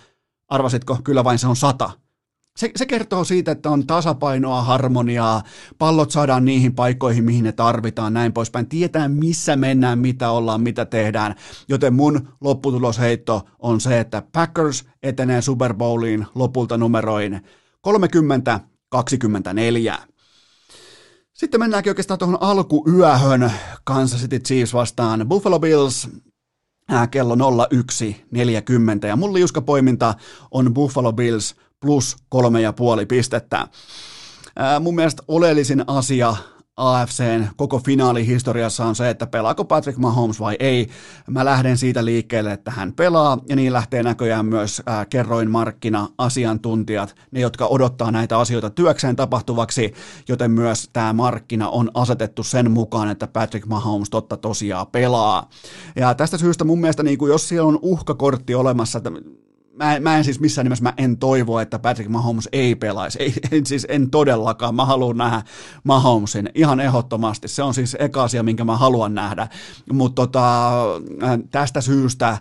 arvasitko, 0.48 0.98
kyllä 1.04 1.24
vain 1.24 1.40
se 1.40 1.48
on 1.48 1.56
100 1.56 2.05
se, 2.58 2.72
se 2.76 2.86
kertoo 2.86 3.24
siitä, 3.24 3.52
että 3.52 3.70
on 3.70 3.88
tasapainoa, 3.88 4.62
harmoniaa, 4.62 5.44
pallot 5.78 6.12
saadaan 6.12 6.46
niihin 6.46 6.76
paikkoihin, 6.76 7.24
mihin 7.24 7.44
ne 7.44 7.52
tarvitaan, 7.52 8.14
näin 8.14 8.34
poispäin. 8.34 8.70
Tietää, 8.70 9.08
missä 9.08 9.56
mennään, 9.56 10.00
mitä 10.00 10.32
ollaan, 10.32 10.62
mitä 10.62 10.86
tehdään. 10.86 11.36
Joten 11.68 11.94
mun 11.94 12.28
lopputulosheitto 12.42 13.46
on 13.60 13.82
se, 13.82 14.00
että 14.00 14.24
Packers 14.32 14.86
etenee 15.04 15.42
Super 15.42 15.74
Bowliin 15.74 16.26
lopulta 16.36 16.78
numeroin 16.78 17.42
30-24. 17.88 17.90
Sitten 21.34 21.60
mennäänkin 21.60 21.90
oikeastaan 21.90 22.20
tuohon 22.20 22.38
alkuyöhön 22.42 23.52
Kansas 23.84 24.22
City 24.22 24.40
Chiefs 24.40 24.74
vastaan 24.74 25.30
Buffalo 25.30 25.60
Bills 25.60 26.10
kello 27.12 27.36
01.40 27.36 29.08
ja 29.08 29.16
mun 29.16 29.34
liuskapoiminta 29.34 30.14
on 30.52 30.74
Buffalo 30.74 31.14
Bills 31.14 31.56
plus 31.86 32.16
kolme 32.30 32.62
ja 32.62 32.74
puoli 32.74 33.06
pistettä. 33.06 33.68
Ää, 34.56 34.80
mun 34.80 34.96
mielestä 34.96 35.24
oleellisin 35.28 35.84
asia 35.88 36.36
AFCn 36.78 37.48
koko 37.56 37.80
finaalihistoriassa 37.80 38.86
on 38.86 38.96
se, 38.96 39.10
että 39.10 39.28
pelaako 39.28 39.66
Patrick 39.66 40.00
Mahomes 40.00 40.40
vai 40.40 40.56
ei. 40.60 40.88
Mä 41.28 41.46
lähden 41.46 41.78
siitä 41.78 42.06
liikkeelle, 42.06 42.52
että 42.54 42.72
hän 42.72 42.94
pelaa, 42.94 43.38
ja 43.50 43.56
niin 43.56 43.74
lähtee 43.74 44.04
näköjään 44.04 44.46
myös 44.46 44.82
kerroin 45.10 45.52
markkina 45.52 46.08
asiantuntijat, 46.18 47.16
ne 47.32 47.40
jotka 47.40 47.66
odottaa 47.66 48.12
näitä 48.12 48.40
asioita 48.40 48.70
työkseen 48.70 49.16
tapahtuvaksi, 49.16 49.94
joten 50.28 50.52
myös 50.52 50.90
tämä 50.94 51.14
markkina 51.14 51.70
on 51.70 51.92
asetettu 51.94 52.44
sen 52.44 52.72
mukaan, 52.72 53.10
että 53.10 53.28
Patrick 53.28 53.68
Mahomes 53.68 54.10
totta 54.10 54.38
tosiaan 54.38 54.88
pelaa. 54.88 55.50
Ja 55.96 56.14
tästä 56.14 56.38
syystä 56.38 56.64
mun 56.64 56.82
mielestä, 56.82 57.04
niin 57.04 57.18
jos 57.28 57.50
siellä 57.50 57.68
on 57.68 57.80
uhkakortti 57.82 58.56
olemassa, 58.56 58.98
että 58.98 59.12
mä, 59.76 60.00
mä 60.00 60.18
en 60.18 60.24
siis 60.24 60.40
missään 60.40 60.66
nimessä 60.66 60.84
mä 60.84 60.94
en 60.98 61.18
toivo, 61.18 61.60
että 61.60 61.80
Patrick 61.80 62.10
Mahomes 62.10 62.50
ei 62.52 62.76
pelaisi. 62.76 63.20
Ei, 63.22 63.34
en, 63.52 63.66
siis 63.66 63.86
en 63.90 64.10
todellakaan. 64.10 64.76
Mä 64.76 64.86
haluan 64.86 65.18
nähdä 65.18 65.42
Mahomesin 65.84 66.50
ihan 66.56 66.80
ehdottomasti. 66.80 67.48
Se 67.48 67.64
on 67.64 67.74
siis 67.74 67.98
eka 68.00 68.24
asia, 68.24 68.44
minkä 68.44 68.64
mä 68.64 68.78
haluan 68.78 69.16
nähdä. 69.16 69.48
Mutta 69.92 70.22
tota, 70.22 70.72
tästä 71.52 71.82
syystä 71.82 72.38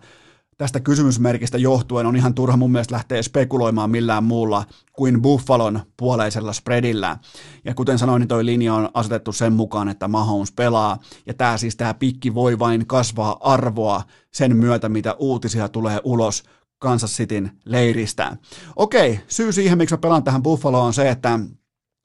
tästä 0.59 0.81
kysymysmerkistä 0.81 1.59
johtuen 1.59 2.06
on 2.06 2.16
ihan 2.16 2.35
turha 2.35 2.56
mun 2.56 2.73
mielestä 2.73 2.94
lähteä 2.94 3.23
spekuloimaan 3.23 3.90
millään 3.90 4.24
muulla 4.24 4.65
kuin 4.93 5.23
Buffalon 5.23 5.81
puoleisella 5.97 6.52
spreadillä. 6.52 7.19
Ja 7.65 7.74
kuten 7.74 7.98
sanoin, 7.98 8.20
niin 8.20 8.28
toi 8.28 8.47
linja 8.47 8.74
on 8.74 8.90
asetettu 8.94 9.32
sen 9.32 9.52
mukaan, 9.52 9.89
että 9.89 10.09
Mahomes 10.09 10.52
pelaa. 10.52 10.98
Ja 11.27 11.35
tämä 11.35 11.59
siis 11.59 11.77
tämä 11.77 11.94
pikki 11.94 12.35
voi 12.35 12.59
vain 12.59 12.86
kasvaa 12.86 13.36
arvoa 13.40 14.02
sen 14.32 14.56
myötä, 14.56 14.89
mitä 14.89 15.15
uutisia 15.19 15.69
tulee 15.69 16.01
ulos 16.05 16.43
Kansas 16.85 17.16
Cityn 17.16 17.51
leiristä. 17.65 18.36
Okei, 18.77 19.20
syy 19.28 19.52
siihen, 19.52 19.78
miksi 19.78 19.94
mä 19.94 19.98
pelaan 19.98 20.24
tähän 20.24 20.43
Buffaloon 20.43 20.86
on 20.86 20.94
se, 20.94 21.11
että 21.11 21.39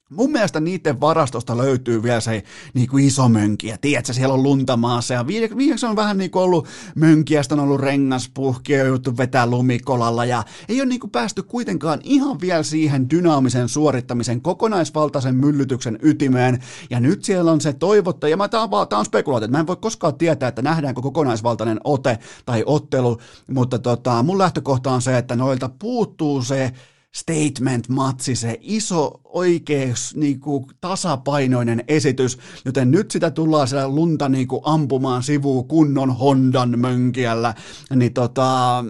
Mun 0.09 0.31
mielestä 0.31 0.59
niiden 0.59 1.01
varastosta 1.01 1.57
löytyy 1.57 2.03
vielä 2.03 2.19
se 2.19 2.43
niin 2.73 2.87
kuin 2.87 3.05
iso 3.05 3.29
mönkiä. 3.29 3.77
Tiedätkö, 3.81 4.13
siellä 4.13 4.33
on 4.33 4.43
lunta 4.43 4.77
maassa 4.77 5.13
ja 5.13 5.27
viimeksi 5.27 5.85
on 5.85 5.95
vähän 5.95 6.17
niin 6.17 6.31
kuin 6.31 6.43
ollut 6.43 6.67
mönkiä, 6.95 7.41
on 7.51 7.59
ollut 7.59 7.79
rengaspuhki 7.79 8.73
ja 8.73 8.85
joutu 8.85 9.17
vetää 9.17 9.45
lumikolalla 9.45 10.25
ja 10.25 10.43
ei 10.69 10.81
ole 10.81 10.89
niin 10.89 10.99
kuin 10.99 11.11
päästy 11.11 11.43
kuitenkaan 11.43 11.99
ihan 12.03 12.41
vielä 12.41 12.63
siihen 12.63 13.09
dynaamisen 13.09 13.69
suorittamisen 13.69 14.41
kokonaisvaltaisen 14.41 15.35
myllytyksen 15.35 15.99
ytimeen. 16.01 16.63
Ja 16.89 16.99
nyt 16.99 17.23
siellä 17.23 17.51
on 17.51 17.61
se 17.61 17.73
toivotta, 17.73 18.27
ja 18.27 18.37
on, 18.61 18.89
tää 18.89 18.99
on 18.99 19.05
spekulaatio, 19.05 19.47
mä 19.47 19.59
en 19.59 19.67
voi 19.67 19.77
koskaan 19.81 20.15
tietää, 20.15 20.49
että 20.49 20.61
nähdäänkö 20.61 21.01
kokonaisvaltainen 21.01 21.79
ote 21.83 22.19
tai 22.45 22.63
ottelu, 22.65 23.17
mutta 23.51 23.79
tota, 23.79 24.23
mun 24.23 24.37
lähtökohta 24.37 24.91
on 24.91 25.01
se, 25.01 25.17
että 25.17 25.35
noilta 25.35 25.69
puuttuu 25.79 26.41
se 26.41 26.73
statement-matsi, 27.15 28.35
se 28.35 28.57
iso 28.61 29.21
oikeus 29.23 30.15
niin 30.15 30.39
kuin, 30.39 30.65
tasapainoinen 30.81 31.83
esitys, 31.87 32.37
joten 32.65 32.91
nyt 32.91 33.11
sitä 33.11 33.31
tullaan 33.31 33.67
siellä 33.67 33.95
lunta 33.95 34.29
niin 34.29 34.47
kuin, 34.47 34.61
ampumaan 34.63 35.23
sivuun 35.23 35.67
kunnon 35.67 36.17
Hondan 36.17 36.79
mönkiällä, 36.79 37.53
niin 37.95 38.13
tota, 38.13 38.83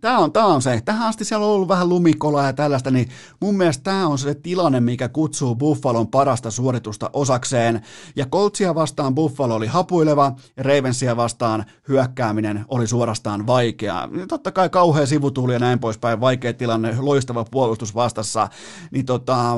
Tämä 0.00 0.18
on, 0.18 0.32
tämä 0.32 0.46
on 0.46 0.62
se. 0.62 0.80
Tähän 0.84 1.08
asti 1.08 1.24
siellä 1.24 1.46
on 1.46 1.52
ollut 1.52 1.68
vähän 1.68 1.88
lumikola 1.88 2.42
ja 2.42 2.52
tällaista, 2.52 2.90
niin 2.90 3.08
mun 3.40 3.56
mielestä 3.56 3.84
tämä 3.84 4.06
on 4.06 4.18
se 4.18 4.34
tilanne, 4.34 4.80
mikä 4.80 5.08
kutsuu 5.08 5.54
Buffalon 5.54 6.08
parasta 6.08 6.50
suoritusta 6.50 7.10
osakseen. 7.12 7.82
Ja 8.16 8.26
Coltsia 8.26 8.74
vastaan 8.74 9.14
Buffalo 9.14 9.54
oli 9.54 9.66
hapuileva 9.66 10.32
Ravensia 10.56 11.16
vastaan 11.16 11.64
hyökkääminen 11.88 12.64
oli 12.68 12.86
suorastaan 12.86 13.46
vaikeaa. 13.46 14.08
Totta 14.28 14.52
kai 14.52 14.68
kauhea 14.68 15.06
sivutuuli 15.06 15.52
ja 15.52 15.58
näin 15.58 15.78
poispäin, 15.78 16.20
vaikea 16.20 16.54
tilanne, 16.54 16.96
loistava 16.98 17.44
puolustus 17.50 17.94
vastassa. 17.94 18.48
Niin 18.90 19.06
tota, 19.06 19.54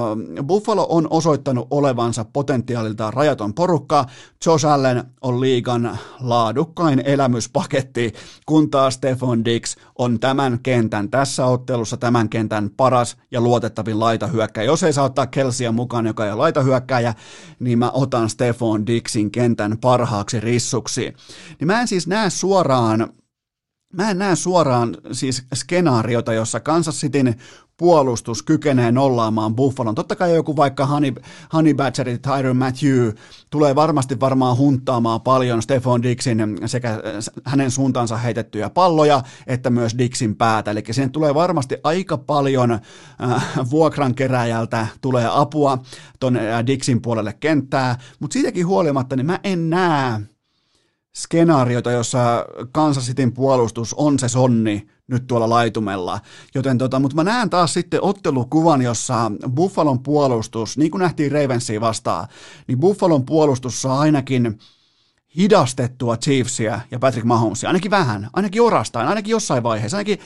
Buffalo 0.46 0.86
on 0.90 1.06
osoittanut 1.10 1.66
olevansa 1.70 2.24
potentiaaliltaan 2.24 3.12
rajaton 3.12 3.54
porukka. 3.54 4.06
Josh 4.46 4.66
Allen 4.66 5.04
on 5.20 5.40
liigan 5.40 5.98
laadukkain 6.20 7.02
elämyspaketti, 7.04 8.12
kun 8.46 8.70
taas 8.70 8.94
Stefan 8.94 9.44
Dix 9.44 9.76
on 9.98 10.18
tämän 10.30 10.58
kentän, 10.62 11.10
tässä 11.10 11.46
ottelussa 11.46 11.96
tämän 11.96 12.28
kentän 12.28 12.70
paras 12.76 13.16
ja 13.30 13.40
luotettavin 13.40 14.00
laitahyökkäjä. 14.00 14.64
Jos 14.64 14.82
ei 14.82 14.92
saa 14.92 15.04
ottaa 15.04 15.26
Kelsia 15.26 15.72
mukaan, 15.72 16.06
joka 16.06 16.24
ei 16.24 16.30
ole 16.30 16.38
laitahyökkäjä, 16.38 17.14
niin 17.58 17.78
mä 17.78 17.90
otan 17.90 18.30
Stefan 18.30 18.86
Dixin 18.86 19.30
kentän 19.30 19.78
parhaaksi 19.78 20.40
rissuksi. 20.40 21.14
Niin 21.60 21.66
mä 21.66 21.80
en 21.80 21.88
siis 21.88 22.06
näe 22.06 22.30
suoraan 22.30 23.12
Mä 23.92 24.10
en 24.10 24.18
näe 24.18 24.36
suoraan 24.36 24.96
siis 25.12 25.42
skenaariota, 25.54 26.32
jossa 26.32 26.60
Kansas 26.60 27.00
Cityn 27.00 27.34
puolustus 27.76 28.42
kykenee 28.42 28.92
nollaamaan 28.92 29.56
Buffalon. 29.56 29.94
Totta 29.94 30.16
kai 30.16 30.34
joku 30.34 30.56
vaikka 30.56 30.86
Honey, 30.86 31.12
Honey 31.52 31.74
Badger, 31.74 32.06
Tyron 32.18 32.56
Matthew 32.56 33.10
tulee 33.50 33.74
varmasti 33.74 34.20
varmaan 34.20 34.56
hunttaamaan 34.56 35.20
paljon 35.20 35.62
Stefan 35.62 36.02
Dixin 36.02 36.58
sekä 36.66 37.02
hänen 37.44 37.70
suuntaansa 37.70 38.16
heitettyjä 38.16 38.70
palloja, 38.70 39.22
että 39.46 39.70
myös 39.70 39.98
Dixin 39.98 40.36
päätä. 40.36 40.70
Eli 40.70 40.82
siihen 40.90 41.12
tulee 41.12 41.34
varmasti 41.34 41.76
aika 41.84 42.18
paljon 42.18 42.70
äh, 42.70 42.80
vuokrankeräjältä 43.70 44.86
tulee 45.00 45.28
apua 45.32 45.78
ton 46.20 46.36
äh, 46.36 46.66
Dixin 46.66 47.02
puolelle 47.02 47.32
kenttää, 47.40 47.98
mutta 48.18 48.32
siitäkin 48.32 48.66
huolimatta 48.66 49.16
niin 49.16 49.26
mä 49.26 49.40
en 49.44 49.70
näe 49.70 50.20
skenaariota, 51.16 51.90
jossa 51.90 52.46
Kansas 52.72 53.06
Cityn 53.06 53.32
puolustus 53.32 53.94
on 53.94 54.18
se 54.18 54.28
sonni 54.28 54.86
nyt 55.06 55.26
tuolla 55.26 55.48
laitumella. 55.48 56.20
Joten 56.54 56.78
tota, 56.78 57.00
mutta 57.00 57.14
mä 57.14 57.24
näen 57.24 57.50
taas 57.50 57.74
sitten 57.74 58.02
ottelukuvan, 58.02 58.82
jossa 58.82 59.32
Buffalon 59.54 60.02
puolustus, 60.02 60.78
niin 60.78 60.90
kuin 60.90 61.00
nähtiin 61.00 61.32
Ravensia 61.32 61.80
vastaan, 61.80 62.28
niin 62.66 62.80
Buffalon 62.80 63.26
puolustus 63.26 63.82
saa 63.82 64.00
ainakin 64.00 64.58
hidastettua 65.36 66.16
Chiefsia 66.16 66.80
ja 66.90 66.98
Patrick 66.98 67.26
Mahomesia, 67.26 67.68
ainakin 67.68 67.90
vähän, 67.90 68.28
ainakin 68.32 68.62
orastain, 68.62 69.08
ainakin 69.08 69.30
jossain 69.30 69.62
vaiheessa, 69.62 69.96
ainakin 69.96 70.18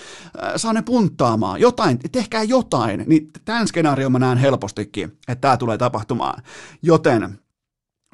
äh, 0.43 0.53
saa 0.57 0.73
ne 0.73 0.83
punttaamaan, 0.83 1.61
jotain, 1.61 1.99
tehkää 2.13 2.43
jotain, 2.43 3.05
niin 3.07 3.31
tämän 3.45 3.69
skenaarion 3.69 4.13
mä 4.13 4.19
näen 4.19 4.39
helpostikin, 4.39 5.05
että 5.29 5.41
tämä 5.41 5.57
tulee 5.57 5.79
tapahtumaan. 5.79 6.43
Joten 6.83 7.39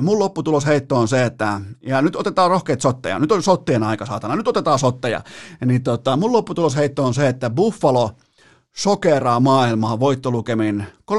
Mun 0.00 0.18
lopputulos 0.18 0.66
heitto 0.66 0.96
on 0.96 1.08
se, 1.08 1.24
että, 1.24 1.60
ja 1.82 2.02
nyt 2.02 2.16
otetaan 2.16 2.50
rohkeat 2.50 2.80
sotteja, 2.80 3.18
nyt 3.18 3.32
on 3.32 3.42
sotteen 3.42 3.82
aika 3.82 4.06
saatana, 4.06 4.36
nyt 4.36 4.48
otetaan 4.48 4.78
sotteja. 4.78 5.20
Niin 5.64 5.82
tota, 5.82 6.16
mun 6.16 6.32
lopputulos 6.32 6.76
heitto 6.76 7.04
on 7.04 7.14
se, 7.14 7.28
että 7.28 7.50
Buffalo 7.50 8.10
sokeraa 8.76 9.40
maailmaa 9.40 10.00
voittolukemin 10.00 10.86
31-28. 11.10 11.14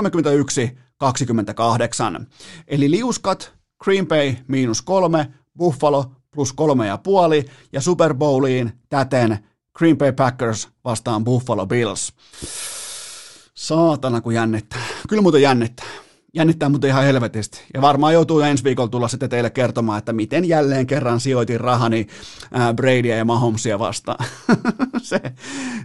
Eli 2.67 2.91
liuskat, 2.91 3.53
Green 3.83 4.07
Bay 4.07 4.35
miinus 4.47 4.81
kolme, 4.81 5.31
Buffalo 5.57 6.05
plus 6.35 6.53
kolme 6.53 6.87
ja 6.87 6.97
puoli, 6.97 7.45
ja 7.73 7.81
Super 7.81 8.13
Bowliin 8.13 8.71
täten 8.89 9.39
Green 9.77 9.97
Bay 9.97 10.11
Packers 10.11 10.69
vastaan 10.85 11.23
Buffalo 11.23 11.65
Bills. 11.65 12.13
Saatana 13.53 14.21
kun 14.21 14.33
jännittää. 14.33 14.81
Kyllä 15.09 15.21
muuten 15.21 15.41
jännittää 15.41 15.87
Jännittää 16.33 16.69
mutta 16.69 16.87
ihan 16.87 17.03
helvetisti. 17.03 17.63
Ja 17.73 17.81
varmaan 17.81 18.13
joutuu 18.13 18.39
ensi 18.39 18.63
viikolla 18.63 18.89
tulla 18.89 19.07
sitten 19.07 19.29
teille 19.29 19.49
kertomaan, 19.49 19.97
että 19.97 20.13
miten 20.13 20.45
jälleen 20.45 20.87
kerran 20.87 21.19
sijoitin 21.19 21.59
rahani 21.59 22.07
Bradya 22.75 23.15
ja 23.15 23.25
Mahomesia 23.25 23.79
vastaan. 23.79 24.25
se, 25.01 25.21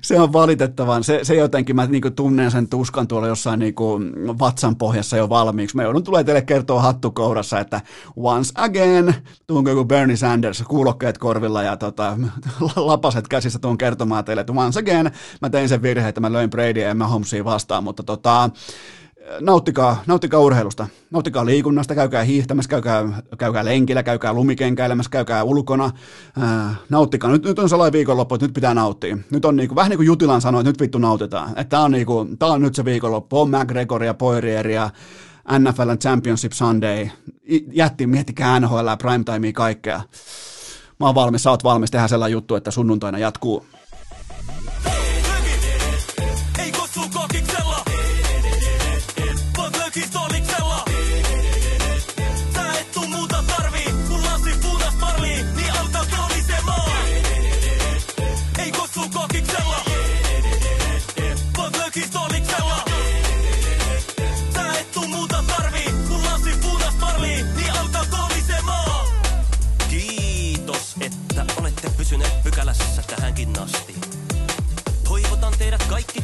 se, 0.02 0.20
on 0.20 0.32
valitettavan. 0.32 1.05
Se, 1.05 1.20
se 1.23 1.35
jotenkin, 1.35 1.77
mä 1.77 1.86
niin 1.86 2.14
tunnen 2.16 2.51
sen 2.51 2.68
tuskan 2.68 3.09
tuolla 3.09 3.28
jossain 3.28 3.60
niin 3.60 3.74
vatsan 4.39 4.77
pohjassa 4.77 5.16
jo 5.16 5.28
valmiiksi. 5.28 5.77
Mä 5.77 5.82
joudun 5.82 6.05
tulee 6.05 6.24
teille 6.24 6.43
kertoa 6.43 6.82
hattukourassa, 6.82 7.60
että 7.60 7.81
once 8.16 8.52
again, 8.55 9.14
tuunko 9.47 9.70
joku 9.70 9.85
Bernie 9.85 10.16
Sanders, 10.16 10.62
kuulokkeet 10.68 11.18
korvilla 11.18 11.62
ja 11.62 11.77
tota, 11.77 12.18
lapaset 12.77 13.28
käsissä 13.28 13.59
tuun 13.59 13.78
kertomaan 13.78 14.24
teille, 14.24 14.40
että 14.40 14.52
once 14.52 14.81
again, 14.81 15.10
mä 15.43 15.51
tein 15.51 15.68
sen 15.68 15.82
virheen, 15.82 16.09
että 16.09 16.20
mä 16.20 16.32
löin 16.32 16.51
Bradya 16.51 16.89
ja 16.89 16.94
Mahomesia 16.94 17.44
vastaan, 17.44 17.85
mutta 17.85 18.02
tota, 18.02 18.51
nauttikaa, 19.40 20.03
nauttikaa 20.07 20.40
urheilusta, 20.40 20.86
nauttikaa 21.11 21.47
liikunnasta, 21.47 21.94
käykää 21.94 22.23
hiihtämässä, 22.23 22.69
käykää, 22.69 23.23
käykää 23.39 23.65
lenkillä, 23.65 24.03
käykää 24.03 24.32
lumikenkäilemässä, 24.32 25.11
käykää 25.11 25.44
ulkona, 25.44 25.90
ää, 26.40 26.74
nauttikaa. 26.89 27.31
Nyt, 27.31 27.44
nyt 27.44 27.59
on 27.59 27.69
sellainen 27.69 27.93
viikonloppu, 27.93 28.35
että 28.35 28.47
nyt 28.47 28.55
pitää 28.55 28.74
nauttia. 28.74 29.19
Nyt 29.31 29.44
on 29.44 29.57
niinku, 29.57 29.74
vähän 29.74 29.90
niin 29.90 29.98
kuin 29.98 30.07
Jutilan 30.07 30.40
sanoi, 30.40 30.61
että 30.61 30.70
nyt 30.70 30.81
vittu 30.81 30.98
nautitaan. 30.98 31.55
Tämä 31.69 31.82
on, 31.82 31.90
niinku, 31.90 32.27
tää 32.39 32.48
on 32.48 32.62
nyt 32.62 32.74
se 32.74 32.85
viikonloppu, 32.85 33.40
on 33.40 33.51
McGregor 33.51 34.05
ja 34.05 34.15
Poirier 34.15 34.69
ja 34.69 34.90
NFL 35.59 35.90
Championship 36.01 36.53
Sunday, 36.53 37.09
jätti, 37.73 38.07
miettikää 38.07 38.61
NHL, 38.61 38.89
primetimea, 38.98 39.53
kaikkea. 39.53 40.01
Mä 41.01 41.07
oon 41.07 41.15
valmis, 41.15 41.43
sä 41.43 41.51
oot 41.51 41.65
valmis 41.65 41.90
tehdä 41.90 42.09
sellainen 42.09 42.32
juttu, 42.32 42.55
että 42.55 42.70
sunnuntaina 42.70 43.19
jatkuu 43.19 43.66